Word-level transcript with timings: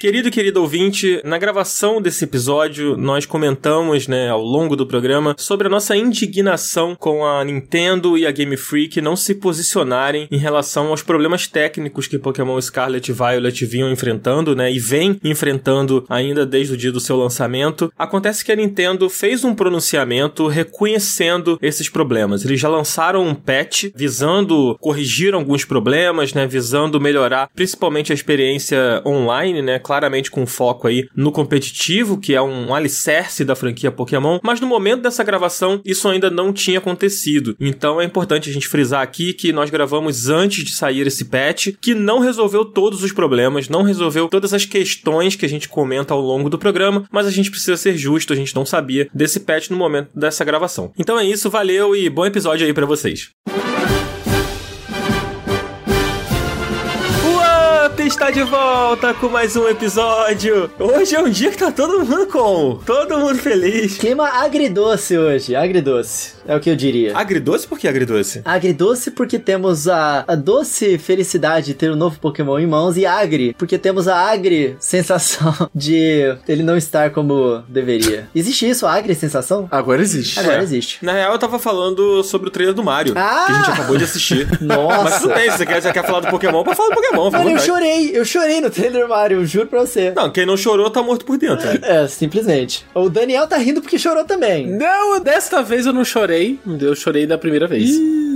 Querido 0.00 0.28
e 0.28 0.30
querido 0.30 0.62
ouvinte, 0.62 1.20
na 1.26 1.36
gravação 1.36 2.00
desse 2.00 2.24
episódio, 2.24 2.96
nós 2.96 3.26
comentamos, 3.26 4.08
né, 4.08 4.30
ao 4.30 4.42
longo 4.42 4.74
do 4.74 4.86
programa, 4.86 5.34
sobre 5.36 5.66
a 5.66 5.70
nossa 5.70 5.94
indignação 5.94 6.96
com 6.98 7.22
a 7.22 7.44
Nintendo 7.44 8.16
e 8.16 8.26
a 8.26 8.30
Game 8.30 8.56
Freak 8.56 8.98
não 9.02 9.14
se 9.14 9.34
posicionarem 9.34 10.26
em 10.30 10.38
relação 10.38 10.86
aos 10.86 11.02
problemas 11.02 11.46
técnicos 11.46 12.06
que 12.06 12.18
Pokémon 12.18 12.58
Scarlet 12.62 13.10
e 13.10 13.12
Violet 13.12 13.66
vinham 13.66 13.92
enfrentando, 13.92 14.56
né, 14.56 14.72
e 14.72 14.78
vem 14.78 15.20
enfrentando 15.22 16.06
ainda 16.08 16.46
desde 16.46 16.72
o 16.72 16.78
dia 16.78 16.90
do 16.90 16.98
seu 16.98 17.18
lançamento. 17.18 17.92
Acontece 17.98 18.42
que 18.42 18.50
a 18.50 18.56
Nintendo 18.56 19.10
fez 19.10 19.44
um 19.44 19.54
pronunciamento 19.54 20.46
reconhecendo 20.46 21.58
esses 21.60 21.90
problemas. 21.90 22.42
Eles 22.42 22.58
já 22.58 22.70
lançaram 22.70 23.22
um 23.26 23.34
patch 23.34 23.90
visando 23.94 24.78
corrigir 24.80 25.34
alguns 25.34 25.66
problemas, 25.66 26.32
né, 26.32 26.46
visando 26.46 26.98
melhorar 26.98 27.50
principalmente 27.54 28.12
a 28.12 28.14
experiência 28.14 29.02
online, 29.04 29.60
né, 29.60 29.78
claramente 29.90 30.30
com 30.30 30.46
foco 30.46 30.86
aí 30.86 31.08
no 31.16 31.32
competitivo, 31.32 32.16
que 32.16 32.32
é 32.32 32.40
um 32.40 32.72
alicerce 32.72 33.44
da 33.44 33.56
franquia 33.56 33.90
Pokémon, 33.90 34.38
mas 34.40 34.60
no 34.60 34.68
momento 34.68 35.02
dessa 35.02 35.24
gravação 35.24 35.80
isso 35.84 36.06
ainda 36.06 36.30
não 36.30 36.52
tinha 36.52 36.78
acontecido. 36.78 37.56
Então 37.58 38.00
é 38.00 38.04
importante 38.04 38.48
a 38.48 38.52
gente 38.52 38.68
frisar 38.68 39.02
aqui 39.02 39.32
que 39.32 39.52
nós 39.52 39.68
gravamos 39.68 40.28
antes 40.28 40.62
de 40.62 40.70
sair 40.70 41.04
esse 41.08 41.24
patch, 41.24 41.70
que 41.80 41.92
não 41.92 42.20
resolveu 42.20 42.64
todos 42.64 43.02
os 43.02 43.10
problemas, 43.10 43.68
não 43.68 43.82
resolveu 43.82 44.28
todas 44.28 44.54
as 44.54 44.64
questões 44.64 45.34
que 45.34 45.44
a 45.44 45.48
gente 45.48 45.68
comenta 45.68 46.14
ao 46.14 46.20
longo 46.20 46.48
do 46.48 46.56
programa, 46.56 47.04
mas 47.10 47.26
a 47.26 47.32
gente 47.32 47.50
precisa 47.50 47.76
ser 47.76 47.96
justo, 47.96 48.32
a 48.32 48.36
gente 48.36 48.54
não 48.54 48.64
sabia 48.64 49.08
desse 49.12 49.40
patch 49.40 49.70
no 49.70 49.76
momento 49.76 50.10
dessa 50.14 50.44
gravação. 50.44 50.92
Então 50.96 51.18
é 51.18 51.24
isso, 51.24 51.50
valeu 51.50 51.96
e 51.96 52.08
bom 52.08 52.24
episódio 52.24 52.64
aí 52.64 52.72
para 52.72 52.86
vocês. 52.86 53.32
Está 58.20 58.30
de 58.30 58.42
volta 58.42 59.14
com 59.14 59.30
mais 59.30 59.56
um 59.56 59.66
episódio. 59.66 60.70
Hoje 60.78 61.16
é 61.16 61.20
um 61.20 61.30
dia 61.30 61.50
que 61.50 61.56
tá 61.56 61.72
todo 61.72 62.04
mundo 62.04 62.26
com, 62.26 62.78
todo 62.84 63.18
mundo 63.18 63.38
feliz. 63.38 63.96
Clima 63.96 64.28
agridoce 64.28 65.16
hoje, 65.16 65.56
agridoce. 65.56 66.34
É 66.46 66.56
o 66.56 66.60
que 66.60 66.70
eu 66.70 66.76
diria. 66.76 67.16
Agridoce? 67.16 67.66
Por 67.66 67.78
que 67.78 67.88
agridoce? 67.88 68.42
Agridoce 68.44 69.10
porque 69.10 69.38
temos 69.38 69.88
a, 69.88 70.24
a 70.26 70.34
doce 70.34 70.98
felicidade 70.98 71.66
de 71.66 71.74
ter 71.74 71.90
um 71.90 71.96
novo 71.96 72.18
Pokémon 72.18 72.58
em 72.58 72.66
mãos 72.66 72.96
e 72.96 73.06
agri 73.06 73.54
porque 73.58 73.78
temos 73.78 74.08
a 74.08 74.16
agri 74.16 74.76
sensação 74.80 75.54
de 75.74 76.34
ele 76.48 76.62
não 76.62 76.76
estar 76.76 77.10
como 77.10 77.62
deveria. 77.68 78.28
Existe 78.34 78.68
isso, 78.68 78.86
a 78.86 78.94
agri 78.94 79.14
sensação? 79.14 79.68
Agora 79.70 80.00
existe. 80.02 80.38
Agora 80.38 80.58
é. 80.58 80.62
existe. 80.62 81.04
Na 81.04 81.12
real, 81.12 81.32
eu 81.32 81.38
tava 81.38 81.58
falando 81.58 82.22
sobre 82.22 82.48
o 82.48 82.50
trailer 82.50 82.74
do 82.74 82.82
Mario, 82.82 83.14
ah! 83.16 83.44
que 83.46 83.52
a 83.52 83.56
gente 83.56 83.70
acabou 83.70 83.96
de 83.96 84.04
assistir. 84.04 84.48
Nossa. 84.60 85.02
Mas 85.02 85.20
tudo 85.20 85.34
bem, 85.34 85.50
se 85.50 85.58
você 85.58 85.66
quer, 85.66 85.82
você 85.82 85.92
quer 85.92 86.06
falar 86.06 86.20
do 86.20 86.28
Pokémon, 86.28 86.64
pode 86.64 86.76
falar 86.76 86.88
do 86.88 86.94
Pokémon. 86.94 87.30
Mano, 87.30 87.50
eu 87.50 87.58
chorei, 87.58 88.10
eu 88.16 88.24
chorei 88.24 88.60
no 88.60 88.70
trailer 88.70 89.02
do 89.02 89.08
Mario, 89.08 89.44
juro 89.44 89.66
pra 89.66 89.80
você. 89.80 90.12
Não, 90.12 90.30
quem 90.30 90.46
não 90.46 90.56
chorou 90.56 90.90
tá 90.90 91.02
morto 91.02 91.24
por 91.24 91.38
dentro. 91.38 91.68
É, 91.82 92.06
simplesmente. 92.08 92.86
O 92.94 93.08
Daniel 93.08 93.46
tá 93.46 93.56
rindo 93.56 93.80
porque 93.80 93.98
chorou 93.98 94.24
também. 94.24 94.66
Não, 94.66 95.20
desta 95.20 95.62
vez 95.62 95.86
eu 95.86 95.92
não 95.92 96.04
chorei. 96.04 96.39
Eu 96.80 96.94
chorei 96.94 97.20
chorei 97.20 97.26
da 97.26 97.36
primeira 97.36 97.66
vez. 97.66 97.90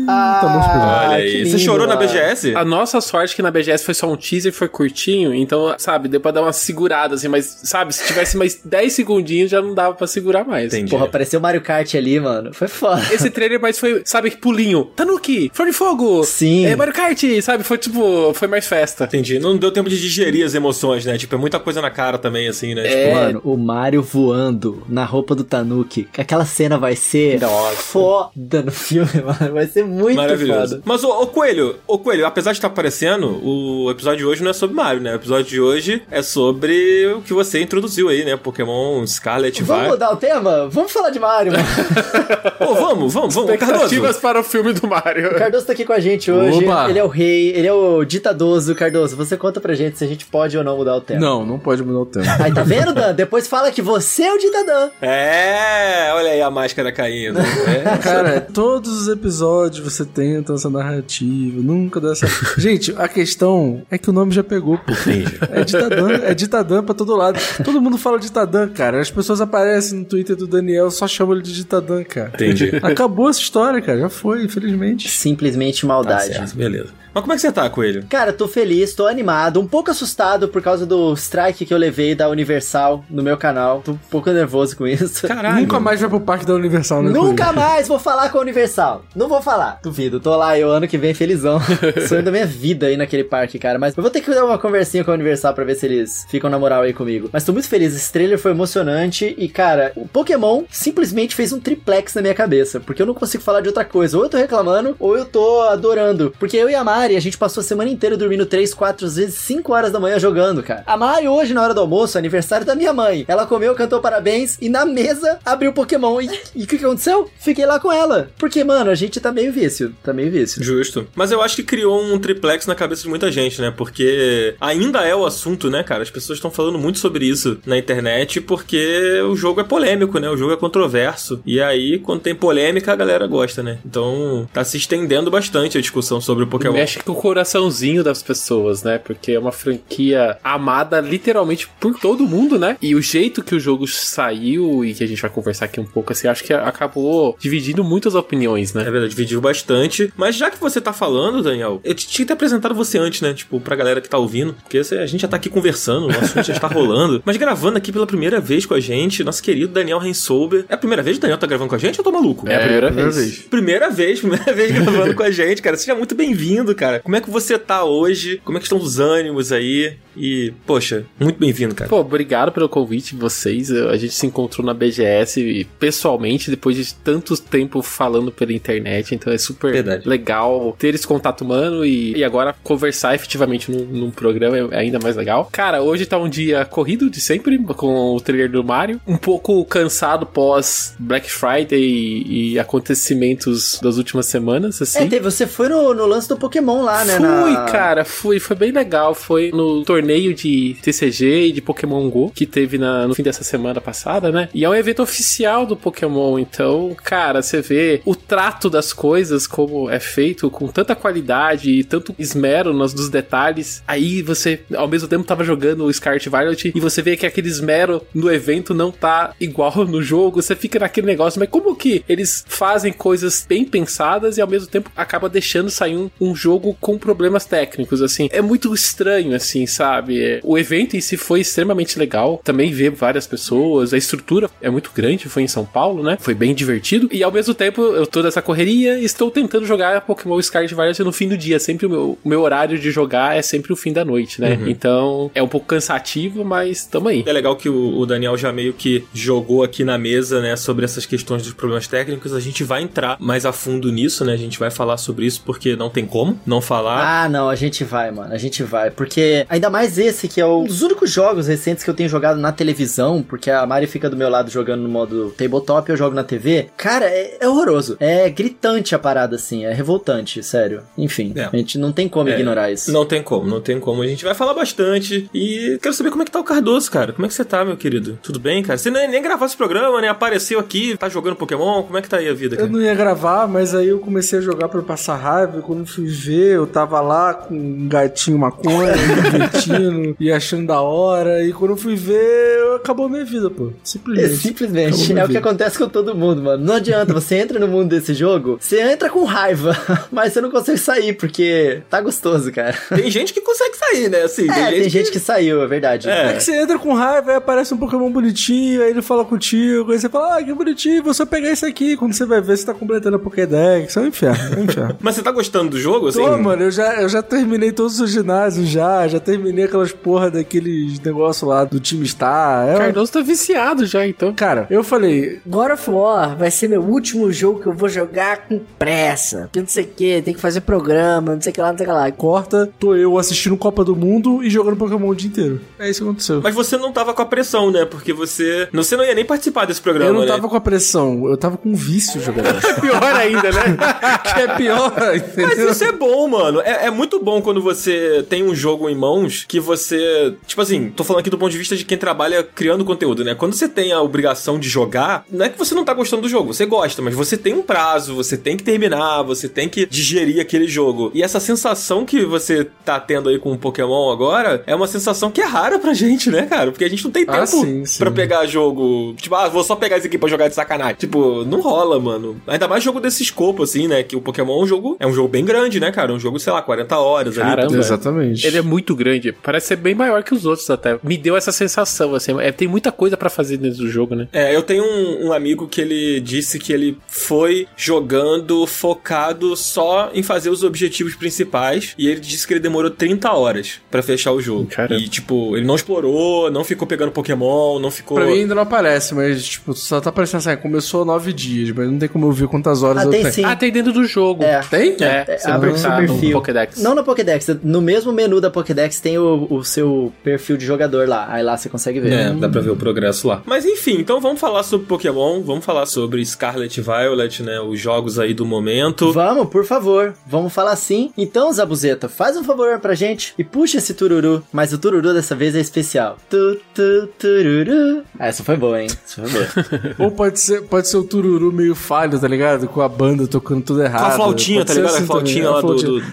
Ah, 0.06 0.38
tá 0.40 1.06
Olha 1.08 1.16
aí. 1.16 1.46
Você 1.46 1.58
chorou 1.58 1.86
na 1.86 1.96
BGS? 1.96 2.54
A 2.54 2.64
nossa 2.64 3.00
sorte 3.00 3.32
é 3.32 3.36
que 3.36 3.42
na 3.42 3.50
BGS 3.50 3.82
foi 3.84 3.94
só 3.94 4.10
um 4.10 4.16
teaser, 4.16 4.52
foi 4.52 4.68
curtinho, 4.68 5.34
então, 5.34 5.74
sabe, 5.78 6.08
deu 6.08 6.20
pra 6.20 6.30
dar 6.30 6.42
uma 6.42 6.52
segurada, 6.52 7.14
assim, 7.14 7.28
mas, 7.28 7.60
sabe, 7.64 7.94
se 7.94 8.06
tivesse 8.06 8.36
mais 8.36 8.60
10 8.64 8.92
segundinhos 8.92 9.50
já 9.50 9.62
não 9.62 9.74
dava 9.74 9.94
pra 9.94 10.06
segurar 10.06 10.44
mais. 10.44 10.74
Entendi. 10.74 10.90
Porra, 10.90 11.06
apareceu 11.06 11.40
Mario 11.40 11.62
Kart 11.62 11.94
ali, 11.94 12.20
mano. 12.20 12.52
Foi 12.52 12.68
foda. 12.68 13.02
Esse 13.12 13.30
trailer, 13.32 13.58
mas 13.60 13.78
foi, 13.78 14.02
sabe, 14.04 14.30
pulinho. 14.32 14.84
Tanuki, 14.96 15.50
Flor 15.54 15.68
de 15.68 15.72
Fogo. 15.72 16.24
Sim. 16.24 16.66
É, 16.66 16.76
Mario 16.76 16.92
Kart, 16.92 17.22
sabe, 17.42 17.64
foi 17.64 17.78
tipo, 17.78 18.34
foi 18.34 18.48
mais 18.48 18.66
festa. 18.66 19.04
Entendi. 19.04 19.38
Não 19.38 19.56
deu 19.56 19.70
tempo 19.70 19.88
de 19.88 19.98
digerir 19.98 20.44
as 20.44 20.54
emoções, 20.54 21.06
né? 21.06 21.16
Tipo, 21.16 21.34
é 21.34 21.38
muita 21.38 21.58
coisa 21.58 21.80
na 21.80 21.90
cara 21.90 22.18
também, 22.18 22.46
assim, 22.46 22.74
né? 22.74 22.86
É. 22.86 23.04
Tipo, 23.04 23.14
mano, 23.16 23.40
o 23.42 23.56
Mario 23.56 24.02
voando 24.02 24.82
na 24.86 25.04
roupa 25.04 25.34
do 25.34 25.44
Tanuki. 25.44 26.08
Aquela 26.18 26.44
cena 26.44 26.76
vai 26.76 26.94
ser 26.94 27.40
Nossa. 27.40 27.83
Foda 27.84 28.62
no 28.62 28.72
filme, 28.72 29.10
mano. 29.22 29.54
Vai 29.54 29.66
ser 29.66 29.84
muito 29.84 30.16
Maravilhoso. 30.16 30.76
Foda. 30.76 30.82
Mas, 30.84 31.04
o, 31.04 31.26
Coelho, 31.26 31.76
o 31.86 31.98
Coelho, 31.98 32.26
apesar 32.26 32.52
de 32.52 32.58
estar 32.58 32.68
aparecendo, 32.68 33.40
o 33.44 33.90
episódio 33.90 34.18
de 34.18 34.24
hoje 34.26 34.42
não 34.42 34.50
é 34.50 34.54
sobre 34.54 34.74
Mario, 34.76 35.00
né? 35.00 35.12
O 35.12 35.16
episódio 35.16 35.44
de 35.44 35.60
hoje 35.60 36.02
é 36.10 36.22
sobre 36.22 37.06
o 37.16 37.20
que 37.22 37.32
você 37.32 37.60
introduziu 37.60 38.08
aí, 38.08 38.24
né? 38.24 38.36
Pokémon 38.36 39.06
Scarlet 39.06 39.62
Vamos 39.62 39.82
vai. 39.82 39.90
mudar 39.90 40.12
o 40.12 40.16
tema? 40.16 40.68
Vamos 40.68 40.92
falar 40.92 41.10
de 41.10 41.18
Mario, 41.18 41.52
mano. 41.52 41.64
Pô, 42.58 42.74
vamos, 42.74 43.14
vamos, 43.14 43.34
vamos. 43.34 43.50
Expectativas 43.50 44.16
para 44.16 44.40
o 44.40 44.44
filme 44.44 44.72
do 44.72 44.86
Mario. 44.86 45.30
O 45.32 45.34
Cardoso 45.36 45.66
tá 45.66 45.72
aqui 45.72 45.84
com 45.84 45.92
a 45.92 46.00
gente 46.00 46.30
hoje. 46.30 46.64
Opa. 46.64 46.88
Ele 46.88 46.98
é 46.98 47.04
o 47.04 47.08
rei, 47.08 47.50
ele 47.50 47.66
é 47.66 47.72
o 47.72 48.04
ditadoso. 48.04 48.74
Cardoso, 48.74 49.16
você 49.16 49.36
conta 49.36 49.60
pra 49.60 49.74
gente 49.74 49.98
se 49.98 50.04
a 50.04 50.06
gente 50.06 50.26
pode 50.26 50.56
ou 50.56 50.64
não 50.64 50.76
mudar 50.76 50.96
o 50.96 51.00
tema. 51.00 51.20
Não, 51.20 51.44
não 51.44 51.58
pode 51.58 51.82
mudar 51.82 52.00
o 52.00 52.06
tema. 52.06 52.24
Aí, 52.40 52.52
tá 52.52 52.62
vendo, 52.62 52.92
Dan? 52.92 53.14
Depois 53.14 53.46
fala 53.46 53.70
que 53.70 53.82
você 53.82 54.24
é 54.24 54.32
o 54.32 54.38
ditador. 54.38 54.90
É, 55.00 56.12
olha 56.14 56.30
aí 56.30 56.40
a 56.42 56.50
máscara 56.50 56.92
caindo. 56.92 57.38
É. 57.74 57.98
Cara, 57.98 58.40
todos 58.40 59.02
os 59.02 59.08
episódios 59.08 59.84
você 59.84 60.04
tenta 60.04 60.54
essa 60.54 60.70
narrativa, 60.70 61.60
nunca 61.62 62.00
dá 62.00 62.14
certo. 62.14 62.60
Gente, 62.60 62.94
a 62.96 63.08
questão 63.08 63.82
é 63.90 63.98
que 63.98 64.10
o 64.10 64.12
nome 64.12 64.32
já 64.32 64.44
pegou, 64.44 64.78
pô. 64.78 64.92
Entendi. 64.92 65.38
É 65.50 65.64
Ditadã, 65.64 66.08
é 66.22 66.34
Ditadã 66.34 66.82
pra 66.82 66.94
todo 66.94 67.16
lado. 67.16 67.38
Todo 67.64 67.80
mundo 67.80 67.98
fala 67.98 68.18
Ditadã, 68.18 68.68
cara. 68.68 69.00
As 69.00 69.10
pessoas 69.10 69.40
aparecem 69.40 70.00
no 70.00 70.04
Twitter 70.04 70.36
do 70.36 70.46
Daniel, 70.46 70.90
só 70.90 71.06
chamam 71.06 71.34
ele 71.34 71.42
de 71.42 71.54
Ditadã, 71.54 72.02
cara. 72.04 72.32
Entendi. 72.34 72.70
Acabou 72.82 73.28
essa 73.28 73.40
história, 73.40 73.80
cara. 73.80 74.00
Já 74.00 74.08
foi, 74.08 74.44
infelizmente. 74.44 75.08
Simplesmente 75.08 75.86
maldade. 75.86 76.28
Tá 76.28 76.34
certo, 76.34 76.56
beleza. 76.56 77.03
Mas 77.14 77.22
como 77.22 77.32
é 77.32 77.36
que 77.36 77.42
você 77.42 77.52
tá, 77.52 77.70
Coelho? 77.70 78.04
Cara, 78.08 78.32
tô 78.32 78.48
feliz, 78.48 78.92
tô 78.92 79.06
animado, 79.06 79.60
um 79.60 79.66
pouco 79.66 79.90
assustado 79.90 80.48
por 80.48 80.60
causa 80.60 80.84
do 80.84 81.14
strike 81.14 81.64
que 81.64 81.72
eu 81.72 81.78
levei 81.78 82.12
da 82.14 82.28
Universal 82.28 83.04
no 83.08 83.22
meu 83.22 83.36
canal. 83.36 83.82
Tô 83.84 83.92
um 83.92 83.98
pouco 84.10 84.30
nervoso 84.30 84.76
com 84.76 84.84
isso. 84.86 85.26
Caralho. 85.28 85.60
Nunca 85.60 85.78
mais 85.78 86.00
vai 86.00 86.10
pro 86.10 86.20
parque 86.20 86.44
da 86.44 86.54
Universal, 86.54 87.02
né? 87.04 87.10
Nunca 87.10 87.44
Coelho? 87.44 87.60
mais 87.60 87.86
vou 87.86 88.00
falar 88.00 88.30
com 88.30 88.38
a 88.38 88.40
Universal. 88.40 89.04
Não 89.14 89.28
vou 89.28 89.40
falar. 89.40 89.78
Duvido. 89.80 90.18
Tô 90.18 90.34
lá 90.36 90.58
eu 90.58 90.70
ano 90.70 90.88
que 90.88 90.98
vem 90.98 91.14
felizão. 91.14 91.60
Sonho 92.08 92.22
da 92.22 92.32
minha 92.32 92.46
vida 92.46 92.86
aí 92.86 92.96
naquele 92.96 93.22
parque, 93.22 93.60
cara. 93.60 93.78
Mas 93.78 93.96
eu 93.96 94.02
vou 94.02 94.10
ter 94.10 94.20
que 94.20 94.30
dar 94.30 94.44
uma 94.44 94.58
conversinha 94.58 95.04
com 95.04 95.12
a 95.12 95.14
Universal 95.14 95.54
pra 95.54 95.64
ver 95.64 95.76
se 95.76 95.86
eles 95.86 96.26
ficam 96.28 96.50
na 96.50 96.58
moral 96.58 96.82
aí 96.82 96.92
comigo. 96.92 97.30
Mas 97.32 97.44
tô 97.44 97.52
muito 97.52 97.68
feliz. 97.68 97.94
Esse 97.94 98.12
trailer 98.12 98.38
foi 98.38 98.50
emocionante 98.50 99.34
e, 99.38 99.48
cara, 99.48 99.92
o 99.94 100.08
Pokémon 100.08 100.64
simplesmente 100.68 101.36
fez 101.36 101.52
um 101.52 101.60
triplex 101.60 102.14
na 102.14 102.22
minha 102.22 102.34
cabeça. 102.34 102.80
Porque 102.80 103.02
eu 103.02 103.06
não 103.06 103.14
consigo 103.14 103.42
falar 103.42 103.60
de 103.60 103.68
outra 103.68 103.84
coisa. 103.84 104.16
Ou 104.16 104.24
eu 104.24 104.30
tô 104.30 104.36
reclamando, 104.36 104.96
ou 104.98 105.16
eu 105.16 105.24
tô 105.24 105.60
adorando. 105.62 106.34
Porque 106.40 106.56
eu 106.56 106.68
e 106.68 106.74
a 106.74 106.82
Mari, 106.82 107.03
a 107.12 107.20
gente 107.20 107.36
passou 107.36 107.60
a 107.60 107.64
semana 107.64 107.90
inteira 107.90 108.16
dormindo 108.16 108.46
3, 108.46 108.72
4, 108.72 109.06
às 109.06 109.16
vezes 109.16 109.34
5 109.34 109.72
horas 109.72 109.92
da 109.92 110.00
manhã 110.00 110.18
jogando, 110.18 110.62
cara. 110.62 110.82
A 110.86 110.96
Mari 110.96 111.28
hoje, 111.28 111.52
na 111.52 111.62
hora 111.62 111.74
do 111.74 111.80
almoço, 111.80 112.16
aniversário 112.16 112.66
da 112.66 112.74
minha 112.74 112.92
mãe. 112.92 113.24
Ela 113.28 113.46
comeu, 113.46 113.74
cantou 113.74 114.00
parabéns 114.00 114.56
e 114.60 114.68
na 114.68 114.86
mesa 114.86 115.38
abriu 115.44 115.72
Pokémon. 115.72 116.20
E 116.54 116.64
o 116.64 116.66
que, 116.66 116.78
que 116.78 116.84
aconteceu? 116.84 117.30
Fiquei 117.38 117.66
lá 117.66 117.78
com 117.78 117.92
ela. 117.92 118.30
Porque, 118.38 118.64
mano, 118.64 118.90
a 118.90 118.94
gente 118.94 119.20
tá 119.20 119.30
meio 119.30 119.52
vício. 119.52 119.94
Tá 120.02 120.12
meio 120.12 120.30
vício. 120.30 120.62
Justo. 120.62 121.06
Mas 121.14 121.30
eu 121.30 121.42
acho 121.42 121.56
que 121.56 121.62
criou 121.62 122.02
um 122.02 122.18
triplex 122.18 122.66
na 122.66 122.74
cabeça 122.74 123.02
de 123.02 123.08
muita 123.08 123.30
gente, 123.30 123.60
né? 123.60 123.72
Porque 123.76 124.54
ainda 124.60 125.00
é 125.04 125.14
o 125.14 125.26
assunto, 125.26 125.68
né, 125.68 125.82
cara? 125.82 126.02
As 126.02 126.10
pessoas 126.10 126.38
estão 126.38 126.50
falando 126.50 126.78
muito 126.78 126.98
sobre 126.98 127.26
isso 127.26 127.58
na 127.66 127.76
internet 127.76 128.40
porque 128.40 129.20
o 129.28 129.36
jogo 129.36 129.60
é 129.60 129.64
polêmico, 129.64 130.18
né? 130.18 130.30
O 130.30 130.36
jogo 130.36 130.52
é 130.52 130.56
controverso. 130.56 131.40
E 131.44 131.60
aí, 131.60 131.98
quando 131.98 132.20
tem 132.20 132.34
polêmica, 132.34 132.92
a 132.92 132.96
galera 132.96 133.26
gosta, 133.26 133.62
né? 133.62 133.78
Então, 133.84 134.48
tá 134.52 134.64
se 134.64 134.76
estendendo 134.76 135.30
bastante 135.30 135.76
a 135.76 135.80
discussão 135.80 136.20
sobre 136.20 136.44
o 136.44 136.46
Pokémon. 136.46 136.74
Mexe 136.74 136.93
com 137.02 137.12
o 137.12 137.16
coraçãozinho 137.16 138.04
das 138.04 138.22
pessoas, 138.22 138.82
né? 138.82 138.98
Porque 138.98 139.32
é 139.32 139.38
uma 139.38 139.52
franquia 139.52 140.38
amada 140.42 141.00
literalmente 141.00 141.68
por 141.80 141.98
todo 141.98 142.26
mundo, 142.26 142.58
né? 142.58 142.76
E 142.80 142.94
o 142.94 143.02
jeito 143.02 143.42
que 143.42 143.54
o 143.54 143.60
jogo 143.60 143.86
saiu 143.86 144.84
e 144.84 144.94
que 144.94 145.04
a 145.04 145.06
gente 145.06 145.20
vai 145.20 145.30
conversar 145.30 145.66
aqui 145.66 145.80
um 145.80 145.84
pouco, 145.84 146.12
assim, 146.12 146.28
acho 146.28 146.44
que 146.44 146.52
acabou 146.52 147.36
dividindo 147.38 147.82
muitas 147.82 148.14
opiniões, 148.14 148.72
né? 148.74 148.82
É 148.82 148.90
verdade, 148.90 149.10
dividiu 149.10 149.40
bastante. 149.40 150.12
Mas 150.16 150.36
já 150.36 150.50
que 150.50 150.60
você 150.60 150.80
tá 150.80 150.92
falando, 150.92 151.42
Daniel, 151.42 151.80
eu 151.84 151.94
tinha 151.94 152.24
que 152.24 152.24
ter 152.24 152.32
apresentado 152.32 152.74
você 152.74 152.98
antes, 152.98 153.20
né? 153.20 153.34
Tipo, 153.34 153.60
pra 153.60 153.76
galera 153.76 154.00
que 154.00 154.08
tá 154.08 154.18
ouvindo. 154.18 154.54
Porque 154.54 154.78
a 154.78 155.06
gente 155.06 155.22
já 155.22 155.28
tá 155.28 155.36
aqui 155.36 155.48
conversando, 155.48 156.06
o 156.06 156.10
assunto 156.10 156.44
já 156.44 156.54
está 156.54 156.66
rolando. 156.66 157.22
Mas 157.24 157.36
gravando 157.36 157.78
aqui 157.78 157.92
pela 157.92 158.06
primeira 158.06 158.40
vez 158.40 158.66
com 158.66 158.74
a 158.74 158.80
gente, 158.80 159.24
nosso 159.24 159.42
querido 159.42 159.72
Daniel 159.72 159.98
Rensolber. 159.98 160.64
É 160.68 160.74
a 160.74 160.78
primeira 160.78 161.02
vez 161.02 161.16
que 161.16 161.20
o 161.20 161.22
Daniel 161.22 161.38
tá 161.38 161.46
gravando 161.46 161.68
com 161.70 161.76
a 161.76 161.78
gente 161.78 161.98
ou 161.98 162.00
eu 162.00 162.04
tô 162.04 162.12
maluco? 162.12 162.48
É 162.48 162.56
a 162.56 162.60
primeira, 162.60 162.86
é, 162.86 162.90
primeira 162.90 163.10
vez. 163.10 163.26
vez. 163.26 163.38
Primeira 163.46 163.90
vez, 163.90 164.20
primeira 164.20 164.52
vez 164.52 164.72
gravando 164.72 165.14
com 165.14 165.22
a 165.22 165.30
gente, 165.30 165.62
cara. 165.62 165.76
Seja 165.76 165.94
muito 165.94 166.14
bem-vindo, 166.14 166.74
cara. 166.74 166.83
Como 167.02 167.16
é 167.16 167.20
que 167.20 167.30
você 167.30 167.58
tá 167.58 167.84
hoje? 167.84 168.40
Como 168.44 168.58
é 168.58 168.60
que 168.60 168.66
estão 168.66 168.78
os 168.78 168.98
ânimos 168.98 169.52
aí? 169.52 169.96
E, 170.16 170.52
poxa, 170.66 171.04
muito 171.18 171.38
bem-vindo, 171.38 171.74
cara. 171.74 171.88
Pô, 171.88 171.98
obrigado 171.98 172.52
pelo 172.52 172.68
convite 172.68 173.14
de 173.14 173.20
vocês. 173.20 173.70
A 173.70 173.96
gente 173.96 174.14
se 174.14 174.26
encontrou 174.26 174.64
na 174.64 174.72
BGS 174.72 175.66
pessoalmente 175.78 176.50
depois 176.50 176.76
de 176.76 176.94
tanto 176.94 177.36
tempo 177.36 177.82
falando 177.82 178.30
pela 178.30 178.52
internet, 178.52 179.14
então 179.14 179.32
é 179.32 179.38
super 179.38 179.72
Verdade. 179.72 180.08
legal 180.08 180.74
ter 180.78 180.94
esse 180.94 181.06
contato 181.06 181.42
humano 181.42 181.84
e, 181.84 182.16
e 182.16 182.24
agora 182.24 182.54
conversar 182.62 183.14
efetivamente 183.14 183.70
num, 183.70 183.84
num 183.84 184.10
programa 184.10 184.56
é 184.56 184.78
ainda 184.78 184.98
mais 184.98 185.16
legal. 185.16 185.48
Cara, 185.50 185.82
hoje 185.82 186.06
tá 186.06 186.18
um 186.18 186.28
dia 186.28 186.64
corrido 186.64 187.10
de 187.10 187.20
sempre 187.20 187.58
com 187.58 188.14
o 188.14 188.20
trailer 188.20 188.50
do 188.50 188.62
Mario. 188.62 189.00
Um 189.06 189.16
pouco 189.16 189.64
cansado 189.64 190.26
pós 190.26 190.94
Black 190.98 191.30
Friday 191.30 191.80
e, 191.80 192.52
e 192.52 192.58
acontecimentos 192.58 193.80
das 193.82 193.96
últimas 193.96 194.26
semanas, 194.26 194.80
assim. 194.80 195.00
É, 195.00 195.06
teve, 195.06 195.20
você 195.20 195.46
foi 195.46 195.68
no, 195.68 195.92
no 195.94 196.06
lance 196.06 196.28
do 196.28 196.36
Pokémon 196.36 196.73
lá, 196.82 197.04
né? 197.04 197.16
Fui, 197.16 197.52
na- 197.52 197.64
cara, 197.66 198.04
fui. 198.04 198.40
Foi 198.40 198.56
bem 198.56 198.72
legal. 198.72 199.14
Foi 199.14 199.50
no 199.52 199.84
torneio 199.84 200.34
de 200.34 200.76
TCG 200.82 201.46
e 201.48 201.52
de 201.52 201.60
Pokémon 201.60 202.08
GO 202.08 202.30
que 202.34 202.46
teve 202.46 202.78
na- 202.78 203.06
no 203.06 203.14
fim 203.14 203.22
dessa 203.22 203.44
semana 203.44 203.80
passada, 203.80 204.30
né? 204.32 204.48
E 204.54 204.64
é 204.64 204.68
um 204.68 204.74
evento 204.74 205.02
oficial 205.02 205.66
do 205.66 205.76
Pokémon. 205.76 206.38
Então, 206.38 206.96
cara, 207.04 207.42
você 207.42 207.60
vê 207.60 208.00
o 208.04 208.14
trato 208.14 208.68
das 208.70 208.92
coisas, 208.92 209.46
como 209.46 209.88
é 209.90 210.00
feito 210.00 210.50
com 210.50 210.66
tanta 210.68 210.94
qualidade 210.94 211.70
e 211.70 211.84
tanto 211.84 212.14
esmero 212.18 212.72
nos 212.72 212.94
detalhes. 213.08 213.82
Aí 213.86 214.22
você, 214.22 214.60
ao 214.74 214.88
mesmo 214.88 215.08
tempo, 215.08 215.24
tava 215.24 215.44
jogando 215.44 215.84
o 215.84 215.92
Scarlet 215.92 216.28
Violet 216.28 216.72
e 216.74 216.80
você 216.80 217.02
vê 217.02 217.16
que 217.16 217.26
aquele 217.26 217.48
esmero 217.48 218.02
no 218.14 218.30
evento 218.32 218.72
não 218.74 218.90
tá 218.90 219.34
igual 219.40 219.84
no 219.84 220.02
jogo. 220.02 220.40
Você 220.42 220.54
fica 220.56 220.78
naquele 220.78 221.06
negócio, 221.06 221.38
mas 221.38 221.48
como 221.48 221.74
que 221.76 222.04
eles 222.08 222.44
fazem 222.46 222.92
coisas 222.92 223.44
bem 223.48 223.64
pensadas 223.64 224.36
e 224.38 224.40
ao 224.40 224.48
mesmo 224.48 224.68
tempo 224.68 224.90
acaba 224.96 225.28
deixando 225.28 225.70
sair 225.70 225.96
um, 225.96 226.10
um 226.20 226.34
jogo 226.34 226.63
com 226.72 226.96
problemas 226.96 227.44
técnicos, 227.44 228.00
assim. 228.00 228.28
É 228.32 228.40
muito 228.40 228.72
estranho, 228.72 229.34
assim, 229.34 229.66
sabe? 229.66 230.22
É, 230.22 230.40
O 230.42 230.56
evento 230.56 230.96
em 230.96 231.00
si 231.00 231.16
foi 231.16 231.40
extremamente 231.40 231.98
legal. 231.98 232.40
Também 232.44 232.70
ver 232.72 232.90
várias 232.90 233.26
pessoas, 233.26 233.92
a 233.92 233.98
estrutura 233.98 234.48
é 234.62 234.70
muito 234.70 234.90
grande, 234.94 235.28
foi 235.28 235.42
em 235.42 235.48
São 235.48 235.64
Paulo, 235.64 236.02
né? 236.02 236.16
Foi 236.20 236.34
bem 236.34 236.54
divertido. 236.54 237.08
E 237.12 237.22
ao 237.22 237.32
mesmo 237.32 237.52
tempo, 237.54 237.82
eu 237.82 238.06
tô 238.06 238.22
nessa 238.22 238.40
correria 238.40 238.98
e 238.98 239.04
estou 239.04 239.30
tentando 239.30 239.66
jogar 239.66 240.00
Pokémon 240.02 240.40
Scarlet 240.40 240.74
Violet 240.74 241.02
no 241.02 241.12
fim 241.12 241.28
do 241.28 241.36
dia. 241.36 241.58
Sempre 241.58 241.86
o 241.86 241.90
meu, 241.90 242.18
o 242.22 242.28
meu 242.28 242.40
horário 242.42 242.78
de 242.78 242.90
jogar 242.90 243.36
é 243.36 243.42
sempre 243.42 243.72
o 243.72 243.76
fim 243.76 243.92
da 243.92 244.04
noite, 244.04 244.40
né? 244.40 244.58
Então, 244.66 245.30
é 245.34 245.42
um 245.42 245.48
pouco 245.48 245.66
cansativo, 245.66 246.44
mas 246.44 246.84
tamo 246.86 247.08
aí. 247.08 247.22
É 247.26 247.32
legal 247.32 247.56
que 247.56 247.68
o, 247.68 247.98
o 247.98 248.06
Daniel 248.06 248.36
já 248.36 248.52
meio 248.52 248.72
que 248.72 249.04
jogou 249.12 249.62
aqui 249.62 249.84
na 249.84 249.98
mesa, 249.98 250.40
né, 250.40 250.56
sobre 250.56 250.84
essas 250.84 251.06
questões 251.06 251.42
dos 251.42 251.52
problemas 251.52 251.86
técnicos. 251.86 252.32
A 252.32 252.40
gente 252.40 252.64
vai 252.64 252.82
entrar 252.82 253.16
mais 253.20 253.44
a 253.44 253.52
fundo 253.52 253.90
nisso, 253.90 254.24
né? 254.24 254.32
A 254.32 254.36
gente 254.36 254.58
vai 254.58 254.70
falar 254.70 254.96
sobre 254.96 255.26
isso 255.26 255.42
porque 255.44 255.76
não 255.76 255.90
tem 255.90 256.06
como 256.06 256.38
não 256.46 256.60
falar. 256.60 257.24
Ah, 257.24 257.28
não, 257.28 257.48
a 257.48 257.54
gente 257.54 257.84
vai, 257.84 258.10
mano. 258.10 258.32
A 258.34 258.38
gente 258.38 258.62
vai. 258.62 258.90
Porque 258.90 259.46
ainda 259.48 259.70
mais 259.70 259.98
esse, 259.98 260.28
que 260.28 260.40
é 260.40 260.46
um 260.46 260.64
dos 260.64 260.82
únicos 260.82 261.10
jogos 261.10 261.46
recentes 261.46 261.82
que 261.84 261.90
eu 261.90 261.94
tenho 261.94 262.08
jogado 262.08 262.38
na 262.40 262.52
televisão, 262.52 263.22
porque 263.22 263.50
a 263.50 263.64
Mari 263.66 263.86
fica 263.86 264.08
do 264.10 264.16
meu 264.16 264.28
lado 264.28 264.50
jogando 264.50 264.82
no 264.82 264.88
modo 264.88 265.30
tabletop, 265.36 265.88
eu 265.90 265.96
jogo 265.96 266.14
na 266.14 266.24
TV. 266.24 266.68
Cara, 266.76 267.06
é, 267.06 267.38
é 267.40 267.48
horroroso. 267.48 267.96
É 268.00 268.28
gritante 268.30 268.94
a 268.94 268.98
parada, 268.98 269.36
assim. 269.36 269.64
É 269.64 269.72
revoltante, 269.72 270.42
sério. 270.42 270.82
Enfim, 270.98 271.32
É. 271.36 271.44
a 271.52 271.56
gente 271.56 271.78
não 271.78 271.92
tem 271.92 272.08
como 272.08 272.28
É, 272.28 272.34
ignorar 272.34 272.70
isso. 272.70 272.92
Não 272.92 273.04
tem 273.06 273.22
como, 273.22 273.46
não 273.48 273.60
tem 273.60 273.78
como. 273.80 274.02
A 274.02 274.06
gente 274.06 274.24
vai 274.24 274.34
falar 274.34 274.54
bastante. 274.54 275.28
E 275.32 275.78
quero 275.82 275.94
saber 275.94 276.10
como 276.10 276.22
é 276.22 276.24
que 276.26 276.30
tá 276.32 276.40
o 276.40 276.44
Cardoso, 276.44 276.90
cara. 276.90 277.12
Como 277.12 277.24
é 277.26 277.28
que 277.28 277.34
você 277.34 277.44
tá, 277.44 277.64
meu 277.64 277.76
querido? 277.76 278.18
Tudo 278.22 278.38
bem, 278.38 278.62
cara? 278.62 278.78
Você 278.78 278.90
nem, 278.90 279.08
nem 279.08 279.22
gravou 279.22 279.46
esse 279.46 279.56
programa, 279.56 280.00
né? 280.00 280.08
Apareceu 280.08 280.58
aqui, 280.58 280.96
tá 280.96 281.08
jogando 281.08 281.36
Pokémon. 281.36 281.82
Como 281.82 281.96
é 281.96 282.02
que 282.02 282.08
tá 282.08 282.18
aí 282.18 282.28
a 282.28 282.34
vida, 282.34 282.54
Eu 282.54 282.58
cara? 282.60 282.70
não 282.70 282.80
ia 282.80 282.94
gravar, 282.94 283.46
mas 283.48 283.74
aí 283.74 283.88
eu 283.88 283.98
comecei 283.98 284.38
a 284.38 284.42
jogar 284.42 284.68
pra 284.68 284.82
passar 284.82 285.16
raiva. 285.16 285.58
e 285.58 285.62
Quando 285.62 285.86
fui 285.86 286.06
ver, 286.06 286.33
eu 286.34 286.66
tava 286.66 287.00
lá 287.00 287.34
com 287.34 287.54
um 287.54 287.88
gatinho 287.88 288.38
maconha, 288.38 288.92
me 288.96 289.22
divertindo 289.22 290.16
e 290.20 290.30
achando 290.32 290.66
da 290.66 290.80
hora. 290.80 291.42
E 291.44 291.52
quando 291.52 291.72
eu 291.72 291.76
fui 291.76 291.94
ver, 291.96 292.76
acabou 292.76 293.06
a 293.06 293.08
minha 293.08 293.24
vida, 293.24 293.50
pô. 293.50 293.68
É, 293.68 293.70
Simplesmente. 293.82 294.36
simplesmente, 294.36 294.94
Acabou 294.94 295.08
minha 295.14 295.22
é 295.22 295.24
o 295.24 295.28
que 295.28 295.36
acontece 295.36 295.78
com 295.78 295.88
todo 295.88 296.14
mundo, 296.14 296.42
mano. 296.42 296.64
Não 296.64 296.74
adianta, 296.74 297.12
você 297.12 297.36
entra 297.36 297.58
no 297.58 297.68
mundo 297.68 297.88
desse 297.88 298.14
jogo, 298.14 298.58
você 298.60 298.80
entra 298.80 299.08
com 299.08 299.24
raiva, 299.24 299.76
mas 300.10 300.32
você 300.32 300.40
não 300.40 300.50
consegue 300.50 300.78
sair, 300.78 301.12
porque 301.14 301.82
tá 301.88 302.00
gostoso, 302.00 302.50
cara. 302.52 302.76
Tem 302.94 303.10
gente 303.10 303.32
que 303.32 303.40
consegue 303.40 303.76
sair, 303.76 304.08
né? 304.08 304.22
Assim, 304.22 304.50
É, 304.50 304.70
tem 304.70 304.88
gente 304.88 305.10
que 305.10 305.18
saiu, 305.18 305.62
é 305.62 305.66
verdade. 305.66 306.08
É. 306.08 306.30
É 306.30 306.32
que 306.34 306.42
você 306.42 306.56
entra 306.56 306.78
com 306.78 306.92
raiva, 306.94 307.30
aí 307.30 307.36
aparece 307.36 307.72
um 307.74 307.76
Pokémon 307.76 308.10
bonitinho, 308.10 308.82
aí 308.82 308.90
ele 308.90 309.02
fala 309.02 309.24
contigo, 309.24 309.92
aí 309.92 309.98
você 309.98 310.08
fala, 310.08 310.38
ah, 310.38 310.42
que 310.42 310.52
bonitinho, 310.52 311.02
vou 311.02 311.14
só 311.14 311.26
pegar 311.26 311.50
isso 311.50 311.66
aqui. 311.66 311.96
Quando 311.96 312.12
você 312.12 312.24
vai 312.24 312.40
ver, 312.40 312.56
você 312.56 312.66
tá 312.66 312.74
completando 312.74 313.16
a 313.16 313.18
Pokédex. 313.18 313.96
É 313.96 314.00
um 314.00 314.06
inferno, 314.06 314.54
é 314.56 314.60
um 314.60 314.64
inferno. 314.64 314.96
Mas 315.02 315.14
você 315.14 315.22
tá 315.22 315.30
gostando 315.30 315.70
do 315.70 315.78
jogo, 315.78 316.08
assim? 316.08 316.23
Tô, 316.30 316.38
mano, 316.38 316.62
eu 316.62 316.70
já, 316.70 317.00
eu 317.00 317.08
já 317.08 317.22
terminei 317.22 317.72
todos 317.72 318.00
os 318.00 318.10
ginásios 318.10 318.68
já, 318.68 319.06
já 319.08 319.20
terminei 319.20 319.64
aquelas 319.64 319.92
porra 319.92 320.30
daqueles 320.30 320.98
negócios 321.00 321.48
lá 321.48 321.64
do 321.64 321.78
time 321.80 322.06
Star. 322.06 322.68
É, 322.68 322.78
Cardoso 322.78 323.12
tá 323.12 323.20
viciado 323.20 323.86
já, 323.86 324.06
então. 324.06 324.32
Cara, 324.34 324.66
eu 324.70 324.82
falei, 324.82 325.40
God 325.46 325.72
of 325.72 325.90
War 325.90 326.36
vai 326.36 326.50
ser 326.50 326.68
meu 326.68 326.82
último 326.82 327.32
jogo 327.32 327.60
que 327.60 327.66
eu 327.66 327.72
vou 327.72 327.88
jogar 327.88 328.48
com 328.48 328.60
pressa. 328.78 329.42
Porque 329.42 329.60
não 329.60 329.68
sei 329.68 329.84
o 329.84 329.88
que, 329.88 330.22
tem 330.22 330.34
que 330.34 330.40
fazer 330.40 330.60
programa, 330.60 331.34
não 331.34 331.40
sei 331.40 331.50
o 331.50 331.54
que 331.54 331.60
lá, 331.60 331.70
não 331.70 331.78
sei 331.78 331.86
o 331.86 331.90
que 331.90 331.94
lá. 331.94 332.12
corta, 332.12 332.70
tô 332.78 332.94
eu 332.94 333.18
assistindo 333.18 333.56
Copa 333.56 333.84
do 333.84 333.94
Mundo 333.94 334.42
e 334.42 334.50
jogando 334.50 334.76
Pokémon 334.76 335.08
o 335.08 335.14
dia 335.14 335.28
inteiro. 335.28 335.60
É 335.78 335.88
isso 335.88 336.02
que 336.02 336.08
aconteceu. 336.08 336.40
Mas 336.42 336.54
você 336.54 336.76
não 336.76 336.92
tava 336.92 337.14
com 337.14 337.22
a 337.22 337.26
pressão, 337.26 337.70
né? 337.70 337.84
Porque 337.84 338.12
você. 338.12 338.68
Você 338.72 338.96
não 338.96 339.04
ia 339.04 339.14
nem 339.14 339.24
participar 339.24 339.64
desse 339.66 339.80
programa, 339.80 340.10
eu 340.10 340.14
não 340.14 340.20
né? 340.22 340.26
tava 340.26 340.48
com 340.48 340.56
a 340.56 340.60
pressão, 340.60 341.28
eu 341.28 341.36
tava 341.36 341.56
com 341.56 341.74
vício 341.74 342.20
jogando. 342.20 342.60
Pior 342.80 343.02
ainda, 343.02 343.50
né? 343.50 343.76
que 344.34 344.40
é 344.40 344.56
pior, 344.56 344.92
Mas 344.96 345.22
entendeu? 345.22 345.70
isso 345.70 345.84
é 345.84 345.92
bom, 345.92 346.13
mano. 346.28 346.60
É, 346.60 346.86
é 346.86 346.90
muito 346.90 347.22
bom 347.22 347.40
quando 347.42 347.60
você 347.60 348.24
tem 348.28 348.42
um 348.42 348.54
jogo 348.54 348.88
em 348.88 348.94
mãos 348.94 349.44
que 349.46 349.58
você. 349.60 350.34
Tipo 350.46 350.62
assim, 350.62 350.90
tô 350.90 351.04
falando 351.04 351.20
aqui 351.20 351.30
do 351.30 351.38
ponto 351.38 351.52
de 351.52 351.58
vista 351.58 351.76
de 351.76 351.84
quem 351.84 351.98
trabalha 351.98 352.42
criando 352.42 352.84
conteúdo, 352.84 353.24
né? 353.24 353.34
Quando 353.34 353.54
você 353.54 353.68
tem 353.68 353.92
a 353.92 354.00
obrigação 354.00 354.58
de 354.58 354.68
jogar, 354.68 355.24
não 355.30 355.44
é 355.44 355.48
que 355.48 355.58
você 355.58 355.74
não 355.74 355.84
tá 355.84 355.92
gostando 355.94 356.22
do 356.22 356.28
jogo, 356.28 356.52
você 356.52 356.66
gosta, 356.66 357.02
mas 357.02 357.14
você 357.14 357.36
tem 357.36 357.54
um 357.54 357.62
prazo, 357.62 358.14
você 358.14 358.36
tem 358.36 358.56
que 358.56 358.62
terminar, 358.62 359.22
você 359.22 359.48
tem 359.48 359.68
que 359.68 359.86
digerir 359.86 360.40
aquele 360.40 360.66
jogo. 360.68 361.10
E 361.14 361.22
essa 361.22 361.40
sensação 361.40 362.04
que 362.04 362.24
você 362.24 362.66
tá 362.84 362.98
tendo 363.00 363.28
aí 363.28 363.38
com 363.38 363.52
o 363.52 363.58
Pokémon 363.58 364.10
agora 364.10 364.62
é 364.66 364.74
uma 364.74 364.86
sensação 364.86 365.30
que 365.30 365.40
é 365.40 365.44
rara 365.44 365.78
pra 365.78 365.92
gente, 365.94 366.30
né, 366.30 366.42
cara? 366.46 366.70
Porque 366.70 366.84
a 366.84 366.88
gente 366.88 367.04
não 367.04 367.10
tem 367.10 367.24
tempo 367.26 367.38
Ah, 367.38 367.46
sim, 367.46 367.84
sim. 367.84 367.98
pra 367.98 368.10
pegar 368.10 368.46
jogo. 368.46 369.14
Tipo, 369.16 369.34
ah, 369.34 369.48
vou 369.48 369.64
só 369.64 369.74
pegar 369.76 369.98
esse 369.98 370.06
aqui 370.06 370.18
pra 370.18 370.28
jogar 370.28 370.48
de 370.48 370.54
sacanagem. 370.54 370.96
Tipo, 370.96 371.44
não 371.44 371.60
rola, 371.60 371.98
mano. 371.98 372.40
Ainda 372.46 372.68
mais 372.68 372.82
jogo 372.84 373.00
desse 373.00 373.22
escopo, 373.22 373.62
assim, 373.62 373.88
né? 373.88 374.02
Que 374.02 374.16
o 374.16 374.20
Pokémon 374.20 374.60
é 374.60 374.62
um 374.64 374.66
jogo. 374.66 374.96
É 375.00 375.06
um 375.06 375.12
jogo 375.12 375.28
bem 375.28 375.44
grande, 375.44 375.80
né, 375.80 375.90
cara? 375.90 376.03
Um 376.12 376.18
jogo, 376.18 376.38
sei 376.38 376.52
lá, 376.52 376.60
40 376.62 376.98
horas 376.98 377.38
ali. 377.38 377.48
Caramba. 377.48 377.76
Exatamente. 377.76 378.46
Ele 378.46 378.58
é 378.58 378.62
muito 378.62 378.94
grande. 378.94 379.32
Parece 379.32 379.68
ser 379.68 379.76
bem 379.76 379.94
maior 379.94 380.22
que 380.22 380.34
os 380.34 380.44
outros 380.46 380.68
até. 380.70 380.98
Me 381.02 381.16
deu 381.16 381.36
essa 381.36 381.52
sensação, 381.52 382.14
assim. 382.14 382.38
É, 382.40 382.52
tem 382.52 382.68
muita 382.68 382.90
coisa 382.92 383.16
pra 383.16 383.30
fazer 383.30 383.56
dentro 383.56 383.78
do 383.78 383.88
jogo, 383.88 384.14
né? 384.14 384.28
É, 384.32 384.54
eu 384.54 384.62
tenho 384.62 384.84
um, 384.84 385.28
um 385.28 385.32
amigo 385.32 385.66
que 385.68 385.80
ele 385.80 386.20
disse 386.20 386.58
que 386.58 386.72
ele 386.72 386.98
foi 387.06 387.66
jogando 387.76 388.66
focado 388.66 389.56
só 389.56 390.10
em 390.12 390.22
fazer 390.22 390.50
os 390.50 390.62
objetivos 390.62 391.14
principais 391.14 391.94
e 391.98 392.08
ele 392.08 392.20
disse 392.20 392.46
que 392.46 392.52
ele 392.54 392.60
demorou 392.60 392.90
30 392.90 393.32
horas 393.32 393.80
pra 393.90 394.02
fechar 394.02 394.32
o 394.32 394.40
jogo. 394.40 394.66
Caramba. 394.66 395.00
E, 395.00 395.08
tipo, 395.08 395.56
ele 395.56 395.66
não 395.66 395.74
explorou, 395.74 396.50
não 396.50 396.64
ficou 396.64 396.86
pegando 396.86 397.12
Pokémon, 397.12 397.78
não 397.78 397.90
ficou... 397.90 398.16
Pra 398.16 398.26
mim 398.26 398.40
ainda 398.40 398.54
não 398.54 398.62
aparece, 398.62 399.14
mas, 399.14 399.44
tipo, 399.44 399.74
só 399.74 400.00
tá 400.00 400.10
aparecendo 400.10 400.38
assim, 400.46 400.56
começou 400.60 401.04
nove 401.04 401.32
dias, 401.32 401.70
mas 401.70 401.90
não 401.90 401.98
tem 401.98 402.08
como 402.08 402.26
eu 402.26 402.32
ver 402.32 402.48
quantas 402.48 402.82
horas 402.82 403.02
Ah, 403.02 403.06
eu 403.06 403.10
tem 403.10 403.22
tenho. 403.22 403.32
sim. 403.34 403.44
Ah, 403.44 403.56
tem 403.56 403.70
dentro 403.72 403.92
do 403.92 404.04
jogo. 404.04 404.42
É. 404.42 404.60
Tem? 404.60 404.96
É, 405.00 405.24
É, 405.28 405.38
você 405.38 405.48
não 405.48 405.60
tá 405.60 405.66
no 405.66 405.76
perfil. 405.98 406.32
Pokédex. 406.32 406.82
Não 406.82 406.94
no 406.94 407.04
Pokédex, 407.04 407.46
no 407.62 407.80
mesmo 407.80 408.12
menu 408.12 408.40
da 408.40 408.50
Pokédex 408.50 409.00
tem 409.00 409.18
o, 409.18 409.46
o 409.50 409.64
seu 409.64 410.12
perfil 410.22 410.56
de 410.56 410.64
jogador 410.66 411.08
lá. 411.08 411.26
Aí 411.30 411.42
lá 411.42 411.56
você 411.56 411.68
consegue 411.68 412.00
ver. 412.00 412.12
É, 412.12 412.30
dá 412.32 412.48
pra 412.48 412.60
ver 412.60 412.70
o 412.70 412.76
progresso 412.76 413.26
lá. 413.28 413.42
Mas 413.46 413.64
enfim, 413.64 413.96
então 413.98 414.20
vamos 414.20 414.40
falar 414.40 414.62
sobre 414.62 414.86
Pokémon, 414.86 415.42
vamos 415.42 415.64
falar 415.64 415.86
sobre 415.86 416.24
Scarlet 416.24 416.78
e 416.78 416.82
Violet, 416.82 417.42
né? 417.42 417.60
Os 417.60 417.78
jogos 417.80 418.18
aí 418.18 418.34
do 418.34 418.44
momento. 418.46 419.12
Vamos, 419.12 419.48
por 419.48 419.64
favor. 419.64 420.14
Vamos 420.26 420.52
falar 420.52 420.76
sim. 420.76 421.10
Então, 421.16 421.52
Zabuzeta, 421.52 422.08
faz 422.08 422.36
um 422.36 422.44
favor 422.44 422.78
pra 422.80 422.94
gente 422.94 423.34
e 423.38 423.44
puxa 423.44 423.78
esse 423.78 423.94
tururu. 423.94 424.42
Mas 424.52 424.72
o 424.72 424.78
tururu 424.78 425.12
dessa 425.14 425.34
vez 425.34 425.54
é 425.54 425.60
especial. 425.60 426.18
Tu, 426.30 426.58
tu, 426.74 427.08
tururu. 427.18 428.02
Ah, 428.18 428.26
essa 428.28 428.42
foi 428.44 428.56
boa, 428.56 428.80
hein? 428.80 428.88
Essa 429.04 429.22
foi 429.26 429.30
boa. 429.30 429.94
Ou 430.06 430.10
pode 430.10 430.38
ser, 430.40 430.62
pode 430.62 430.88
ser 430.88 430.96
o 430.96 431.04
tururu 431.04 431.52
meio 431.52 431.74
falho, 431.74 432.18
tá 432.18 432.28
ligado? 432.28 432.66
Com 432.68 432.80
a 432.80 432.88
banda 432.88 433.26
tocando 433.26 433.62
tudo 433.62 433.82
errado. 433.82 434.00
Com 434.02 434.06
a 434.06 434.10
flautinha, 434.12 434.58
Pode 434.60 434.68
tá 434.68 434.74
ligado? 434.74 434.94
assim 434.94 435.02
a 435.02 435.06
flautinha 435.06 435.50
lá 435.50 435.58
a 435.58 435.60
do- 435.60 435.66
flautinha. 435.68 435.83
Do... 435.84 436.00
É. 436.00 436.04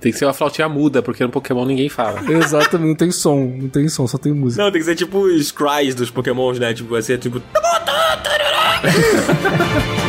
Tem 0.00 0.12
que 0.12 0.18
ser 0.18 0.26
uma 0.26 0.34
flautinha 0.34 0.68
muda, 0.68 1.02
porque 1.02 1.24
no 1.24 1.30
Pokémon 1.30 1.64
ninguém 1.64 1.88
fala. 1.88 2.20
Exatamente, 2.30 2.88
não 2.88 2.94
tem 2.94 3.10
som, 3.10 3.56
não 3.60 3.68
tem 3.68 3.88
som, 3.88 4.06
só 4.06 4.18
tem 4.18 4.32
música. 4.32 4.62
Não, 4.62 4.70
tem 4.70 4.80
que 4.80 4.84
ser 4.84 4.94
tipo 4.94 5.18
os 5.18 5.50
cries 5.50 5.94
dos 5.94 6.10
Pokémons, 6.10 6.58
né? 6.58 6.74
Tipo, 6.74 6.90
vai 6.90 7.02
ser 7.02 7.18
tipo. 7.18 7.40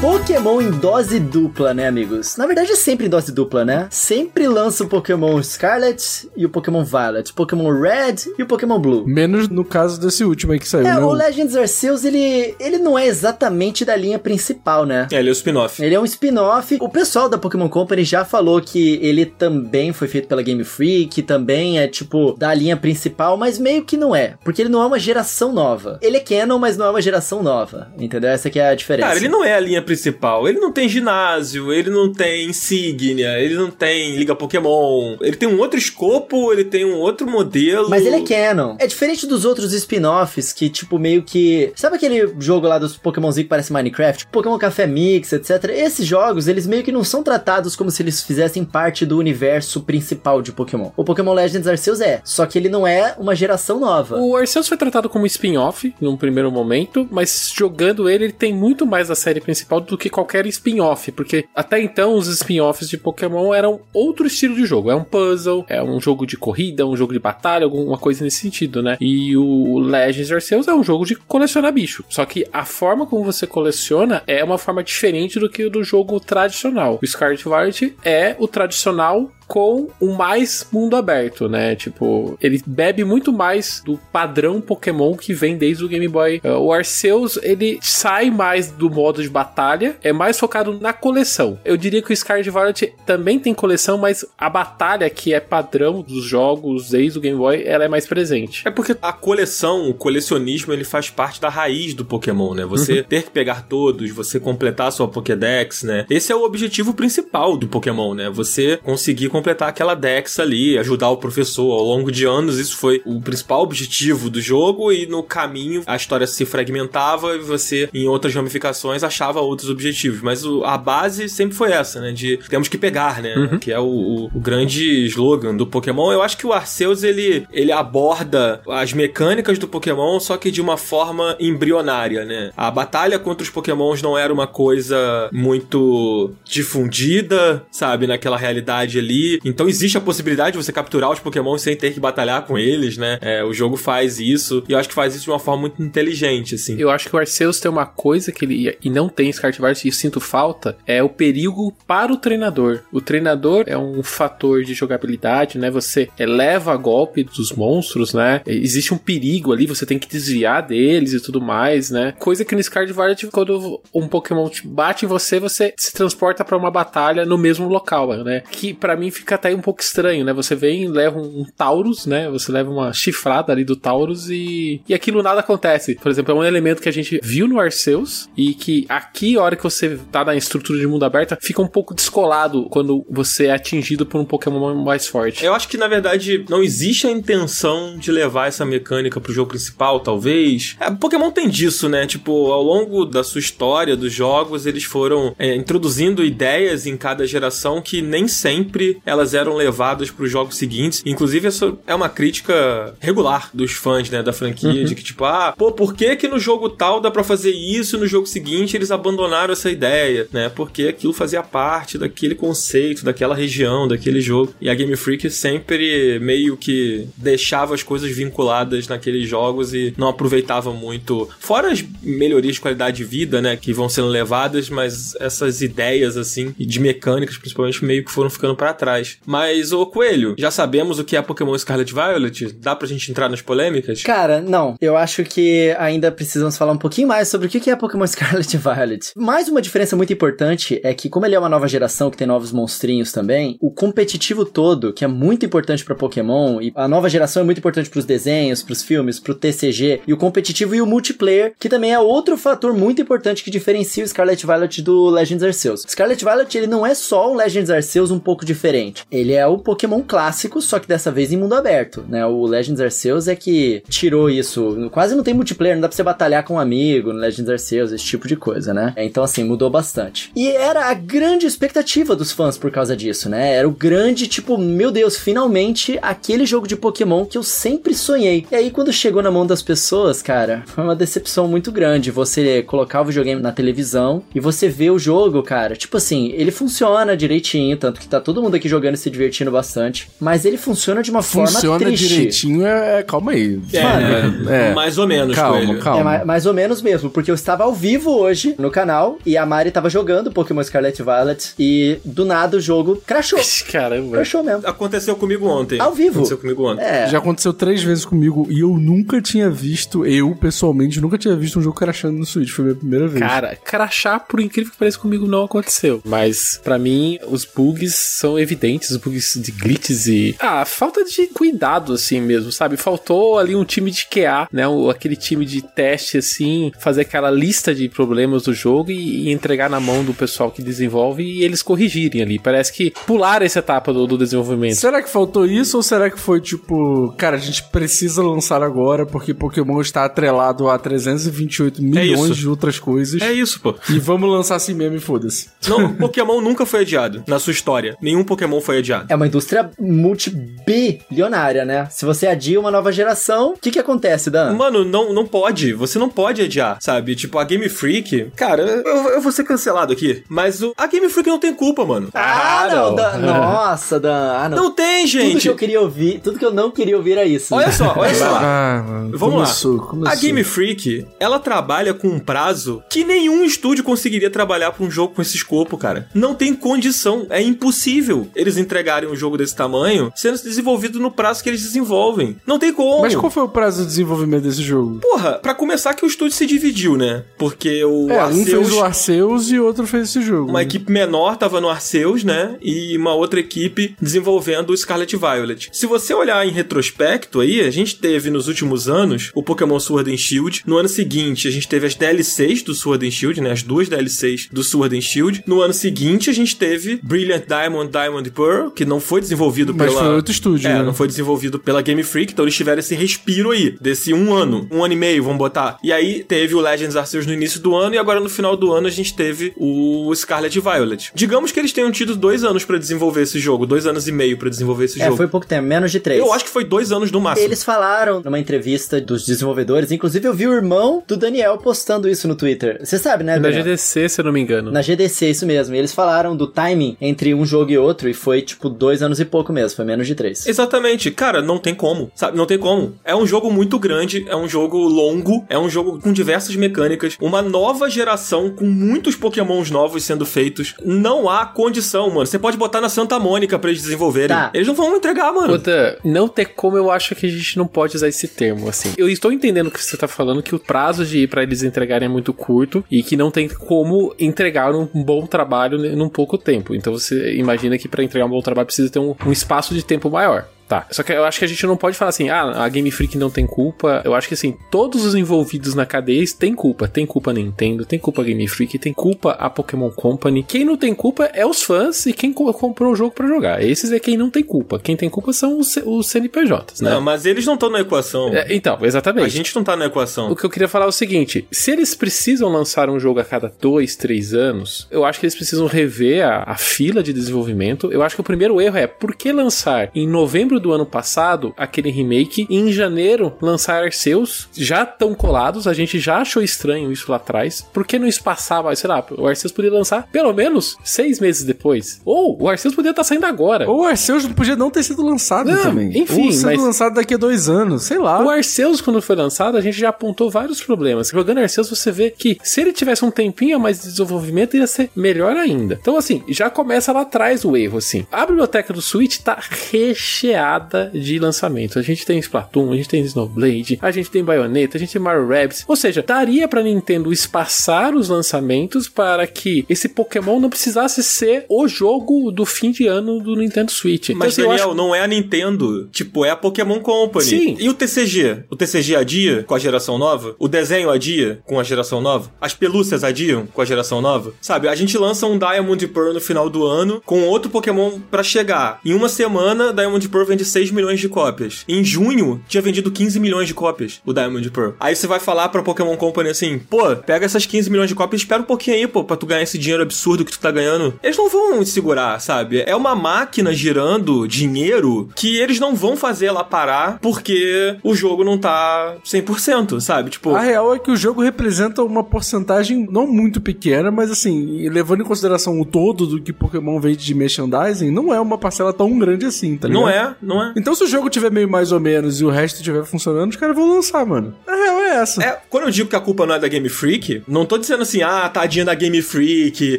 Pokémon 0.00 0.60
em 0.60 0.70
dose 0.70 1.18
dupla, 1.18 1.74
né, 1.74 1.88
amigos? 1.88 2.36
Na 2.36 2.46
verdade 2.46 2.70
é 2.70 2.76
sempre 2.76 3.06
em 3.06 3.08
dose 3.08 3.32
dupla, 3.32 3.64
né? 3.64 3.88
Sempre 3.90 4.46
lança 4.46 4.84
o 4.84 4.88
Pokémon 4.88 5.42
Scarlet 5.42 6.30
e 6.36 6.46
o 6.46 6.48
Pokémon 6.48 6.84
Violet, 6.84 7.32
Pokémon 7.32 7.68
Red 7.80 8.32
e 8.38 8.42
o 8.44 8.46
Pokémon 8.46 8.78
Blue. 8.78 9.04
Menos 9.08 9.48
no 9.48 9.64
caso 9.64 10.00
desse 10.00 10.22
último 10.22 10.52
aí 10.52 10.60
que 10.60 10.68
saiu, 10.68 10.86
É, 10.86 10.94
né? 10.94 11.00
o 11.00 11.10
Legends 11.12 11.56
Arceus, 11.56 12.04
ele, 12.04 12.54
ele 12.60 12.78
não 12.78 12.96
é 12.96 13.08
exatamente 13.08 13.84
da 13.84 13.96
linha 13.96 14.20
principal, 14.20 14.86
né? 14.86 15.08
É, 15.10 15.16
ele 15.18 15.28
é 15.30 15.32
o 15.32 15.34
spin-off. 15.34 15.82
Ele 15.82 15.94
é 15.96 16.00
um 16.00 16.04
spin-off. 16.04 16.78
O 16.80 16.88
pessoal 16.88 17.28
da 17.28 17.36
Pokémon 17.36 17.68
Company 17.68 18.04
já 18.04 18.24
falou 18.24 18.60
que 18.60 19.00
ele 19.02 19.26
também 19.26 19.92
foi 19.92 20.06
feito 20.06 20.28
pela 20.28 20.42
Game 20.42 20.62
Freak, 20.62 21.22
também 21.22 21.80
é 21.80 21.88
tipo 21.88 22.36
da 22.38 22.54
linha 22.54 22.76
principal, 22.76 23.36
mas 23.36 23.58
meio 23.58 23.84
que 23.84 23.96
não 23.96 24.14
é, 24.14 24.34
porque 24.44 24.62
ele 24.62 24.68
não 24.68 24.80
é 24.80 24.86
uma 24.86 24.98
geração 25.00 25.52
nova. 25.52 25.98
Ele 26.00 26.18
é 26.18 26.20
canon, 26.20 26.60
mas 26.60 26.76
não 26.76 26.86
é 26.86 26.90
uma 26.90 27.02
geração 27.02 27.42
nova, 27.42 27.88
entendeu? 27.98 28.30
Essa 28.30 28.48
que 28.48 28.60
é 28.60 28.68
a 28.68 28.74
diferença. 28.76 29.08
Cara, 29.08 29.18
ele 29.18 29.28
não 29.28 29.42
é 29.42 29.54
a 29.54 29.60
linha 29.60 29.87
principal. 29.88 30.46
Ele 30.46 30.58
não 30.60 30.70
tem 30.70 30.86
ginásio, 30.86 31.72
ele 31.72 31.88
não 31.88 32.12
tem 32.12 32.50
insígnia, 32.50 33.40
ele 33.40 33.54
não 33.54 33.70
tem 33.70 34.16
Liga 34.16 34.36
Pokémon. 34.36 35.16
Ele 35.22 35.34
tem 35.34 35.48
um 35.48 35.58
outro 35.58 35.78
escopo, 35.78 36.52
ele 36.52 36.64
tem 36.64 36.84
um 36.84 36.96
outro 36.96 37.26
modelo. 37.26 37.88
Mas 37.88 38.04
ele 38.04 38.16
é 38.16 38.22
canon. 38.22 38.76
É 38.78 38.86
diferente 38.86 39.26
dos 39.26 39.46
outros 39.46 39.72
spin-offs 39.72 40.52
que, 40.52 40.68
tipo, 40.68 40.98
meio 40.98 41.22
que. 41.22 41.72
Sabe 41.74 41.96
aquele 41.96 42.34
jogo 42.38 42.66
lá 42.66 42.78
dos 42.78 42.98
Pokémonzinho 42.98 43.46
que 43.46 43.48
parece 43.48 43.72
Minecraft? 43.72 44.26
Pokémon 44.26 44.58
Café 44.58 44.86
Mix, 44.86 45.32
etc. 45.32 45.64
Esses 45.70 46.06
jogos, 46.06 46.48
eles 46.48 46.66
meio 46.66 46.82
que 46.82 46.92
não 46.92 47.02
são 47.02 47.22
tratados 47.22 47.74
como 47.74 47.90
se 47.90 48.02
eles 48.02 48.22
fizessem 48.22 48.64
parte 48.64 49.06
do 49.06 49.16
universo 49.16 49.80
principal 49.80 50.42
de 50.42 50.52
Pokémon. 50.52 50.90
O 50.98 51.04
Pokémon 51.04 51.32
Legends 51.32 51.66
Arceus 51.66 52.02
é, 52.02 52.20
só 52.22 52.44
que 52.44 52.58
ele 52.58 52.68
não 52.68 52.86
é 52.86 53.14
uma 53.18 53.34
geração 53.34 53.80
nova. 53.80 54.18
O 54.18 54.36
Arceus 54.36 54.68
foi 54.68 54.76
tratado 54.76 55.08
como 55.08 55.24
spin-off 55.24 55.94
num 55.98 56.16
primeiro 56.16 56.52
momento, 56.52 57.08
mas 57.10 57.50
jogando 57.56 58.06
ele, 58.10 58.24
ele 58.24 58.32
tem 58.34 58.52
muito 58.52 58.84
mais 58.84 59.08
da 59.08 59.14
série 59.14 59.40
principal 59.40 59.77
do 59.80 59.98
que 59.98 60.10
qualquer 60.10 60.46
spin-off, 60.46 61.12
porque 61.12 61.46
até 61.54 61.80
então 61.80 62.14
os 62.14 62.28
spin-offs 62.28 62.88
de 62.88 62.98
Pokémon 62.98 63.52
eram 63.54 63.80
outro 63.92 64.26
estilo 64.26 64.54
de 64.54 64.64
jogo. 64.64 64.90
É 64.90 64.94
um 64.94 65.04
puzzle, 65.04 65.64
é 65.68 65.82
um 65.82 66.00
jogo 66.00 66.26
de 66.26 66.36
corrida, 66.36 66.86
um 66.86 66.96
jogo 66.96 67.12
de 67.12 67.18
batalha, 67.18 67.64
alguma 67.64 67.98
coisa 67.98 68.24
nesse 68.24 68.38
sentido, 68.38 68.82
né? 68.82 68.96
E 69.00 69.36
o 69.36 69.78
Legends 69.78 70.30
Arceus 70.30 70.68
é 70.68 70.74
um 70.74 70.82
jogo 70.82 71.04
de 71.04 71.14
colecionar 71.14 71.72
bicho. 71.72 72.04
Só 72.08 72.24
que 72.24 72.46
a 72.52 72.64
forma 72.64 73.06
como 73.06 73.24
você 73.24 73.46
coleciona 73.46 74.22
é 74.26 74.42
uma 74.42 74.58
forma 74.58 74.82
diferente 74.82 75.38
do 75.38 75.48
que 75.48 75.64
o 75.64 75.70
do 75.70 75.82
jogo 75.82 76.18
tradicional. 76.20 76.98
O 77.02 77.06
Scarlet 77.06 77.44
Violet 77.44 77.96
é 78.04 78.36
o 78.38 78.48
tradicional 78.48 79.30
com 79.48 79.88
o 79.98 80.14
mais 80.14 80.68
mundo 80.70 80.94
aberto, 80.94 81.48
né? 81.48 81.74
Tipo, 81.74 82.38
ele 82.40 82.62
bebe 82.66 83.02
muito 83.02 83.32
mais 83.32 83.82
do 83.84 83.98
padrão 84.12 84.60
Pokémon 84.60 85.16
que 85.16 85.32
vem 85.32 85.56
desde 85.56 85.84
o 85.84 85.88
Game 85.88 86.06
Boy. 86.06 86.40
Uh, 86.44 86.58
o 86.58 86.72
Arceus, 86.72 87.38
ele 87.42 87.78
sai 87.80 88.30
mais 88.30 88.70
do 88.70 88.90
modo 88.90 89.22
de 89.22 89.28
batalha, 89.28 89.96
é 90.02 90.12
mais 90.12 90.38
focado 90.38 90.78
na 90.78 90.92
coleção. 90.92 91.58
Eu 91.64 91.76
diria 91.76 92.02
que 92.02 92.12
o 92.12 92.16
Scarlet 92.16 92.50
Violet 92.50 92.94
também 93.06 93.38
tem 93.38 93.54
coleção, 93.54 93.96
mas 93.96 94.24
a 94.36 94.50
batalha, 94.50 95.08
que 95.08 95.32
é 95.32 95.40
padrão 95.40 96.02
dos 96.02 96.24
jogos 96.24 96.90
desde 96.90 97.18
o 97.18 97.20
Game 97.20 97.38
Boy, 97.38 97.62
ela 97.64 97.84
é 97.84 97.88
mais 97.88 98.06
presente. 98.06 98.62
É 98.66 98.70
porque 98.70 98.94
a 99.00 99.12
coleção, 99.12 99.88
o 99.88 99.94
colecionismo, 99.94 100.72
ele 100.74 100.84
faz 100.84 101.08
parte 101.08 101.40
da 101.40 101.48
raiz 101.48 101.94
do 101.94 102.04
Pokémon, 102.04 102.54
né? 102.54 102.66
Você 102.66 103.02
ter 103.02 103.22
que 103.22 103.30
pegar 103.30 103.66
todos, 103.66 104.10
você 104.10 104.38
completar 104.38 104.88
a 104.88 104.90
sua 104.90 105.08
Pokédex, 105.08 105.82
né? 105.82 106.04
Esse 106.10 106.32
é 106.32 106.36
o 106.36 106.44
objetivo 106.44 106.92
principal 106.92 107.56
do 107.56 107.66
Pokémon, 107.66 108.14
né? 108.14 108.28
Você 108.28 108.78
conseguir 108.82 109.30
completar 109.38 109.68
aquela 109.68 109.94
Dex 109.94 110.38
ali, 110.38 110.76
ajudar 110.78 111.08
o 111.10 111.16
professor 111.16 111.72
ao 111.72 111.82
longo 111.84 112.10
de 112.12 112.24
anos. 112.24 112.58
Isso 112.58 112.76
foi 112.76 113.00
o 113.04 113.20
principal 113.20 113.62
objetivo 113.62 114.28
do 114.30 114.40
jogo 114.40 114.92
e 114.92 115.06
no 115.06 115.22
caminho 115.22 115.82
a 115.86 115.96
história 115.96 116.26
se 116.26 116.44
fragmentava 116.44 117.34
e 117.36 117.38
você, 117.38 117.88
em 117.94 118.08
outras 118.08 118.34
ramificações, 118.34 119.02
achava 119.04 119.40
outros 119.40 119.70
objetivos. 119.70 120.20
Mas 120.22 120.44
o- 120.44 120.64
a 120.64 120.76
base 120.76 121.28
sempre 121.28 121.56
foi 121.56 121.70
essa, 121.72 122.00
né? 122.00 122.12
De 122.12 122.38
temos 122.48 122.68
que 122.68 122.76
pegar, 122.78 123.22
né? 123.22 123.58
Que 123.60 123.72
é 123.72 123.78
o, 123.78 123.84
o- 123.84 124.24
o 124.34 124.40
grande 124.40 125.04
slogan 125.06 125.54
do 125.56 125.66
Pokémon. 125.66 126.12
Eu 126.12 126.22
acho 126.22 126.36
que 126.36 126.46
o 126.46 126.52
Arceus, 126.52 127.02
ele, 127.02 127.46
ele 127.52 127.72
aborda 127.72 128.60
as 128.68 128.92
mecânicas 128.92 129.58
do 129.58 129.68
Pokémon, 129.68 130.18
só 130.20 130.36
que 130.36 130.50
de 130.50 130.60
uma 130.60 130.76
forma 130.76 131.36
embrionária, 131.38 132.24
né? 132.24 132.50
A 132.56 132.70
batalha 132.70 133.18
contra 133.18 133.42
os 133.44 133.50
Pokémons 133.50 134.02
não 134.02 134.16
era 134.16 134.32
uma 134.32 134.46
coisa 134.46 135.28
muito 135.32 136.32
difundida, 136.44 137.62
sabe? 137.70 138.06
Naquela 138.06 138.36
realidade 138.36 138.98
ali. 138.98 139.27
Então 139.44 139.68
existe 139.68 139.96
a 139.98 140.00
possibilidade 140.00 140.56
de 140.56 140.64
você 140.64 140.72
capturar 140.72 141.10
os 141.10 141.20
Pokémon 141.20 141.56
sem 141.58 141.76
ter 141.76 141.92
que 141.92 142.00
batalhar 142.00 142.46
com 142.46 142.58
eles, 142.58 142.96
né? 142.96 143.18
É, 143.20 143.44
o 143.44 143.52
jogo 143.52 143.76
faz 143.76 144.18
isso. 144.18 144.64
E 144.68 144.72
eu 144.72 144.78
acho 144.78 144.88
que 144.88 144.94
faz 144.94 145.14
isso 145.14 145.24
de 145.24 145.30
uma 145.30 145.38
forma 145.38 145.62
muito 145.62 145.82
inteligente, 145.82 146.54
assim. 146.54 146.76
Eu 146.78 146.90
acho 146.90 147.08
que 147.08 147.16
o 147.16 147.18
Arceus 147.18 147.60
tem 147.60 147.70
uma 147.70 147.86
coisa 147.86 148.32
que 148.32 148.44
ele 148.44 148.76
e 148.82 148.90
não 148.90 149.08
tem 149.08 149.32
Violet 149.32 149.88
e 149.88 149.92
sinto 149.92 150.20
falta, 150.20 150.76
é 150.86 151.02
o 151.02 151.08
perigo 151.08 151.72
para 151.86 152.12
o 152.12 152.16
treinador. 152.16 152.80
O 152.92 153.00
treinador 153.00 153.64
é 153.66 153.76
um 153.76 154.02
fator 154.02 154.62
de 154.62 154.74
jogabilidade, 154.74 155.58
né? 155.58 155.70
Você 155.70 156.08
eleva 156.18 156.72
a 156.72 156.76
golpe 156.76 157.24
dos 157.24 157.52
monstros, 157.52 158.12
né? 158.14 158.42
Existe 158.46 158.92
um 158.92 158.98
perigo 158.98 159.52
ali, 159.52 159.66
você 159.66 159.86
tem 159.86 159.98
que 159.98 160.08
desviar 160.08 160.62
deles 160.62 161.12
e 161.12 161.20
tudo 161.20 161.40
mais, 161.40 161.90
né? 161.90 162.14
Coisa 162.18 162.44
que 162.44 162.54
no 162.54 162.62
Scarlet 162.62 162.92
Violet, 162.92 163.26
quando 163.28 163.80
um 163.94 164.08
Pokémon 164.08 164.48
te 164.48 164.66
bate 164.66 165.04
em 165.04 165.08
você, 165.08 165.40
você 165.40 165.72
se 165.76 165.92
transporta 165.92 166.44
para 166.44 166.56
uma 166.56 166.70
batalha 166.70 167.24
no 167.24 167.38
mesmo 167.38 167.68
local, 167.68 168.08
né? 168.24 168.42
Que 168.50 168.72
pra 168.74 168.96
mim 168.96 169.10
fica 169.18 169.34
até 169.34 169.54
um 169.54 169.60
pouco 169.60 169.82
estranho, 169.82 170.24
né? 170.24 170.32
Você 170.32 170.54
vem 170.54 170.88
leva 170.88 171.18
um 171.18 171.44
Taurus, 171.56 172.06
né? 172.06 172.28
Você 172.30 172.50
leva 172.50 172.70
uma 172.70 172.92
chifrada 172.92 173.52
ali 173.52 173.64
do 173.64 173.76
Taurus 173.76 174.28
e, 174.28 174.80
e 174.88 174.94
aquilo 174.94 175.22
nada 175.22 175.40
acontece. 175.40 175.94
Por 175.96 176.10
exemplo, 176.10 176.32
é 176.32 176.36
um 176.36 176.44
elemento 176.44 176.82
que 176.82 176.88
a 176.88 176.92
gente 176.92 177.20
viu 177.22 177.46
no 177.46 177.60
Arceus 177.60 178.28
e 178.36 178.54
que 178.54 178.86
aqui, 178.88 179.36
a 179.36 179.42
hora 179.42 179.56
que 179.56 179.62
você 179.62 179.98
tá 180.10 180.24
na 180.24 180.36
estrutura 180.36 180.78
de 180.78 180.86
mundo 180.86 181.04
aberta, 181.04 181.38
fica 181.40 181.62
um 181.62 181.66
pouco 181.66 181.94
descolado 181.94 182.64
quando 182.70 183.04
você 183.10 183.46
é 183.46 183.52
atingido 183.52 184.06
por 184.06 184.20
um 184.20 184.24
Pokémon 184.24 184.74
mais 184.82 185.06
forte. 185.06 185.44
Eu 185.44 185.54
acho 185.54 185.68
que, 185.68 185.76
na 185.76 185.88
verdade, 185.88 186.44
não 186.48 186.62
existe 186.62 187.06
a 187.06 187.10
intenção 187.10 187.96
de 187.98 188.10
levar 188.10 188.48
essa 188.48 188.64
mecânica 188.64 189.20
pro 189.20 189.32
jogo 189.32 189.50
principal, 189.50 190.00
talvez. 190.00 190.76
É, 190.80 190.90
Pokémon 190.90 191.30
tem 191.30 191.48
disso, 191.48 191.88
né? 191.88 192.06
Tipo, 192.06 192.52
ao 192.52 192.62
longo 192.62 193.04
da 193.04 193.24
sua 193.24 193.40
história, 193.40 193.96
dos 193.96 194.12
jogos, 194.12 194.66
eles 194.66 194.84
foram 194.84 195.34
é, 195.38 195.54
introduzindo 195.54 196.24
ideias 196.24 196.86
em 196.86 196.96
cada 196.96 197.26
geração 197.26 197.80
que 197.80 198.02
nem 198.02 198.28
sempre 198.28 199.00
elas 199.08 199.34
eram 199.34 199.56
levadas 199.56 200.10
pros 200.10 200.30
jogos 200.30 200.56
seguintes. 200.56 201.02
Inclusive, 201.04 201.48
isso 201.48 201.78
é 201.86 201.94
uma 201.94 202.08
crítica 202.08 202.94
regular 203.00 203.50
dos 203.54 203.72
fãs, 203.72 204.10
né, 204.10 204.22
da 204.22 204.32
franquia, 204.32 204.84
de 204.84 204.94
que, 204.94 205.02
tipo, 205.02 205.24
ah, 205.24 205.54
pô, 205.56 205.72
por 205.72 205.94
que 205.94 206.16
que 206.16 206.28
no 206.28 206.38
jogo 206.38 206.68
tal 206.68 207.00
dá 207.00 207.10
pra 207.10 207.24
fazer 207.24 207.50
isso 207.50 207.96
e 207.96 208.00
no 208.00 208.06
jogo 208.06 208.26
seguinte 208.26 208.76
eles 208.76 208.90
abandonaram 208.90 209.52
essa 209.52 209.70
ideia, 209.70 210.28
né? 210.32 210.48
Porque 210.48 210.84
aquilo 210.88 211.12
fazia 211.12 211.42
parte 211.42 211.96
daquele 211.96 212.34
conceito, 212.34 213.04
daquela 213.04 213.34
região, 213.34 213.88
daquele 213.88 214.20
jogo. 214.20 214.54
E 214.60 214.68
a 214.68 214.74
Game 214.74 214.94
Freak 214.96 215.30
sempre 215.30 216.18
meio 216.20 216.56
que 216.56 217.06
deixava 217.16 217.74
as 217.74 217.82
coisas 217.82 218.10
vinculadas 218.10 218.88
naqueles 218.88 219.28
jogos 219.28 219.72
e 219.72 219.94
não 219.96 220.08
aproveitava 220.08 220.72
muito. 220.72 221.28
Fora 221.38 221.72
as 221.72 221.84
melhorias 222.02 222.54
de 222.54 222.60
qualidade 222.60 222.98
de 222.98 223.04
vida, 223.04 223.40
né, 223.40 223.56
que 223.56 223.72
vão 223.72 223.88
sendo 223.88 224.08
levadas, 224.08 224.68
mas 224.68 225.14
essas 225.16 225.62
ideias 225.62 226.16
assim 226.16 226.54
de 226.58 226.80
mecânicas 226.80 227.38
principalmente 227.38 227.84
meio 227.84 228.04
que 228.04 228.10
foram 228.10 228.30
ficando 228.30 228.56
pra 228.56 228.72
trás. 228.72 228.97
Mas 229.26 229.72
ô 229.72 229.86
Coelho, 229.86 230.34
já 230.38 230.50
sabemos 230.50 230.98
o 230.98 231.04
que 231.04 231.16
é 231.16 231.22
Pokémon 231.22 231.56
Scarlet 231.58 231.92
Violet? 231.92 232.52
Dá 232.54 232.74
pra 232.74 232.88
gente 232.88 233.10
entrar 233.10 233.28
nas 233.28 233.42
polêmicas? 233.42 234.02
Cara, 234.02 234.40
não. 234.40 234.76
Eu 234.80 234.96
acho 234.96 235.24
que 235.24 235.74
ainda 235.78 236.10
precisamos 236.10 236.56
falar 236.56 236.72
um 236.72 236.78
pouquinho 236.78 237.08
mais 237.08 237.28
sobre 237.28 237.46
o 237.46 237.50
que 237.50 237.70
é 237.70 237.76
Pokémon 237.76 238.06
Scarlet 238.08 238.56
Violet. 238.56 239.12
Mais 239.16 239.48
uma 239.48 239.62
diferença 239.62 239.96
muito 239.96 240.12
importante 240.12 240.80
é 240.82 240.94
que, 240.94 241.08
como 241.08 241.26
ele 241.26 241.34
é 241.34 241.38
uma 241.38 241.48
nova 241.48 241.68
geração 241.68 242.10
que 242.10 242.16
tem 242.16 242.26
novos 242.26 242.52
monstrinhos 242.52 243.12
também, 243.12 243.56
o 243.60 243.70
competitivo 243.70 244.44
todo, 244.44 244.92
que 244.92 245.04
é 245.04 245.08
muito 245.08 245.44
importante 245.44 245.84
pra 245.84 245.94
Pokémon, 245.94 246.60
e 246.60 246.72
a 246.74 246.88
nova 246.88 247.08
geração 247.08 247.42
é 247.42 247.44
muito 247.44 247.58
importante 247.58 247.90
pros 247.90 248.04
desenhos, 248.04 248.62
pros 248.62 248.82
filmes, 248.82 249.20
pro 249.20 249.34
TCG, 249.34 250.02
e 250.06 250.12
o 250.12 250.16
competitivo 250.16 250.74
e 250.74 250.80
o 250.80 250.86
multiplayer, 250.86 251.54
que 251.58 251.68
também 251.68 251.92
é 251.92 251.98
outro 251.98 252.36
fator 252.36 252.72
muito 252.72 253.02
importante 253.02 253.42
que 253.42 253.50
diferencia 253.50 254.04
o 254.04 254.08
Scarlet 254.08 254.44
Violet 254.44 254.82
do 254.82 255.08
Legends 255.08 255.42
Arceus. 255.42 255.82
Scarlet 255.88 256.24
Violet, 256.24 256.56
ele 256.56 256.66
não 256.66 256.86
é 256.86 256.94
só 256.94 257.32
um 257.32 257.36
Legends 257.36 257.70
Arceus 257.70 258.10
um 258.10 258.18
pouco 258.18 258.44
diferente. 258.44 258.87
Ele 259.10 259.32
é 259.32 259.46
o 259.46 259.58
Pokémon 259.58 260.02
clássico, 260.06 260.60
só 260.60 260.78
que 260.78 260.88
dessa 260.88 261.10
vez 261.10 261.32
em 261.32 261.36
mundo 261.36 261.54
aberto, 261.54 262.04
né? 262.08 262.24
O 262.26 262.46
Legends 262.46 262.80
Arceus 262.80 263.28
é 263.28 263.36
que 263.36 263.82
tirou 263.88 264.30
isso. 264.30 264.88
Quase 264.90 265.14
não 265.14 265.22
tem 265.22 265.34
multiplayer, 265.34 265.76
não 265.76 265.82
dá 265.82 265.88
pra 265.88 265.96
você 265.96 266.02
batalhar 266.02 266.44
com 266.44 266.54
um 266.54 266.58
amigo 266.58 267.12
no 267.12 267.18
Legends 267.18 267.48
Arceus, 267.48 267.92
esse 267.92 268.04
tipo 268.04 268.26
de 268.26 268.36
coisa, 268.36 268.72
né? 268.72 268.92
Então, 268.96 269.22
assim, 269.22 269.44
mudou 269.44 269.70
bastante. 269.70 270.30
E 270.34 270.48
era 270.48 270.86
a 270.86 270.94
grande 270.94 271.46
expectativa 271.46 272.14
dos 272.14 272.32
fãs 272.32 272.56
por 272.56 272.70
causa 272.70 272.96
disso, 272.96 273.28
né? 273.28 273.54
Era 273.54 273.68
o 273.68 273.72
grande, 273.72 274.26
tipo, 274.26 274.58
meu 274.58 274.90
Deus, 274.90 275.16
finalmente 275.16 275.98
aquele 276.02 276.46
jogo 276.46 276.66
de 276.66 276.76
Pokémon 276.76 277.24
que 277.24 277.38
eu 277.38 277.42
sempre 277.42 277.94
sonhei. 277.94 278.46
E 278.50 278.54
aí, 278.54 278.70
quando 278.70 278.92
chegou 278.92 279.22
na 279.22 279.30
mão 279.30 279.46
das 279.46 279.62
pessoas, 279.62 280.22
cara, 280.22 280.62
foi 280.66 280.84
uma 280.84 280.96
decepção 280.96 281.48
muito 281.48 281.72
grande. 281.72 282.10
Você 282.10 282.62
colocar 282.62 283.00
o 283.00 283.04
videogame 283.04 283.40
na 283.40 283.52
televisão 283.52 284.22
e 284.34 284.40
você 284.40 284.68
vê 284.68 284.90
o 284.90 284.98
jogo, 284.98 285.42
cara. 285.42 285.76
Tipo 285.76 285.96
assim, 285.96 286.32
ele 286.34 286.50
funciona 286.50 287.16
direitinho, 287.16 287.76
tanto 287.76 288.00
que 288.00 288.08
tá 288.08 288.20
todo 288.20 288.42
mundo 288.42 288.54
aqui 288.54 288.67
aqui 288.68 288.78
jogando 288.78 288.94
e 288.94 288.98
se 288.98 289.10
divertindo 289.10 289.50
bastante. 289.50 290.08
Mas 290.20 290.44
ele 290.44 290.56
funciona 290.56 291.02
de 291.02 291.10
uma 291.10 291.22
forma 291.22 291.48
Funciona 291.48 291.78
triste. 291.86 292.08
direitinho, 292.08 292.66
é, 292.66 292.98
é- 293.00 293.02
Calma 293.02 293.32
aí. 293.32 293.60
É, 293.72 293.82
Mano, 293.82 294.50
é. 294.50 294.74
mais 294.74 294.98
ou 294.98 295.06
menos, 295.06 295.34
Calma, 295.34 295.58
Coelho. 295.66 295.78
calma. 295.80 296.00
É 296.00 296.04
mais, 296.04 296.26
mais 296.26 296.46
ou 296.46 296.52
menos 296.54 296.82
mesmo, 296.82 297.10
porque 297.10 297.30
eu 297.30 297.34
estava 297.34 297.64
ao 297.64 297.72
vivo 297.72 298.10
hoje 298.10 298.54
no 298.58 298.70
canal 298.70 299.18
e 299.24 299.36
a 299.36 299.46
Mari 299.46 299.70
tava 299.70 299.88
jogando 299.88 300.30
Pokémon 300.30 300.62
Scarlet 300.62 301.02
Violet 301.02 301.52
e 301.58 301.98
do 302.04 302.24
nada 302.24 302.56
o 302.56 302.60
jogo 302.60 303.02
crashou. 303.06 303.38
Caramba. 303.72 304.12
crashou 304.16 304.42
mesmo. 304.42 304.66
Aconteceu 304.66 305.16
comigo 305.16 305.46
ontem. 305.46 305.80
Ao 305.80 305.92
vivo. 305.94 306.10
Aconteceu 306.16 306.38
comigo 306.38 306.70
ontem. 306.70 306.82
É. 306.84 307.08
Já 307.08 307.18
aconteceu 307.18 307.52
três 307.52 307.82
vezes 307.82 308.04
comigo 308.04 308.46
e 308.50 308.60
eu 308.60 308.76
nunca 308.76 309.20
tinha 309.22 309.48
visto, 309.50 310.04
eu 310.04 310.34
pessoalmente, 310.36 311.00
nunca 311.00 311.16
tinha 311.16 311.34
visto 311.36 311.58
um 311.58 311.62
jogo 311.62 311.76
crashando 311.76 312.18
no 312.18 312.26
Switch. 312.26 312.50
Foi 312.50 312.62
a 312.64 312.66
minha 312.66 312.76
primeira 312.78 313.08
vez. 313.08 313.20
Cara, 313.24 313.56
crachar, 313.56 314.26
por 314.28 314.40
incrível 314.40 314.72
que 314.72 314.78
pareça, 314.78 314.98
comigo 314.98 315.26
não 315.26 315.44
aconteceu. 315.44 316.00
Mas, 316.04 316.60
pra 316.62 316.78
mim, 316.78 317.18
os 317.28 317.44
bugs 317.44 317.94
são 317.94 318.38
evidentes, 318.38 318.57
os 318.90 318.96
bugs 318.96 319.34
de 319.40 319.52
glitches 319.52 320.06
e. 320.06 320.34
Ah, 320.38 320.64
falta 320.64 321.04
de 321.04 321.26
cuidado, 321.28 321.92
assim 321.92 322.20
mesmo, 322.20 322.50
sabe? 322.52 322.76
Faltou 322.76 323.38
ali 323.38 323.54
um 323.54 323.64
time 323.64 323.90
de 323.90 324.06
QA, 324.06 324.48
né? 324.52 324.66
O- 324.66 324.90
aquele 324.90 325.16
time 325.16 325.44
de 325.44 325.62
teste, 325.62 326.18
assim, 326.18 326.72
fazer 326.78 327.02
aquela 327.02 327.30
lista 327.30 327.74
de 327.74 327.88
problemas 327.88 328.42
do 328.44 328.52
jogo 328.54 328.90
e, 328.90 329.28
e 329.28 329.32
entregar 329.32 329.68
na 329.70 329.80
mão 329.80 330.04
do 330.04 330.14
pessoal 330.14 330.50
que 330.50 330.62
desenvolve 330.62 331.22
e 331.22 331.42
eles 331.44 331.62
corrigirem 331.62 332.22
ali. 332.22 332.38
Parece 332.38 332.72
que 332.72 332.92
pularam 333.06 333.44
essa 333.46 333.58
etapa 333.60 333.92
do, 333.92 334.06
do 334.06 334.18
desenvolvimento. 334.18 334.74
Será 334.76 335.02
que 335.02 335.08
faltou 335.10 335.46
isso 335.46 335.76
ou 335.76 335.82
será 335.82 336.10
que 336.10 336.18
foi 336.18 336.40
tipo, 336.40 337.12
cara, 337.16 337.36
a 337.36 337.40
gente 337.40 337.62
precisa 337.64 338.22
lançar 338.22 338.62
agora 338.62 339.04
porque 339.06 339.34
Pokémon 339.34 339.80
está 339.80 340.04
atrelado 340.04 340.68
a 340.68 340.78
328 340.78 341.82
milhões 341.82 342.30
isso. 342.30 342.34
de 342.34 342.48
outras 342.48 342.78
coisas 342.78 343.20
É 343.20 343.32
isso, 343.32 343.60
pô. 343.60 343.74
e 343.90 343.98
vamos 343.98 344.28
lançar 344.30 344.56
assim 344.56 344.74
mesmo 344.74 344.96
e 344.96 345.00
foda-se. 345.00 345.48
Não, 345.68 345.94
Pokémon 345.94 346.40
nunca 346.40 346.64
foi 346.64 346.80
adiado 346.80 347.22
na 347.26 347.38
sua 347.38 347.52
história. 347.52 347.96
Nenhum 348.00 348.24
Pokémon 348.24 348.47
foi 348.60 348.78
adiado. 348.78 349.06
É 349.08 349.14
uma 349.14 349.26
indústria 349.26 349.70
multibilionária, 349.78 351.64
né? 351.64 351.86
Se 351.90 352.04
você 352.04 352.26
adia 352.26 352.58
uma 352.58 352.70
nova 352.70 352.90
geração, 352.92 353.50
o 353.52 353.58
que 353.58 353.70
que 353.70 353.78
acontece, 353.78 354.30
Dan? 354.30 354.54
Mano, 354.54 354.84
não, 354.84 355.12
não 355.12 355.26
pode. 355.26 355.72
Você 355.72 355.98
não 355.98 356.08
pode 356.08 356.42
adiar, 356.42 356.78
sabe? 356.80 357.14
Tipo, 357.14 357.38
a 357.38 357.44
Game 357.44 357.68
Freak. 357.68 358.30
Cara, 358.36 358.62
eu, 358.62 358.82
eu 359.10 359.20
vou 359.20 359.32
ser 359.32 359.44
cancelado 359.44 359.92
aqui. 359.92 360.22
Mas 360.28 360.62
o, 360.62 360.72
a 360.76 360.86
Game 360.86 361.08
Freak 361.08 361.28
não 361.28 361.38
tem 361.38 361.54
culpa, 361.54 361.84
mano. 361.84 362.08
Ah, 362.14 362.68
não, 362.70 362.94
Dan. 362.94 363.18
Nossa, 363.18 364.00
Dan. 364.00 364.32
Ah, 364.32 364.48
não. 364.48 364.56
Não 364.64 364.70
tem, 364.70 365.06
Tudo 365.06 365.10
que 365.22 365.30
gente. 365.30 365.48
eu 365.48 365.56
queria 365.56 365.80
ouvir, 365.80 366.20
tudo 366.20 366.38
que 366.38 366.44
eu 366.44 366.52
não 366.52 366.70
queria 366.70 366.96
ouvir 366.96 367.12
era 367.12 367.24
isso. 367.24 367.54
Olha 367.54 367.72
só, 367.72 367.94
olha 367.96 368.14
só. 368.14 368.36
Ah, 368.40 368.84
mano, 368.86 369.18
Vamos 369.18 369.34
começou, 369.34 369.76
lá. 369.76 369.86
Começou. 369.86 370.12
A 370.12 370.20
Game 370.20 370.44
Freak, 370.44 371.06
ela 371.18 371.38
trabalha 371.38 371.94
com 371.94 372.08
um 372.08 372.18
prazo 372.18 372.82
que 372.90 373.04
nenhum 373.04 373.44
estúdio 373.44 373.84
conseguiria 373.84 374.30
trabalhar 374.30 374.72
pra 374.72 374.84
um 374.84 374.90
jogo 374.90 375.14
com 375.14 375.22
esse 375.22 375.36
escopo, 375.36 375.76
cara. 375.76 376.08
Não 376.14 376.34
tem 376.34 376.54
condição, 376.54 377.26
é 377.30 377.40
impossível 377.40 378.28
eles 378.38 378.56
entregarem 378.56 379.10
um 379.10 379.16
jogo 379.16 379.36
desse 379.36 379.54
tamanho 379.54 380.12
sendo 380.14 380.40
desenvolvido 380.40 381.00
no 381.00 381.10
prazo 381.10 381.42
que 381.42 381.48
eles 381.48 381.62
desenvolvem. 381.62 382.36
Não 382.46 382.58
tem 382.58 382.72
como. 382.72 383.02
Mas 383.02 383.16
qual 383.16 383.30
foi 383.30 383.42
o 383.42 383.48
prazo 383.48 383.82
de 383.82 383.88
desenvolvimento 383.88 384.44
desse 384.44 384.62
jogo? 384.62 385.00
Porra, 385.00 385.32
pra 385.32 385.54
começar 385.54 385.92
que 385.94 386.04
o 386.04 386.08
estúdio 386.08 386.36
se 386.36 386.46
dividiu, 386.46 386.96
né? 386.96 387.24
Porque 387.36 387.84
o 387.84 388.08
É, 388.08 388.14
um 388.14 388.20
Arceus, 388.20 388.48
fez 388.48 388.72
o 388.72 388.82
Arceus 388.82 389.50
e 389.50 389.58
outro 389.58 389.86
fez 389.86 390.08
esse 390.08 390.22
jogo. 390.22 390.50
uma 390.50 390.60
né? 390.60 390.64
equipe 390.64 390.90
menor 390.90 391.36
tava 391.36 391.60
no 391.60 391.68
Arceus, 391.68 392.22
né? 392.22 392.56
E 392.62 392.96
uma 392.96 393.14
outra 393.14 393.40
equipe 393.40 393.96
desenvolvendo 394.00 394.70
o 394.70 394.76
Scarlet 394.76 395.16
Violet. 395.16 395.68
Se 395.72 395.86
você 395.86 396.14
olhar 396.14 396.46
em 396.46 396.50
retrospecto 396.50 397.40
aí, 397.40 397.60
a 397.60 397.70
gente 397.70 397.96
teve 397.96 398.30
nos 398.30 398.46
últimos 398.46 398.88
anos 398.88 399.32
o 399.34 399.42
Pokémon 399.42 399.80
Sword 399.80 400.12
and 400.12 400.16
Shield. 400.16 400.62
No 400.64 400.78
ano 400.78 400.88
seguinte, 400.88 401.48
a 401.48 401.50
gente 401.50 401.66
teve 401.66 401.86
as 401.86 401.96
DLCs 401.96 402.62
do 402.62 402.74
Sword 402.74 403.06
and 403.06 403.10
Shield, 403.10 403.40
né? 403.40 403.50
As 403.50 403.62
duas 403.62 403.88
DLCs 403.88 404.48
do 404.52 404.62
Sword 404.62 404.96
and 404.96 405.00
Shield. 405.00 405.42
No 405.46 405.60
ano 405.60 405.74
seguinte, 405.74 406.30
a 406.30 406.32
gente 406.32 406.56
teve 406.56 407.00
Brilliant 407.02 407.44
Diamond, 407.46 407.90
Diamond 407.90 408.27
Pearl, 408.30 408.68
que 408.70 408.84
não 408.84 409.00
foi 409.00 409.20
desenvolvido 409.20 409.74
Mas 409.74 409.90
pela... 409.92 410.04
foi 410.04 410.14
outro 410.16 410.32
estúdio, 410.32 410.68
É, 410.68 410.74
né? 410.74 410.82
não 410.82 410.94
foi 410.94 411.06
desenvolvido 411.06 411.58
pela 411.58 411.82
Game 411.82 412.02
Freak, 412.02 412.32
então 412.32 412.44
eles 412.44 412.54
tiveram 412.54 412.78
esse 412.80 412.94
respiro 412.94 413.50
aí, 413.50 413.76
desse 413.80 414.12
um 414.14 414.34
ano, 414.34 414.66
um 414.70 414.84
ano 414.84 414.94
e 414.94 414.96
meio, 414.96 415.22
vamos 415.22 415.38
botar. 415.38 415.78
E 415.82 415.92
aí 415.92 416.22
teve 416.24 416.54
o 416.54 416.60
Legends 416.60 416.96
Arceus 416.96 417.26
no 417.26 417.32
início 417.32 417.60
do 417.60 417.74
ano, 417.74 417.94
e 417.94 417.98
agora 417.98 418.20
no 418.20 418.28
final 418.28 418.56
do 418.56 418.72
ano 418.72 418.86
a 418.86 418.90
gente 418.90 419.14
teve 419.14 419.52
o 419.56 420.12
Scarlet 420.14 420.58
Violet. 420.60 421.10
Digamos 421.14 421.52
que 421.52 421.58
eles 421.58 421.72
tenham 421.72 421.90
tido 421.90 422.16
dois 422.16 422.44
anos 422.44 422.64
pra 422.64 422.78
desenvolver 422.78 423.22
esse 423.22 423.38
jogo, 423.38 423.66
dois 423.66 423.86
anos 423.86 424.08
e 424.08 424.12
meio 424.12 424.36
pra 424.36 424.48
desenvolver 424.48 424.84
esse 424.86 425.00
É, 425.00 425.04
jogo. 425.06 425.16
foi 425.16 425.28
pouco 425.28 425.46
tempo, 425.46 425.66
menos 425.66 425.90
de 425.92 426.00
três. 426.00 426.18
Eu 426.20 426.32
acho 426.32 426.44
que 426.44 426.50
foi 426.50 426.64
dois 426.64 426.92
anos 426.92 427.10
no 427.10 427.20
máximo. 427.20 427.46
Eles 427.46 427.62
falaram 427.64 428.20
numa 428.24 428.38
entrevista 428.38 429.00
dos 429.00 429.24
desenvolvedores, 429.24 429.90
inclusive 429.92 430.26
eu 430.26 430.34
vi 430.34 430.46
o 430.46 430.52
irmão 430.52 431.02
do 431.06 431.16
Daniel 431.16 431.58
postando 431.58 432.08
isso 432.08 432.26
no 432.28 432.34
Twitter. 432.34 432.78
Você 432.82 432.98
sabe, 432.98 433.24
né, 433.24 433.36
Na 433.36 433.42
Daniel? 433.42 433.64
GDC, 433.64 434.08
se 434.08 434.20
eu 434.20 434.24
não 434.24 434.32
me 434.32 434.40
engano. 434.40 434.70
Na 434.70 434.82
GDC, 434.82 435.30
isso 435.30 435.46
mesmo. 435.46 435.74
E 435.74 435.78
eles 435.78 435.92
falaram 435.92 436.36
do 436.36 436.46
timing 436.46 436.96
entre 437.00 437.34
um 437.34 437.44
jogo 437.44 437.70
e 437.70 437.78
outro 437.78 438.08
e 438.08 438.14
foi 438.18 438.42
tipo 438.42 438.68
dois 438.68 439.02
anos 439.02 439.20
e 439.20 439.24
pouco 439.24 439.52
mesmo, 439.52 439.76
foi 439.76 439.84
menos 439.84 440.06
de 440.06 440.14
três. 440.14 440.46
Exatamente, 440.46 441.10
cara, 441.10 441.40
não 441.40 441.58
tem 441.58 441.74
como, 441.74 442.10
sabe? 442.14 442.36
Não 442.36 442.46
tem 442.46 442.58
como. 442.58 442.94
É 443.04 443.14
um 443.14 443.26
jogo 443.26 443.50
muito 443.50 443.78
grande, 443.78 444.24
é 444.28 444.36
um 444.36 444.48
jogo 444.48 444.78
longo, 444.78 445.44
é 445.48 445.58
um 445.58 445.68
jogo 445.68 446.00
com 446.00 446.12
diversas 446.12 446.54
mecânicas, 446.56 447.16
uma 447.20 447.40
nova 447.40 447.88
geração 447.88 448.50
com 448.50 448.64
muitos 448.64 449.16
pokémons 449.16 449.70
novos 449.70 450.04
sendo 450.04 450.26
feitos. 450.26 450.74
Não 450.84 451.28
há 451.28 451.46
condição, 451.46 452.08
mano. 452.10 452.26
Você 452.26 452.38
pode 452.38 452.56
botar 452.56 452.80
na 452.80 452.88
Santa 452.88 453.18
Mônica 453.18 453.58
pra 453.58 453.70
eles 453.70 453.82
desenvolverem. 453.82 454.36
Tá. 454.36 454.50
Eles 454.52 454.66
não 454.66 454.74
vão 454.74 454.96
entregar, 454.96 455.32
mano. 455.32 455.54
Oda, 455.54 455.98
não 456.04 456.28
ter 456.28 456.46
como 456.46 456.76
eu 456.76 456.90
acho 456.90 457.14
que 457.14 457.26
a 457.26 457.28
gente 457.28 457.56
não 457.56 457.66
pode 457.66 457.96
usar 457.96 458.08
esse 458.08 458.28
termo, 458.28 458.68
assim. 458.68 458.92
Eu 458.96 459.08
estou 459.08 459.32
entendendo 459.32 459.68
o 459.68 459.70
que 459.70 459.82
você 459.82 459.96
tá 459.96 460.08
falando, 460.08 460.42
que 460.42 460.54
o 460.54 460.58
prazo 460.58 461.04
de 461.04 461.20
ir 461.20 461.28
pra 461.28 461.42
eles 461.42 461.62
entregarem 461.62 462.06
é 462.06 462.08
muito 462.08 462.32
curto 462.32 462.84
e 462.90 463.02
que 463.02 463.16
não 463.16 463.30
tem 463.30 463.48
como 463.48 464.14
entregar 464.18 464.74
um 464.74 464.86
bom 464.86 465.26
trabalho 465.26 465.78
num 465.96 466.08
pouco 466.08 466.36
tempo. 466.36 466.74
Então 466.74 466.92
você 466.92 467.34
imagina 467.34 467.78
que 467.78 467.88
pra 467.88 468.02
entregar 468.08 468.26
um 468.26 468.30
bom 468.30 468.40
trabalho 468.40 468.66
precisa 468.66 468.90
ter 468.90 468.98
um, 468.98 469.14
um 469.24 469.32
espaço 469.32 469.74
de 469.74 469.84
tempo 469.84 470.10
maior. 470.10 470.48
Tá. 470.68 470.86
Só 470.90 471.02
que 471.02 471.12
eu 471.12 471.24
acho 471.24 471.38
que 471.38 471.44
a 471.44 471.48
gente 471.48 471.64
não 471.66 471.76
pode 471.76 471.96
falar 471.96 472.10
assim, 472.10 472.28
ah, 472.28 472.62
a 472.62 472.68
Game 472.68 472.90
Freak 472.90 473.16
não 473.16 473.30
tem 473.30 473.46
culpa. 473.46 474.02
Eu 474.04 474.14
acho 474.14 474.28
que 474.28 474.34
assim, 474.34 474.54
todos 474.70 475.04
os 475.04 475.14
envolvidos 475.14 475.74
na 475.74 475.86
cadeia 475.86 476.22
têm 476.38 476.54
culpa. 476.54 476.86
Tem 476.86 477.06
culpa 477.06 477.30
a 477.30 477.34
Nintendo, 477.34 477.86
tem 477.86 477.98
culpa 477.98 478.20
a 478.20 478.24
Game 478.24 478.46
Freak, 478.46 478.78
tem 478.78 478.92
culpa 478.92 479.30
a 479.32 479.48
Pokémon 479.48 479.90
Company. 479.90 480.42
Quem 480.42 480.64
não 480.64 480.76
tem 480.76 480.94
culpa 480.94 481.24
é 481.32 481.46
os 481.46 481.62
fãs 481.62 482.04
e 482.06 482.12
quem 482.12 482.32
co- 482.32 482.52
comprou 482.52 482.92
o 482.92 482.96
jogo 482.96 483.12
pra 483.14 483.26
jogar. 483.26 483.62
Esses 483.64 483.92
é 483.92 483.98
quem 483.98 484.16
não 484.16 484.28
tem 484.30 484.42
culpa. 484.42 484.78
Quem 484.78 484.94
tem 484.96 485.08
culpa 485.08 485.32
são 485.32 485.58
os, 485.58 485.76
os 485.84 486.06
CNPJs, 486.08 486.80
né? 486.82 486.90
Não, 486.90 487.00
mas 487.00 487.24
eles 487.24 487.46
não 487.46 487.54
estão 487.54 487.70
na 487.70 487.80
equação. 487.80 488.28
É, 488.34 488.54
então, 488.54 488.78
exatamente. 488.82 489.24
A 489.24 489.28
gente 489.28 489.54
não 489.56 489.64
tá 489.64 489.74
na 489.76 489.86
equação. 489.86 490.30
O 490.30 490.36
que 490.36 490.44
eu 490.44 490.50
queria 490.50 490.68
falar 490.68 490.84
é 490.84 490.88
o 490.88 490.92
seguinte: 490.92 491.46
se 491.50 491.70
eles 491.70 491.94
precisam 491.94 492.48
lançar 492.50 492.90
um 492.90 493.00
jogo 493.00 493.20
a 493.20 493.24
cada 493.24 493.50
dois, 493.60 493.96
três 493.96 494.34
anos, 494.34 494.86
eu 494.90 495.04
acho 495.04 495.18
que 495.18 495.24
eles 495.26 495.34
precisam 495.34 495.66
rever 495.66 496.26
a, 496.26 496.42
a 496.46 496.56
fila 496.56 497.02
de 497.02 497.12
desenvolvimento. 497.12 497.90
Eu 497.92 498.02
acho 498.02 498.14
que 498.14 498.20
o 498.20 498.24
primeiro 498.24 498.60
erro 498.60 498.76
é 498.76 498.86
por 498.86 499.14
que 499.14 499.32
lançar 499.32 499.90
em 499.94 500.06
novembro 500.06 500.57
do 500.60 500.72
ano 500.72 500.86
passado 500.86 501.54
aquele 501.56 501.90
remake 501.90 502.46
e 502.48 502.56
em 502.56 502.72
janeiro 502.72 503.32
lançar 503.40 503.82
Arceus 503.84 504.48
já 504.56 504.84
tão 504.86 505.14
colados, 505.14 505.66
a 505.66 505.72
gente 505.72 505.98
já 505.98 506.18
achou 506.18 506.42
estranho 506.42 506.90
isso 506.92 507.10
lá 507.10 507.16
atrás. 507.16 507.66
Por 507.72 507.86
que 507.86 507.98
não 507.98 508.06
espaçava, 508.06 508.74
sei 508.76 508.88
lá, 508.88 509.04
o 509.16 509.26
Arceus 509.26 509.52
poderia 509.52 509.76
lançar 509.76 510.06
pelo 510.12 510.32
menos 510.32 510.76
seis 510.84 511.20
meses 511.20 511.44
depois? 511.44 512.00
Ou 512.04 512.40
o 512.42 512.48
Arceus 512.48 512.74
poderia 512.74 512.92
estar 512.92 513.04
saindo 513.04 513.26
agora. 513.26 513.68
Ou 513.68 513.80
o 513.82 513.84
Arceus 513.84 514.26
podia 514.26 514.56
não 514.56 514.70
ter 514.70 514.82
sido 514.82 515.02
lançado 515.04 515.50
Não, 515.50 515.62
também. 515.62 515.96
enfim, 515.98 516.26
Ou 516.26 516.32
ser 516.32 516.46
mas- 516.46 516.60
lançado 516.62 516.94
daqui 516.94 517.14
a 517.14 517.18
dois 517.18 517.48
anos, 517.48 517.82
sei 517.84 517.98
lá. 517.98 518.22
O 518.24 518.30
Arceus, 518.30 518.80
quando 518.80 519.00
foi 519.02 519.16
lançado, 519.16 519.56
a 519.56 519.60
gente 519.60 519.78
já 519.78 519.88
apontou 519.90 520.30
vários 520.30 520.60
problemas. 520.62 521.08
Jogando 521.08 521.38
Arceus, 521.38 521.68
você 521.70 521.90
vê 521.90 522.10
que 522.10 522.38
se 522.42 522.60
ele 522.60 522.72
tivesse 522.72 523.04
um 523.04 523.10
tempinho 523.10 523.56
a 523.56 523.58
mais 523.58 523.80
de 523.80 523.88
desenvolvimento, 523.88 524.56
ia 524.56 524.66
ser 524.66 524.90
melhor 524.94 525.36
ainda. 525.36 525.78
Então, 525.80 525.96
assim, 525.96 526.22
já 526.28 526.50
começa 526.50 526.92
lá 526.92 527.02
atrás 527.02 527.44
o 527.44 527.56
erro, 527.56 527.78
assim. 527.78 528.06
A 528.10 528.24
biblioteca 528.26 528.72
do 528.72 528.80
Switch 528.82 529.18
tá 529.18 529.38
recheada 529.72 530.47
de 530.92 531.18
lançamentos. 531.18 531.76
A 531.76 531.82
gente 531.82 532.04
tem 532.06 532.18
Splatoon, 532.18 532.72
a 532.72 532.76
gente 532.76 532.88
tem 532.88 533.02
Snowblade, 533.02 533.78
a 533.80 533.90
gente 533.90 534.10
tem 534.10 534.24
Bayonetta, 534.24 534.76
a 534.76 534.80
gente 534.80 534.92
tem 534.92 535.00
Mario 535.02 535.28
Rabbids. 535.28 535.64
Ou 535.68 535.76
seja, 535.76 536.02
daria 536.02 536.48
pra 536.48 536.62
Nintendo 536.62 537.12
espaçar 537.12 537.94
os 537.94 538.08
lançamentos 538.08 538.88
para 538.88 539.26
que 539.26 539.64
esse 539.68 539.88
Pokémon 539.88 540.40
não 540.40 540.50
precisasse 540.50 541.02
ser 541.02 541.44
o 541.48 541.66
jogo 541.68 542.30
do 542.30 542.44
fim 542.44 542.70
de 542.70 542.86
ano 542.86 543.20
do 543.20 543.36
Nintendo 543.36 543.70
Switch. 543.70 544.10
Mas, 544.10 544.32
Então, 544.38 544.48
Daniel, 544.50 544.68
acho- 544.68 544.76
não 544.76 544.94
é 544.94 545.00
a 545.00 545.06
Nintendo. 545.06 545.88
Tipo, 545.92 546.24
é 546.24 546.30
a 546.30 546.36
Pokémon 546.36 546.80
Company. 546.80 547.24
Sim. 547.24 547.56
E 547.60 547.68
o 547.68 547.74
TCG? 547.74 548.44
O 548.50 548.56
TCG 548.56 548.96
adia 548.96 549.42
com 549.44 549.54
a 549.54 549.58
geração 549.58 549.98
nova? 549.98 550.34
O 550.38 550.48
desenho 550.48 550.90
adia 550.90 551.40
com 551.46 551.58
a 551.58 551.64
geração 551.64 552.00
nova? 552.00 552.30
As 552.40 552.54
pelúcias 552.54 553.04
adiam 553.04 553.46
com 553.46 553.60
a 553.60 553.64
geração 553.64 554.00
nova? 554.00 554.32
Sabe, 554.40 554.68
a 554.68 554.74
gente 554.74 554.96
lança 554.96 555.26
um 555.26 555.38
Diamond 555.38 555.86
Pearl 555.88 556.12
no 556.12 556.20
final 556.20 556.48
do 556.48 556.64
ano 556.66 557.02
com 557.04 557.22
outro 557.24 557.50
Pokémon 557.50 557.98
pra 558.10 558.22
chegar. 558.22 558.80
Em 558.84 558.94
uma 558.94 559.08
semana, 559.08 559.72
Diamond 559.72 560.08
Pearl 560.08 560.24
vem 560.26 560.36
vende 560.38 560.44
6 560.44 560.70
milhões 560.70 561.00
de 561.00 561.08
cópias. 561.08 561.64
Em 561.68 561.84
junho, 561.84 562.40
tinha 562.48 562.62
vendido 562.62 562.90
15 562.90 563.18
milhões 563.18 563.48
de 563.48 563.54
cópias 563.54 564.00
o 564.06 564.12
Diamond 564.12 564.50
Pearl. 564.50 564.72
Aí 564.78 564.94
você 564.94 565.06
vai 565.06 565.18
falar 565.18 565.48
pra 565.48 565.62
Pokémon 565.62 565.96
Company 565.96 566.30
assim, 566.30 566.58
pô, 566.58 566.94
pega 566.96 567.26
essas 567.26 567.44
15 567.44 567.70
milhões 567.70 567.88
de 567.88 567.94
cópias 567.94 568.20
e 568.20 568.24
espera 568.24 568.40
um 568.40 568.44
pouquinho 568.44 568.76
aí, 568.76 568.86
pô, 568.86 569.02
pra 569.02 569.16
tu 569.16 569.26
ganhar 569.26 569.42
esse 569.42 569.58
dinheiro 569.58 569.82
absurdo 569.82 570.24
que 570.24 570.30
tu 570.30 570.38
tá 570.38 570.50
ganhando. 570.50 570.94
Eles 571.02 571.16
não 571.16 571.28
vão 571.28 571.64
segurar, 571.64 572.20
sabe? 572.20 572.62
É 572.66 572.76
uma 572.76 572.94
máquina 572.94 573.52
girando 573.52 574.26
dinheiro 574.28 575.08
que 575.16 575.36
eles 575.38 575.58
não 575.58 575.74
vão 575.74 575.96
fazer 575.96 576.26
ela 576.26 576.44
parar 576.44 576.98
porque 577.00 577.76
o 577.82 577.94
jogo 577.94 578.22
não 578.22 578.38
tá 578.38 578.96
100%, 579.04 579.80
sabe? 579.80 580.10
Tipo, 580.10 580.34
A 580.34 580.40
real 580.40 580.74
é 580.74 580.78
que 580.78 580.90
o 580.90 580.96
jogo 580.96 581.22
representa 581.22 581.82
uma 581.82 582.04
porcentagem 582.04 582.86
não 582.90 583.06
muito 583.06 583.40
pequena, 583.40 583.90
mas 583.90 584.10
assim, 584.10 584.68
levando 584.68 585.02
em 585.02 585.06
consideração 585.06 585.60
o 585.60 585.64
todo 585.64 586.06
do 586.06 586.20
que 586.20 586.32
Pokémon 586.32 586.78
vende 586.80 587.04
de 587.04 587.14
merchandising, 587.14 587.90
não 587.90 588.14
é 588.14 588.20
uma 588.20 588.38
parcela 588.38 588.72
tão 588.72 588.96
grande 588.98 589.26
assim, 589.26 589.56
tá 589.56 589.66
ligado? 589.66 589.82
não 589.82 589.88
é, 589.88 590.14
não 590.28 590.42
é. 590.42 590.52
Então 590.56 590.74
se 590.74 590.84
o 590.84 590.86
jogo 590.86 591.08
tiver 591.08 591.30
meio 591.30 591.48
mais 591.48 591.72
ou 591.72 591.80
menos 591.80 592.20
e 592.20 592.24
o 592.24 592.30
resto 592.30 592.62
tiver 592.62 592.84
funcionando, 592.84 593.30
os 593.30 593.36
caras 593.36 593.56
vão 593.56 593.66
lançar, 593.66 594.04
mano. 594.04 594.34
Real 594.46 594.67
é 594.88 594.96
essa. 594.96 595.22
É, 595.22 595.38
quando 595.48 595.64
eu 595.64 595.70
digo 595.70 595.88
que 595.88 595.96
a 595.96 596.00
culpa 596.00 596.26
não 596.26 596.34
é 596.34 596.38
da 596.38 596.48
Game 596.48 596.68
Freak, 596.68 597.22
não 597.28 597.44
tô 597.44 597.58
dizendo 597.58 597.82
assim, 597.82 598.02
ah, 598.02 598.28
tadinha 598.28 598.64
da 598.64 598.74
Game 598.74 599.00
Freak, 599.02 599.78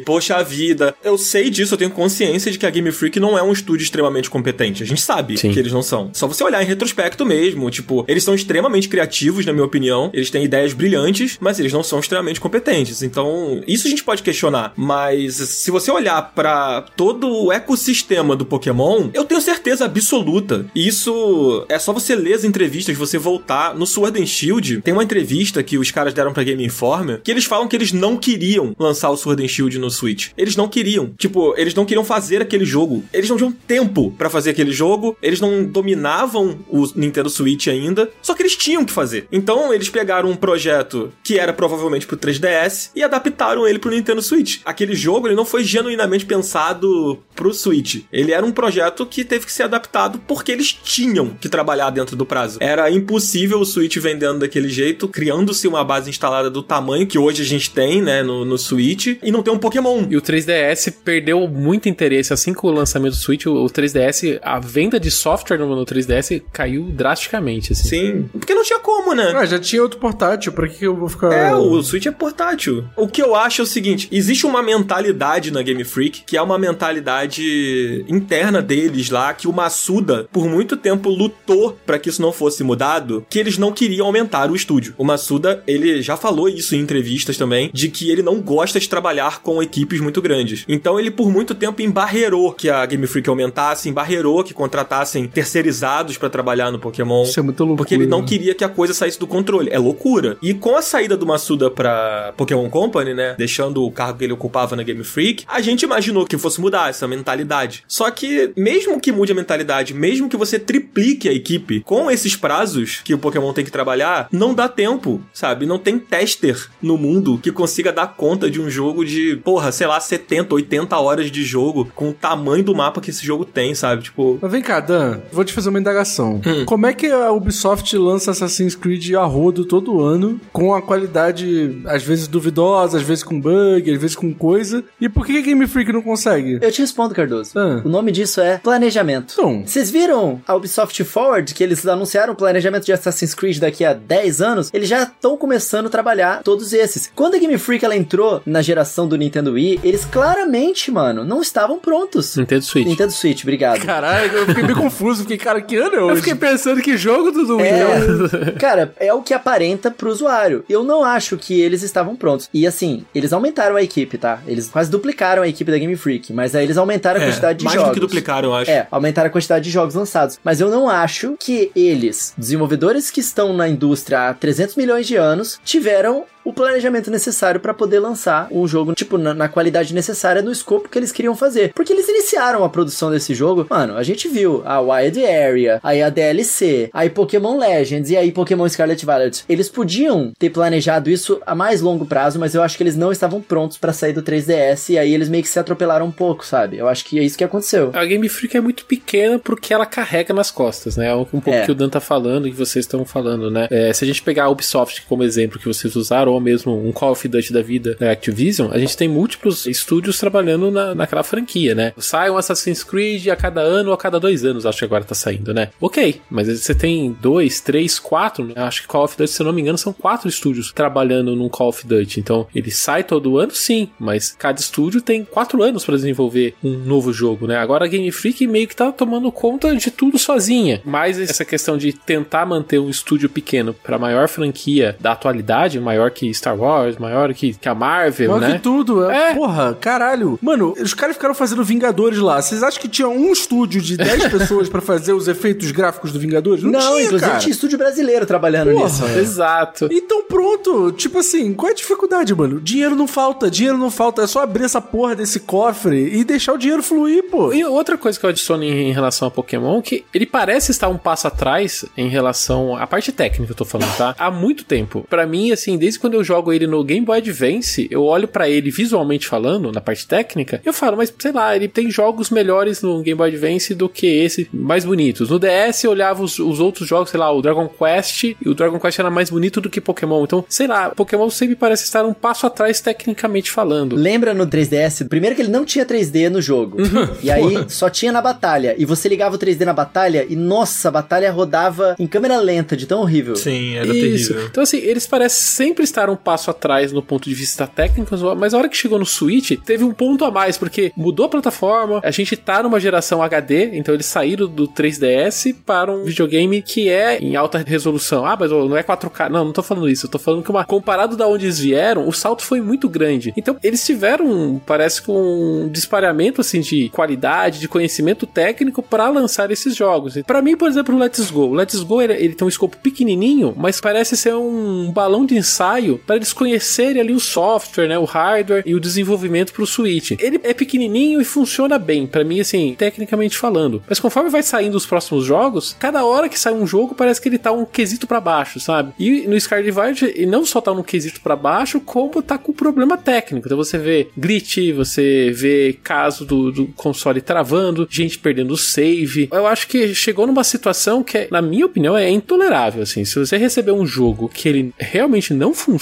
poxa 0.00 0.42
vida. 0.42 0.94
Eu 1.02 1.18
sei 1.18 1.50
disso, 1.50 1.74
eu 1.74 1.78
tenho 1.78 1.90
consciência 1.90 2.50
de 2.50 2.58
que 2.58 2.66
a 2.66 2.70
Game 2.70 2.90
Freak 2.92 3.18
não 3.18 3.36
é 3.36 3.42
um 3.42 3.52
estúdio 3.52 3.84
extremamente 3.84 4.30
competente. 4.30 4.82
A 4.82 4.86
gente 4.86 5.00
sabe 5.00 5.36
Sim. 5.36 5.52
que 5.52 5.58
eles 5.58 5.72
não 5.72 5.82
são. 5.82 6.10
Só 6.12 6.26
você 6.26 6.42
olhar 6.44 6.62
em 6.62 6.66
retrospecto 6.66 7.24
mesmo, 7.26 7.70
tipo, 7.70 8.04
eles 8.08 8.24
são 8.24 8.34
extremamente 8.34 8.88
criativos, 8.88 9.44
na 9.44 9.52
minha 9.52 9.64
opinião. 9.64 10.10
Eles 10.12 10.30
têm 10.30 10.44
ideias 10.44 10.72
brilhantes, 10.72 11.36
mas 11.40 11.58
eles 11.58 11.72
não 11.72 11.82
são 11.82 12.00
extremamente 12.00 12.40
competentes. 12.40 13.02
Então, 13.02 13.62
isso 13.66 13.86
a 13.86 13.90
gente 13.90 14.04
pode 14.04 14.22
questionar. 14.22 14.72
Mas 14.76 15.34
se 15.36 15.70
você 15.70 15.90
olhar 15.90 16.32
pra 16.34 16.82
todo 16.96 17.28
o 17.28 17.52
ecossistema 17.52 18.36
do 18.36 18.46
Pokémon, 18.46 19.08
eu 19.12 19.24
tenho 19.24 19.40
certeza 19.40 19.84
absoluta. 19.84 20.66
E 20.74 20.86
isso 20.86 21.64
é 21.68 21.78
só 21.78 21.92
você 21.92 22.14
ler 22.14 22.34
as 22.34 22.44
entrevistas, 22.44 22.96
você 22.96 23.18
voltar 23.18 23.74
no 23.74 23.86
Sword 23.86 24.20
and 24.20 24.26
Shield. 24.26 24.80
Tem 24.82 24.92
uma 24.92 24.99
entrevista 25.02 25.62
que 25.62 25.78
os 25.78 25.90
caras 25.90 26.14
deram 26.14 26.32
pra 26.32 26.42
Game 26.42 26.64
Informer 26.64 27.20
que 27.22 27.30
eles 27.30 27.44
falam 27.44 27.68
que 27.68 27.76
eles 27.76 27.92
não 27.92 28.16
queriam 28.16 28.74
lançar 28.78 29.10
o 29.10 29.16
Sword 29.16 29.42
and 29.44 29.48
Shield 29.48 29.78
no 29.78 29.90
Switch. 29.90 30.30
Eles 30.36 30.56
não 30.56 30.68
queriam. 30.68 31.12
Tipo, 31.16 31.54
eles 31.56 31.74
não 31.74 31.84
queriam 31.84 32.04
fazer 32.04 32.42
aquele 32.42 32.64
jogo. 32.64 33.04
Eles 33.12 33.28
não 33.28 33.36
tinham 33.36 33.52
tempo 33.52 34.10
pra 34.12 34.30
fazer 34.30 34.50
aquele 34.50 34.72
jogo. 34.72 35.16
Eles 35.22 35.40
não 35.40 35.64
dominavam 35.64 36.58
o 36.68 36.86
Nintendo 36.94 37.30
Switch 37.30 37.68
ainda. 37.68 38.10
Só 38.22 38.34
que 38.34 38.42
eles 38.42 38.56
tinham 38.56 38.84
que 38.84 38.92
fazer. 38.92 39.26
Então, 39.30 39.72
eles 39.72 39.88
pegaram 39.88 40.30
um 40.30 40.36
projeto 40.36 41.12
que 41.22 41.38
era 41.38 41.52
provavelmente 41.52 42.06
pro 42.06 42.16
3DS 42.16 42.90
e 42.94 43.02
adaptaram 43.02 43.66
ele 43.66 43.78
pro 43.78 43.90
Nintendo 43.90 44.22
Switch. 44.22 44.60
Aquele 44.64 44.94
jogo, 44.94 45.28
ele 45.28 45.36
não 45.36 45.44
foi 45.44 45.64
genuinamente 45.64 46.26
pensado 46.26 47.18
pro 47.34 47.52
Switch. 47.54 48.02
Ele 48.12 48.32
era 48.32 48.44
um 48.44 48.52
projeto 48.52 49.06
que 49.06 49.24
teve 49.24 49.46
que 49.46 49.52
ser 49.52 49.64
adaptado 49.64 50.20
porque 50.26 50.52
eles 50.52 50.72
tinham 50.72 51.30
que 51.40 51.48
trabalhar 51.48 51.90
dentro 51.90 52.16
do 52.16 52.26
prazo. 52.26 52.58
Era 52.60 52.90
impossível 52.90 53.60
o 53.60 53.66
Switch 53.66 53.96
vendendo 53.98 54.40
daquele 54.40 54.68
jeito, 54.68 54.89
criando-se 55.08 55.66
uma 55.66 55.84
base 55.84 56.10
instalada 56.10 56.50
do 56.50 56.62
tamanho 56.62 57.06
que 57.06 57.18
hoje 57.18 57.42
a 57.42 57.44
gente 57.44 57.70
tem, 57.70 58.02
né, 58.02 58.22
no, 58.22 58.44
no 58.44 58.58
Switch, 58.58 59.18
e 59.22 59.32
não 59.32 59.42
ter 59.42 59.50
um 59.50 59.58
Pokémon. 59.58 60.06
E 60.10 60.16
o 60.16 60.22
3DS 60.22 60.94
perdeu 61.04 61.46
muito 61.48 61.88
interesse. 61.88 62.32
Assim 62.32 62.52
que 62.52 62.64
o 62.64 62.70
lançamento 62.70 63.12
do 63.12 63.18
Switch, 63.18 63.46
o 63.46 63.66
3DS, 63.66 64.38
a 64.42 64.58
venda 64.60 65.00
de 65.00 65.10
software 65.10 65.58
no 65.58 65.70
no 65.74 65.86
3DS 65.86 66.42
caiu 66.52 66.84
drasticamente, 66.84 67.72
assim. 67.72 67.88
Sim, 67.88 68.30
porque 68.32 68.54
não 68.54 68.62
tinha 68.62 68.78
como, 68.78 69.14
né? 69.14 69.32
Ah, 69.34 69.46
já 69.46 69.58
tinha 69.58 69.82
outro 69.82 69.98
portátil, 69.98 70.52
pra 70.52 70.68
que 70.68 70.84
eu 70.84 70.94
vou 70.94 71.08
ficar. 71.08 71.32
É, 71.32 71.54
o 71.54 71.82
Switch 71.82 72.06
é 72.06 72.10
portátil. 72.10 72.84
O 72.96 73.08
que 73.08 73.22
eu 73.22 73.34
acho 73.34 73.62
é 73.62 73.64
o 73.64 73.66
seguinte: 73.66 74.08
existe 74.12 74.46
uma 74.46 74.62
mentalidade 74.62 75.50
na 75.50 75.62
Game 75.62 75.84
Freak, 75.84 76.22
que 76.24 76.36
é 76.36 76.42
uma 76.42 76.58
mentalidade 76.58 78.04
interna 78.08 78.60
deles 78.60 79.10
lá, 79.10 79.32
que 79.32 79.48
o 79.48 79.52
Masuda, 79.52 80.28
por 80.32 80.48
muito 80.48 80.76
tempo, 80.76 81.08
lutou 81.08 81.78
pra 81.86 81.98
que 81.98 82.08
isso 82.08 82.22
não 82.22 82.32
fosse 82.32 82.62
mudado, 82.62 83.24
que 83.28 83.38
eles 83.38 83.58
não 83.58 83.72
queriam 83.72 84.06
aumentar 84.06 84.50
o 84.50 84.56
estúdio. 84.56 84.79
O 84.96 85.04
Masuda, 85.04 85.62
ele 85.66 86.02
já 86.02 86.16
falou 86.16 86.48
isso 86.48 86.74
em 86.74 86.80
entrevistas 86.80 87.36
também, 87.36 87.70
de 87.72 87.88
que 87.88 88.10
ele 88.10 88.22
não 88.22 88.40
gosta 88.40 88.80
de 88.80 88.88
trabalhar 88.88 89.42
com 89.42 89.62
equipes 89.62 90.00
muito 90.00 90.20
grandes. 90.22 90.64
Então 90.68 90.98
ele, 90.98 91.10
por 91.10 91.30
muito 91.30 91.54
tempo, 91.54 91.82
embarreirou 91.82 92.52
que 92.52 92.68
a 92.68 92.84
Game 92.86 93.06
Freak 93.06 93.28
aumentasse, 93.28 93.88
embarreirou 93.88 94.42
que 94.44 94.54
contratassem 94.54 95.26
terceirizados 95.26 96.16
pra 96.16 96.30
trabalhar 96.30 96.70
no 96.70 96.78
Pokémon. 96.78 97.22
Isso 97.22 97.40
é 97.40 97.42
muito 97.42 97.60
loucura. 97.64 97.76
Porque 97.76 97.94
ele 97.94 98.06
não 98.06 98.24
queria 98.24 98.54
que 98.54 98.64
a 98.64 98.68
coisa 98.68 98.94
saísse 98.94 99.18
do 99.18 99.26
controle. 99.26 99.70
É 99.70 99.78
loucura. 99.78 100.36
E 100.42 100.54
com 100.54 100.76
a 100.76 100.82
saída 100.82 101.16
do 101.16 101.26
Masuda 101.26 101.70
pra 101.70 102.32
Pokémon 102.36 102.68
Company, 102.68 103.14
né? 103.14 103.34
Deixando 103.36 103.84
o 103.84 103.90
cargo 103.90 104.18
que 104.18 104.24
ele 104.24 104.32
ocupava 104.32 104.76
na 104.76 104.82
Game 104.82 105.04
Freak, 105.04 105.44
a 105.46 105.60
gente 105.60 105.82
imaginou 105.82 106.24
que 106.24 106.38
fosse 106.38 106.60
mudar 106.60 106.90
essa 106.90 107.06
mentalidade. 107.06 107.84
Só 107.86 108.10
que, 108.10 108.52
mesmo 108.56 109.00
que 109.00 109.12
mude 109.12 109.32
a 109.32 109.34
mentalidade, 109.34 109.94
mesmo 109.94 110.28
que 110.28 110.36
você 110.36 110.58
triplique 110.58 111.28
a 111.28 111.32
equipe, 111.32 111.80
com 111.80 112.10
esses 112.10 112.36
prazos 112.36 113.00
que 113.04 113.14
o 113.14 113.18
Pokémon 113.18 113.52
tem 113.52 113.64
que 113.64 113.70
trabalhar, 113.70 114.28
não 114.32 114.54
dá 114.54 114.68
tempo, 114.70 115.20
sabe? 115.32 115.66
Não 115.66 115.78
tem 115.78 115.98
tester 115.98 116.68
no 116.82 116.96
mundo 116.96 117.38
que 117.38 117.52
consiga 117.52 117.92
dar 117.92 118.14
conta 118.14 118.50
de 118.50 118.60
um 118.60 118.70
jogo 118.70 119.04
de, 119.04 119.36
porra, 119.36 119.72
sei 119.72 119.86
lá, 119.86 120.00
70, 120.00 120.54
80 120.54 120.98
horas 120.98 121.30
de 121.30 121.44
jogo, 121.44 121.90
com 121.94 122.10
o 122.10 122.14
tamanho 122.14 122.62
do 122.64 122.74
mapa 122.74 123.00
que 123.00 123.10
esse 123.10 123.24
jogo 123.24 123.44
tem, 123.44 123.74
sabe? 123.74 124.04
Tipo, 124.04 124.38
Mas 124.40 124.50
vem 124.50 124.62
cá, 124.62 124.80
Dan, 124.80 125.20
vou 125.32 125.44
te 125.44 125.52
fazer 125.52 125.68
uma 125.68 125.78
indagação. 125.80 126.40
Hum. 126.46 126.64
Como 126.64 126.86
é 126.86 126.92
que 126.92 127.06
a 127.06 127.30
Ubisoft 127.32 127.96
lança 127.96 128.30
Assassin's 128.30 128.74
Creed 128.74 129.14
a 129.14 129.24
rodo 129.24 129.64
todo 129.64 130.00
ano, 130.02 130.40
com 130.52 130.74
a 130.74 130.82
qualidade 130.82 131.80
às 131.86 132.02
vezes 132.02 132.26
duvidosa, 132.28 132.98
às 132.98 133.02
vezes 133.02 133.22
com 133.24 133.40
bug, 133.40 133.90
às 133.90 134.00
vezes 134.00 134.16
com 134.16 134.32
coisa, 134.32 134.84
e 135.00 135.08
por 135.08 135.26
que 135.26 135.36
a 135.38 135.40
Game 135.40 135.66
Freak 135.66 135.92
não 135.92 136.02
consegue? 136.02 136.58
Eu 136.60 136.70
te 136.72 136.80
respondo, 136.80 137.14
Cardoso. 137.14 137.52
Ah. 137.56 137.80
O 137.84 137.88
nome 137.88 138.12
disso 138.12 138.40
é 138.40 138.58
planejamento. 138.58 139.34
Então, 139.34 139.62
Vocês 139.66 139.90
viram 139.90 140.40
a 140.46 140.54
Ubisoft 140.54 141.02
Forward, 141.04 141.52
que 141.54 141.62
eles 141.62 141.86
anunciaram 141.86 142.32
o 142.32 142.36
planejamento 142.36 142.84
de 142.84 142.92
Assassin's 142.92 143.34
Creed 143.34 143.58
daqui 143.58 143.84
a 143.84 143.92
10 143.92 144.40
anos? 144.40 144.59
Eles 144.72 144.88
já 144.88 145.04
estão 145.04 145.36
começando 145.36 145.86
a 145.86 145.90
trabalhar 145.90 146.42
todos 146.42 146.72
esses. 146.72 147.10
Quando 147.14 147.36
a 147.36 147.38
Game 147.38 147.56
Freak 147.56 147.84
ela 147.84 147.96
entrou 147.96 148.42
na 148.44 148.60
geração 148.60 149.08
do 149.08 149.16
Nintendo 149.16 149.52
Wii, 149.52 149.80
eles 149.82 150.04
claramente, 150.04 150.90
mano, 150.90 151.24
não 151.24 151.40
estavam 151.40 151.78
prontos. 151.78 152.36
Nintendo 152.36 152.64
Switch. 152.64 152.86
Nintendo 152.86 153.12
Switch, 153.12 153.42
obrigado. 153.42 153.80
caralho, 153.84 154.32
eu 154.38 154.46
fiquei 154.46 154.62
meio 154.64 154.76
confuso, 154.78 155.22
fiquei, 155.22 155.38
cara, 155.38 155.60
que 155.62 155.76
ano 155.76 155.94
é 155.94 155.98
Eu 155.98 156.06
hoje? 156.06 156.16
fiquei 156.22 156.34
pensando 156.34 156.80
que 156.82 156.96
jogo 156.96 157.30
do 157.30 157.56
Wii 157.56 157.66
É, 157.66 158.50
cara, 158.60 158.92
é 158.98 159.12
o 159.12 159.22
que 159.22 159.32
aparenta 159.32 159.90
pro 159.90 160.10
usuário. 160.10 160.64
Eu 160.68 160.82
não 160.84 161.02
acho 161.04 161.36
que 161.36 161.58
eles 161.60 161.82
estavam 161.82 162.14
prontos. 162.16 162.48
E 162.52 162.66
assim, 162.66 163.04
eles 163.14 163.32
aumentaram 163.32 163.76
a 163.76 163.82
equipe, 163.82 164.18
tá? 164.18 164.40
Eles 164.46 164.68
quase 164.68 164.90
duplicaram 164.90 165.42
a 165.42 165.48
equipe 165.48 165.70
da 165.70 165.78
Game 165.78 165.96
Freak, 165.96 166.32
mas 166.32 166.54
aí 166.54 166.64
eles 166.64 166.76
aumentaram 166.76 167.20
a 167.20 167.22
é, 167.22 167.26
quantidade 167.26 167.58
de 167.60 167.64
mais 167.64 167.74
jogos. 167.76 167.90
do 167.90 167.94
que 167.94 168.00
duplicaram, 168.00 168.48
eu 168.48 168.54
acho. 168.54 168.70
É, 168.70 168.86
aumentaram 168.90 169.28
a 169.28 169.30
quantidade 169.30 169.64
de 169.64 169.70
jogos 169.70 169.94
lançados. 169.94 170.38
Mas 170.44 170.60
eu 170.60 170.70
não 170.70 170.88
acho 170.88 171.36
que 171.38 171.70
eles, 171.74 172.34
desenvolvedores 172.36 173.10
que 173.10 173.20
estão 173.20 173.52
na 173.52 173.68
indústria 173.68 174.28
há 174.28 174.34
300 174.40 174.74
milhões 174.76 175.06
de 175.06 175.16
anos, 175.16 175.60
tiveram 175.64 176.24
o 176.44 176.52
planejamento 176.52 177.10
necessário 177.10 177.60
para 177.60 177.74
poder 177.74 177.98
lançar 178.00 178.48
um 178.50 178.66
jogo, 178.66 178.94
tipo, 178.94 179.18
na, 179.18 179.34
na 179.34 179.48
qualidade 179.48 179.94
necessária, 179.94 180.42
no 180.42 180.50
escopo 180.52 180.88
que 180.88 180.98
eles 180.98 181.12
queriam 181.12 181.36
fazer. 181.36 181.72
Porque 181.74 181.92
eles 181.92 182.08
iniciaram 182.08 182.64
a 182.64 182.68
produção 182.68 183.10
desse 183.10 183.34
jogo, 183.34 183.66
mano, 183.68 183.96
a 183.96 184.02
gente 184.02 184.28
viu 184.28 184.62
a 184.64 184.80
Wild 184.80 185.24
Area, 185.24 185.80
aí 185.82 186.02
a 186.02 186.08
DLC, 186.08 186.90
aí 186.92 187.10
Pokémon 187.10 187.58
Legends 187.58 188.10
e 188.10 188.16
aí 188.16 188.32
Pokémon 188.32 188.68
Scarlet 188.68 189.04
Violet. 189.04 189.44
Eles 189.48 189.68
podiam 189.68 190.32
ter 190.38 190.50
planejado 190.50 191.10
isso 191.10 191.40
a 191.46 191.54
mais 191.54 191.80
longo 191.80 192.06
prazo, 192.06 192.38
mas 192.38 192.54
eu 192.54 192.62
acho 192.62 192.76
que 192.76 192.82
eles 192.82 192.96
não 192.96 193.12
estavam 193.12 193.40
prontos 193.40 193.76
para 193.76 193.92
sair 193.92 194.12
do 194.12 194.22
3DS 194.22 194.90
e 194.90 194.98
aí 194.98 195.12
eles 195.12 195.28
meio 195.28 195.42
que 195.42 195.48
se 195.48 195.58
atropelaram 195.58 196.06
um 196.06 196.10
pouco, 196.10 196.44
sabe? 196.46 196.76
Eu 196.78 196.88
acho 196.88 197.04
que 197.04 197.18
é 197.18 197.22
isso 197.22 197.36
que 197.36 197.44
aconteceu. 197.44 197.90
A 197.94 198.04
Game 198.04 198.28
Freak 198.28 198.56
é 198.56 198.60
muito 198.60 198.84
pequena 198.84 199.38
porque 199.38 199.72
ela 199.74 199.86
carrega 199.86 200.32
nas 200.32 200.50
costas, 200.50 200.96
né? 200.96 201.14
Um 201.14 201.24
pouco 201.24 201.50
É. 201.50 201.64
que 201.64 201.72
o 201.72 201.74
Dan 201.74 201.88
tá 201.88 202.00
falando 202.00 202.46
e 202.48 202.50
que 202.50 202.56
vocês 202.56 202.84
estão 202.84 203.04
falando, 203.04 203.50
né? 203.50 203.66
É, 203.70 203.92
se 203.92 204.04
a 204.04 204.06
gente 204.06 204.22
pegar 204.22 204.44
a 204.44 204.48
Ubisoft 204.48 205.02
como 205.08 205.22
exemplo 205.22 205.58
que 205.58 205.66
vocês 205.66 205.94
usaram, 205.96 206.30
ou 206.40 206.42
mesmo 206.42 206.88
um 206.88 206.90
Call 206.90 207.12
of 207.12 207.28
Duty 207.28 207.52
da 207.52 207.62
vida 207.62 207.94
da 208.00 208.10
Activision, 208.10 208.70
a 208.72 208.78
gente 208.78 208.96
tem 208.96 209.08
múltiplos 209.08 209.66
estúdios 209.66 210.18
trabalhando 210.18 210.70
na, 210.70 210.94
naquela 210.94 211.22
franquia, 211.22 211.74
né? 211.74 211.92
Sai 211.98 212.30
um 212.30 212.38
Assassin's 212.38 212.82
Creed 212.82 213.28
a 213.28 213.36
cada 213.36 213.60
ano 213.60 213.90
ou 213.90 213.94
a 213.94 213.98
cada 213.98 214.18
dois 214.18 214.44
anos, 214.44 214.64
acho 214.64 214.78
que 214.78 214.84
agora 214.84 215.04
tá 215.04 215.14
saindo, 215.14 215.52
né? 215.52 215.68
Ok, 215.80 216.20
mas 216.30 216.48
você 216.48 216.74
tem 216.74 217.16
dois, 217.20 217.60
três, 217.60 217.98
quatro, 217.98 218.46
né? 218.46 218.54
acho 218.56 218.82
que 218.82 218.88
Call 218.88 219.04
of 219.04 219.16
Duty, 219.16 219.30
se 219.30 219.42
eu 219.42 219.46
não 219.46 219.52
me 219.52 219.60
engano, 219.60 219.78
são 219.78 219.92
quatro 219.92 220.28
estúdios 220.28 220.72
trabalhando 220.72 221.36
num 221.36 221.48
Call 221.48 221.68
of 221.68 221.86
Duty. 221.86 222.20
Então, 222.20 222.46
ele 222.54 222.70
sai 222.70 223.04
todo 223.04 223.38
ano, 223.38 223.52
sim, 223.52 223.88
mas 223.98 224.34
cada 224.38 224.58
estúdio 224.58 225.02
tem 225.02 225.24
quatro 225.24 225.62
anos 225.62 225.84
pra 225.84 225.96
desenvolver 225.96 226.54
um 226.64 226.78
novo 226.78 227.12
jogo, 227.12 227.46
né? 227.46 227.56
Agora 227.56 227.84
a 227.84 227.88
Game 227.88 228.10
Freak 228.10 228.46
meio 228.46 228.66
que 228.66 228.76
tá 228.76 228.90
tomando 228.90 229.30
conta 229.30 229.74
de 229.76 229.90
tudo 229.90 230.18
sozinha. 230.18 230.80
Mas 230.84 231.18
essa 231.18 231.44
questão 231.44 231.76
de 231.76 231.92
tentar 231.92 232.46
manter 232.46 232.78
um 232.78 232.88
estúdio 232.88 233.28
pequeno 233.28 233.74
pra 233.74 233.98
maior 233.98 234.28
franquia 234.28 234.96
da 235.00 235.12
atualidade, 235.12 235.80
maior 235.80 236.10
que 236.10 236.19
Star 236.34 236.56
Wars, 236.58 236.96
maior 236.98 237.32
que, 237.32 237.54
que 237.54 237.68
a 237.68 237.74
Marvel, 237.74 238.30
Maior 238.30 238.40
né? 238.40 238.52
que 238.54 238.58
tudo. 238.60 239.08
É. 239.10 239.30
É. 239.30 239.34
Porra, 239.34 239.74
caralho. 239.80 240.38
Mano, 240.42 240.74
os 240.80 240.94
caras 240.94 241.16
ficaram 241.16 241.34
fazendo 241.34 241.62
Vingadores 241.64 242.18
lá. 242.18 242.40
Vocês 242.40 242.62
acham 242.62 242.80
que 242.80 242.88
tinha 242.88 243.08
um 243.08 243.30
estúdio 243.32 243.80
de 243.80 243.96
10 243.96 244.28
pessoas 244.32 244.68
pra 244.68 244.80
fazer 244.80 245.12
os 245.12 245.28
efeitos 245.28 245.70
gráficos 245.70 246.12
do 246.12 246.18
Vingadores? 246.18 246.62
Não, 246.64 246.72
Não, 246.72 246.80
tinha, 246.80 247.02
inclusive 247.04 247.20
cara. 247.30 247.38
tinha 247.40 247.52
estúdio 247.52 247.78
brasileiro 247.78 248.26
trabalhando 248.26 248.72
Porra. 248.72 248.84
nisso. 248.84 249.04
Exato. 249.18 249.88
Então 249.90 250.22
pronto, 250.24 250.92
tipo 250.92 251.18
assim, 251.18 251.52
qual 251.52 251.68
é 251.68 251.72
a 251.72 251.76
dificuldade, 251.76 252.34
mano? 252.34 252.60
Dinheiro 252.60 252.94
não 252.96 253.06
falta, 253.06 253.50
dinheiro 253.50 253.76
não 253.78 253.90
falta, 253.90 254.22
é 254.22 254.26
só 254.26 254.42
abrir 254.42 254.64
essa 254.64 254.80
porra 254.80 255.14
desse 255.14 255.40
cofre 255.40 256.16
e 256.16 256.24
deixar 256.24 256.52
o 256.54 256.58
dinheiro 256.58 256.82
fluir, 256.82 257.24
pô. 257.30 257.52
E 257.52 257.64
outra 257.64 257.96
coisa 257.98 258.18
que 258.18 258.24
eu 258.24 258.30
adiciono 258.30 258.64
em 258.64 258.92
relação 258.92 259.28
a 259.28 259.30
Pokémon, 259.30 259.80
que 259.82 260.04
ele 260.14 260.26
parece 260.26 260.70
estar 260.70 260.88
um 260.88 260.96
passo 260.96 261.26
atrás 261.26 261.84
em 261.96 262.08
relação 262.08 262.76
à 262.76 262.86
parte 262.86 263.12
técnica, 263.12 263.52
eu 263.52 263.56
tô 263.56 263.64
falando, 263.64 263.94
tá? 263.96 264.14
Há 264.18 264.30
muito 264.30 264.64
tempo. 264.64 265.06
Pra 265.08 265.26
mim, 265.26 265.52
assim, 265.52 265.76
desde 265.76 265.98
quando 265.98 266.09
eu 266.14 266.24
jogo 266.24 266.52
ele 266.52 266.66
no 266.66 266.82
Game 266.84 267.04
Boy 267.04 267.18
Advance, 267.18 267.88
eu 267.90 268.04
olho 268.04 268.28
pra 268.28 268.48
ele 268.48 268.70
visualmente 268.70 269.26
falando, 269.26 269.72
na 269.72 269.80
parte 269.80 270.06
técnica, 270.06 270.60
eu 270.64 270.72
falo, 270.72 270.96
mas 270.96 271.12
sei 271.18 271.32
lá, 271.32 271.54
ele 271.54 271.68
tem 271.68 271.90
jogos 271.90 272.30
melhores 272.30 272.82
no 272.82 273.02
Game 273.02 273.16
Boy 273.16 273.28
Advance 273.28 273.74
do 273.74 273.88
que 273.88 274.06
esse, 274.06 274.48
mais 274.52 274.84
bonitos. 274.84 275.30
No 275.30 275.38
DS 275.38 275.84
eu 275.84 275.90
olhava 275.90 276.22
os, 276.22 276.38
os 276.38 276.60
outros 276.60 276.88
jogos, 276.88 277.10
sei 277.10 277.20
lá, 277.20 277.30
o 277.32 277.42
Dragon 277.42 277.68
Quest, 277.68 278.24
e 278.24 278.36
o 278.48 278.54
Dragon 278.54 278.78
Quest 278.78 278.98
era 278.98 279.10
mais 279.10 279.30
bonito 279.30 279.60
do 279.60 279.70
que 279.70 279.80
Pokémon. 279.80 280.24
Então, 280.24 280.44
sei 280.48 280.66
lá, 280.66 280.90
Pokémon 280.90 281.28
sempre 281.30 281.56
parece 281.56 281.84
estar 281.84 282.04
um 282.04 282.12
passo 282.12 282.46
atrás 282.46 282.80
tecnicamente 282.80 283.50
falando. 283.50 283.96
Lembra 283.96 284.34
no 284.34 284.46
3DS? 284.46 285.08
Primeiro 285.08 285.36
que 285.36 285.42
ele 285.42 285.50
não 285.50 285.64
tinha 285.64 285.84
3D 285.84 286.28
no 286.28 286.40
jogo. 286.40 286.78
e 287.22 287.30
aí 287.30 287.64
só 287.68 287.90
tinha 287.90 288.12
na 288.12 288.20
batalha. 288.20 288.74
E 288.78 288.84
você 288.84 289.08
ligava 289.08 289.36
o 289.36 289.38
3D 289.38 289.64
na 289.64 289.72
batalha 289.72 290.26
e, 290.28 290.36
nossa, 290.36 290.88
a 290.88 290.90
batalha 290.90 291.30
rodava 291.30 291.96
em 291.98 292.06
câmera 292.06 292.38
lenta, 292.40 292.76
de 292.76 292.86
tão 292.86 293.00
horrível. 293.00 293.36
Sim, 293.36 293.74
era 293.74 293.86
Isso. 293.86 294.32
terrível. 294.32 294.46
Então, 294.50 294.62
assim, 294.62 294.78
eles 294.78 295.06
parecem 295.06 295.40
sempre 295.40 295.84
estar 295.84 295.99
um 296.08 296.16
passo 296.16 296.50
atrás 296.50 296.92
no 296.92 297.02
ponto 297.02 297.28
de 297.28 297.34
vista 297.34 297.66
técnico, 297.66 298.16
mas 298.36 298.54
a 298.54 298.58
hora 298.58 298.68
que 298.68 298.76
chegou 298.76 298.98
no 298.98 299.06
Switch, 299.06 299.52
teve 299.64 299.84
um 299.84 299.92
ponto 299.92 300.24
a 300.24 300.30
mais, 300.30 300.56
porque 300.56 300.92
mudou 300.96 301.26
a 301.26 301.28
plataforma, 301.28 302.00
a 302.02 302.10
gente 302.10 302.36
tá 302.36 302.62
numa 302.62 302.80
geração 302.80 303.22
HD, 303.22 303.76
então 303.76 303.92
eles 303.92 304.06
saíram 304.06 304.46
do 304.46 304.68
3DS 304.68 305.54
para 305.64 305.92
um 305.92 306.04
videogame 306.04 306.62
que 306.62 306.88
é 306.88 307.18
em 307.18 307.36
alta 307.36 307.58
resolução. 307.58 308.24
Ah, 308.24 308.36
mas 308.38 308.50
não 308.50 308.76
é 308.76 308.82
4K. 308.82 309.28
Não, 309.28 309.44
não 309.46 309.52
tô 309.52 309.62
falando 309.62 309.88
isso. 309.88 310.06
Eu 310.06 310.10
tô 310.10 310.18
falando 310.18 310.42
que 310.42 310.50
uma, 310.50 310.64
comparado 310.64 311.16
da 311.16 311.26
onde 311.26 311.46
eles 311.46 311.58
vieram, 311.58 312.08
o 312.08 312.12
salto 312.12 312.42
foi 312.42 312.60
muito 312.60 312.88
grande. 312.88 313.32
Então, 313.36 313.56
eles 313.62 313.84
tiveram, 313.84 314.60
parece 314.64 315.02
que 315.02 315.10
um 315.10 315.68
disparamento, 315.70 316.40
assim, 316.40 316.60
de 316.60 316.88
qualidade, 316.90 317.60
de 317.60 317.68
conhecimento 317.68 318.26
técnico 318.26 318.82
para 318.82 319.08
lançar 319.08 319.50
esses 319.50 319.74
jogos. 319.74 320.18
Para 320.26 320.42
mim, 320.42 320.56
por 320.56 320.68
exemplo, 320.68 320.94
o 320.94 320.98
Let's 320.98 321.30
Go. 321.30 321.48
O 321.48 321.54
Let's 321.54 321.82
Go, 321.82 322.00
ele, 322.00 322.14
ele 322.14 322.34
tem 322.34 322.44
um 322.44 322.48
escopo 322.48 322.76
pequenininho, 322.76 323.54
mas 323.56 323.80
parece 323.80 324.16
ser 324.16 324.34
um 324.34 324.90
balão 324.90 325.24
de 325.26 325.36
ensaio 325.36 325.89
para 325.98 326.16
eles 326.16 326.32
conhecerem 326.32 327.00
ali 327.00 327.12
o 327.12 327.20
software, 327.20 327.88
né, 327.88 327.98
o 327.98 328.04
hardware 328.04 328.62
e 328.66 328.74
o 328.74 328.80
desenvolvimento 328.80 329.52
pro 329.52 329.66
Switch. 329.66 330.12
Ele 330.18 330.40
é 330.42 330.54
pequenininho 330.54 331.20
e 331.20 331.24
funciona 331.24 331.78
bem, 331.78 332.06
para 332.06 332.24
mim, 332.24 332.40
assim, 332.40 332.74
tecnicamente 332.76 333.36
falando. 333.36 333.82
Mas 333.88 334.00
conforme 334.00 334.30
vai 334.30 334.42
saindo 334.42 334.76
os 334.76 334.86
próximos 334.86 335.24
jogos, 335.24 335.76
cada 335.78 336.04
hora 336.04 336.28
que 336.28 336.38
sai 336.38 336.52
um 336.52 336.66
jogo, 336.66 336.94
parece 336.94 337.20
que 337.20 337.28
ele 337.28 337.38
tá 337.38 337.52
um 337.52 337.64
quesito 337.64 338.06
para 338.06 338.20
baixo, 338.20 338.60
sabe? 338.60 338.92
E 338.98 339.26
no 339.26 339.38
Scar 339.40 339.62
Divide, 339.62 340.06
ele 340.06 340.26
não 340.26 340.44
só 340.44 340.60
tá 340.60 340.72
um 340.72 340.82
quesito 340.82 341.20
para 341.20 341.36
baixo, 341.36 341.80
como 341.80 342.22
tá 342.22 342.38
com 342.38 342.52
problema 342.52 342.96
técnico. 342.96 343.46
Então 343.46 343.56
você 343.56 343.78
vê 343.78 344.08
glitch, 344.16 344.72
você 344.74 345.30
vê 345.32 345.78
caso 345.82 346.24
do, 346.24 346.52
do 346.52 346.66
console 346.68 347.20
travando, 347.20 347.86
gente 347.90 348.18
perdendo 348.18 348.52
o 348.52 348.56
save. 348.56 349.28
Eu 349.32 349.46
acho 349.46 349.66
que 349.66 349.94
chegou 349.94 350.26
numa 350.26 350.44
situação 350.44 351.02
que, 351.02 351.28
na 351.30 351.42
minha 351.42 351.66
opinião, 351.66 351.96
é 351.96 352.10
intolerável, 352.10 352.82
assim. 352.82 353.04
Se 353.04 353.18
você 353.18 353.36
receber 353.36 353.72
um 353.72 353.86
jogo 353.86 354.28
que 354.28 354.48
ele 354.48 354.74
realmente 354.78 355.32
não 355.34 355.54
funciona, 355.54 355.79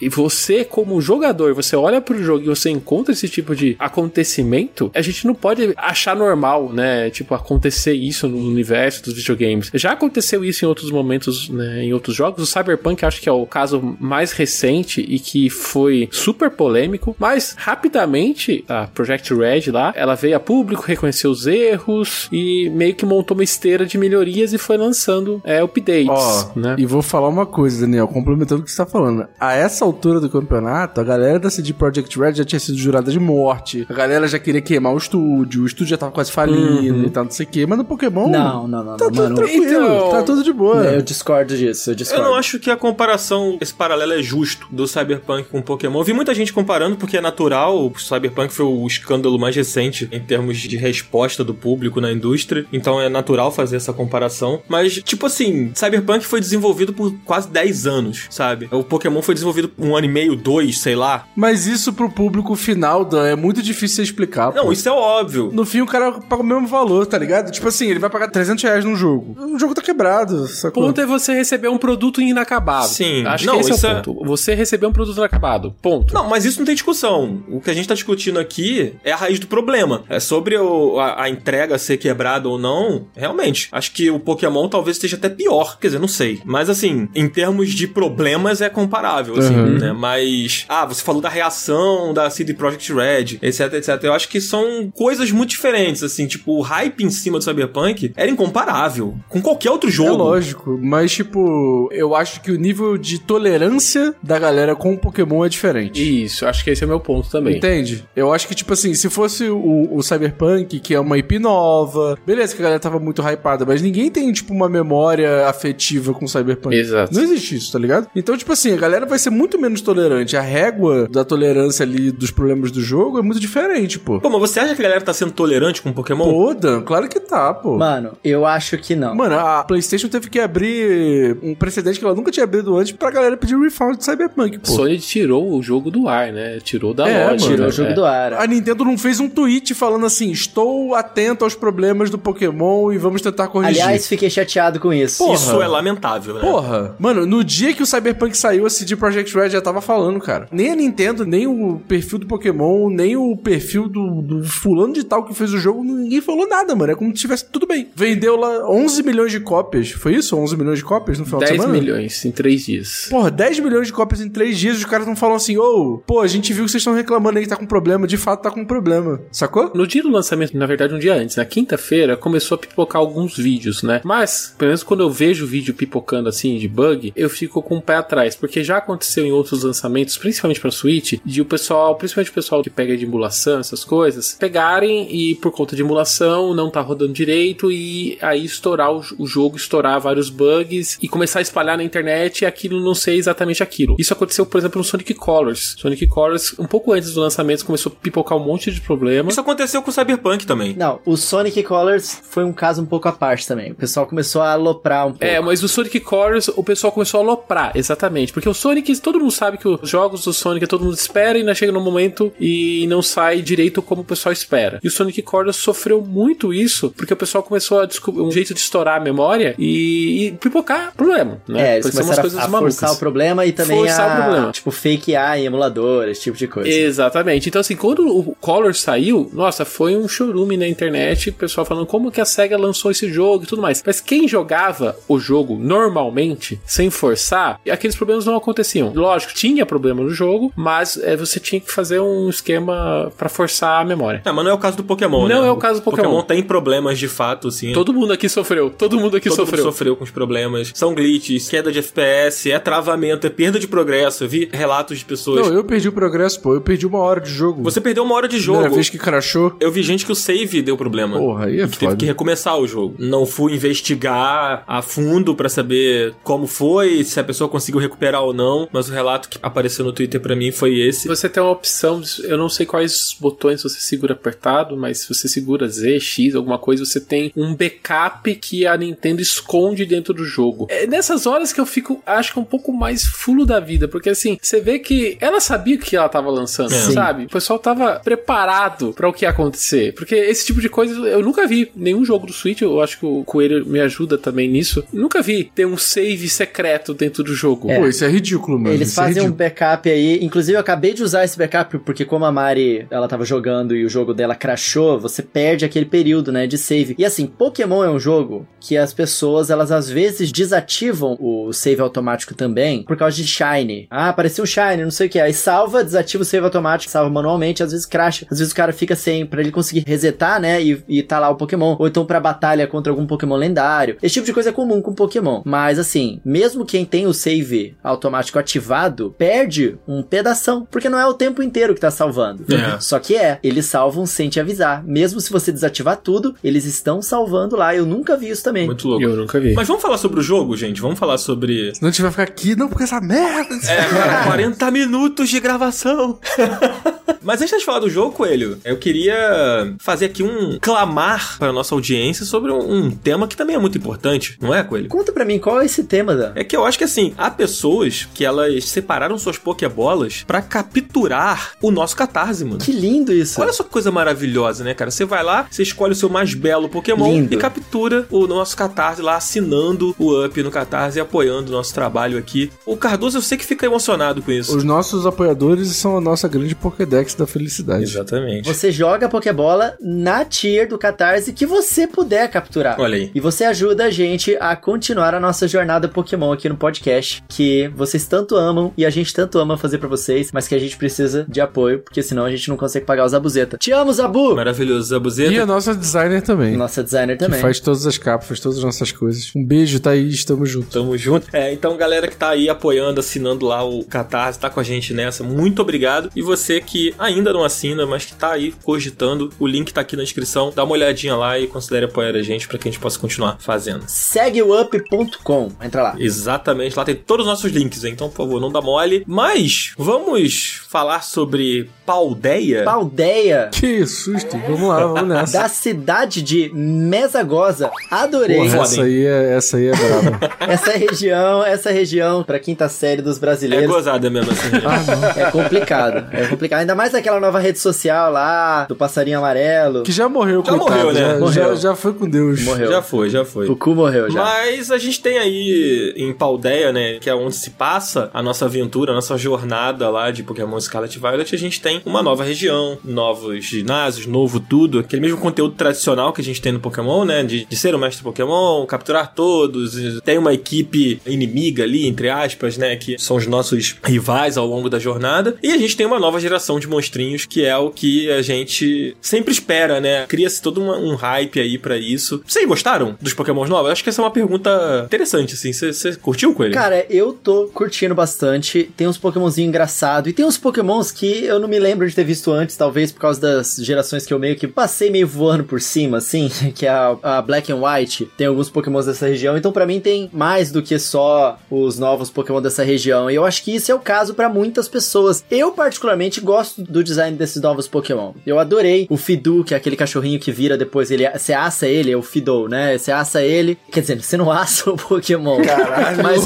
e 0.00 0.08
você, 0.08 0.64
como 0.64 1.00
jogador, 1.00 1.54
você 1.54 1.76
olha 1.76 2.00
pro 2.00 2.22
jogo 2.22 2.44
e 2.44 2.48
você 2.48 2.70
encontra 2.70 3.12
esse 3.12 3.28
tipo 3.28 3.54
de 3.54 3.76
acontecimento, 3.78 4.90
a 4.94 5.02
gente 5.02 5.26
não 5.26 5.34
pode 5.34 5.72
achar 5.76 6.16
normal, 6.16 6.72
né? 6.72 7.10
Tipo, 7.10 7.34
acontecer 7.34 7.92
isso 7.92 8.28
no 8.28 8.38
universo 8.38 9.02
dos 9.04 9.14
videogames. 9.14 9.70
Já 9.74 9.92
aconteceu 9.92 10.44
isso 10.44 10.64
em 10.64 10.68
outros 10.68 10.90
momentos, 10.90 11.48
né? 11.48 11.84
Em 11.84 11.92
outros 11.92 12.14
jogos. 12.16 12.42
O 12.42 12.46
Cyberpunk 12.46 13.04
acho 13.04 13.20
que 13.20 13.28
é 13.28 13.32
o 13.32 13.46
caso 13.46 13.96
mais 14.00 14.32
recente 14.32 15.00
e 15.00 15.18
que 15.18 15.50
foi 15.50 16.08
super 16.10 16.50
polêmico, 16.50 17.16
mas 17.18 17.54
rapidamente 17.56 18.64
a 18.68 18.86
Project 18.86 19.34
Red 19.34 19.70
lá, 19.70 19.92
ela 19.96 20.14
veio 20.14 20.36
a 20.36 20.40
público, 20.40 20.82
reconheceu 20.82 21.30
os 21.30 21.46
erros 21.46 22.28
e 22.32 22.70
meio 22.70 22.94
que 22.94 23.04
montou 23.04 23.36
uma 23.36 23.44
esteira 23.44 23.86
de 23.86 23.98
melhorias 23.98 24.52
e 24.52 24.58
foi 24.58 24.76
lançando 24.76 25.40
é, 25.44 25.62
updates, 25.62 26.08
Ó, 26.08 26.50
né? 26.56 26.76
e 26.78 26.86
vou 26.86 27.02
falar 27.02 27.28
uma 27.28 27.46
coisa, 27.46 27.80
Daniel, 27.80 28.08
complementando 28.08 28.62
o 28.62 28.64
que 28.64 28.70
você 28.70 28.76
tá 28.76 28.86
falando. 28.86 29.26
A 29.40 29.54
essa 29.54 29.84
altura 29.84 30.18
do 30.20 30.28
campeonato, 30.28 31.00
a 31.00 31.04
galera 31.04 31.38
da 31.38 31.48
CD 31.48 31.72
Projekt 31.72 32.18
Red 32.18 32.34
já 32.34 32.44
tinha 32.44 32.58
sido 32.58 32.76
jurada 32.76 33.10
de 33.12 33.20
morte, 33.20 33.86
a 33.88 33.92
galera 33.92 34.26
já 34.26 34.38
queria 34.38 34.60
queimar 34.60 34.92
o 34.92 34.98
estúdio, 34.98 35.62
o 35.62 35.66
estúdio 35.66 35.90
já 35.90 35.96
tava 35.96 36.10
quase 36.10 36.32
falindo 36.32 37.06
e 37.06 37.10
tal, 37.10 37.24
não 37.24 37.30
sei 37.30 37.46
o 37.46 37.48
quê, 37.48 37.64
mas 37.64 37.78
no 37.78 37.84
Pokémon... 37.84 38.28
Não, 38.28 38.66
não, 38.66 38.82
não, 38.82 38.96
Tá 38.96 39.04
não, 39.04 39.10
tudo 39.10 39.22
mano. 39.22 39.34
tranquilo, 39.36 39.64
Então- 39.84 40.10
tá 40.10 40.22
tudo 40.24 40.42
de 40.42 40.52
boa. 40.52 40.84
Eu 40.84 41.02
discordo 41.02 41.56
disso, 41.56 41.90
eu 41.90 41.94
discordo. 41.94 42.24
Eu 42.24 42.30
não 42.30 42.36
acho 42.36 42.58
que 42.58 42.68
a 42.68 42.76
comparação, 42.76 43.56
esse 43.60 43.72
paralelo 43.72 44.12
é 44.12 44.22
justo 44.22 44.66
do 44.72 44.88
Cyberpunk 44.88 45.48
com 45.48 45.62
Pokémon. 45.62 46.00
Eu 46.00 46.04
vi 46.04 46.12
muita 46.12 46.34
gente 46.34 46.52
comparando 46.52 46.96
porque 46.96 47.16
é 47.16 47.20
natural, 47.20 47.86
o 47.86 47.96
Cyberpunk 47.98 48.52
foi 48.52 48.66
o 48.66 48.84
escândalo 48.88 49.38
mais 49.38 49.54
recente 49.54 50.08
em 50.10 50.20
termos 50.20 50.56
de 50.58 50.76
resposta 50.76 51.44
do 51.44 51.54
público 51.54 52.00
na 52.00 52.10
indústria, 52.10 52.66
então 52.72 53.00
é 53.00 53.08
natural 53.08 53.52
fazer 53.52 53.76
essa 53.76 53.92
comparação. 53.92 54.60
Mas, 54.68 54.94
tipo 54.94 55.26
assim, 55.26 55.70
Cyberpunk 55.74 56.26
foi 56.26 56.40
desenvolvido 56.40 56.92
por 56.92 57.14
quase 57.24 57.48
10 57.48 57.86
anos, 57.86 58.26
sabe? 58.30 58.68
O 58.72 58.82
Pokémon 58.82 59.22
foi 59.28 59.34
desenvolvido 59.34 59.70
um 59.78 59.94
ano 59.94 60.06
e 60.06 60.08
meio, 60.10 60.34
dois, 60.34 60.80
sei 60.80 60.96
lá. 60.96 61.26
Mas 61.36 61.66
isso 61.66 61.92
pro 61.92 62.08
público 62.08 62.54
final, 62.56 63.04
Dan, 63.04 63.26
é 63.26 63.36
muito 63.36 63.60
difícil 63.62 64.02
explicar. 64.02 64.54
Não, 64.54 64.64
pô. 64.66 64.72
isso 64.72 64.88
é 64.88 64.92
óbvio. 64.92 65.50
No 65.52 65.66
fim, 65.66 65.82
o 65.82 65.86
cara 65.86 66.12
paga 66.12 66.42
o 66.42 66.46
mesmo 66.46 66.66
valor, 66.66 67.04
tá 67.06 67.18
ligado? 67.18 67.50
Tipo 67.50 67.68
assim, 67.68 67.88
ele 67.90 67.98
vai 67.98 68.08
pagar 68.08 68.28
300 68.30 68.64
reais 68.64 68.84
num 68.84 68.96
jogo. 68.96 69.36
O 69.38 69.58
jogo 69.58 69.74
tá 69.74 69.82
quebrado, 69.82 70.44
O 70.44 70.46
sacou? 70.48 70.82
ponto 70.84 70.98
é 71.00 71.04
você 71.06 71.34
receber 71.34 71.68
um 71.68 71.76
produto 71.78 72.20
inacabado. 72.22 72.88
Sim. 72.88 73.26
Acho 73.26 73.44
Não, 73.46 73.54
que 73.56 73.60
esse 73.60 73.72
isso 73.72 73.86
é 73.86 73.90
é- 73.90 73.98
o 74.00 74.02
ponto. 74.02 74.24
Você 74.24 74.54
receber 74.54 74.86
um 74.86 74.92
produto 74.92 75.18
inacabado. 75.18 75.74
Ponto. 75.82 76.14
Não, 76.14 76.26
mas 76.28 76.44
isso 76.46 76.58
não 76.58 76.64
tem 76.66 76.74
discussão. 76.74 77.42
O 77.48 77.60
que 77.60 77.70
a 77.70 77.74
gente 77.74 77.86
tá 77.88 77.94
discutindo 77.94 78.38
aqui 78.38 78.94
é 79.04 79.12
a 79.12 79.16
raiz 79.16 79.38
do 79.38 79.46
problema. 79.46 80.04
É 80.08 80.18
sobre 80.20 80.56
o- 80.56 80.98
a, 80.98 81.24
a 81.24 81.28
entrega 81.28 81.76
ser 81.78 81.98
quebrada 81.98 82.48
ou 82.48 82.58
não. 82.58 83.06
Realmente, 83.14 83.68
acho 83.72 83.92
que 83.92 84.10
o 84.10 84.18
Pokémon 84.18 84.68
talvez 84.68 84.96
esteja 84.96 85.16
até 85.16 85.28
pior. 85.28 85.78
Quer 85.78 85.88
dizer, 85.88 85.98
não 85.98 86.08
sei. 86.08 86.40
Mas 86.44 86.70
assim, 86.70 87.08
em 87.14 87.28
termos 87.28 87.70
de 87.74 87.86
problemas 87.86 88.60
é 88.60 88.68
comparável, 88.68 89.17
assim, 89.18 89.54
Uhum. 89.54 89.78
né? 89.78 89.92
Mas, 89.92 90.64
ah, 90.68 90.84
você 90.86 91.02
falou 91.02 91.20
da 91.20 91.28
reação 91.28 92.12
da 92.14 92.28
CD 92.30 92.54
Projekt 92.54 92.92
Red, 92.92 93.38
etc, 93.42 93.72
etc. 93.74 93.98
Eu 94.04 94.12
acho 94.12 94.28
que 94.28 94.40
são 94.40 94.90
coisas 94.94 95.30
muito 95.30 95.50
diferentes, 95.50 96.02
assim. 96.02 96.26
Tipo, 96.26 96.58
o 96.58 96.60
hype 96.62 97.02
em 97.04 97.10
cima 97.10 97.38
do 97.38 97.44
Cyberpunk 97.44 98.12
era 98.16 98.30
incomparável 98.30 99.14
com 99.28 99.40
qualquer 99.42 99.70
outro 99.70 99.88
É 99.88 99.92
jogo. 99.92 100.16
lógico, 100.22 100.78
mas 100.82 101.12
tipo, 101.12 101.88
eu 101.92 102.14
acho 102.14 102.40
que 102.40 102.50
o 102.52 102.58
nível 102.58 102.96
de 102.98 103.18
tolerância 103.20 104.14
da 104.22 104.38
galera 104.38 104.74
com 104.76 104.92
o 104.94 104.98
Pokémon 104.98 105.44
é 105.44 105.48
diferente. 105.48 106.24
Isso, 106.24 106.46
acho 106.46 106.62
que 106.64 106.70
esse 106.70 106.82
é 106.82 106.86
o 106.86 106.88
meu 106.88 107.00
ponto 107.00 107.28
também. 107.30 107.56
Entende? 107.56 108.04
Eu 108.14 108.32
acho 108.32 108.46
que, 108.46 108.54
tipo 108.54 108.72
assim, 108.72 108.94
se 108.94 109.08
fosse 109.10 109.48
o, 109.48 109.88
o 109.90 110.02
Cyberpunk, 110.02 110.78
que 110.80 110.94
é 110.94 111.00
uma 111.00 111.18
IP 111.18 111.38
nova, 111.38 112.18
beleza 112.26 112.54
que 112.54 112.60
a 112.60 112.64
galera 112.64 112.80
tava 112.80 112.98
muito 112.98 113.22
hypada, 113.22 113.64
mas 113.64 113.82
ninguém 113.82 114.10
tem, 114.10 114.30
tipo, 114.32 114.52
uma 114.52 114.68
memória 114.68 115.46
afetiva 115.48 116.12
com 116.12 116.24
o 116.24 116.28
Cyberpunk. 116.28 116.74
Exato. 116.76 117.14
Não 117.14 117.22
existe 117.22 117.56
isso, 117.56 117.72
tá 117.72 117.78
ligado? 117.78 118.08
Então, 118.14 118.36
tipo 118.36 118.52
assim, 118.52 118.72
a 118.72 118.76
galera 118.76 118.97
vai 119.06 119.18
ser 119.18 119.30
muito 119.30 119.58
menos 119.60 119.80
tolerante. 119.80 120.36
A 120.36 120.40
régua 120.40 121.08
da 121.10 121.24
tolerância 121.24 121.82
ali 121.84 122.10
dos 122.10 122.30
problemas 122.30 122.70
do 122.70 122.80
jogo 122.80 123.18
é 123.18 123.22
muito 123.22 123.40
diferente, 123.40 123.98
pô. 123.98 124.20
Pô, 124.20 124.30
mas 124.30 124.40
você 124.40 124.60
acha 124.60 124.74
que 124.74 124.80
a 124.80 124.84
galera 124.84 125.00
tá 125.00 125.12
sendo 125.12 125.32
tolerante 125.32 125.82
com 125.82 125.92
Pokémon? 125.92 126.24
Pô, 126.30 126.54
Dan, 126.54 126.82
claro 126.82 127.08
que 127.08 127.20
tá, 127.20 127.52
pô. 127.54 127.76
Mano, 127.76 128.12
eu 128.24 128.44
acho 128.46 128.76
que 128.78 128.94
não. 128.96 129.14
Mano, 129.14 129.38
a 129.38 129.62
PlayStation 129.64 130.08
teve 130.08 130.28
que 130.30 130.38
abrir 130.40 131.36
um 131.42 131.54
precedente 131.54 131.98
que 131.98 132.04
ela 132.04 132.14
nunca 132.14 132.30
tinha 132.30 132.44
abrido 132.44 132.76
antes 132.76 132.92
pra 132.92 133.10
galera 133.10 133.36
pedir 133.36 133.56
refund 133.58 133.96
de 133.98 134.04
Cyberpunk, 134.04 134.58
pô. 134.58 134.72
Sony 134.72 134.98
tirou 134.98 135.52
o 135.56 135.62
jogo 135.62 135.90
do 135.90 136.08
ar, 136.08 136.32
né? 136.32 136.58
Tirou 136.62 136.92
da 136.94 137.08
É, 137.08 137.30
loja. 137.30 137.44
Tirou 137.46 137.58
né? 137.60 137.66
o 137.66 137.72
jogo 137.72 137.90
É. 137.90 137.94
do 137.94 138.04
ar. 138.04 138.32
A 138.34 138.46
Nintendo 138.46 138.84
não 138.84 138.96
fez 138.98 139.20
um 139.20 139.28
tweet 139.28 139.74
falando 139.74 140.06
assim: 140.06 140.30
estou 140.30 140.94
atento 140.94 141.44
aos 141.44 141.54
problemas 141.54 142.10
do 142.10 142.18
Pokémon 142.18 142.92
e 142.92 142.98
vamos 142.98 143.20
tentar 143.22 143.48
corrigir. 143.48 143.82
Aliás, 143.82 144.06
fiquei 144.06 144.30
chateado 144.30 144.78
com 144.80 144.92
isso. 144.92 145.18
Porra. 145.18 145.34
Isso 145.34 145.62
é 145.62 145.66
lamentável, 145.66 146.34
né? 146.34 146.40
Porra, 146.40 146.94
mano, 146.98 147.26
no 147.26 147.42
dia 147.44 147.72
que 147.74 147.82
o 147.82 147.86
Cyberpunk 147.86 148.36
saiu, 148.36 148.66
a 148.66 148.70
CD 148.88 148.96
Projekt 148.96 149.34
Red 149.36 149.50
já 149.50 149.60
tava 149.60 149.80
falando, 149.80 150.18
cara. 150.20 150.48
Nem 150.50 150.70
a 150.70 150.76
Nintendo, 150.76 151.24
nem 151.26 151.46
o 151.46 151.80
perfil 151.86 152.18
do 152.18 152.26
Pokémon, 152.26 152.88
nem 152.88 153.16
o 153.16 153.36
perfil 153.36 153.88
do, 153.88 154.22
do 154.22 154.44
fulano 154.44 154.94
de 154.94 155.04
tal 155.04 155.24
que 155.24 155.34
fez 155.34 155.52
o 155.52 155.58
jogo, 155.58 155.84
ninguém 155.84 156.20
falou 156.20 156.48
nada, 156.48 156.74
mano. 156.74 156.92
É 156.92 156.94
como 156.94 157.14
se 157.14 157.20
tivesse 157.20 157.46
tudo 157.50 157.66
bem. 157.66 157.88
Vendeu 157.94 158.36
lá 158.36 158.68
11 158.70 159.02
milhões 159.02 159.32
de 159.32 159.40
cópias. 159.40 159.90
Foi 159.90 160.14
isso? 160.14 160.36
11 160.36 160.56
milhões 160.56 160.78
de 160.78 160.84
cópias 160.84 161.18
no 161.18 161.24
final 161.24 161.40
de 161.40 161.46
10 161.46 161.60
semana? 161.60 161.78
milhões 161.78 162.24
em 162.24 162.30
3 162.30 162.64
dias. 162.64 163.06
Porra, 163.10 163.30
10 163.30 163.60
milhões 163.60 163.86
de 163.88 163.92
cópias 163.92 164.20
em 164.20 164.28
3 164.28 164.58
dias, 164.58 164.78
os 164.78 164.84
caras 164.84 165.06
não 165.06 165.16
falam 165.16 165.36
assim, 165.36 165.56
ô, 165.56 166.02
pô, 166.06 166.20
a 166.20 166.26
gente 166.26 166.52
viu 166.52 166.64
que 166.64 166.70
vocês 166.70 166.80
estão 166.80 166.94
reclamando 166.94 167.38
aí 167.38 167.44
que 167.44 167.50
tá 167.50 167.56
com 167.56 167.66
problema, 167.66 168.06
de 168.06 168.16
fato 168.16 168.42
tá 168.42 168.50
com 168.50 168.64
problema. 168.64 169.20
Sacou? 169.30 169.70
No 169.74 169.86
dia 169.86 170.02
do 170.02 170.10
lançamento, 170.10 170.56
na 170.56 170.66
verdade 170.66 170.94
um 170.94 170.98
dia 170.98 171.14
antes, 171.14 171.36
na 171.36 171.44
quinta-feira, 171.44 172.16
começou 172.16 172.56
a 172.56 172.58
pipocar 172.58 173.00
alguns 173.00 173.36
vídeos, 173.36 173.82
né? 173.82 174.00
Mas, 174.04 174.54
pelo 174.56 174.70
menos 174.70 174.82
quando 174.82 175.02
eu 175.02 175.10
vejo 175.10 175.46
vídeo 175.46 175.74
pipocando 175.74 176.28
assim 176.28 176.56
de 176.58 176.68
bug, 176.68 177.12
eu 177.14 177.28
fico 177.28 177.62
com 177.62 177.76
o 177.76 177.82
pé 177.82 177.96
atrás, 177.96 178.34
porque 178.34 178.62
já 178.62 178.77
aconteceu 178.78 179.24
em 179.24 179.32
outros 179.32 179.62
lançamentos, 179.62 180.16
principalmente 180.16 180.60
para 180.60 180.70
Switch, 180.70 181.14
de 181.24 181.40
o 181.40 181.44
pessoal, 181.44 181.94
principalmente 181.96 182.30
o 182.30 182.34
pessoal 182.34 182.62
que 182.62 182.70
pega 182.70 182.96
de 182.96 183.04
emulação, 183.04 183.60
essas 183.60 183.84
coisas, 183.84 184.36
pegarem 184.38 185.08
e 185.14 185.34
por 185.36 185.52
conta 185.52 185.76
de 185.76 185.82
emulação 185.82 186.54
não 186.54 186.70
tá 186.70 186.80
rodando 186.80 187.12
direito 187.12 187.70
e 187.70 188.18
aí 188.20 188.44
estourar 188.44 188.92
o, 188.92 189.02
o 189.18 189.26
jogo, 189.26 189.56
estourar 189.56 190.00
vários 190.00 190.30
bugs 190.30 190.98
e 191.02 191.08
começar 191.08 191.38
a 191.38 191.42
espalhar 191.42 191.76
na 191.76 191.84
internet 191.84 192.42
e 192.42 192.46
aquilo 192.46 192.80
não 192.80 192.94
ser 192.94 193.14
exatamente 193.14 193.62
aquilo. 193.62 193.96
Isso 193.98 194.12
aconteceu, 194.12 194.46
por 194.46 194.58
exemplo, 194.58 194.78
no 194.78 194.84
Sonic 194.84 195.14
Colors. 195.14 195.76
Sonic 195.78 196.06
Colors, 196.06 196.54
um 196.58 196.66
pouco 196.66 196.92
antes 196.92 197.12
do 197.12 197.20
lançamento, 197.20 197.64
começou 197.64 197.92
a 197.92 198.02
pipocar 198.02 198.38
um 198.38 198.44
monte 198.44 198.70
de 198.70 198.80
problemas. 198.80 199.34
Isso 199.34 199.40
aconteceu 199.40 199.82
com 199.82 199.90
o 199.90 199.92
Cyberpunk 199.92 200.46
também. 200.46 200.74
Não, 200.74 201.00
o 201.04 201.16
Sonic 201.16 201.62
Colors 201.62 202.20
foi 202.22 202.44
um 202.44 202.52
caso 202.52 202.82
um 202.82 202.86
pouco 202.86 203.08
à 203.08 203.12
parte 203.12 203.46
também. 203.46 203.72
O 203.72 203.74
pessoal 203.74 204.06
começou 204.06 204.42
a 204.42 204.52
aloprar 204.52 205.06
um 205.06 205.10
pouco. 205.10 205.24
É, 205.24 205.40
mas 205.40 205.62
o 205.62 205.68
Sonic 205.68 206.00
Colors, 206.00 206.48
o 206.48 206.62
pessoal 206.62 206.92
começou 206.92 207.20
a 207.20 207.22
aloprar, 207.22 207.72
exatamente. 207.74 208.32
Porque 208.32 208.48
o 208.48 208.54
Sonic, 208.54 208.67
todo 209.00 209.18
mundo 209.18 209.30
sabe 209.30 209.58
que 209.58 209.68
os 209.68 209.88
jogos 209.88 210.24
do 210.24 210.32
Sonic 210.32 210.66
todo 210.66 210.84
mundo 210.84 210.94
espera 210.94 211.38
e 211.38 211.40
ainda 211.40 211.54
chega 211.54 211.72
no 211.72 211.80
momento 211.80 212.32
e 212.40 212.86
não 212.88 213.02
sai 213.02 213.42
direito 213.42 213.82
como 213.82 214.02
o 214.02 214.04
pessoal 214.04 214.32
espera. 214.32 214.80
E 214.82 214.88
o 214.88 214.90
Sonic 214.90 215.22
Colors 215.22 215.56
sofreu 215.56 216.00
muito 216.02 216.52
isso, 216.52 216.90
porque 216.96 217.12
o 217.12 217.16
pessoal 217.16 217.42
começou 217.42 217.80
a 217.80 217.86
descobrir 217.86 218.22
um 218.22 218.30
jeito 218.30 218.54
de 218.54 218.60
estourar 218.60 219.00
a 219.00 219.00
memória 219.00 219.54
e, 219.58 220.26
e 220.26 220.32
pipocar 220.32 220.92
problema, 220.94 221.40
né? 221.48 221.60
É, 221.60 221.72
eles 221.74 221.90
Parecia 221.90 222.02
começaram 222.02 222.40
a, 222.40 222.58
a 222.58 222.60
forçar 222.60 222.92
o 222.92 222.96
problema 222.96 223.46
e 223.46 223.52
também 223.52 223.78
Forçar 223.78 224.10
a, 224.10 224.14
o 224.14 224.22
problema. 224.22 224.52
tipo, 224.52 224.70
fakear 224.70 225.38
em 225.38 225.46
emulador, 225.46 226.08
esse 226.08 226.22
tipo 226.22 226.36
de 226.36 226.46
coisa. 226.46 226.68
Exatamente. 226.68 227.48
Então, 227.48 227.60
assim, 227.60 227.76
quando 227.76 228.06
o 228.06 228.34
Color 228.40 228.74
saiu, 228.74 229.30
nossa, 229.32 229.64
foi 229.64 229.96
um 229.96 230.08
chorume 230.08 230.56
na 230.56 230.68
internet, 230.68 231.30
o 231.30 231.32
pessoal 231.32 231.64
falando 231.64 231.86
como 231.86 232.10
que 232.10 232.20
a 232.20 232.24
SEGA 232.24 232.56
lançou 232.56 232.90
esse 232.90 233.10
jogo 233.10 233.44
e 233.44 233.46
tudo 233.46 233.62
mais. 233.62 233.82
Mas 233.84 234.00
quem 234.00 234.28
jogava 234.28 234.96
o 235.08 235.18
jogo 235.18 235.56
normalmente, 235.56 236.60
sem 236.66 236.90
forçar, 236.90 237.60
aqueles 237.70 237.96
problemas 237.96 238.24
não 238.26 238.36
aconteciam. 238.36 238.57
Lógico, 238.94 239.34
tinha 239.34 239.64
problema 239.66 240.02
no 240.02 240.10
jogo, 240.10 240.52
mas 240.56 240.96
é, 240.96 241.16
você 241.16 241.38
tinha 241.40 241.60
que 241.60 241.70
fazer 241.70 242.00
um 242.00 242.28
esquema 242.28 243.12
pra 243.16 243.28
forçar 243.28 243.82
a 243.82 243.84
memória. 243.84 244.22
É, 244.24 244.32
mas 244.32 244.44
não 244.44 244.52
é 244.52 244.54
o 244.54 244.58
caso 244.58 244.76
do 244.76 244.84
Pokémon, 244.84 245.26
né? 245.26 245.34
Não 245.34 245.44
é 245.44 245.50
o 245.50 245.56
caso 245.56 245.80
do 245.80 245.84
Pokémon. 245.84 246.02
Pokémon 246.08 246.22
tem 246.22 246.42
problemas 246.42 246.98
de 246.98 247.08
fato, 247.08 247.50
sim. 247.50 247.72
Todo 247.72 247.92
mundo 247.92 248.12
aqui 248.12 248.28
sofreu. 248.28 248.70
Todo 248.70 248.98
mundo 248.98 249.16
aqui 249.16 249.28
Todo 249.28 249.36
sofreu. 249.36 249.64
mundo 249.64 249.72
sofreu 249.72 249.96
com 249.96 250.04
os 250.04 250.10
problemas. 250.10 250.72
São 250.74 250.94
glitches, 250.94 251.48
queda 251.48 251.70
de 251.70 251.78
FPS, 251.78 252.50
é 252.50 252.58
travamento, 252.58 253.26
é 253.26 253.30
perda 253.30 253.58
de 253.58 253.68
progresso. 253.68 254.24
Eu 254.24 254.28
vi 254.28 254.48
relatos 254.52 254.98
de 254.98 255.04
pessoas. 255.04 255.46
Não, 255.46 255.54
eu 255.54 255.64
perdi 255.64 255.88
o 255.88 255.92
progresso, 255.92 256.40
pô. 256.40 256.54
Eu 256.54 256.60
perdi 256.60 256.86
uma 256.86 256.98
hora 256.98 257.20
de 257.20 257.30
jogo. 257.30 257.62
Você 257.62 257.80
perdeu 257.80 258.04
uma 258.04 258.14
hora 258.14 258.28
de 258.28 258.38
jogo. 258.38 258.58
Primeira 258.58 258.74
vez 258.74 258.88
que 258.90 258.98
crashou. 258.98 259.56
Eu 259.60 259.70
vi 259.70 259.82
gente 259.82 260.04
que 260.04 260.12
o 260.12 260.14
save 260.14 260.62
deu 260.62 260.76
problema. 260.76 261.18
Porra, 261.18 261.46
aí 261.46 261.60
é 261.60 261.66
que 261.66 261.78
teve 261.78 261.92
foda. 261.92 261.96
que 261.96 262.06
recomeçar 262.06 262.58
o 262.58 262.66
jogo. 262.66 262.94
Não 262.98 263.26
fui 263.26 263.54
investigar 263.54 264.64
a 264.66 264.82
fundo 264.82 265.34
pra 265.34 265.48
saber 265.48 266.14
como 266.22 266.46
foi, 266.46 267.04
se 267.04 267.18
a 267.18 267.24
pessoa 267.24 267.48
conseguiu 267.48 267.80
recuperar 267.80 268.22
ou 268.22 268.32
não, 268.32 268.47
mas 268.72 268.88
o 268.88 268.92
relato 268.92 269.28
que 269.28 269.38
apareceu 269.42 269.84
no 269.84 269.92
Twitter 269.92 270.20
pra 270.20 270.36
mim 270.36 270.50
foi 270.52 270.78
esse. 270.80 271.08
Você 271.08 271.28
tem 271.28 271.42
uma 271.42 271.52
opção, 271.52 272.02
eu 272.24 272.36
não 272.38 272.48
sei 272.48 272.64
quais 272.66 273.16
botões 273.18 273.62
você 273.62 273.80
segura 273.80 274.12
apertado, 274.14 274.76
mas 274.76 274.98
se 275.00 275.08
você 275.08 275.28
segura 275.28 275.68
Z, 275.68 275.98
X, 276.00 276.34
alguma 276.34 276.58
coisa, 276.58 276.84
você 276.84 277.00
tem 277.00 277.32
um 277.36 277.54
backup 277.54 278.34
que 278.36 278.66
a 278.66 278.76
Nintendo 278.76 279.20
esconde 279.20 279.84
dentro 279.84 280.12
do 280.14 280.24
jogo. 280.24 280.66
É 280.70 280.86
nessas 280.86 281.26
horas 281.26 281.52
que 281.52 281.60
eu 281.60 281.66
fico, 281.66 282.02
acho 282.06 282.32
que 282.32 282.38
um 282.40 282.44
pouco 282.44 282.72
mais 282.72 283.04
fulo 283.04 283.44
da 283.44 283.60
vida, 283.60 283.88
porque 283.88 284.10
assim, 284.10 284.38
você 284.40 284.60
vê 284.60 284.78
que 284.78 285.16
ela 285.20 285.40
sabia 285.40 285.76
o 285.76 285.78
que 285.78 285.96
ela 285.96 286.08
tava 286.08 286.30
lançando, 286.30 286.72
É. 286.74 286.78
sabe? 286.92 287.24
O 287.24 287.28
pessoal 287.28 287.58
tava 287.58 288.00
preparado 288.00 288.92
pra 288.92 289.08
o 289.08 289.12
que 289.12 289.24
ia 289.24 289.30
acontecer, 289.30 289.94
porque 289.94 290.14
esse 290.14 290.46
tipo 290.46 290.60
de 290.60 290.68
coisa 290.68 290.94
eu 291.08 291.22
nunca 291.22 291.46
vi 291.46 291.70
nenhum 291.74 292.04
jogo 292.04 292.26
do 292.26 292.32
Switch, 292.32 292.60
eu 292.62 292.80
acho 292.80 292.98
que 292.98 293.06
o 293.06 293.24
Coelho 293.24 293.64
me 293.66 293.80
ajuda 293.80 294.16
também 294.18 294.48
nisso. 294.48 294.84
Nunca 294.92 295.22
vi 295.22 295.44
ter 295.44 295.66
um 295.66 295.76
save 295.76 296.28
secreto 296.28 296.92
dentro 296.94 297.22
do 297.24 297.34
jogo. 297.34 297.68
Pô, 297.68 297.86
isso 297.86 298.04
é 298.04 298.08
ridículo, 298.08 298.37
mano. 298.46 298.74
Eles 298.74 298.92
é 298.92 298.94
fazem 298.94 299.22
um 299.22 299.26
ridículo. 299.26 299.36
backup 299.36 299.90
aí. 299.90 300.24
Inclusive, 300.24 300.56
eu 300.56 300.60
acabei 300.60 300.94
de 300.94 301.02
usar 301.02 301.24
esse 301.24 301.36
backup 301.36 301.78
porque, 301.78 302.04
como 302.04 302.24
a 302.24 302.32
Mari 302.32 302.86
ela 302.90 303.08
tava 303.08 303.24
jogando 303.24 303.74
e 303.74 303.84
o 303.84 303.88
jogo 303.88 304.14
dela 304.14 304.34
crashou, 304.34 304.98
você 304.98 305.22
perde 305.22 305.64
aquele 305.64 305.86
período, 305.86 306.30
né, 306.30 306.46
de 306.46 306.58
save. 306.58 306.94
E 306.98 307.04
assim, 307.04 307.26
Pokémon 307.26 307.84
é 307.84 307.90
um 307.90 307.98
jogo 307.98 308.46
que 308.60 308.76
as 308.76 308.92
pessoas, 308.92 309.50
elas 309.50 309.72
às 309.72 309.88
vezes 309.88 310.30
desativam 310.30 311.16
o 311.20 311.52
save 311.52 311.80
automático 311.80 312.34
também 312.34 312.82
por 312.82 312.96
causa 312.96 313.16
de 313.16 313.26
Shine. 313.26 313.86
Ah, 313.90 314.08
apareceu 314.08 314.44
um 314.44 314.46
Shine, 314.46 314.82
não 314.82 314.90
sei 314.90 315.06
o 315.06 315.10
que. 315.10 315.20
Aí 315.20 315.32
salva, 315.32 315.82
desativa 315.82 316.22
o 316.22 316.26
save 316.26 316.44
automático, 316.44 316.90
salva 316.90 317.10
manualmente, 317.10 317.62
às 317.62 317.72
vezes 317.72 317.86
crasha. 317.86 318.26
Às 318.30 318.38
vezes 318.38 318.52
o 318.52 318.56
cara 318.56 318.72
fica 318.72 318.94
sem, 318.94 319.24
pra 319.24 319.40
ele 319.40 319.50
conseguir 319.50 319.84
resetar, 319.86 320.40
né, 320.40 320.62
e, 320.62 320.82
e 320.88 321.02
tá 321.02 321.18
lá 321.18 321.30
o 321.30 321.36
Pokémon. 321.36 321.76
Ou 321.78 321.88
então 321.88 322.04
pra 322.04 322.20
batalha 322.20 322.66
contra 322.66 322.92
algum 322.92 323.06
Pokémon 323.06 323.36
lendário. 323.36 323.96
Esse 324.02 324.14
tipo 324.14 324.26
de 324.26 324.32
coisa 324.32 324.50
é 324.50 324.52
comum 324.52 324.82
com 324.82 324.92
Pokémon. 324.92 325.42
Mas 325.44 325.78
assim, 325.78 326.20
mesmo 326.24 326.66
quem 326.66 326.84
tem 326.84 327.06
o 327.06 327.14
save 327.14 327.76
automático 327.82 328.27
ativado, 328.36 329.14
perde 329.16 329.76
um 329.86 330.02
pedação, 330.02 330.66
porque 330.68 330.88
não 330.88 330.98
é 330.98 331.06
o 331.06 331.14
tempo 331.14 331.40
inteiro 331.40 331.72
que 331.72 331.80
tá 331.80 331.90
salvando. 331.90 332.44
É. 332.52 332.80
Só 332.80 332.98
que 332.98 333.14
é, 333.14 333.38
eles 333.42 333.66
salvam 333.66 334.04
sem 334.04 334.28
te 334.28 334.40
avisar. 334.40 334.82
Mesmo 334.84 335.20
se 335.20 335.30
você 335.30 335.52
desativar 335.52 335.96
tudo, 335.98 336.34
eles 336.42 336.64
estão 336.64 337.00
salvando 337.00 337.56
lá. 337.56 337.74
Eu 337.74 337.86
nunca 337.86 338.16
vi 338.16 338.30
isso 338.30 338.42
também. 338.42 338.66
Muito 338.66 338.88
louco. 338.88 339.04
Eu 339.04 339.16
nunca 339.16 339.38
vi. 339.38 339.54
Mas 339.54 339.68
vamos 339.68 339.82
falar 339.82 339.98
sobre 339.98 340.18
o 340.18 340.22
jogo, 340.22 340.56
gente? 340.56 340.80
Vamos 340.80 340.98
falar 340.98 341.18
sobre. 341.18 341.74
Senão 341.74 341.88
a 341.88 341.92
gente 341.92 342.02
vai 342.02 342.10
ficar 342.10 342.24
aqui, 342.24 342.56
não, 342.56 342.68
porque 342.68 342.84
essa 342.84 343.00
merda. 343.00 343.54
É, 343.68 343.84
cara, 343.84 344.24
40 344.26 344.70
minutos 344.70 345.28
de 345.28 345.38
gravação. 345.38 346.18
Mas 347.22 347.42
antes 347.42 347.58
de 347.58 347.64
falar 347.64 347.80
do 347.80 347.90
jogo, 347.90 348.12
Coelho, 348.12 348.58
eu 348.64 348.78
queria 348.78 349.74
fazer 349.80 350.06
aqui 350.06 350.22
um 350.22 350.58
clamar 350.60 351.38
para 351.38 351.52
nossa 351.52 351.74
audiência 351.74 352.24
sobre 352.24 352.50
um, 352.50 352.72
um 352.72 352.90
tema 352.90 353.28
que 353.28 353.36
também 353.36 353.54
é 353.54 353.58
muito 353.58 353.76
importante, 353.76 354.38
não 354.40 354.54
é, 354.54 354.62
Coelho? 354.64 354.88
Conta 354.88 355.12
pra 355.12 355.26
mim 355.26 355.38
qual 355.38 355.60
é 355.60 355.66
esse 355.66 355.84
tema, 355.84 356.14
Dan. 356.14 356.32
É 356.34 356.42
que 356.42 356.56
eu 356.56 356.64
acho 356.64 356.78
que 356.78 356.84
assim, 356.84 357.12
há 357.18 357.30
pessoas 357.30 358.07
que 358.14 358.24
elas 358.24 358.64
separaram 358.64 359.18
suas 359.18 359.38
Pokébolas 359.38 360.24
pra 360.26 360.42
capturar 360.42 361.52
o 361.62 361.70
nosso 361.70 361.96
catarse, 361.96 362.44
mano. 362.44 362.58
Que 362.58 362.72
lindo 362.72 363.12
isso. 363.12 363.40
Olha 363.40 363.52
só 363.52 363.62
que 363.62 363.70
coisa 363.70 363.90
maravilhosa, 363.90 364.64
né, 364.64 364.74
cara? 364.74 364.90
Você 364.90 365.04
vai 365.04 365.22
lá, 365.22 365.46
você 365.50 365.62
escolhe 365.62 365.92
o 365.92 365.96
seu 365.96 366.08
mais 366.08 366.34
belo 366.34 366.68
Pokémon 366.68 367.12
Lindo. 367.12 367.34
e 367.34 367.36
captura 367.36 368.06
o 368.10 368.26
nosso 368.26 368.56
Catarse 368.56 369.02
lá, 369.02 369.16
assinando 369.16 369.94
o 369.98 370.24
Up 370.24 370.42
no 370.42 370.50
Catarse 370.50 370.98
e 370.98 371.00
apoiando 371.00 371.50
o 371.50 371.52
nosso 371.52 371.72
trabalho 371.72 372.18
aqui. 372.18 372.50
O 372.66 372.76
Cardoso, 372.76 373.18
eu 373.18 373.22
sei 373.22 373.38
que 373.38 373.44
fica 373.44 373.66
emocionado 373.66 374.22
com 374.22 374.32
isso. 374.32 374.56
Os 374.56 374.64
nossos 374.64 375.06
apoiadores 375.06 375.68
são 375.76 375.96
a 375.96 376.00
nossa 376.00 376.26
grande 376.28 376.54
Pokédex 376.54 377.14
da 377.14 377.26
felicidade. 377.26 377.84
Exatamente. 377.84 378.48
Você 378.48 378.72
joga 378.72 379.06
a 379.06 379.08
Pokébola 379.08 379.76
na 379.80 380.24
tier 380.24 380.68
do 380.68 380.78
Catarse 380.78 381.32
que 381.32 381.46
você 381.46 381.86
puder 381.86 382.28
capturar. 382.30 382.80
Olha 382.80 382.96
aí. 382.96 383.10
E 383.14 383.20
você 383.20 383.44
ajuda 383.44 383.84
a 383.84 383.90
gente 383.90 384.36
a 384.40 384.56
continuar 384.56 385.14
a 385.14 385.20
nossa 385.20 385.46
jornada 385.46 385.88
Pokémon 385.88 386.32
aqui 386.32 386.48
no 386.48 386.56
podcast, 386.56 387.22
que 387.28 387.68
vocês 387.98 388.06
tanto 388.06 388.36
amam 388.36 388.72
e 388.76 388.86
a 388.86 388.90
gente 388.90 389.12
tanto 389.12 389.38
ama 389.38 389.56
fazer 389.56 389.78
pra 389.78 389.88
vocês, 389.88 390.30
mas 390.32 390.46
que 390.46 390.54
a 390.54 390.58
gente 390.58 390.76
precisa 390.76 391.26
de 391.28 391.40
apoio, 391.40 391.80
porque 391.80 392.02
senão 392.02 392.24
a 392.24 392.30
gente 392.30 392.48
não 392.48 392.56
consegue 392.56 392.86
pagar 392.86 393.04
os 393.04 393.10
Zabuzeta. 393.10 393.58
Te 393.58 393.72
amo, 393.72 393.92
Zabu! 393.92 394.36
Maravilhoso, 394.36 394.88
Zabuzeta. 394.88 395.32
E 395.32 395.38
a 395.40 395.46
nossa 395.46 395.74
designer 395.74 396.22
também. 396.22 396.56
Nossa 396.56 396.82
designer 396.84 397.16
Que 397.16 397.24
também. 397.24 397.40
faz 397.40 397.58
todas 397.58 397.86
as 397.86 397.98
capas, 397.98 398.28
faz 398.28 398.38
todas 398.40 398.58
as 398.58 398.64
nossas 398.64 398.92
coisas. 398.92 399.32
Um 399.34 399.44
beijo, 399.44 399.80
Thaís, 399.80 400.24
tamo 400.24 400.46
junto. 400.46 400.68
Tamo 400.70 400.96
junto. 400.96 401.26
É, 401.32 401.52
então, 401.52 401.76
galera 401.76 402.06
que 402.06 402.16
tá 402.16 402.28
aí 402.30 402.48
apoiando, 402.48 403.00
assinando 403.00 403.46
lá 403.46 403.64
o 403.64 403.82
Catarse, 403.84 404.38
tá 404.38 404.48
com 404.48 404.60
a 404.60 404.62
gente 404.62 404.94
nessa, 404.94 405.24
muito 405.24 405.60
obrigado. 405.60 406.10
E 406.14 406.22
você 406.22 406.60
que 406.60 406.94
ainda 406.98 407.32
não 407.32 407.42
assina, 407.42 407.84
mas 407.86 408.04
que 408.04 408.14
tá 408.14 408.32
aí 408.32 408.54
cogitando, 408.62 409.32
o 409.38 409.46
link 409.46 409.72
tá 409.72 409.80
aqui 409.80 409.96
na 409.96 410.02
descrição. 410.02 410.52
Dá 410.54 410.62
uma 410.62 410.74
olhadinha 410.74 411.16
lá 411.16 411.38
e 411.38 411.46
considere 411.48 411.86
apoiar 411.86 412.14
a 412.14 412.22
gente 412.22 412.46
pra 412.46 412.58
que 412.58 412.68
a 412.68 412.70
gente 412.70 412.80
possa 412.80 412.98
continuar 412.98 413.38
fazendo. 413.40 413.84
Segueup.com. 413.88 415.50
Entra 415.62 415.82
lá. 415.82 415.96
Exatamente, 415.98 416.76
lá 416.76 416.84
tem 416.84 416.94
todos 416.94 417.24
os 417.26 417.30
nossos 417.30 417.50
links, 417.50 417.84
então, 417.88 418.08
por 418.08 418.16
favor, 418.16 418.40
não 418.40 418.50
dá 418.50 418.60
mole. 418.60 419.04
Mas 419.06 419.72
vamos 419.76 420.62
falar 420.68 421.02
sobre 421.02 421.68
Paldeia? 421.86 422.64
Paldeia 422.64 423.48
Que 423.52 423.86
susto. 423.86 424.36
Vamos 424.48 424.68
lá, 424.68 424.80
vamos 424.86 425.08
nessa. 425.08 425.38
da 425.40 425.48
cidade 425.48 426.20
de 426.22 426.50
Mesagosa. 426.54 427.70
Adorei. 427.90 428.36
Porra, 428.36 428.62
essa 428.62 428.82
aí 428.82 429.06
é, 429.06 429.32
essa 429.36 429.56
aí 429.56 429.66
é 429.68 429.72
brava. 429.72 430.18
Essa 430.48 430.70
região, 430.72 431.44
essa 431.44 431.70
região, 431.70 432.22
pra 432.24 432.38
quinta 432.38 432.68
série 432.68 433.02
dos 433.02 433.18
É 433.18 433.20
brasileiros, 433.20 433.66
gozada 433.70 434.08
mesmo 434.08 434.30
assim. 434.32 434.50
gente. 434.50 435.18
é 435.20 435.30
complicado. 435.30 436.06
É 436.12 436.26
complicado. 436.26 436.60
Ainda 436.60 436.74
mais 436.74 436.94
aquela 436.94 437.20
nova 437.20 437.38
rede 437.38 437.58
social 437.58 438.10
lá, 438.10 438.64
do 438.64 438.74
passarinho 438.74 439.18
amarelo. 439.18 439.82
Que 439.82 439.92
já 439.92 440.08
morreu, 440.08 440.42
Já 440.44 440.52
coitado. 440.56 440.70
morreu, 440.70 440.92
né? 440.92 441.00
Já, 441.00 441.18
Morreu. 441.18 441.32
Já, 441.32 441.54
já 441.54 441.74
foi 441.76 441.92
com 441.92 442.08
Deus. 442.08 442.42
Morreu. 442.42 442.70
Já 442.70 442.82
foi, 442.82 443.10
já 443.10 443.24
foi. 443.24 443.48
O 443.48 443.56
cu 443.56 443.74
morreu 443.74 444.10
já. 444.10 444.22
Mas 444.24 444.70
a 444.70 444.78
gente 444.78 445.00
tem 445.02 445.18
aí 445.18 445.92
em 445.96 446.12
Paldeia, 446.12 446.72
né, 446.72 446.98
que 446.98 447.10
é 447.10 447.14
onde 447.14 447.36
se 447.36 447.50
passa 447.50 447.77
a 448.12 448.22
nossa 448.22 448.44
aventura, 448.44 448.92
a 448.92 448.94
nossa 448.94 449.16
jornada 449.16 449.88
lá 449.90 450.10
de 450.10 450.22
Pokémon 450.22 450.60
Scarlet 450.60 450.98
Violet, 450.98 451.34
a 451.34 451.38
gente 451.38 451.60
tem 451.60 451.80
uma 451.84 452.02
nova 452.02 452.24
região, 452.24 452.78
novos 452.84 453.44
ginásios, 453.44 454.06
novo 454.06 454.40
tudo, 454.40 454.78
aquele 454.78 455.02
mesmo 455.02 455.18
conteúdo 455.18 455.54
tradicional 455.54 456.12
que 456.12 456.20
a 456.20 456.24
gente 456.24 456.40
tem 456.40 456.52
no 456.52 456.60
Pokémon, 456.60 457.04
né, 457.04 457.22
de, 457.22 457.44
de 457.44 457.56
ser 457.56 457.74
o 457.74 457.78
mestre 457.78 458.02
Pokémon, 458.02 458.64
capturar 458.66 459.14
todos, 459.14 460.00
tem 460.02 460.18
uma 460.18 460.32
equipe 460.34 461.00
inimiga 461.06 461.62
ali, 461.64 461.86
entre 461.86 462.08
aspas, 462.08 462.56
né, 462.56 462.76
que 462.76 462.98
são 462.98 463.16
os 463.16 463.26
nossos 463.26 463.76
rivais 463.84 464.36
ao 464.36 464.46
longo 464.46 464.68
da 464.68 464.78
jornada, 464.78 465.36
e 465.42 465.52
a 465.52 465.58
gente 465.58 465.76
tem 465.76 465.86
uma 465.86 465.98
nova 465.98 466.20
geração 466.20 466.58
de 466.58 466.66
monstrinhos, 466.68 467.24
que 467.26 467.44
é 467.44 467.56
o 467.56 467.70
que 467.70 468.10
a 468.10 468.22
gente 468.22 468.96
sempre 469.00 469.32
espera, 469.32 469.80
né? 469.80 470.06
Cria-se 470.06 470.40
todo 470.42 470.60
uma- 470.62 470.76
um 470.78 470.94
hype 470.94 471.40
aí 471.40 471.58
pra 471.58 471.76
isso. 471.76 472.22
Vocês 472.26 472.46
gostaram 472.46 472.96
dos 473.00 473.14
Pokémons 473.14 473.48
novos? 473.48 473.70
Acho 473.70 473.82
que 473.82 473.88
essa 473.90 474.00
é 474.00 474.04
uma 474.04 474.10
pergunta 474.10 474.82
interessante, 474.86 475.34
assim. 475.34 475.52
Você 475.52 475.94
curtiu 475.96 476.34
com 476.34 476.44
ele? 476.44 476.54
Cara, 476.54 476.86
eu 476.90 477.12
tô 477.12 477.48
curtindo 477.52 477.67
bastante. 477.94 478.70
Tem 478.76 478.86
uns 478.86 478.98
Pokémonzinhos 478.98 479.48
engraçados. 479.48 480.10
E 480.10 480.12
tem 480.12 480.24
uns 480.24 480.38
Pokémons 480.38 480.90
que 480.90 481.24
eu 481.24 481.38
não 481.38 481.48
me 481.48 481.58
lembro 481.58 481.88
de 481.88 481.94
ter 481.94 482.04
visto 482.04 482.32
antes, 482.32 482.56
talvez 482.56 482.92
por 482.92 483.00
causa 483.00 483.20
das 483.20 483.56
gerações 483.56 484.06
que 484.06 484.14
eu 484.14 484.18
meio 484.18 484.36
que 484.36 484.46
passei 484.46 484.90
meio 484.90 485.06
voando 485.06 485.44
por 485.44 485.60
cima, 485.60 485.98
assim, 485.98 486.28
que 486.54 486.66
é 486.66 486.70
a, 486.70 486.96
a 487.02 487.22
Black 487.22 487.50
and 487.52 487.60
White. 487.62 488.10
Tem 488.16 488.26
alguns 488.26 488.50
Pokémons 488.50 488.86
dessa 488.86 489.06
região. 489.06 489.36
Então, 489.36 489.52
pra 489.52 489.66
mim, 489.66 489.80
tem 489.80 490.08
mais 490.12 490.50
do 490.50 490.62
que 490.62 490.78
só 490.78 491.38
os 491.50 491.78
novos 491.78 492.10
Pokémon 492.10 492.40
dessa 492.40 492.62
região. 492.62 493.10
E 493.10 493.14
eu 493.14 493.24
acho 493.24 493.42
que 493.42 493.54
isso 493.54 493.70
é 493.70 493.74
o 493.74 493.80
caso 493.80 494.14
pra 494.14 494.28
muitas 494.28 494.68
pessoas. 494.68 495.24
Eu, 495.30 495.52
particularmente, 495.52 496.20
gosto 496.20 496.62
do 496.62 496.82
design 496.82 497.16
desses 497.16 497.40
novos 497.42 497.68
Pokémon. 497.68 498.12
Eu 498.26 498.38
adorei 498.38 498.86
o 498.90 498.96
Fidu, 498.96 499.44
que 499.44 499.54
é 499.54 499.56
aquele 499.56 499.76
cachorrinho 499.76 500.18
que 500.18 500.32
vira 500.32 500.56
depois 500.56 500.90
ele. 500.90 501.08
Você 501.10 501.32
assa 501.32 501.66
ele, 501.66 501.92
é 501.92 501.96
o 501.96 502.02
Fidou, 502.02 502.48
né? 502.48 502.76
Você 502.76 502.92
assa 502.92 503.22
ele. 503.22 503.58
Quer 503.70 503.80
dizer, 503.80 504.02
você 504.02 504.16
não 504.16 504.30
assa 504.32 504.70
o 504.70 504.76
Pokémon. 504.76 505.42
Caralho. 505.42 506.02
Mas. 506.02 506.24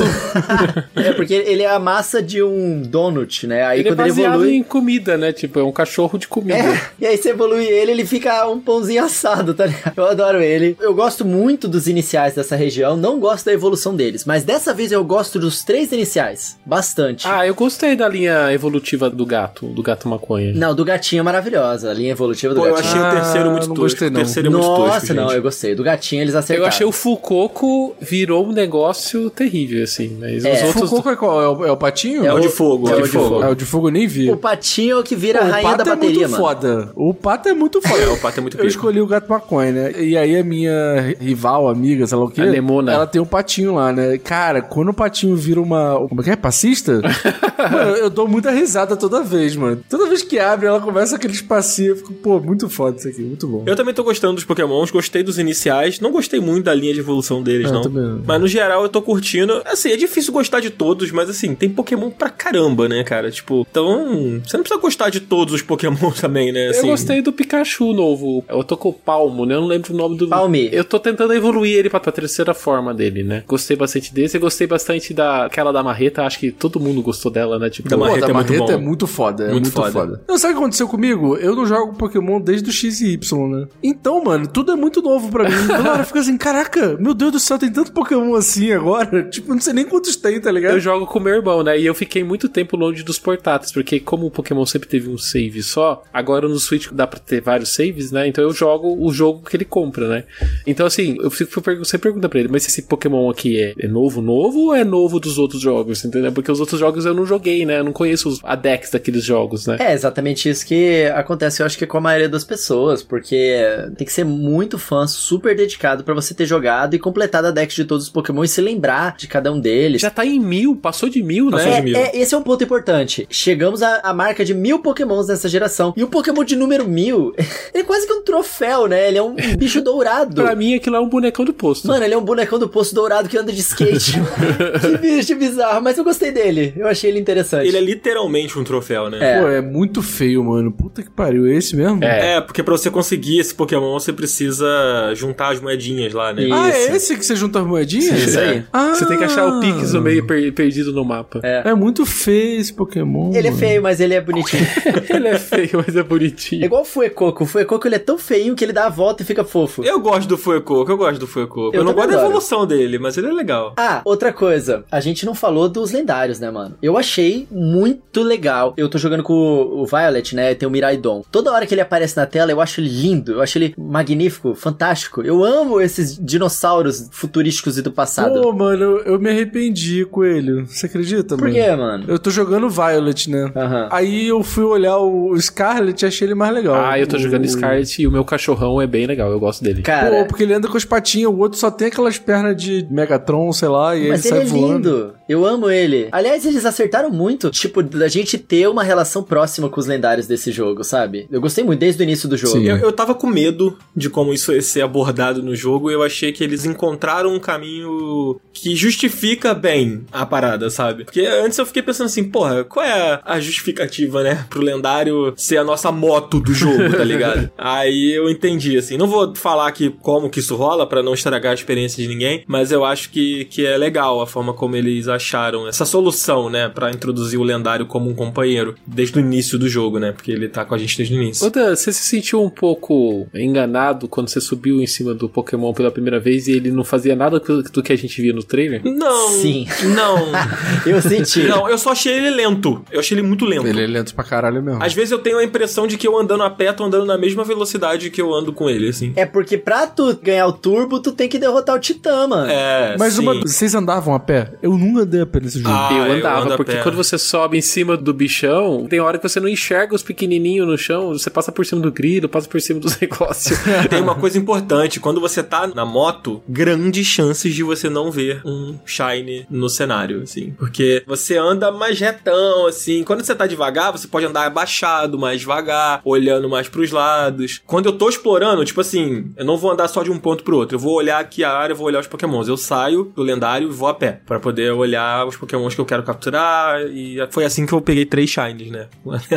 é, 0.96 1.12
porque 1.12 1.31
ele 1.34 1.62
é 1.62 1.70
a 1.70 1.78
massa 1.78 2.22
de 2.22 2.42
um 2.42 2.82
donut, 2.82 3.46
né? 3.46 3.62
Aí 3.64 3.80
ele 3.80 3.88
é 3.88 3.92
quando 3.92 4.00
ele 4.00 4.08
baseado 4.10 4.34
evolui. 4.34 4.54
em 4.56 4.62
comida, 4.62 5.16
né? 5.16 5.32
Tipo, 5.32 5.58
é 5.60 5.64
um 5.64 5.72
cachorro 5.72 6.18
de 6.18 6.28
comida. 6.28 6.58
É, 6.58 6.80
e 7.00 7.06
aí 7.06 7.16
você 7.16 7.30
evolui 7.30 7.64
ele, 7.64 7.92
ele 7.92 8.06
fica 8.06 8.48
um 8.48 8.60
pãozinho 8.60 9.04
assado, 9.04 9.54
tá 9.54 9.66
ligado? 9.66 9.94
Eu 9.96 10.04
adoro 10.06 10.40
ele. 10.42 10.76
Eu 10.80 10.94
gosto 10.94 11.24
muito 11.24 11.66
dos 11.68 11.86
iniciais 11.86 12.34
dessa 12.34 12.56
região, 12.56 12.96
não 12.96 13.18
gosto 13.20 13.44
da 13.46 13.52
evolução 13.52 13.94
deles, 13.94 14.24
mas 14.24 14.44
dessa 14.44 14.72
vez 14.74 14.92
eu 14.92 15.04
gosto 15.04 15.38
dos 15.38 15.64
três 15.64 15.90
iniciais. 15.92 16.56
Bastante. 16.64 17.26
Ah, 17.28 17.46
eu 17.46 17.54
gostei 17.54 17.96
da 17.96 18.08
linha 18.08 18.52
evolutiva 18.52 19.08
do 19.10 19.24
gato, 19.26 19.66
do 19.66 19.82
gato 19.82 20.08
maconha. 20.08 20.52
Não, 20.54 20.74
do 20.74 20.84
gatinho 20.84 21.20
é 21.20 21.22
maravilhosa, 21.22 21.90
a 21.90 21.94
linha 21.94 22.12
evolutiva 22.12 22.54
do 22.54 22.60
Pô, 22.60 22.66
eu 22.66 22.74
gatinho. 22.74 22.90
achei 22.92 23.00
o 23.02 23.04
Ah, 23.04 23.10
terceiro 23.22 23.50
muito 23.50 23.68
não 23.68 23.74
tosco. 23.74 23.82
gostei, 23.90 24.10
não. 24.10 24.20
O 24.20 24.24
terceiro 24.24 24.48
é 24.48 24.50
muito 24.50 24.64
tosco, 24.66 24.86
Nossa, 24.86 25.14
não, 25.14 25.32
eu 25.32 25.42
gostei. 25.42 25.74
Do 25.74 25.82
gatinho 25.82 26.22
eles 26.22 26.34
acertaram. 26.34 26.62
Eu 26.64 26.68
achei 26.68 26.86
o 26.86 26.92
Fucoco 26.92 27.94
virou 28.00 28.46
um 28.46 28.52
negócio 28.52 29.30
terrível, 29.30 29.82
assim. 29.84 30.16
Mas 30.20 30.44
É. 30.44 30.52
os 30.54 30.62
outros. 30.64 30.90
Fukuoka 30.90 31.10
é 31.12 31.16
qual? 31.22 31.40
É 31.40 31.48
o, 31.48 31.64
é 31.66 31.70
o 31.70 31.76
patinho? 31.76 32.26
É 32.26 32.32
o 32.34 32.40
de 32.40 32.48
fogo, 32.48 32.88
é 32.88 32.92
é 32.92 32.94
o 32.96 32.98
o 32.98 33.02
de 33.02 33.08
fogo. 33.08 33.42
É 33.44 33.48
o 33.48 33.54
de 33.54 33.64
fogo 33.64 33.88
eu 33.88 33.92
nem 33.92 34.06
vi. 34.08 34.28
O 34.30 34.36
patinho 34.36 35.02
que 35.04 35.14
vira 35.14 35.38
Pô, 35.38 35.44
a 35.44 35.48
o 35.48 35.50
rainha 35.52 35.70
pato 35.70 35.84
da 35.84 35.92
é 35.92 35.94
bateria, 35.94 36.18
muito 36.28 36.30
mano. 36.32 36.42
foda. 36.44 36.92
O 36.96 37.14
pato 37.14 37.48
é 37.48 37.54
muito 37.54 37.80
foda. 37.80 38.02
É, 38.02 38.08
o 38.08 38.16
pato 38.18 38.38
é 38.38 38.40
muito 38.40 38.54
Eu 38.56 38.58
pica. 38.58 38.68
escolhi 38.68 39.00
o 39.00 39.06
gato 39.06 39.28
maconha, 39.28 39.70
né? 39.70 39.92
E 40.02 40.16
aí 40.16 40.36
a 40.36 40.42
minha 40.42 41.14
rival, 41.20 41.68
amiga, 41.68 42.06
sei 42.06 42.18
lá 42.18 42.24
o 42.24 42.28
quê? 42.30 42.40
A 42.40 42.44
Lemona. 42.44 42.92
Ela 42.92 43.06
tem 43.06 43.20
um 43.20 43.26
patinho 43.26 43.74
lá, 43.74 43.92
né? 43.92 44.18
Cara, 44.18 44.60
quando 44.60 44.88
o 44.88 44.94
patinho 44.94 45.36
vira 45.36 45.60
uma... 45.60 45.94
Como 46.08 46.20
é 46.20 46.24
que 46.24 46.30
é? 46.30 46.36
Passista? 46.36 47.00
mano, 47.70 47.96
eu 47.96 48.10
dou 48.10 48.26
muita 48.26 48.50
risada 48.50 48.96
toda 48.96 49.22
vez, 49.22 49.54
mano. 49.54 49.80
Toda 49.88 50.08
vez 50.08 50.22
que 50.22 50.38
abre, 50.38 50.66
ela 50.66 50.80
começa 50.80 51.14
aqueles 51.16 51.40
passinhos. 51.40 51.90
Eu 51.90 51.96
fico, 51.98 52.12
pô, 52.14 52.40
muito 52.40 52.68
foda 52.68 52.96
isso 52.98 53.08
aqui, 53.08 53.22
muito 53.22 53.46
bom. 53.46 53.62
Eu 53.66 53.76
também 53.76 53.94
tô 53.94 54.02
gostando 54.02 54.34
dos 54.34 54.44
Pokémons, 54.44 54.90
gostei 54.90 55.22
dos 55.22 55.38
iniciais, 55.38 56.00
não 56.00 56.10
gostei 56.10 56.40
muito 56.40 56.64
da 56.64 56.74
linha 56.74 56.92
de 56.92 57.00
evolução 57.00 57.42
deles, 57.42 57.68
É, 57.68 57.72
não. 57.72 57.82
também. 57.82 58.22
Mas 58.26 58.40
no 58.40 58.48
geral 58.48 58.82
eu 58.82 58.88
tô 58.88 59.00
curtindo. 59.00 59.62
Assim, 59.64 59.90
é 59.90 59.96
difícil 59.96 60.32
gostar 60.32 60.60
de 60.60 60.70
todos, 60.70 61.11
mas 61.12 61.28
assim, 61.30 61.54
tem 61.54 61.68
Pokémon 61.70 62.10
pra 62.10 62.28
caramba, 62.30 62.88
né, 62.88 63.02
cara? 63.04 63.30
Tipo, 63.30 63.66
então, 63.70 64.40
você 64.44 64.56
não 64.56 64.62
precisa 64.64 64.80
gostar 64.80 65.10
de 65.10 65.20
todos 65.20 65.54
os 65.54 65.62
Pokémon 65.62 66.10
também, 66.20 66.52
né? 66.52 66.66
Eu 66.66 66.70
Assim, 66.70 66.86
gostei 66.88 67.22
do 67.22 67.32
Pikachu 67.32 67.92
novo. 67.92 68.44
Eu 68.48 68.64
tô 68.64 68.76
com 68.76 68.88
o 68.90 68.92
Palmo, 68.92 69.44
né? 69.46 69.54
Eu 69.54 69.60
não 69.60 69.68
lembro 69.68 69.92
o 69.92 69.96
nome 69.96 70.16
do. 70.16 70.28
Palme. 70.28 70.68
Eu 70.72 70.84
tô 70.84 70.98
tentando 70.98 71.32
evoluir 71.34 71.76
ele 71.76 71.90
pra, 71.90 72.00
pra 72.00 72.12
terceira 72.12 72.54
forma 72.54 72.92
dele, 72.94 73.22
né? 73.22 73.44
Gostei 73.46 73.76
bastante 73.76 74.12
desse. 74.12 74.36
Eu 74.36 74.40
gostei 74.40 74.66
bastante 74.66 75.12
daquela 75.14 75.72
da 75.72 75.82
Marreta. 75.82 76.22
Acho 76.22 76.38
que 76.38 76.50
todo 76.50 76.80
mundo 76.80 77.02
gostou 77.02 77.30
dela, 77.30 77.58
né? 77.58 77.68
Tipo, 77.70 77.88
Da 77.88 77.96
Pô, 77.96 78.04
Marreta 78.04 78.26
da 78.26 78.30
é 78.30 78.32
muito 78.34 78.48
Marreta 78.52 78.66
bom. 78.66 78.72
é 78.72 78.76
muito 78.76 79.06
foda, 79.06 79.44
é 79.44 79.50
Muito 79.52 79.64
muito, 79.64 79.74
foda. 79.74 79.92
foda. 79.92 80.22
Não, 80.28 80.38
sabe 80.38 80.52
o 80.52 80.56
que 80.56 80.62
aconteceu 80.62 80.88
comigo? 80.88 81.36
Eu 81.36 81.54
não 81.54 81.66
jogo 81.66 81.94
Pokémon 81.94 82.40
desde 82.40 82.68
o 82.68 82.72
X 82.72 83.00
e 83.00 83.12
Y, 83.12 83.48
né? 83.48 83.66
Então, 83.82 84.22
mano, 84.24 84.46
tudo 84.46 84.72
é 84.72 84.76
muito 84.76 85.02
novo 85.02 85.30
pra 85.30 85.44
mim. 85.48 85.56
Toda 85.66 85.92
hora 85.92 86.04
fica 86.04 86.20
assim, 86.20 86.36
caraca, 86.36 86.96
meu 86.98 87.14
Deus 87.14 87.32
do 87.32 87.40
céu, 87.40 87.58
tem 87.58 87.70
tanto 87.70 87.92
Pokémon 87.92 88.34
assim 88.34 88.72
agora. 88.72 89.22
Tipo, 89.32 89.52
não 89.54 89.60
sei 89.60 89.72
nem 89.72 89.84
quantos 89.84 90.16
tem, 90.16 90.40
tá 90.40 90.50
ligado? 90.50 90.74
Eu 90.74 90.80
jogo 90.80 91.01
com 91.06 91.20
meu 91.20 91.34
irmão, 91.34 91.62
né? 91.62 91.78
E 91.78 91.86
eu 91.86 91.94
fiquei 91.94 92.24
muito 92.24 92.48
tempo 92.48 92.76
longe 92.76 93.02
dos 93.02 93.18
portáteis, 93.18 93.72
porque 93.72 94.00
como 94.00 94.26
o 94.26 94.30
Pokémon 94.30 94.64
sempre 94.66 94.88
teve 94.88 95.08
um 95.08 95.18
save 95.18 95.62
só, 95.62 96.02
agora 96.12 96.48
no 96.48 96.58
Switch 96.58 96.88
dá 96.92 97.06
pra 97.06 97.18
ter 97.18 97.40
vários 97.40 97.70
saves, 97.70 98.10
né? 98.12 98.26
Então 98.26 98.42
eu 98.42 98.52
jogo 98.52 98.96
o 98.98 99.12
jogo 99.12 99.48
que 99.48 99.56
ele 99.56 99.64
compra, 99.64 100.08
né? 100.08 100.24
Então 100.66 100.86
assim, 100.86 101.16
eu 101.20 101.30
fico 101.30 101.84
sempre 101.84 102.10
pergunta 102.10 102.28
pra 102.28 102.40
ele, 102.40 102.48
mas 102.48 102.66
esse 102.66 102.82
Pokémon 102.82 103.30
aqui 103.30 103.60
é, 103.60 103.74
é 103.78 103.88
novo, 103.88 104.20
novo 104.20 104.66
ou 104.66 104.74
é 104.74 104.84
novo 104.84 105.18
dos 105.20 105.38
outros 105.38 105.60
jogos, 105.60 106.04
entendeu? 106.04 106.32
Porque 106.32 106.50
os 106.50 106.60
outros 106.60 106.80
jogos 106.80 107.04
eu 107.04 107.14
não 107.14 107.26
joguei, 107.26 107.64
né? 107.64 107.78
Eu 107.78 107.84
não 107.84 107.92
conheço 107.92 108.28
os 108.28 108.40
adex 108.42 108.90
daqueles 108.90 109.24
jogos, 109.24 109.66
né? 109.66 109.76
É 109.80 109.92
exatamente 109.92 110.48
isso 110.48 110.66
que 110.66 111.06
acontece, 111.14 111.62
eu 111.62 111.66
acho 111.66 111.78
que 111.78 111.86
com 111.86 111.98
a 111.98 112.00
maioria 112.00 112.28
das 112.28 112.44
pessoas, 112.44 113.02
porque 113.02 113.62
tem 113.96 114.06
que 114.06 114.12
ser 114.12 114.24
muito 114.24 114.78
fã, 114.78 115.06
super 115.06 115.56
dedicado 115.56 116.04
pra 116.04 116.14
você 116.14 116.34
ter 116.34 116.46
jogado 116.46 116.94
e 116.94 116.98
completado 116.98 117.48
a 117.48 117.50
deck 117.50 117.74
de 117.74 117.84
todos 117.84 118.06
os 118.06 118.10
Pokémon 118.10 118.44
e 118.44 118.48
se 118.48 118.60
lembrar 118.60 119.16
de 119.16 119.26
cada 119.26 119.52
um 119.52 119.60
deles. 119.60 120.02
Já 120.02 120.10
tá 120.10 120.24
em 120.24 120.40
mil, 120.40 120.76
passou 120.82 121.08
de 121.08 121.22
mil, 121.22 121.50
Passou 121.50 121.70
né? 121.70 121.76
de 121.80 121.82
mil. 121.82 121.96
É, 121.96 122.02
é, 122.08 122.16
esse 122.20 122.34
é 122.34 122.38
um 122.38 122.42
ponto 122.42 122.62
importante. 122.64 123.26
Chegamos 123.30 123.82
à, 123.82 124.00
à 124.02 124.12
marca 124.12 124.44
de 124.44 124.52
mil 124.52 124.80
pokémons 124.80 125.28
nessa 125.28 125.48
geração. 125.48 125.94
E 125.96 126.02
o 126.02 126.08
Pokémon 126.08 126.42
de 126.44 126.56
número 126.56 126.86
mil, 126.86 127.32
ele 127.72 127.82
é 127.82 127.84
quase 127.84 128.06
que 128.06 128.12
um 128.12 128.22
troféu, 128.22 128.86
né? 128.88 129.08
Ele 129.08 129.18
é 129.18 129.22
um 129.22 129.34
bicho 129.56 129.80
dourado. 129.82 130.34
Pra 130.42 130.54
mim 130.54 130.74
aquilo 130.74 130.96
é 130.96 131.00
um 131.00 131.08
bonecão 131.08 131.44
do 131.44 131.54
posto. 131.54 131.86
Mano, 131.88 132.04
ele 132.04 132.14
é 132.14 132.18
um 132.18 132.24
bonecão 132.24 132.58
do 132.58 132.68
poço 132.68 132.94
dourado 132.94 133.28
que 133.28 133.38
anda 133.38 133.52
de 133.52 133.60
skate. 133.60 134.12
que 134.80 134.98
bicho 134.98 135.36
bizarro. 135.36 135.82
Mas 135.82 135.96
eu 135.96 136.04
gostei 136.04 136.30
dele. 136.32 136.74
Eu 136.76 136.88
achei 136.88 137.10
ele 137.10 137.20
interessante. 137.20 137.66
Ele 137.68 137.76
é 137.76 137.80
literalmente 137.80 138.58
um 138.58 138.64
troféu, 138.64 139.08
né? 139.08 139.18
É. 139.20 139.40
Pô, 139.40 139.48
é 139.48 139.60
muito 139.60 140.02
feio, 140.02 140.42
mano. 140.44 140.72
Puta 140.72 141.02
que 141.02 141.10
pariu, 141.10 141.46
é 141.46 141.54
esse 141.54 141.76
mesmo? 141.76 142.02
É. 142.02 142.36
É, 142.36 142.40
porque 142.40 142.62
pra 142.62 142.72
você 142.76 142.90
conseguir 142.90 143.38
esse 143.38 143.54
Pokémon, 143.54 143.92
você 143.92 144.12
precisa 144.12 144.66
juntar 145.14 145.52
as 145.52 145.60
moedinhas 145.60 146.12
lá, 146.12 146.32
né? 146.32 146.44
Isso. 146.44 146.54
Ah, 146.54 146.70
é 146.70 146.96
esse 146.96 147.16
que 147.16 147.24
você 147.24 147.36
junta 147.36 147.60
as 147.60 147.66
moedinhas? 147.66 148.18
Isso 148.22 148.38
aí. 148.38 148.64
Ah, 148.72 148.94
Você 148.94 149.06
tem 149.06 149.18
que 149.18 149.24
achar 149.24 149.46
o 149.46 149.60
Pix 149.60 149.92
no 149.92 150.00
meio 150.00 150.26
per- 150.26 150.52
perdido 150.72 150.92
no 150.92 151.04
mapa. 151.04 151.40
É. 151.42 151.62
É 151.70 151.74
muito 151.74 152.06
feio 152.06 152.60
esse 152.60 152.72
Pokémon. 152.72 153.30
Ele 153.34 153.48
é 153.48 153.50
mano. 153.50 153.60
feio, 153.60 153.82
mas 153.82 154.00
ele 154.00 154.14
é 154.14 154.20
bonitinho. 154.20 154.62
Ele 155.12 155.28
é 155.28 155.38
feio, 155.38 155.84
mas 155.86 155.94
é 155.94 156.00
É 156.00 156.02
bonitinho. 156.02 156.64
igual 156.64 156.82
o 156.82 156.84
Fuecoco. 156.84 157.44
O 157.44 157.46
Fuecoco 157.46 157.86
ele 157.86 157.96
é 157.96 157.98
tão 157.98 158.16
feinho 158.18 158.54
que 158.56 158.64
ele 158.64 158.72
dá 158.72 158.86
a 158.86 158.88
volta 158.88 159.22
e 159.22 159.26
fica 159.26 159.44
fofo. 159.44 159.84
Eu 159.84 160.00
gosto 160.00 160.26
do 160.28 160.38
Fuecoco, 160.38 160.90
eu 160.90 160.96
gosto 160.96 161.18
do 161.20 161.26
Fuecoco. 161.26 161.74
Eu, 161.76 161.80
Eu 161.80 161.84
não 161.84 161.92
gosto 161.92 162.10
da 162.10 162.18
evolução 162.18 162.66
dele, 162.66 162.98
mas 162.98 163.16
ele 163.16 163.28
é 163.28 163.32
legal. 163.32 163.74
Ah, 163.76 164.00
outra 164.04 164.32
coisa. 164.32 164.84
A 164.90 165.00
gente 165.00 165.26
não 165.26 165.34
falou 165.34 165.68
dos 165.68 165.92
lendários, 165.92 166.40
né, 166.40 166.50
mano? 166.50 166.76
Eu 166.82 166.96
achei 166.96 167.46
muito 167.50 168.22
legal. 168.22 168.72
Eu 168.76 168.88
tô 168.88 168.98
jogando 168.98 169.22
com 169.22 169.32
o 169.34 169.82
o 169.82 169.86
Violet, 169.86 170.34
né? 170.34 170.54
Tem 170.54 170.66
o 170.66 170.70
Miraidon. 170.70 171.24
Toda 171.30 171.50
hora 171.52 171.66
que 171.66 171.74
ele 171.74 171.80
aparece 171.80 172.16
na 172.16 172.24
tela, 172.24 172.50
eu 172.52 172.60
acho 172.60 172.80
ele 172.80 172.88
lindo. 172.88 173.32
Eu 173.32 173.42
acho 173.42 173.58
ele 173.58 173.74
magnífico, 173.76 174.54
fantástico. 174.54 175.22
Eu 175.22 175.42
amo 175.44 175.80
esses 175.80 176.16
dinossauros 176.16 177.08
futurísticos 177.10 177.78
e 177.78 177.82
do 177.82 177.90
passado. 177.92 178.40
Pô, 178.40 178.52
mano, 178.52 178.82
eu, 178.82 178.98
eu 179.00 179.18
me 179.20 179.30
arrependi, 179.30 180.04
Coelho. 180.06 180.61
Você 180.66 180.86
acredita, 180.86 181.36
Por 181.36 181.48
mano? 181.48 181.54
quê, 181.54 181.76
mano? 181.76 182.04
Eu 182.08 182.18
tô 182.18 182.30
jogando 182.30 182.68
Violet, 182.68 183.30
né? 183.30 183.50
Aham. 183.54 183.88
Aí 183.90 184.28
eu 184.28 184.42
fui 184.42 184.64
olhar 184.64 184.98
o 184.98 185.36
Scarlet 185.40 186.02
e 186.02 186.06
achei 186.06 186.26
ele 186.28 186.34
mais 186.34 186.54
legal. 186.54 186.74
Ah, 186.74 186.98
eu 186.98 187.06
tô 187.06 187.16
O- 187.16 187.18
jogando 187.18 187.46
Scarlet 187.48 188.02
e 188.02 188.06
o 188.06 188.10
meu 188.10 188.24
cachorrão 188.24 188.80
é 188.80 188.86
bem 188.86 189.06
legal, 189.06 189.30
eu 189.30 189.38
gosto 189.40 189.62
dele. 189.64 189.82
Cara, 189.82 190.10
Pô, 190.10 190.26
porque 190.26 190.42
ele 190.42 190.54
anda 190.54 190.68
com 190.68 190.76
as 190.76 190.84
patinhas, 190.84 191.30
o 191.30 191.38
outro 191.38 191.58
só 191.58 191.70
tem 191.70 191.88
aquelas 191.88 192.18
pernas 192.18 192.56
de 192.56 192.86
Megatron, 192.90 193.52
sei 193.52 193.68
lá, 193.68 193.96
e 193.96 194.08
mas 194.08 194.24
ele 194.24 194.36
ele 194.38 194.46
sai 194.46 194.56
é 194.58 194.60
voando. 194.60 194.74
lindo. 194.88 195.14
Eu 195.32 195.46
amo 195.46 195.70
ele. 195.70 196.08
Aliás, 196.12 196.44
eles 196.44 196.66
acertaram 196.66 197.10
muito, 197.10 197.50
tipo, 197.50 197.82
da 197.82 198.06
gente 198.06 198.36
ter 198.36 198.68
uma 198.68 198.84
relação 198.84 199.22
próxima 199.22 199.70
com 199.70 199.80
os 199.80 199.86
lendários 199.86 200.26
desse 200.26 200.52
jogo, 200.52 200.84
sabe? 200.84 201.26
Eu 201.30 201.40
gostei 201.40 201.64
muito 201.64 201.80
desde 201.80 202.02
o 202.02 202.04
início 202.04 202.28
do 202.28 202.36
jogo. 202.36 202.58
Sim. 202.58 202.68
Eu, 202.68 202.76
eu 202.76 202.92
tava 202.92 203.14
com 203.14 203.26
medo 203.26 203.78
de 203.96 204.10
como 204.10 204.34
isso 204.34 204.52
ia 204.52 204.60
ser 204.60 204.82
abordado 204.82 205.42
no 205.42 205.56
jogo 205.56 205.90
e 205.90 205.94
eu 205.94 206.02
achei 206.02 206.32
que 206.32 206.44
eles 206.44 206.66
encontraram 206.66 207.34
um 207.34 207.40
caminho 207.40 208.38
que 208.52 208.76
justifica 208.76 209.54
bem 209.54 210.04
a 210.12 210.26
parada, 210.26 210.68
sabe? 210.68 211.04
Porque 211.04 211.22
antes 211.22 211.56
eu 211.56 211.64
fiquei 211.64 211.82
pensando 211.82 212.06
assim, 212.06 212.24
porra, 212.24 212.62
qual 212.62 212.84
é 212.84 213.18
a 213.24 213.40
justificativa, 213.40 214.22
né? 214.22 214.44
Pro 214.50 214.60
lendário 214.60 215.32
ser 215.34 215.56
a 215.56 215.64
nossa 215.64 215.90
moto 215.90 216.40
do 216.40 216.52
jogo, 216.52 216.94
tá 216.94 217.04
ligado? 217.04 217.50
Aí 217.56 218.12
eu 218.12 218.28
entendi, 218.28 218.76
assim. 218.76 218.98
Não 218.98 219.06
vou 219.06 219.34
falar 219.34 219.66
aqui 219.66 219.88
como 220.02 220.28
que 220.28 220.40
isso 220.40 220.56
rola 220.56 220.86
pra 220.86 221.02
não 221.02 221.14
estragar 221.14 221.52
a 221.52 221.54
experiência 221.54 222.02
de 222.02 222.08
ninguém, 222.08 222.44
mas 222.46 222.70
eu 222.70 222.84
acho 222.84 223.08
que, 223.08 223.46
que 223.46 223.64
é 223.64 223.78
legal 223.78 224.20
a 224.20 224.26
forma 224.26 224.52
como 224.52 224.76
eles 224.76 225.08
acharam 225.08 225.21
essa 225.68 225.84
solução, 225.84 226.50
né? 226.50 226.68
Pra 226.68 226.90
introduzir 226.90 227.38
o 227.38 227.42
lendário 227.42 227.86
como 227.86 228.08
um 228.10 228.14
companheiro 228.14 228.74
desde 228.86 229.18
o 229.18 229.20
início 229.20 229.58
do 229.58 229.68
jogo, 229.68 229.98
né? 229.98 230.12
Porque 230.12 230.30
ele 230.30 230.48
tá 230.48 230.64
com 230.64 230.74
a 230.74 230.78
gente 230.78 230.96
desde 230.96 231.14
o 231.14 231.22
início. 231.22 231.46
Oda, 231.46 231.74
você 231.76 231.92
se 231.92 232.04
sentiu 232.04 232.42
um 232.42 232.50
pouco 232.50 233.26
enganado 233.34 234.08
quando 234.08 234.28
você 234.28 234.40
subiu 234.40 234.80
em 234.80 234.86
cima 234.86 235.14
do 235.14 235.28
Pokémon 235.28 235.72
pela 235.72 235.90
primeira 235.90 236.20
vez 236.20 236.48
e 236.48 236.52
ele 236.52 236.70
não 236.70 236.84
fazia 236.84 237.14
nada 237.16 237.38
do 237.40 237.62
do 237.62 237.82
que 237.82 237.92
a 237.92 237.96
gente 237.96 238.20
via 238.20 238.32
no 238.32 238.42
trailer? 238.42 238.82
Não. 238.84 239.28
Sim. 239.28 239.66
Não. 239.94 240.26
Eu 240.86 241.00
senti. 241.00 241.44
Não, 241.44 241.68
eu 241.68 241.78
só 241.78 241.92
achei 241.92 242.12
ele 242.12 242.30
lento. 242.30 242.84
Eu 242.90 243.00
achei 243.00 243.16
ele 243.16 243.26
muito 243.26 243.44
lento. 243.44 243.66
Ele 243.66 243.82
é 243.82 243.86
lento 243.86 244.14
pra 244.14 244.24
caralho 244.24 244.62
mesmo. 244.62 244.82
Às 244.82 244.92
vezes 244.92 245.10
eu 245.10 245.18
tenho 245.18 245.38
a 245.38 245.44
impressão 245.44 245.86
de 245.86 245.96
que 245.96 246.06
eu 246.06 246.18
andando 246.18 246.42
a 246.42 246.50
pé, 246.50 246.72
tô 246.72 246.84
andando 246.84 247.06
na 247.06 247.16
mesma 247.16 247.44
velocidade 247.44 248.10
que 248.10 248.20
eu 248.20 248.32
ando 248.34 248.52
com 248.52 248.68
ele, 248.68 248.88
assim. 248.88 249.12
É 249.16 249.24
porque 249.24 249.56
pra 249.56 249.86
tu 249.86 250.16
ganhar 250.22 250.46
o 250.46 250.52
turbo, 250.52 251.00
tu 251.00 251.12
tem 251.12 251.28
que 251.28 251.38
derrotar 251.38 251.76
o 251.76 251.78
Titã, 251.78 252.26
mano. 252.26 252.50
É, 252.50 252.96
Mas 252.98 253.14
sim. 253.14 253.22
uma, 253.22 253.40
vocês 253.40 253.74
andavam 253.74 254.14
a 254.14 254.20
pé? 254.20 254.52
Eu 254.62 254.76
nunca 254.76 255.01
nunca 255.02 255.04
andei 255.04 255.20
a 255.20 255.26
pé 255.26 255.40
nesse 255.40 255.58
jogo. 255.58 255.74
Ah, 255.74 255.90
eu 255.92 256.06
eu 256.06 256.12
andava, 256.18 256.54
a 256.54 256.56
porque 256.56 256.76
quando 256.78 256.96
você 256.96 257.18
sobe 257.18 257.58
em 257.58 257.60
cima 257.60 257.96
do 257.96 258.14
bichão, 258.14 258.86
tem 258.88 259.00
hora 259.00 259.18
que 259.18 259.28
você 259.28 259.40
não 259.40 259.48
enxerga 259.48 259.94
os 259.94 260.02
pequenininhos 260.02 260.66
no 260.66 260.78
chão, 260.78 261.10
você 261.10 261.30
passa 261.30 261.50
por 261.50 261.66
cima 261.66 261.80
do 261.80 261.90
grilo, 261.90 262.28
passa 262.28 262.48
por 262.48 262.60
cima 262.60 262.80
dos 262.80 262.98
negócios. 263.00 263.58
Tem 263.90 264.00
uma 264.00 264.14
coisa 264.14 264.38
importante, 264.38 265.00
quando 265.00 265.20
você 265.20 265.42
tá 265.42 265.66
na 265.66 265.84
moto, 265.84 266.42
grandes 266.48 267.06
chances 267.06 267.54
de 267.54 267.62
você 267.62 267.88
não 267.88 268.10
ver 268.10 268.40
um 268.44 268.78
Shine 268.84 269.46
no 269.50 269.68
cenário, 269.68 270.22
assim. 270.22 270.52
Porque 270.52 271.02
você 271.06 271.36
anda 271.36 271.70
mais 271.70 271.98
retão, 271.98 272.66
assim. 272.66 273.02
Quando 273.04 273.24
você 273.24 273.34
tá 273.34 273.46
devagar, 273.46 273.92
você 273.92 274.06
pode 274.06 274.26
andar 274.26 274.46
abaixado, 274.46 275.18
mais 275.18 275.40
devagar, 275.40 276.00
olhando 276.04 276.48
mais 276.48 276.68
pros 276.68 276.90
lados. 276.90 277.60
Quando 277.66 277.86
eu 277.86 277.92
tô 277.92 278.08
explorando, 278.08 278.64
tipo 278.64 278.80
assim, 278.80 279.32
eu 279.36 279.44
não 279.44 279.56
vou 279.56 279.70
andar 279.70 279.88
só 279.88 280.02
de 280.02 280.10
um 280.10 280.18
ponto 280.18 280.44
pro 280.44 280.56
outro. 280.56 280.76
Eu 280.76 280.80
vou 280.80 280.94
olhar 280.94 281.20
aqui 281.20 281.44
a 281.44 281.52
área, 281.52 281.72
eu 281.72 281.76
vou 281.76 281.86
olhar 281.86 282.00
os 282.00 282.06
pokémons. 282.06 282.48
Eu 282.48 282.56
saio 282.56 283.12
do 283.14 283.22
lendário 283.22 283.68
e 283.68 283.72
vou 283.72 283.88
a 283.88 283.94
pé, 283.94 284.20
pra 284.26 284.40
poder 284.40 284.72
olhar 284.72 284.91
os 285.26 285.36
pokémons 285.36 285.74
que 285.74 285.80
eu 285.80 285.84
quero 285.84 286.02
capturar. 286.02 286.80
E 286.86 287.16
foi 287.30 287.44
assim 287.44 287.66
que 287.66 287.72
eu 287.72 287.80
peguei 287.80 288.04
três 288.04 288.30
Shines, 288.30 288.70
né? 288.70 288.86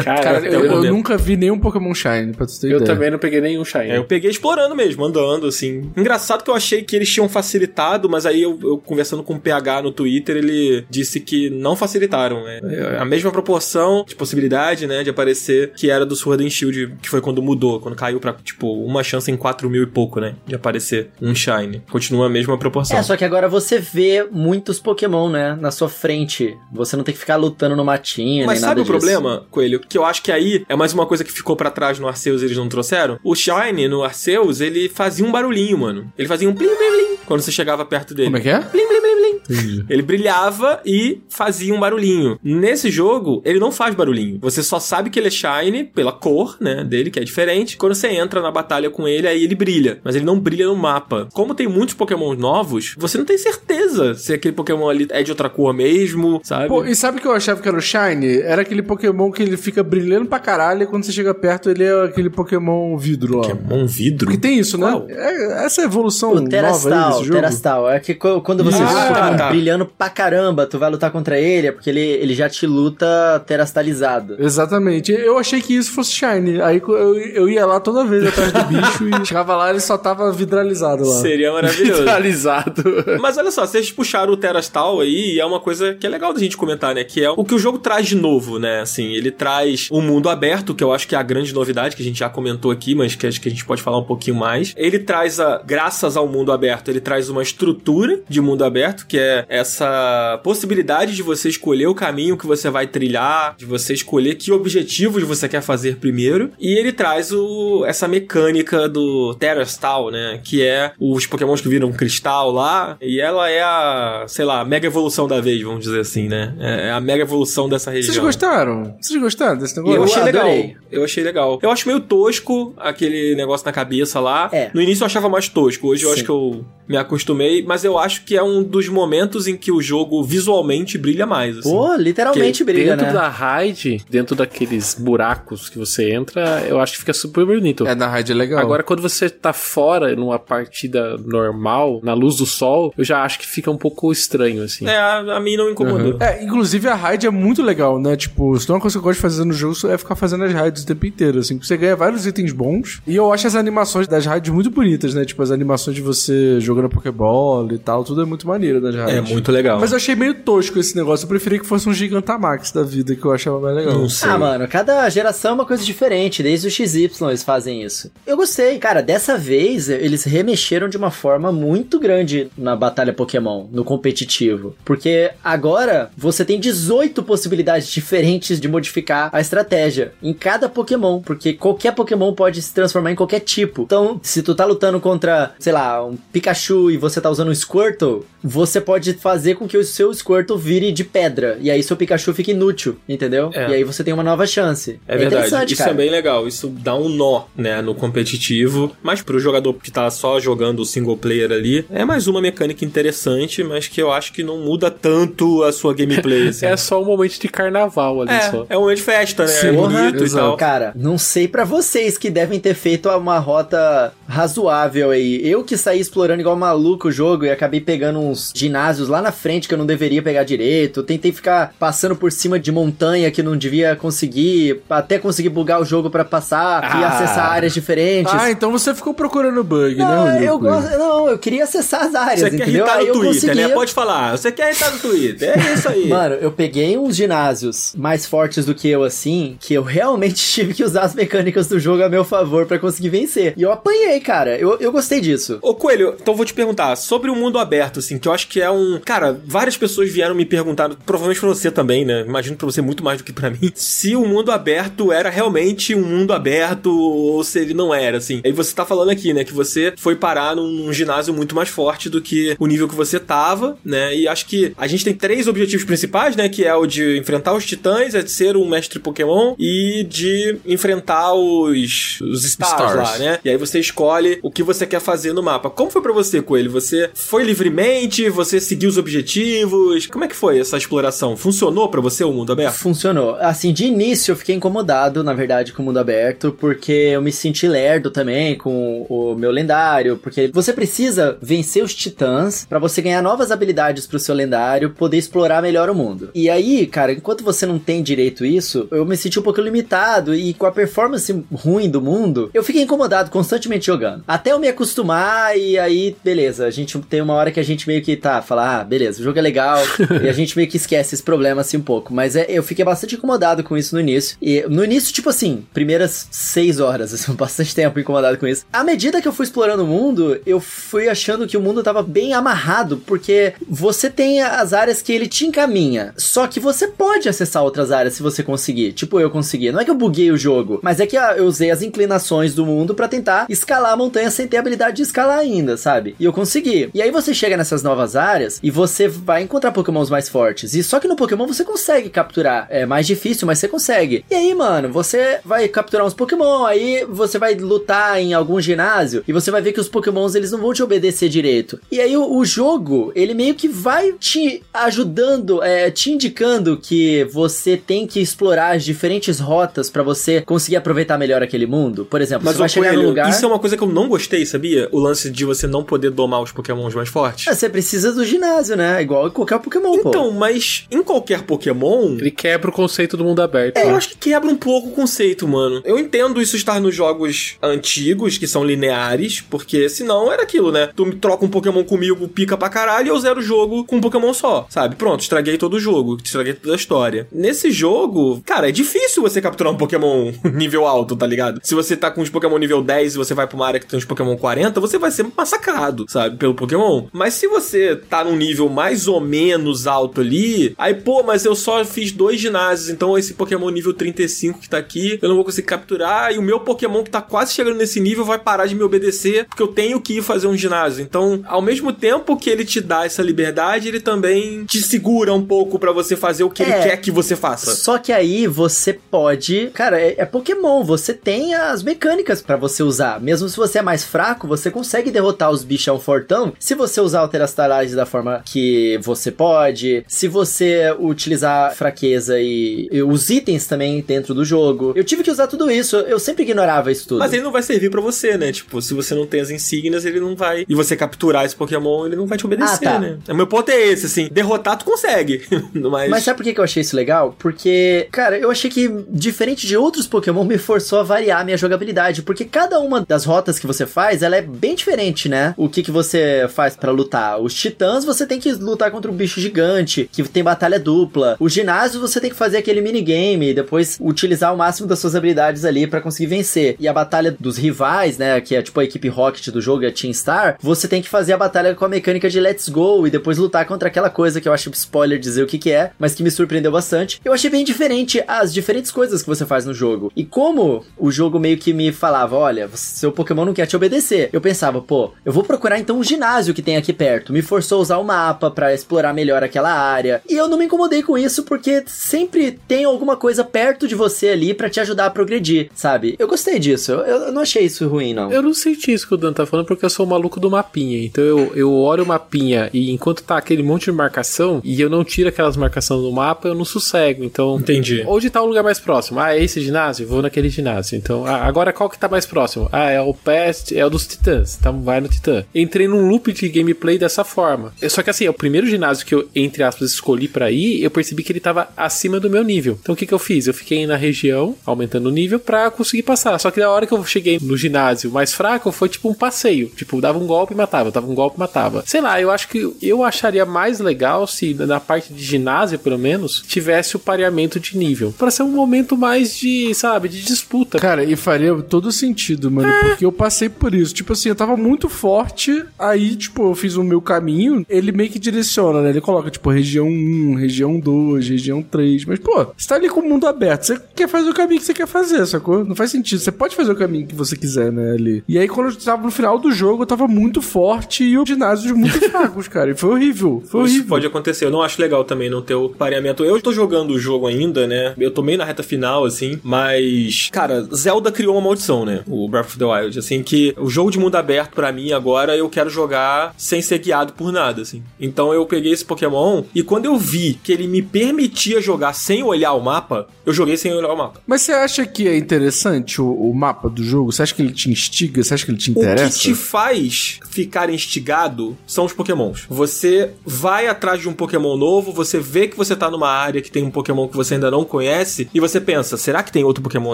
Cara, 0.04 0.40
eu, 0.46 0.66
eu 0.66 0.84
nunca 0.94 1.18
vi 1.18 1.36
nenhum 1.38 1.60
Pokémon 1.60 1.94
Shine, 1.94 2.34
pra 2.34 2.46
tu 2.46 2.60
ter 2.60 2.68
eu 2.68 2.78
ideia. 2.78 2.86
também 2.86 3.12
não 3.12 3.20
peguei 3.20 3.42
nenhum 3.42 3.64
Shine. 3.66 3.92
É, 3.92 3.98
eu 3.98 4.04
peguei 4.06 4.30
explorando 4.30 4.76
mesmo, 4.76 5.04
andando, 5.06 5.48
assim. 5.48 5.92
Engraçado 5.96 6.44
que 6.44 6.50
eu 6.50 6.56
achei 6.56 6.84
que 6.84 6.96
eles 6.96 7.12
tinham 7.12 7.28
facilitado, 7.30 8.10
mas 8.10 8.26
aí 8.26 8.42
eu, 8.42 8.58
eu 8.64 8.78
conversando 8.78 9.24
com 9.24 9.34
o 9.36 9.40
PH 9.40 9.82
no 9.82 9.92
Twitter, 9.92 10.38
ele 10.38 10.86
disse 10.90 11.20
que 11.20 11.50
não 11.50 11.76
facilitaram. 11.76 12.44
né? 12.44 12.60
É 12.64 12.98
a 12.98 13.06
mesma 13.06 13.32
proporção 13.32 14.04
de 14.08 14.16
possibilidade, 14.16 14.88
né, 14.88 15.04
de 15.04 15.10
aparecer 15.10 15.72
que 15.76 15.90
era 15.90 16.06
do 16.06 16.16
Sword 16.16 16.46
and 16.46 16.50
Shield, 16.50 16.96
que 17.02 17.10
foi 17.10 17.22
quando 17.22 17.42
mudou, 17.42 17.80
quando 17.80 17.96
caiu 17.96 18.20
pra, 18.20 18.34
tipo, 18.34 18.72
uma 18.84 19.04
chance 19.04 19.30
em 19.32 19.38
4 19.38 19.70
mil 19.70 19.84
e 19.84 19.88
pouco, 19.88 20.20
né, 20.20 20.36
de 20.46 20.56
aparecer 20.56 21.10
um 21.22 21.34
Shine. 21.36 21.82
Continua 21.92 22.28
a 22.28 22.30
mesma 22.30 22.58
proporção. 22.58 22.98
É, 22.98 23.04
só 23.04 23.16
que 23.16 23.24
agora 23.26 23.48
você 23.48 23.80
vê 23.80 24.28
muitos 24.32 24.80
Pokémon, 24.80 25.30
né? 25.30 25.45
Na 25.54 25.70
sua 25.72 25.90
frente. 25.90 26.58
Você 26.72 26.96
não 26.96 27.04
tem 27.04 27.14
que 27.14 27.20
ficar 27.20 27.36
lutando 27.36 27.76
no 27.76 27.86
matinho, 27.86 28.46
Mas 28.46 28.60
sabe 28.60 28.70
nada 28.70 28.82
o 28.82 28.84
disso. 28.84 28.92
problema, 28.92 29.46
Coelho? 29.52 29.80
Que 29.80 29.98
eu 29.98 30.06
acho 30.06 30.24
que 30.24 30.32
aí 30.32 30.66
é 30.68 30.76
mais 30.76 30.94
uma 30.94 31.06
coisa 31.06 31.24
que 31.24 31.32
ficou 31.32 31.56
pra 31.56 31.70
trás 31.70 32.00
no 32.00 32.08
Arceus 32.08 32.42
e 32.42 32.46
eles 32.46 32.58
não 32.58 32.68
trouxeram. 32.70 33.20
O 33.24 33.36
Shine 33.36 33.88
no 33.88 34.04
Arceus, 34.04 34.62
ele 34.62 34.90
fazia 34.90 35.26
um 35.26 35.32
barulhinho, 35.32 35.78
mano. 35.78 36.12
Ele 36.18 36.28
fazia 36.28 36.50
um 36.50 36.54
plim 36.56 36.68
plim 36.68 36.76
plim 36.78 37.15
quando 37.26 37.42
você 37.42 37.52
chegava 37.52 37.86
perto 37.86 38.14
dele. 38.14 38.28
Como 38.28 38.38
é 38.38 38.42
que 38.42 38.50
é? 38.50 38.60
Plim, 38.60 38.88
plim, 38.88 39.02
plim. 39.02 39.16
Entendi. 39.48 39.86
Ele 39.90 40.02
brilhava 40.02 40.82
e 40.86 41.22
fazia 41.30 41.74
um 41.74 41.80
barulhinho. 41.80 42.40
Nesse 42.44 42.90
jogo, 42.90 43.42
ele 43.46 43.60
não 43.60 43.72
faz 43.72 43.94
barulhinho. 43.94 44.40
Você 44.42 44.64
só 44.64 44.80
sabe 44.80 45.10
que 45.10 45.20
ele 45.20 45.28
é 45.28 45.32
shiny 45.32 45.84
pela 45.84 46.12
cor, 46.12 46.58
né, 46.60 46.84
dele, 46.84 47.12
que 47.12 47.20
é 47.20 47.24
diferente. 47.24 47.78
Quando 47.78 47.94
você 47.94 48.08
entra 48.08 48.42
na 48.42 48.50
batalha 48.52 48.90
com 48.90 49.08
ele, 49.08 49.28
aí 49.28 49.44
ele 49.44 49.54
brilha. 49.56 50.00
Mas 50.04 50.16
ele 50.16 50.26
não 50.26 50.40
brilha 50.40 50.66
no 50.66 50.76
mapa. 50.76 51.28
Como 51.34 51.54
tem 51.54 51.68
muitos 51.68 51.94
Pokémon 51.96 52.34
novos, 52.36 52.96
você 52.98 53.18
não 53.18 53.26
tem 53.26 53.38
certeza 53.38 54.16
se 54.16 54.34
aquele 54.34 54.54
Pokémon 54.54 54.90
ali 54.90 55.08
é 55.12 55.22
de 55.22 55.32
outra 55.32 55.50
cor 55.50 55.74
mesmo, 55.74 56.42
sabe? 56.44 56.68
Pô, 56.68 56.84
e 56.86 56.96
sabe 56.96 57.18
o 57.20 57.22
que 57.22 57.28
eu 57.28 57.32
achava 57.34 57.62
que 57.62 57.68
era 57.68 57.78
o 57.78 57.82
Shine? 57.82 58.42
Era 58.42 58.62
aquele 58.64 58.82
Pokémon 58.82 59.32
que 59.32 59.44
ele 59.44 59.58
fica 59.58 59.84
brilhando 59.84 60.26
pra 60.26 60.40
caralho 60.40 60.84
e 60.84 60.88
quando 60.88 61.04
você 61.04 61.12
chega 61.12 61.34
perto 61.34 61.70
ele 61.70 61.84
é 61.84 62.04
aquele 62.06 62.30
Pokémon 62.30 62.98
vidro 62.98 63.38
lá. 63.38 63.48
Pokémon 63.48 63.86
vidro? 63.86 64.26
Porque 64.26 64.40
tem 64.40 64.58
isso, 64.60 64.78
né? 64.78 65.04
É- 65.10 65.66
essa 65.66 65.84
evolução 65.84 66.32
O 66.32 66.42
nova 66.42 66.90
aí 67.15 67.15
O 67.20 67.24
jogo. 67.24 67.36
Terastal. 67.36 67.90
É 67.90 68.00
que 68.00 68.14
quando 68.16 68.64
você 68.64 68.82
Ah, 68.82 69.08
Pokémon 69.08 69.38
tá. 69.38 69.50
brilhando 69.50 69.86
pra 69.86 70.10
caramba, 70.10 70.66
tu 70.66 70.78
vai 70.80 70.90
lutar 70.90 71.12
contra 71.12 71.40
ele, 71.40 71.68
é 71.68 71.72
porque 71.72 71.90
ele, 71.90 72.00
ele 72.02 72.34
já 72.36 72.50
te 72.50 72.66
luta 72.68 73.06
terastalizado. 73.46 74.36
Exatamente. 74.40 75.12
Eu 75.12 75.38
achei 75.38 75.62
que 75.62 75.76
isso 75.76 75.92
fosse 75.92 76.12
Shine. 76.12 76.62
Aí 76.62 76.82
eu, 76.86 77.16
eu 77.18 77.50
ia 77.50 77.66
lá 77.66 77.80
toda 77.80 78.06
vez 78.06 78.26
atrás 78.28 78.52
do 78.52 78.64
bicho 78.66 79.04
e 79.22 79.26
chegava 79.26 79.56
lá 79.56 79.68
e 79.68 79.72
ele 79.72 79.80
só 79.80 79.98
tava 79.98 80.32
vidralizado 80.32 81.04
lá. 81.08 81.16
Seria 81.22 81.52
maravilhoso. 81.52 81.98
Centralizado. 82.00 82.84
Mas 83.20 83.38
olha 83.38 83.52
só, 83.52 83.66
vocês 83.66 83.92
puxaram 83.92 84.34
o 84.34 84.38
Terastal 84.38 85.00
aí 85.02 85.36
e 85.36 85.40
é 85.40 85.46
uma 85.46 85.60
coisa 85.60 85.94
que 85.94 86.06
é 86.06 86.10
legal 86.10 86.34
da 86.34 86.40
gente 86.40 86.58
comentar, 86.58 86.94
né? 86.94 87.04
Que 87.04 87.24
é 87.24 87.30
o 87.30 87.44
que 87.44 87.54
o 87.56 87.60
jogo 87.60 87.80
traz 87.80 88.08
de 88.08 88.16
novo, 88.16 88.60
né? 88.60 88.82
Assim, 88.82 89.14
ele 89.14 89.32
traz 89.32 89.88
um 89.92 90.02
mundo 90.02 90.30
aberto, 90.30 90.74
que 90.74 90.84
eu 90.84 90.94
acho 90.94 91.08
que 91.08 91.16
é 91.16 91.18
a 91.18 91.24
grande 91.24 91.54
novidade 91.54 91.96
que 91.96 92.02
a 92.02 92.06
gente 92.06 92.20
já 92.20 92.30
comentou 92.30 92.72
aqui, 92.72 92.96
mas 92.96 93.16
que 93.16 93.26
acho 93.28 93.40
que 93.42 93.48
a 93.48 93.52
gente 93.52 93.66
pode 93.66 93.82
falar 93.82 93.98
um 93.98 94.04
pouquinho 94.04 94.36
mais. 94.36 94.74
Ele 94.78 95.00
traz, 95.00 95.40
a, 95.40 95.62
graças 95.66 96.16
ao 96.18 96.28
mundo 96.28 96.52
aberto, 96.52 96.90
ele 96.90 97.00
traz 97.06 97.30
uma 97.30 97.44
estrutura 97.44 98.20
de 98.28 98.42
mundo 98.42 98.66
aberto, 98.66 99.06
que 99.06 99.18
é 99.18 99.46
essa 99.48 100.40
possibilidade 100.44 101.16
de 101.16 101.22
você 101.22 101.48
escolher 101.48 101.88
o 101.88 101.96
caminho 101.96 102.36
que 102.38 102.48
você 102.48 102.70
vai 102.70 102.88
trilhar, 102.88 103.56
de 103.56 103.66
você 103.66 103.94
escolher 103.94 104.36
que 104.36 104.52
objetivos 104.52 105.24
você 105.24 105.48
quer 105.48 105.62
fazer 105.62 105.98
primeiro. 105.98 106.52
E 106.60 106.74
ele 106.74 106.92
traz 106.92 107.32
o, 107.32 107.86
essa 107.86 108.08
mecânica 108.08 108.90
do 108.90 109.36
Terastal, 109.36 110.10
né? 110.10 110.42
Que 110.44 110.64
é 110.64 110.92
os 111.00 111.26
pokémons 111.28 111.62
que 111.62 111.70
viram 111.70 111.92
cristal 111.92 112.52
lá. 112.52 112.98
E 113.00 113.22
ela 113.22 113.50
é 113.50 113.62
a, 113.62 114.26
sei 114.28 114.46
lá, 114.46 114.66
mega 114.66 114.88
evolução 114.88 115.28
da 115.28 115.40
vez, 115.40 115.62
vamos 115.62 115.86
dizer 115.86 116.00
assim, 116.00 116.28
né? 116.28 116.56
É 116.60 116.92
a 116.92 117.00
mega 117.00 117.22
evolução 117.22 117.70
dessa 117.70 117.92
região. 117.92 118.14
Vocês 118.14 118.26
gostaram? 118.26 118.98
Vocês 119.00 119.22
gostaram 119.22 119.58
desse 119.58 119.78
negócio? 119.78 119.96
eu 119.98 120.02
Eu 120.02 120.04
achei 120.04 120.24
legal. 120.24 120.48
Eu 120.92 121.04
achei 121.04 121.24
legal. 121.24 121.60
Eu 121.62 121.72
acho 121.72 121.88
meio 121.88 122.00
tosco 122.00 122.74
aquele 122.78 123.36
negócio 123.36 123.66
na 123.66 123.72
cabeça 123.72 124.20
lá. 124.20 124.50
É. 124.52 124.72
No 124.74 124.82
início 124.82 125.04
eu 125.04 125.06
achava 125.06 125.30
mais 125.30 125.48
tosco. 125.48 125.88
Hoje 125.88 126.04
eu 126.04 126.10
Sim. 126.10 126.16
acho 126.16 126.24
que 126.24 126.30
eu 126.30 126.66
me 126.88 126.95
acostumei. 126.98 127.64
Mas 127.64 127.84
eu 127.84 127.98
acho 127.98 128.24
que 128.24 128.36
é 128.36 128.44
um 128.44 128.64
dos 128.64 128.88
momentos 128.88 129.48
em 129.48 129.56
que 129.56 129.72
o 129.72 129.82
jogo 129.82 130.24
visualmente 130.24 130.98
brilha 130.98 131.26
mais. 131.26 131.58
Assim. 131.58 131.70
Pô, 131.70 131.96
literalmente 131.96 132.64
brilha, 132.64 132.96
dentro 132.96 133.08
né? 133.08 133.14
da 133.14 133.28
raid, 133.28 134.04
dentro 134.10 134.36
daqueles 134.36 134.96
buracos 135.00 135.70
que 135.70 135.78
você 135.78 136.12
entra, 136.12 136.64
eu 136.68 136.80
acho 136.80 136.94
que 136.94 137.00
fica 137.00 137.14
super 137.14 137.46
bonito. 137.46 137.88
É, 137.88 137.96
na 137.96 138.08
raid 138.08 138.32
é 138.32 138.36
legal. 138.36 138.60
Agora, 138.60 138.84
quando 138.84 139.02
você 139.02 139.30
tá 139.30 139.54
fora, 139.54 140.16
numa 140.16 140.40
partida 140.40 141.18
normal, 141.18 142.00
na 142.04 142.14
luz 142.14 142.38
do 142.38 142.46
sol, 142.46 142.94
eu 142.98 143.04
já 143.04 143.24
acho 143.24 143.40
que 143.40 143.48
fica 143.48 143.70
um 143.70 143.78
pouco 143.78 144.12
estranho, 144.12 144.64
assim. 144.64 144.88
É, 144.88 144.98
a, 144.98 145.18
a 145.38 145.40
mim 145.40 145.58
não 145.58 145.66
me 145.66 145.72
incomodou. 145.72 146.18
É, 146.20 146.44
inclusive 146.44 146.88
a 146.88 146.96
raid 146.96 147.26
é 147.26 147.30
muito 147.30 147.62
legal, 147.62 148.00
né? 148.00 148.16
Tipo, 148.16 148.58
se 148.60 148.66
tem 148.66 148.76
uma 148.76 148.82
coisa 148.82 148.96
que 148.96 149.00
eu 149.00 149.04
gosto 149.04 149.18
de 149.18 149.22
fazer 149.22 149.46
no 149.46 149.54
jogo 149.54 149.76
é 149.90 149.98
ficar 149.98 150.16
fazendo 150.16 150.44
as 150.44 150.54
raids 150.54 150.84
o 150.84 150.86
tempo 150.86 151.06
inteiro, 151.06 151.40
assim, 151.40 151.56
porque 151.56 151.68
você 151.68 151.78
ganha 151.78 151.96
vários 151.96 152.26
itens 152.26 152.52
bons. 152.52 153.02
E 153.06 153.16
eu 153.16 153.32
acho 153.32 153.48
as 153.48 153.56
animações 153.56 154.08
das 154.08 154.26
raids 154.26 154.52
muito 154.52 154.70
bonitas, 154.70 155.14
né? 155.14 155.26
Tipo, 155.26 155.42
as 155.44 155.52
animações 155.52 155.96
de 155.96 156.02
você 156.02 156.60
jogando 156.60 156.85
Pokébola 156.90 157.74
e 157.74 157.78
tal, 157.78 158.04
tudo 158.04 158.22
é 158.22 158.26
muito 158.26 158.48
maneiro 158.48 158.82
das 158.82 158.96
raids. 158.96 159.16
É 159.16 159.22
muito 159.22 159.52
legal. 159.52 159.80
Mas 159.80 159.92
eu 159.92 159.98
achei 159.98 160.16
meio 160.16 160.34
tosco 160.36 160.80
esse 160.80 160.96
negócio. 160.96 161.26
Eu 161.26 161.30
preferia 161.30 161.60
que 161.60 161.66
fosse 161.66 161.88
um 161.90 161.94
Gigantamax 161.94 162.72
da 162.72 162.84
vida, 162.84 163.16
que 163.16 163.26
eu 163.26 163.32
achava 163.32 163.60
mais 163.60 163.76
legal. 163.76 163.94
Não 163.94 164.10
sei. 164.10 164.30
Ah, 164.30 164.38
mano, 164.38 164.68
cada 164.68 165.08
geração 165.10 165.52
é 165.52 165.54
uma 165.56 165.66
coisa 165.66 165.84
diferente. 165.84 166.44
Desde 166.44 166.68
o 166.68 166.72
XY 166.72 167.10
eles 167.22 167.44
fazem 167.44 167.84
isso. 167.84 168.12
Eu 168.26 168.38
gostei. 168.38 168.78
Cara, 168.80 169.02
dessa 169.02 169.38
vez 169.38 169.90
eles 169.90 170.24
remexeram 170.24 170.90
de 170.90 170.98
uma 170.98 171.12
forma 171.12 171.52
muito 171.52 172.00
grande 172.00 172.50
na 172.58 172.76
batalha 172.76 173.14
Pokémon, 173.14 173.68
no 173.72 173.84
competitivo. 173.84 174.76
Porque 174.84 175.32
agora 175.44 176.10
você 176.18 176.44
tem 176.44 176.60
18 176.60 177.24
possibilidades 177.24 177.90
diferentes 177.90 178.60
de 178.60 178.68
modificar 178.68 179.30
a 179.32 179.40
estratégia 179.40 180.14
em 180.22 180.34
cada 180.34 180.68
Pokémon. 180.70 181.22
Porque 181.22 181.54
qualquer 181.54 181.94
Pokémon 181.94 182.34
pode 182.34 182.62
se 182.62 182.74
transformar 182.74 183.12
em 183.12 183.16
qualquer 183.16 183.40
tipo. 183.40 183.84
Então, 183.84 184.20
se 184.22 184.42
tu 184.42 184.54
tá 184.54 184.66
lutando 184.66 185.00
contra, 185.00 185.54
sei 185.60 185.74
lá, 185.74 186.04
um 186.06 186.16
Pikachu 186.32 186.75
e 186.92 186.98
você 186.98 187.20
tá 187.20 187.30
usando 187.30 187.50
um 187.50 187.56
Squirtle, 187.56 188.26
você 188.44 188.80
pode 188.80 189.14
fazer 189.14 189.56
com 189.56 189.68
que 189.68 189.78
o 189.78 189.84
seu 189.84 190.14
Squirtle 190.14 190.58
vire 190.58 190.92
de 190.92 191.04
pedra. 191.04 191.58
E 191.62 191.72
aí 191.72 191.82
seu 191.82 191.98
Pikachu 191.98 192.34
fica 192.34 192.52
inútil, 192.52 192.98
entendeu? 193.08 193.50
É. 193.54 193.70
E 193.70 193.74
aí 193.76 193.84
você 193.84 194.04
tem 194.04 194.14
uma 194.14 194.24
nova 194.24 194.46
chance. 194.46 195.00
É 195.08 195.18
verdade, 195.18 195.36
interessante, 195.36 195.74
isso 195.74 195.82
cara. 195.82 195.92
é 195.92 195.96
bem 195.96 196.10
legal. 196.10 196.48
Isso 196.48 196.68
dá 196.68 196.96
um 196.96 197.10
nó, 197.10 197.44
né, 197.56 197.82
no 197.82 197.96
competitivo. 197.96 198.96
Mas 199.02 199.22
pro 199.22 199.40
jogador 199.40 199.74
que 199.74 199.92
tá 199.92 200.10
só 200.10 200.40
jogando 200.40 200.80
o 200.80 200.86
single 200.86 201.18
player 201.18 201.52
ali, 201.52 201.86
é 201.90 202.06
mais 202.06 202.28
uma 202.28 202.42
mecânica 202.42 202.86
interessante, 202.86 203.64
mas 203.64 203.88
que 203.88 204.02
eu 204.02 204.12
acho 204.12 204.34
que 204.34 204.44
não 204.44 204.60
muda 204.60 204.92
tanto 204.92 205.64
a 205.64 205.72
sua 205.72 205.94
gameplay. 205.94 206.50
Assim. 206.56 206.66
É 206.66 206.78
só 206.78 207.02
um 207.02 207.06
momento 207.06 207.40
de 207.40 207.48
carnaval 207.48 208.22
ali 208.22 208.42
só. 208.52 208.66
É, 208.70 208.74
é 208.76 208.78
um 208.78 208.82
momento 208.82 208.98
de 208.98 209.04
festa, 209.04 209.44
né? 209.44 209.50
Sim, 209.50 209.68
é 209.68 209.72
bonito 209.72 210.22
e 210.22 210.24
exato. 210.24 210.46
tal. 210.46 210.58
Cara, 210.58 210.92
não 210.96 211.18
sei 211.18 211.48
pra 211.48 211.64
vocês 211.64 212.18
que 212.18 212.30
devem 212.30 212.60
ter 212.60 212.74
feito 212.74 213.10
uma 213.10 213.40
rota 213.40 214.14
razoável 214.28 215.12
aí. 215.12 215.42
Eu 215.48 215.64
que 215.64 215.78
saí 215.78 216.00
explorando 216.00 216.42
igual 216.42 216.56
maluco 216.66 217.08
o 217.10 217.12
jogo 217.12 217.46
e 217.46 217.50
acabei 217.52 217.80
pegando 217.80 218.20
uns 218.20 218.52
ginásios 218.56 219.08
lá 219.08 219.22
na 219.22 219.32
frente 219.32 219.68
que 219.68 219.74
eu 219.74 219.78
não 219.78 219.86
deveria 219.86 220.22
pegar 220.22 220.44
direito. 220.44 221.04
Tentei 221.04 221.32
ficar 221.32 221.74
passando 221.80 222.16
por 222.16 222.32
cima 222.32 222.60
de 222.60 222.72
montanha 222.72 223.30
que 223.30 223.44
não 223.44 223.56
devia 223.56 223.96
conseguir, 223.96 224.82
até 224.90 225.20
conseguir 225.20 225.50
bugar 225.50 225.80
o 225.82 225.86
jogo 225.86 226.10
pra 226.10 226.26
passar 226.26 226.84
e 227.00 227.04
Ah. 227.04 227.08
acessar 227.10 227.52
áreas 227.52 227.74
diferentes. 227.74 228.34
Ah, 228.34 228.50
então 228.50 228.72
você 228.72 228.94
ficou 228.96 229.14
procurando 229.14 229.64
bug, 229.64 229.96
né, 229.96 230.04
não, 230.04 230.24
Rodrigo? 230.26 230.44
eu 230.46 230.60
gosto, 230.60 230.98
não, 230.98 231.28
eu 231.30 231.38
queria 231.38 231.64
acessar 231.66 232.04
as 232.04 232.16
áreas, 232.16 232.40
Você 232.40 232.50
quer 232.50 232.56
entendeu? 232.64 232.86
irritar 232.86 232.98
Aí 232.98 233.04
no 233.04 233.08
eu 233.10 233.14
Twitter, 233.14 233.34
conseguia. 233.42 233.68
né? 233.68 233.74
Pode 233.74 233.94
falar. 233.94 234.32
Você 234.38 234.52
quer 234.52 234.70
irritar 234.72 234.92
no 234.92 235.00
Twitter. 235.00 235.54
É 235.70 235.74
isso 235.74 235.90
aí. 235.90 236.08
Mano, 236.10 236.36
eu 236.36 236.52
peguei 236.52 236.98
uns 236.98 237.16
ginásios 237.16 237.94
mais 237.98 238.26
fortes 238.26 238.66
do 238.66 238.74
que 238.74 238.90
eu, 238.90 239.04
assim, 239.04 239.58
que 239.60 239.74
eu 239.74 239.84
realmente 239.84 240.36
tive 240.54 240.74
que 240.74 240.84
usar 240.84 241.04
as 241.04 241.14
mecânicas 241.14 241.68
do 241.68 241.80
jogo 241.80 242.04
a 242.04 242.10
meu 242.10 242.24
favor 242.24 242.66
pra 242.66 242.80
conseguir 242.80 243.10
vencer. 243.10 243.54
E 243.58 243.62
eu 243.62 243.72
apanhei, 243.72 244.20
cara. 244.20 244.58
Eu, 244.58 244.78
eu 244.80 244.92
gostei 244.92 245.20
disso. 245.22 245.60
Ô 245.62 245.74
Coelho, 245.76 246.16
então 246.20 246.36
vou 246.36 246.45
te 246.46 246.54
perguntar 246.54 246.96
sobre 246.96 247.30
o 247.30 247.36
mundo 247.36 247.60
aberto, 247.60 248.00
assim, 248.00 248.18
que 248.18 248.28
eu 248.28 248.34
acho 248.34 248.48
que 248.48 248.62
é 248.62 248.70
um. 248.70 249.00
Cara, 249.04 249.40
várias 249.46 249.78
pessoas 249.78 250.12
vieram 250.12 250.36
me 250.36 250.46
perguntar, 250.46 250.90
provavelmente 251.06 251.40
pra 251.40 251.50
você 251.50 251.72
também, 251.72 252.06
né? 252.06 252.24
Imagino 252.28 252.56
pra 252.56 252.66
você 252.66 252.82
muito 252.82 253.04
mais 253.04 253.18
do 253.18 253.24
que 253.24 253.34
pra 253.34 253.50
mim, 253.52 253.72
se 253.74 254.16
o 254.16 254.26
mundo 254.26 254.52
aberto 254.52 255.12
era 255.12 255.30
realmente 255.30 255.96
um 255.96 256.04
mundo 256.04 256.34
aberto 256.34 256.88
ou 256.92 257.44
se 257.44 257.60
ele 257.60 257.74
não 257.74 257.94
era, 257.94 258.18
assim. 258.18 258.42
Aí 258.44 258.52
você 258.52 258.74
tá 258.74 258.86
falando 258.86 259.10
aqui, 259.10 259.34
né, 259.34 259.44
que 259.44 259.54
você 259.54 259.94
foi 259.98 260.16
parar 260.16 260.56
num, 260.56 260.68
num 260.68 260.94
ginásio 260.94 261.34
muito 261.34 261.56
mais 261.56 261.70
forte 261.70 262.10
do 262.10 262.22
que 262.22 262.56
o 262.60 262.68
nível 262.68 262.88
que 262.88 262.96
você 262.96 263.20
tava, 263.20 263.78
né? 263.84 264.16
E 264.16 264.28
acho 264.28 264.46
que 264.46 264.74
a 264.78 264.88
gente 264.88 265.04
tem 265.04 265.14
três 265.14 265.48
objetivos 265.48 265.86
principais, 265.86 266.36
né? 266.36 266.50
Que 266.50 266.64
é 266.64 266.74
o 266.76 266.86
de 266.86 267.18
enfrentar 267.18 267.54
os 267.54 267.66
titãs, 267.66 268.14
é 268.16 268.22
de 268.22 268.32
ser 268.32 268.56
um 268.56 268.68
mestre 268.68 269.00
Pokémon 269.00 269.56
e 269.58 270.06
de 270.10 270.58
enfrentar 270.66 271.34
os, 271.34 272.20
os 272.22 272.44
stars, 272.46 272.72
Stars. 272.72 272.96
lá, 272.96 273.18
né? 273.18 273.40
E 273.44 273.50
aí 273.50 273.58
você 273.58 273.80
escolhe 273.80 274.40
o 274.42 274.52
que 274.52 274.64
você 274.64 274.86
quer 274.86 275.00
fazer 275.00 275.34
no 275.34 275.44
mapa. 275.44 275.70
Como 275.70 275.92
foi 275.92 276.02
pra 276.02 276.14
você, 276.14 276.35
Coelho? 276.42 276.72
Você 276.72 277.10
foi 277.14 277.44
livremente? 277.44 278.30
Você 278.30 278.60
seguiu 278.60 278.90
os 278.90 278.98
objetivos? 278.98 280.08
Como 280.08 280.24
é 280.24 280.28
que 280.28 280.36
foi 280.36 280.60
essa 280.60 280.78
exploração? 280.78 281.38
Funcionou 281.38 281.90
pra 281.90 282.02
você 282.02 282.24
o 282.24 282.32
mundo 282.32 282.54
aberto? 282.54 282.76
Funcionou. 282.76 283.36
Assim, 283.40 283.74
de 283.74 283.86
início 283.86 284.32
eu 284.32 284.36
fiquei 284.36 284.56
incomodado, 284.56 285.24
na 285.24 285.34
verdade, 285.34 285.74
com 285.74 285.82
o 285.82 285.86
mundo 285.86 286.00
aberto, 286.00 286.52
porque 286.60 286.92
eu 286.92 287.22
me 287.22 287.32
senti 287.32 287.68
lerdo 287.68 288.10
também 288.12 288.58
com 288.58 289.06
o 289.10 289.36
meu 289.36 289.52
lendário, 289.52 290.18
porque 290.18 290.50
você 290.54 290.74
precisa 290.74 291.38
vencer 291.42 291.84
os 291.84 291.94
titãs 291.94 292.66
pra 292.68 292.80
você 292.80 293.02
ganhar 293.02 293.22
novas 293.22 293.52
habilidades 293.52 294.08
pro 294.08 294.20
seu 294.20 294.36
lendário, 294.36 294.92
poder 294.92 295.18
explorar 295.18 295.62
melhor 295.62 295.90
o 295.90 295.96
mundo. 295.96 296.30
E 296.34 296.50
aí, 296.50 296.86
cara, 296.88 297.12
enquanto 297.12 297.44
você 297.44 297.66
não 297.66 297.80
tem 297.80 298.02
direito 298.04 298.46
isso, 298.46 298.88
eu 298.92 299.06
me 299.06 299.18
senti 299.18 299.40
um 299.40 299.44
pouco 299.44 299.62
limitado 299.62 300.34
e 300.34 300.54
com 300.54 300.66
a 300.66 300.72
performance 300.72 301.44
ruim 301.54 301.90
do 301.90 302.02
mundo, 302.02 302.50
eu 302.54 302.64
fiquei 302.64 302.82
incomodado 302.82 303.32
constantemente 303.32 303.86
jogando. 303.86 304.24
Até 304.28 304.52
eu 304.52 304.60
me 304.60 304.68
acostumar 304.68 305.58
e 305.58 305.78
aí, 305.78 306.16
beleza, 306.26 306.66
a 306.66 306.72
gente 306.72 306.98
tem 307.02 307.22
uma 307.22 307.36
hora 307.36 307.52
que 307.52 307.60
a 307.60 307.64
gente 307.64 307.88
meio 307.88 308.02
que 308.02 308.16
tá, 308.16 308.42
fala, 308.42 308.80
ah, 308.80 308.84
beleza, 308.84 309.22
o 309.22 309.24
jogo 309.24 309.38
é 309.38 309.42
legal, 309.44 309.80
e 310.24 310.28
a 310.28 310.34
gente 310.34 310.58
meio 310.58 310.68
que 310.68 310.78
esquece 310.78 311.14
esse 311.14 311.22
problema 311.22 311.62
assim 311.62 311.78
um 311.78 311.82
pouco. 311.82 312.12
Mas 312.12 312.36
é, 312.36 312.48
eu 312.50 312.64
fiquei 312.64 312.84
bastante 312.84 313.14
incomodado 313.14 313.64
com 313.64 313.78
isso 313.78 313.94
no 313.94 314.02
início. 314.02 314.36
E 314.42 314.66
no 314.68 314.84
início, 314.84 315.14
tipo 315.14 315.30
assim, 315.30 315.64
primeiras 315.72 316.28
seis 316.32 316.80
horas, 316.80 317.14
assim, 317.14 317.32
bastante 317.34 317.76
tempo 317.76 318.00
incomodado 318.00 318.40
com 318.40 318.48
isso. 318.48 318.66
À 318.74 318.84
medida 318.84 319.22
que 319.22 319.28
eu 319.28 319.32
fui 319.32 319.44
explorando 319.44 319.84
o 319.84 319.88
mundo, 319.88 320.42
eu 320.48 320.60
fui 320.60 321.08
achando 321.08 321.48
que 321.48 321.56
o 321.56 321.62
mundo 321.62 321.84
tava 321.84 322.02
bem 322.02 322.34
amarrado, 322.34 322.98
porque 323.06 323.54
você 323.70 324.10
tem 324.10 324.42
as 324.42 324.74
áreas 324.74 325.04
que 325.04 325.14
ele 325.14 325.28
te 325.28 325.46
encaminha. 325.46 326.12
Só 326.18 326.48
que 326.48 326.60
você 326.60 326.88
pode 326.88 327.30
acessar 327.30 327.64
outras 327.64 327.92
áreas 327.92 328.16
se 328.16 328.24
você 328.24 328.42
conseguir. 328.42 328.94
Tipo, 328.94 329.20
eu 329.20 329.30
consegui. 329.30 329.72
Não 329.72 329.80
é 329.80 329.86
que 329.86 329.92
eu 329.92 329.96
buguei 329.96 330.32
o 330.32 330.38
jogo, 330.38 330.80
mas 330.82 331.00
é 331.00 331.06
que 331.06 331.18
ah, 331.18 331.36
eu 331.38 331.46
usei 331.46 331.70
as 331.70 331.84
inclinações 331.84 332.56
do 332.56 332.66
mundo 332.66 332.96
pra 332.96 333.08
tentar 333.08 333.46
escalar 333.48 333.94
a 333.94 333.98
montanha 333.98 334.32
sem 334.32 334.48
ter 334.48 334.58
habilidade 334.58 334.98
de 334.98 335.04
escalar 335.04 335.38
ainda, 335.38 335.78
sabe? 335.78 336.15
E 336.20 336.26
eu 336.26 336.34
consegui. 336.34 336.90
E 336.94 337.02
aí 337.02 337.12
você 337.12 337.34
chega 337.34 337.58
nessas 337.58 337.84
novas 337.84 338.16
áreas 338.16 338.60
e 338.62 338.72
você 338.72 339.08
vai 339.08 339.44
encontrar 339.44 339.72
pokémons 339.72 340.10
mais 340.10 340.30
fortes. 340.30 340.74
E 340.74 340.84
só 340.84 341.00
que 341.00 341.08
no 341.08 341.16
Pokémon 341.16 341.48
você 341.48 341.64
consegue 341.64 342.10
capturar. 342.10 342.68
É 342.70 342.86
mais 342.86 343.08
difícil, 343.08 343.48
mas 343.48 343.60
você 343.60 343.68
consegue. 343.68 344.26
E 344.30 344.36
aí, 344.36 344.54
mano, 344.54 344.90
você 344.90 345.40
vai 345.44 345.68
capturar 345.68 346.06
uns 346.06 346.14
Pokémon, 346.14 346.66
aí 346.66 347.06
você 347.10 347.38
vai 347.38 347.56
lutar 347.56 348.20
em 348.20 348.34
algum 348.34 348.60
ginásio 348.60 349.24
e 349.28 349.34
você 349.34 349.52
vai 349.52 349.62
ver 349.62 349.74
que 349.74 349.80
os 349.80 349.90
Pokémons 349.90 350.36
eles 350.36 350.52
não 350.52 350.60
vão 350.60 350.74
te 350.74 350.84
obedecer 350.84 351.30
direito. 351.30 351.80
E 351.92 352.00
aí 352.00 352.16
o, 352.16 352.38
o 352.38 352.46
jogo, 352.46 353.12
ele 353.16 353.34
meio 353.34 353.56
que 353.56 353.68
vai 353.68 354.14
te 354.14 354.64
ajudando, 354.74 355.62
é, 355.64 355.90
te 355.92 356.12
indicando 356.12 356.78
que 356.78 357.24
você 357.26 357.78
tem 357.78 358.08
que 358.08 358.20
explorar 358.20 358.76
as 358.76 358.84
diferentes 358.84 359.40
rotas 359.40 359.90
pra 359.90 360.04
você 360.04 360.42
conseguir 360.42 360.78
aproveitar 360.78 361.18
melhor 361.18 361.44
aquele 361.44 361.66
mundo. 361.66 362.06
Por 362.06 362.22
exemplo, 362.22 362.46
Mas, 362.46 362.56
você 362.56 362.60
vai 362.60 362.70
chegar 362.70 362.88
Coelho, 362.90 363.02
num 363.02 363.10
lugar. 363.10 363.30
isso 363.30 363.44
é 363.44 363.48
uma 363.48 363.60
coisa 363.60 363.76
que 363.76 363.84
eu 363.84 363.88
não 363.88 364.08
gostei, 364.08 364.46
sabia? 364.46 364.88
O 364.92 365.00
lance 365.00 365.30
de 365.30 365.46
você 365.46 365.68
não 365.68 365.84
poder 365.84 366.05
domar 366.10 366.42
os 366.42 366.52
pokémons 366.52 366.94
mais 366.94 367.10
fortes. 367.10 367.48
É, 367.48 367.54
Você 367.54 367.70
precisa 367.70 368.12
do 368.12 368.26
ginásio, 368.26 368.76
né? 368.76 369.02
Igual 369.02 369.28
em 369.28 369.32
qualquer 369.32 369.60
Pokémon, 369.60 369.98
pô. 370.00 370.10
Então, 370.10 370.32
mas 370.32 370.86
em 370.92 371.04
qualquer 371.04 371.44
Pokémon, 371.44 372.16
Ele 372.20 372.32
quebra 372.32 372.70
o 372.70 372.74
conceito 372.74 373.18
do 373.18 373.24
mundo 373.24 373.42
aberto. 373.42 373.78
É, 373.78 373.86
né? 373.86 373.92
eu 373.92 373.96
acho 373.96 374.10
que 374.10 374.18
quebra 374.18 374.50
um 374.50 374.56
pouco 374.56 374.90
o 374.90 374.92
conceito, 374.92 375.48
mano. 375.48 375.82
Eu 375.86 375.98
entendo 375.98 376.42
isso 376.42 376.56
estar 376.56 376.80
nos 376.80 376.96
jogos 376.96 377.58
antigos, 377.62 378.38
que 378.38 378.48
são 378.48 378.64
lineares, 378.64 379.42
porque 379.42 379.88
senão 379.90 380.32
era 380.32 380.44
aquilo, 380.44 380.72
né? 380.72 380.90
Tu 380.96 381.06
me 381.06 381.16
troca 381.16 381.46
um 381.46 381.50
Pokémon 381.50 381.84
comigo, 381.84 382.28
pica 382.28 382.58
pra 382.58 382.70
caralho, 382.70 383.08
e 383.08 383.10
eu 383.10 383.20
zero 383.20 383.40
o 383.40 383.44
jogo 383.44 383.86
com 383.86 383.98
um 383.98 384.02
Pokémon 384.02 384.34
só, 384.34 384.66
sabe? 384.70 384.96
Pronto, 384.96 385.22
estraguei 385.22 385.58
todo 385.58 385.76
o 385.76 385.80
jogo, 385.80 386.18
estraguei 386.24 386.54
toda 386.54 386.74
a 386.74 386.78
história. 386.78 387.28
Nesse 387.32 387.72
jogo, 387.72 388.42
cara, 388.46 388.70
é 388.70 388.72
difícil 388.72 389.22
você 389.22 389.42
capturar 389.42 389.72
um 389.72 389.78
Pokémon 389.78 390.32
nível 390.54 390.86
alto, 390.86 391.16
tá 391.16 391.26
ligado? 391.26 391.60
Se 391.64 391.76
você 391.76 391.96
tá 391.96 392.12
com 392.12 392.22
os 392.22 392.30
Pokémon 392.30 392.58
nível 392.58 392.82
10 392.82 393.16
e 393.16 393.18
você 393.18 393.34
vai 393.34 393.48
pra 393.48 393.56
uma 393.56 393.68
área 393.68 393.80
que 393.80 393.86
tem 393.86 393.98
uns 393.98 394.06
Pokémon 394.06 394.36
40, 394.36 394.80
você 394.80 394.98
vai 394.98 395.12
ser 395.12 395.26
massacrado, 395.36 395.95
sabe? 396.08 396.38
Pelo 396.38 396.54
Pokémon. 396.56 397.06
Mas 397.14 397.34
se 397.36 397.48
você 397.48 397.96
tá 397.96 398.24
num 398.24 398.36
nível 398.36 398.68
mais 398.70 399.08
ou 399.08 399.20
menos 399.22 399.88
alto 399.88 400.22
ali, 400.22 400.74
aí, 400.78 400.94
pô, 400.94 401.24
mas 401.24 401.46
eu 401.46 401.56
só 401.56 401.84
fiz 401.86 402.12
dois 402.12 402.40
ginásios, 402.40 402.90
então 402.90 403.18
esse 403.18 403.34
Pokémon 403.34 403.70
nível 403.70 403.94
35 403.94 404.60
que 404.60 404.70
tá 404.70 404.78
aqui, 404.78 405.18
eu 405.22 405.30
não 405.30 405.36
vou 405.36 405.46
conseguir 405.46 405.68
capturar, 405.68 406.34
e 406.34 406.38
o 406.38 406.42
meu 406.42 406.60
Pokémon 406.60 407.04
que 407.04 407.10
tá 407.10 407.22
quase 407.22 407.54
chegando 407.54 407.78
nesse 407.78 408.00
nível 408.00 408.26
vai 408.26 408.40
parar 408.40 408.66
de 408.66 408.76
me 408.76 408.84
obedecer, 408.84 409.46
porque 409.46 409.62
eu 409.64 409.68
tenho 409.68 410.00
que 410.02 410.18
ir 410.18 410.22
fazer 410.24 410.48
um 410.48 410.58
ginásio. 410.58 411.04
Então, 411.04 411.42
ao 411.46 411.62
mesmo 411.62 411.92
tempo 411.94 412.36
que 412.38 412.50
ele 412.50 412.66
te 412.66 412.82
dá 412.82 413.06
essa 413.06 413.22
liberdade, 413.22 413.88
ele 413.88 414.00
também 414.00 414.66
te 414.66 414.82
segura 414.82 415.34
um 415.34 415.46
pouco 415.46 415.78
pra 415.80 415.92
você 415.92 416.16
fazer 416.16 416.44
o 416.44 416.50
que 416.50 416.64
ele 416.64 416.72
É. 416.72 416.84
quer 416.84 416.98
que 416.98 417.12
você 417.12 417.36
faça. 417.36 417.76
Só 417.76 417.98
que 417.98 418.12
aí 418.12 418.48
você 418.48 418.94
pode. 418.94 419.70
Cara, 419.74 420.00
é, 420.00 420.16
é 420.18 420.26
Pokémon. 420.26 420.84
Você 420.84 421.14
tem 421.14 421.54
as 421.54 421.84
mecânicas 421.84 422.42
pra 422.42 422.56
você 422.58 422.84
usar. 422.84 423.20
Mesmo 423.22 423.48
se 423.50 423.58
você 423.58 423.80
é 423.80 423.82
mais 423.82 424.04
fraco, 424.04 424.48
você 424.48 424.70
consegue 424.72 425.12
derrotar 425.12 425.52
os 425.52 425.64
bichão 425.86 426.00
fortão 426.00 426.54
se 426.60 426.74
você 426.74 427.00
usar 427.00 427.24
o 427.24 427.28
Terastalage 427.28 427.96
da 427.96 428.06
forma 428.06 428.42
que 428.44 428.98
você 429.04 429.32
pode. 429.32 430.04
Se 430.08 430.28
você 430.28 430.96
utilizar 431.00 431.76
fraqueza 431.76 432.40
e, 432.40 432.90
e 432.92 433.04
os 433.04 433.30
itens 433.30 433.68
também 433.68 434.02
dentro 434.02 434.34
do 434.34 434.44
jogo. 434.44 434.94
Eu 434.96 435.04
tive 435.04 435.22
que 435.24 435.30
usar 435.30 435.48
tudo 435.48 435.70
isso. 435.70 435.98
Eu 435.98 436.20
sempre 436.20 436.44
ignorava 436.44 436.92
isso 436.92 437.08
tudo. 437.08 437.20
Mas 437.20 437.34
ele 437.34 437.44
não 437.44 437.52
vai 437.52 437.62
servir 437.62 437.92
pra 437.92 438.02
você, 438.02 438.38
né? 438.38 438.52
Tipo, 438.52 438.82
se 438.82 438.94
você 438.94 439.14
não 439.14 439.26
tem 439.28 439.42
as 439.42 439.50
insígnias, 439.50 440.06
ele 440.06 440.20
não 440.20 440.36
vai. 440.36 440.66
E 440.68 440.74
você 440.76 440.96
capturar 440.96 441.46
esse 441.46 441.56
Pokémon, 441.56 442.08
ele 442.08 442.16
não 442.16 442.26
vai 442.26 442.38
te 442.38 442.46
obedecer, 442.46 442.88
Ah, 442.88 442.94
tá. 442.94 443.00
né? 443.00 443.18
O 443.30 443.36
meu 443.36 443.48
ponto 443.48 443.70
é 443.70 443.80
esse, 443.88 444.06
assim. 444.08 444.28
Derrotar, 444.32 444.78
tu 444.78 444.86
consegue. 444.86 445.44
Mas. 445.74 446.10
Mas 446.10 446.24
sabe 446.24 446.38
por 446.38 446.44
que 446.44 446.54
que 446.54 446.60
eu 446.60 446.64
achei 446.64 446.82
isso 446.82 446.96
legal? 446.96 447.36
Porque, 447.38 448.08
cara, 448.12 448.38
eu 448.38 448.50
achei 448.50 448.70
que, 448.70 448.90
diferente 449.10 449.68
de 449.68 449.78
outros 449.78 450.08
Pokémon, 450.08 450.44
me 450.46 450.58
forçou 450.58 451.00
a 451.00 451.04
variar 451.04 451.42
a 451.42 451.44
minha 451.44 451.58
jogabilidade. 451.58 452.22
Porque 452.24 452.46
cada 452.46 452.80
uma 452.80 453.02
das 453.02 453.26
rotas 453.26 453.60
que 453.60 453.68
você 453.68 453.86
faz, 453.86 454.24
ela 454.24 454.36
é 454.36 454.42
bem 454.42 454.76
diferente, 454.76 455.30
né? 455.30 455.54
O 455.58 455.70
que, 455.76 455.84
que 455.84 455.92
você 455.92 456.48
faz 456.50 456.76
pra 456.76 456.92
lutar? 456.92 457.40
Os 457.42 457.54
titãs, 457.54 458.06
você 458.06 458.26
tem 458.26 458.40
que 458.40 458.52
lutar 458.54 458.90
contra 458.92 459.12
um 459.12 459.16
bicho 459.16 459.42
gigante, 459.42 460.10
que 460.12 460.24
tem 460.24 460.44
batalha 460.44 460.80
dupla. 460.80 461.36
O 461.38 461.50
ginásio, 461.50 462.00
você 462.00 462.22
tem 462.22 462.30
que 462.30 462.36
fazer 462.36 462.58
aquele 462.58 462.82
minigame, 462.82 463.50
e 463.50 463.54
depois 463.54 463.98
utilizar 464.00 464.54
o 464.54 464.58
máximo 464.58 464.88
das 464.88 465.00
suas 465.00 465.16
habilidades 465.16 465.66
ali 465.66 465.86
pra 465.86 466.00
conseguir 466.00 466.28
vencer. 466.28 466.78
E 466.80 466.88
a 466.88 466.94
batalha 466.94 467.36
dos 467.38 467.58
rivais, 467.58 468.18
né? 468.18 468.40
Que 468.40 468.56
é 468.56 468.62
tipo 468.62 468.80
a 468.80 468.84
equipe 468.86 469.10
Rocket 469.10 469.50
do 469.50 469.62
jogo, 469.62 469.86
a 469.86 469.92
Team 469.92 470.14
Star, 470.14 470.58
você 470.62 470.88
tem 470.88 471.02
que 471.02 471.10
fazer 471.10 471.34
a 471.34 471.38
batalha 471.38 471.76
com 471.76 471.84
a 471.84 471.90
mecânica 471.90 472.30
de 472.30 472.40
Let's 472.40 472.70
Go 472.70 473.06
e 473.06 473.12
depois 473.12 473.38
lutar 473.38 473.66
contra 473.66 473.90
aquela 473.90 474.10
coisa 474.10 474.40
que 474.40 474.48
eu 474.48 474.54
acho 474.54 474.70
spoiler 474.72 475.20
dizer 475.20 475.44
o 475.44 475.48
que 475.48 475.58
que 475.58 475.72
é, 475.72 475.92
mas 476.00 476.16
que 476.16 476.24
me 476.24 476.32
surpreendeu 476.32 476.72
bastante. 476.72 477.20
Eu 477.24 477.34
achei 477.34 477.50
bem 477.50 477.66
diferente 477.66 478.24
as 478.28 478.54
diferentes 478.54 478.92
coisas 478.92 479.22
que 479.22 479.28
você 479.28 479.46
faz 479.46 479.66
no 479.66 479.74
jogo. 479.74 480.12
E 480.16 480.24
como 480.24 480.86
o 480.98 481.12
jogo 481.12 481.40
meio 481.40 481.58
que 481.58 481.74
me 481.74 481.92
falava, 481.92 482.36
olha, 482.36 482.70
seu 482.76 483.12
Pokémon 483.12 483.46
não 483.46 483.54
quer 483.54 483.66
te 483.66 483.76
obedecer. 483.76 484.30
Eu 484.32 484.42
pensava, 484.42 484.82
pô, 484.82 485.12
eu 485.26 485.34
vou 485.34 485.44
procurar 485.44 485.65
então 485.80 485.98
um 485.98 486.04
ginásio 486.04 486.54
que 486.54 486.62
tem 486.62 486.78
aqui 486.78 486.94
perto. 486.94 487.34
Me 487.34 487.42
forçou 487.42 487.80
a 487.80 487.82
usar 487.82 487.98
o 487.98 488.04
mapa 488.04 488.52
pra 488.52 488.74
explorar 488.74 489.14
melhor 489.14 489.44
aquela 489.44 489.72
área. 489.72 490.22
E 490.30 490.34
eu 490.34 490.48
não 490.48 490.58
me 490.58 490.66
incomodei 490.66 491.02
com 491.02 491.18
isso 491.18 491.44
porque 491.44 491.84
sempre 491.88 492.60
tem 492.68 492.86
alguma 492.86 493.16
coisa 493.16 493.44
perto 493.44 493.88
de 493.88 493.96
você 493.96 494.30
ali 494.30 494.54
pra 494.54 494.70
te 494.70 494.80
ajudar 494.80 495.08
a 495.08 495.10
progredir, 495.10 495.70
sabe? 495.74 496.16
Eu 496.20 496.28
gostei 496.28 496.60
disso. 496.60 496.92
Eu, 496.92 497.00
eu 497.00 497.32
não 497.32 497.42
achei 497.42 497.64
isso 497.64 497.88
ruim, 497.88 498.14
não. 498.14 498.32
Eu 498.32 498.42
não 498.42 498.54
senti 498.54 498.94
isso 498.94 499.08
que 499.08 499.14
o 499.14 499.18
Dan 499.18 499.34
tá 499.34 499.46
falando 499.46 499.66
porque 499.66 499.86
eu 499.86 499.90
sou 499.90 500.06
o 500.06 500.10
maluco 500.10 500.40
do 500.40 500.50
mapinha. 500.50 501.04
Então 501.04 501.24
eu, 501.24 501.52
eu 501.56 501.74
olho 501.74 502.04
o 502.04 502.08
mapinha 502.08 502.70
e 502.74 502.92
enquanto 502.92 503.24
tá 503.24 503.38
aquele 503.38 503.64
monte 503.64 503.86
de 503.86 503.92
marcação 503.92 504.62
e 504.64 504.80
eu 504.80 504.90
não 504.90 505.04
tiro 505.04 505.30
aquelas 505.30 505.58
marcações 505.58 506.02
do 506.02 506.12
mapa, 506.12 506.48
eu 506.48 506.56
não 506.56 506.66
sossego. 506.66 507.24
Então. 507.24 507.58
Entendi. 507.58 508.04
Onde 508.08 508.30
tá 508.30 508.42
o 508.42 508.46
lugar 508.46 508.64
mais 508.64 508.80
próximo? 508.80 509.20
Ah, 509.20 509.36
é 509.36 509.44
esse 509.44 509.62
ginásio? 509.62 510.08
Vou 510.08 510.22
naquele 510.22 510.50
ginásio. 510.50 510.98
Então, 510.98 511.26
ah, 511.26 511.46
agora 511.46 511.72
qual 511.72 511.90
que 511.90 511.98
tá 511.98 512.08
mais 512.08 512.26
próximo? 512.26 512.68
Ah, 512.72 512.90
é 512.90 513.00
o 513.00 513.14
Pest, 513.14 513.72
é 513.72 513.86
o 513.86 513.90
dos 513.90 514.06
Titãs. 514.08 514.58
Então 514.60 514.82
vai 514.82 515.00
no 515.00 515.08
Titã. 515.08 515.45
Entrei 515.54 515.88
num 515.88 516.08
loop 516.08 516.32
de 516.32 516.50
gameplay 516.50 516.98
dessa 516.98 517.24
forma. 517.24 517.74
Só 517.90 518.02
que 518.02 518.10
assim, 518.10 518.26
é 518.26 518.30
o 518.30 518.34
primeiro 518.34 518.68
ginásio 518.68 519.06
que 519.06 519.16
eu, 519.16 519.28
entre 519.36 519.64
aspas, 519.64 519.92
escolhi 519.92 520.28
pra 520.28 520.52
ir, 520.52 520.84
eu 520.84 520.92
percebi 520.92 521.24
que 521.24 521.32
ele 521.32 521.40
tava 521.40 521.70
acima 521.76 522.20
do 522.20 522.30
meu 522.30 522.44
nível. 522.44 522.78
Então 522.82 522.94
o 522.94 522.98
que 522.98 523.06
que 523.06 523.14
eu 523.14 523.20
fiz? 523.20 523.48
Eu 523.48 523.54
fiquei 523.54 523.86
na 523.86 523.96
região, 523.96 524.56
aumentando 524.66 525.08
o 525.08 525.12
nível, 525.12 525.40
pra 525.40 525.72
conseguir 525.72 526.04
passar. 526.04 526.40
Só 526.40 526.52
que 526.52 526.60
na 526.60 526.70
hora 526.70 526.86
que 526.86 526.94
eu 526.94 527.06
cheguei 527.06 527.40
no 527.42 527.58
ginásio 527.58 528.12
mais 528.12 528.34
fraco, 528.34 528.72
foi 528.72 528.90
tipo 528.90 529.10
um 529.10 529.14
passeio. 529.14 529.68
Tipo, 529.76 530.02
dava 530.02 530.18
um 530.18 530.28
golpe 530.28 530.54
e 530.54 530.58
matava, 530.58 530.92
dava 530.92 531.10
um 531.10 531.16
golpe 531.16 531.38
e 531.38 531.40
matava. 531.40 531.84
Sei 531.86 532.02
lá, 532.02 532.20
eu 532.20 532.32
acho 532.32 532.48
que 532.48 532.76
eu 532.82 533.04
acharia 533.04 533.46
mais 533.46 533.80
legal 533.80 534.28
se 534.28 534.54
na 534.54 534.80
parte 534.80 535.14
de 535.14 535.24
ginásio, 535.24 535.80
pelo 535.80 535.98
menos, 535.98 536.44
tivesse 536.48 536.96
o 536.96 537.00
pareamento 537.00 537.60
de 537.60 537.78
nível. 537.78 538.14
Pra 538.18 538.32
ser 538.32 538.44
um 538.44 538.52
momento 538.52 538.98
mais 538.98 539.36
de, 539.38 539.74
sabe, 539.74 540.10
de 540.10 540.24
disputa. 540.24 540.80
Cara, 540.80 541.04
e 541.04 541.16
faria 541.16 541.56
todo 541.62 541.92
sentido, 541.92 542.50
mano, 542.52 542.72
porque 542.82 543.06
eu 543.06 543.12
passei 543.12 543.50
por 543.50 543.74
isso. 543.74 543.94
Tipo 543.94 544.14
assim, 544.14 544.30
eu 544.30 544.36
tava 544.36 544.56
muito 544.58 544.90
forte, 544.90 545.35
aí, 545.78 546.16
tipo, 546.16 546.50
eu 546.50 546.56
fiz 546.56 546.76
o 546.76 546.84
meu 546.84 547.02
caminho, 547.02 547.66
ele 547.70 547.92
meio 547.92 548.10
que 548.10 548.20
direciona, 548.20 548.82
né? 548.82 548.90
Ele 548.90 549.02
coloca, 549.02 549.30
tipo, 549.30 549.50
região 549.50 549.88
1, 549.88 550.36
região 550.36 550.80
2, 550.80 551.28
região 551.30 551.62
3. 551.62 552.06
Mas, 552.06 552.20
pô, 552.20 552.48
você 552.58 552.68
tá 552.68 552.76
ali 552.76 552.90
com 552.90 553.00
o 553.02 553.10
mundo 553.10 553.28
aberto, 553.28 553.64
você 553.64 553.80
quer 553.96 554.08
fazer 554.08 554.30
o 554.30 554.34
caminho 554.34 554.60
que 554.60 554.66
você 554.66 554.74
quer 554.74 554.88
fazer, 554.88 555.26
sacou? 555.26 555.64
Não 555.66 555.76
faz 555.76 555.92
sentido. 555.92 556.20
Você 556.20 556.32
pode 556.32 556.56
fazer 556.56 556.72
o 556.72 556.76
caminho 556.76 557.08
que 557.08 557.16
você 557.16 557.36
quiser, 557.36 557.72
né, 557.72 557.92
ali. 557.92 558.24
E 558.28 558.38
aí, 558.38 558.48
quando 558.48 558.70
eu 558.70 558.76
tava 558.76 559.04
no 559.04 559.12
final 559.12 559.38
do 559.40 559.52
jogo, 559.52 559.84
eu 559.84 559.88
tava 559.88 560.08
muito 560.08 560.42
forte 560.42 561.04
e 561.04 561.18
o 561.18 561.26
ginásio 561.26 561.76
muito 561.76 562.00
fracos, 562.10 562.48
cara. 562.48 562.72
E 562.72 562.76
foi 562.76 562.90
horrível. 562.92 563.44
Foi 563.46 563.62
Isso 563.66 563.74
horrível. 563.74 563.88
pode 563.90 564.06
acontecer. 564.08 564.46
Eu 564.46 564.52
não 564.52 564.62
acho 564.62 564.82
legal 564.82 565.04
também 565.04 565.30
não 565.30 565.42
ter 565.42 565.56
o 565.56 565.70
pareamento. 565.70 566.24
Eu 566.24 566.40
tô 566.42 566.52
jogando 566.52 566.92
o 566.92 567.00
jogo 567.00 567.28
ainda, 567.28 567.68
né? 567.68 567.94
Eu 567.98 568.12
tô 568.12 568.22
meio 568.22 568.38
na 568.38 568.46
reta 568.46 568.64
final, 568.64 569.06
assim. 569.06 569.40
Mas, 569.44 570.30
cara, 570.32 570.62
Zelda 570.74 571.12
criou 571.12 571.36
uma 571.36 571.42
maldição, 571.42 571.86
né? 571.86 572.02
O 572.08 572.28
Breath 572.30 572.48
of 572.48 572.58
the 572.60 572.66
Wild. 572.66 573.00
Assim, 573.00 573.24
que 573.24 573.54
o 573.58 573.70
jogo 573.70 573.92
de 573.92 574.00
mundo 574.00 574.16
aberto, 574.16 574.54
pra 574.54 574.72
mim, 574.72 574.92
agora, 574.92 575.25
eu 575.34 575.50
quero 575.50 575.70
jogar 575.70 576.34
sem 576.38 576.62
ser 576.62 576.80
guiado 576.80 577.14
por 577.14 577.32
nada, 577.32 577.62
assim. 577.62 577.82
Então 578.00 578.34
eu 578.34 578.46
peguei 578.46 578.72
esse 578.74 578.84
Pokémon 578.86 579.44
e 579.54 579.64
quando 579.64 579.86
eu 579.86 579.98
vi 579.98 580.40
que 580.44 580.52
ele 580.52 580.68
me 580.68 580.82
permitia 580.82 581.62
jogar 581.62 581.94
sem 581.94 582.22
olhar 582.24 582.54
o 582.54 582.62
mapa, 582.62 583.08
eu 583.26 583.34
joguei 583.34 583.58
sem 583.58 583.74
olhar 583.74 583.92
o 583.92 583.98
mapa. 583.98 584.20
Mas 584.28 584.42
você 584.42 584.52
acha 584.52 584.86
que 584.86 585.08
é 585.08 585.18
interessante 585.18 586.02
o, 586.02 586.12
o 586.12 586.34
mapa 586.34 586.70
do 586.70 586.84
jogo? 586.84 587.12
Você 587.12 587.24
acha 587.24 587.34
que 587.34 587.42
ele 587.42 587.54
te 587.54 587.70
instiga? 587.70 588.24
Você 588.24 588.34
acha 588.34 588.46
que 588.46 588.52
ele 588.52 588.58
te 588.58 588.72
O 588.72 588.74
que 588.76 588.80
interessa? 588.82 589.20
te 589.20 589.34
faz 589.34 590.20
ficar 590.30 590.70
instigado 590.70 591.58
são 591.66 591.86
os 591.86 591.94
pokémons. 591.94 592.46
Você 592.50 593.12
vai 593.26 593.68
atrás 593.68 594.02
de 594.02 594.10
um 594.10 594.14
pokémon 594.14 594.58
novo, 594.58 594.92
você 594.92 595.20
vê 595.20 595.48
que 595.48 595.56
você 595.58 595.76
tá 595.76 595.90
numa 595.90 596.10
área 596.10 596.42
que 596.42 596.52
tem 596.52 596.64
um 596.64 596.72
pokémon 596.72 597.08
que 597.08 597.16
você 597.16 597.36
ainda 597.36 597.50
não 597.50 597.64
conhece, 597.64 598.30
e 598.34 598.40
você 598.40 598.60
pensa, 598.60 598.98
será 598.98 599.24
que 599.24 599.32
tem 599.32 599.44
outro 599.44 599.64
pokémon 599.64 599.94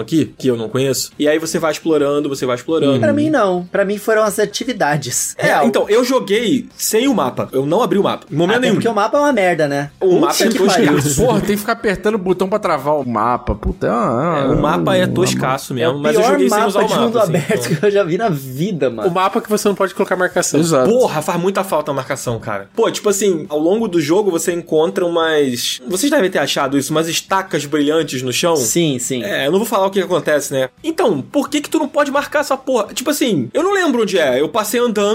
aqui 0.00 0.34
que 0.38 0.48
eu 0.48 0.56
não 0.56 0.68
conheço? 0.68 1.12
E 1.18 1.28
aí 1.28 1.38
você 1.38 1.58
vai 1.58 1.72
explorando, 1.72 2.28
você 2.28 2.44
vai 2.44 2.56
explorando. 2.56 2.98
Pra 2.98 3.12
mim, 3.12 3.30
não. 3.30 3.64
Pra 3.70 3.84
mim 3.84 3.98
foram 3.98 4.22
as 4.22 4.38
atividades. 4.38 5.21
É, 5.36 5.46
Real. 5.46 5.66
então, 5.66 5.88
eu 5.88 6.04
joguei 6.04 6.68
sem 6.76 7.08
o 7.08 7.14
mapa. 7.14 7.48
Eu 7.52 7.64
não 7.66 7.82
abri 7.82 7.98
o 7.98 8.02
mapa. 8.02 8.26
Em 8.30 8.34
momento 8.34 8.56
Até 8.56 8.60
nenhum. 8.66 8.74
porque 8.76 8.88
o 8.88 8.94
mapa 8.94 9.16
é 9.18 9.20
uma 9.20 9.32
merda, 9.32 9.66
né? 9.68 9.90
O 10.00 10.18
mapa 10.20 10.34
é 10.42 10.48
que 10.48 10.54
toscaço. 10.58 11.16
Porra, 11.22 11.40
tem 11.40 11.50
que 11.50 11.56
ficar 11.58 11.72
apertando 11.72 12.14
o 12.14 12.18
botão 12.18 12.48
pra 12.48 12.58
travar 12.58 12.94
o 12.98 13.08
mapa. 13.08 13.54
Puta, 13.54 13.86
é 13.86 13.90
uma- 13.90 14.38
É, 14.38 14.44
o 14.46 14.60
mapa 14.60 14.96
é 14.96 15.06
toscaço 15.06 15.72
É 15.72 15.76
mesmo, 15.76 15.98
o 15.98 16.02
mas 16.02 16.14
eu 16.14 16.20
pior 16.20 16.30
joguei 16.32 16.48
sem 16.48 16.58
mapa 16.58 16.68
usar 16.68 16.80
o 16.80 16.88
mapa. 16.88 17.00
mundo 17.02 17.18
assim, 17.18 17.28
aberto 17.28 17.66
então. 17.66 17.76
que 17.80 17.86
eu 17.86 17.90
já 17.90 18.04
vi 18.04 18.18
na 18.18 18.28
vida, 18.28 18.88
O 18.88 18.92
mano. 18.92 19.10
mapa 19.10 19.40
que 19.40 19.48
você 19.48 19.68
não 19.68 19.74
pode 19.74 19.94
colocar 19.94 20.16
marcação. 20.16 20.58
Exato. 20.60 20.88
Porra, 20.90 21.22
faz 21.22 21.40
muita 21.40 21.62
falta 21.64 21.90
a 21.90 21.94
marcação, 21.94 22.38
cara. 22.38 22.68
Pô, 22.74 22.90
tipo 22.90 23.08
assim, 23.08 23.46
ao 23.48 23.58
longo 23.58 23.88
do 23.88 24.00
jogo 24.00 24.30
você 24.30 24.52
encontra 24.52 25.04
umas. 25.06 25.80
Vocês 25.88 26.10
devem 26.10 26.30
ter 26.30 26.38
achado 26.38 26.76
isso, 26.78 26.90
umas 26.92 27.08
estacas 27.08 27.64
brilhantes 27.64 28.22
no 28.22 28.32
chão. 28.32 28.56
Sim, 28.56 28.98
sim. 28.98 29.22
É, 29.22 29.46
eu 29.46 29.50
não 29.52 29.58
vou 29.58 29.66
falar 29.66 29.86
o 29.86 29.90
que 29.90 30.00
acontece, 30.00 30.52
né? 30.52 30.68
Então, 30.82 31.20
por 31.22 31.48
que 31.48 31.60
que 31.60 31.68
tu 31.70 31.78
não 31.78 31.88
pode 31.88 32.10
marcar 32.10 32.40
essa 32.40 32.56
porra? 32.56 32.92
Tipo 32.94 33.10
assim, 33.10 33.48
eu 33.52 33.62
não 33.62 33.72
lembro 33.72 34.02
onde 34.02 34.18
é. 34.18 34.40
Eu 34.40 34.48
passei 34.48 34.80
andando 34.80 35.11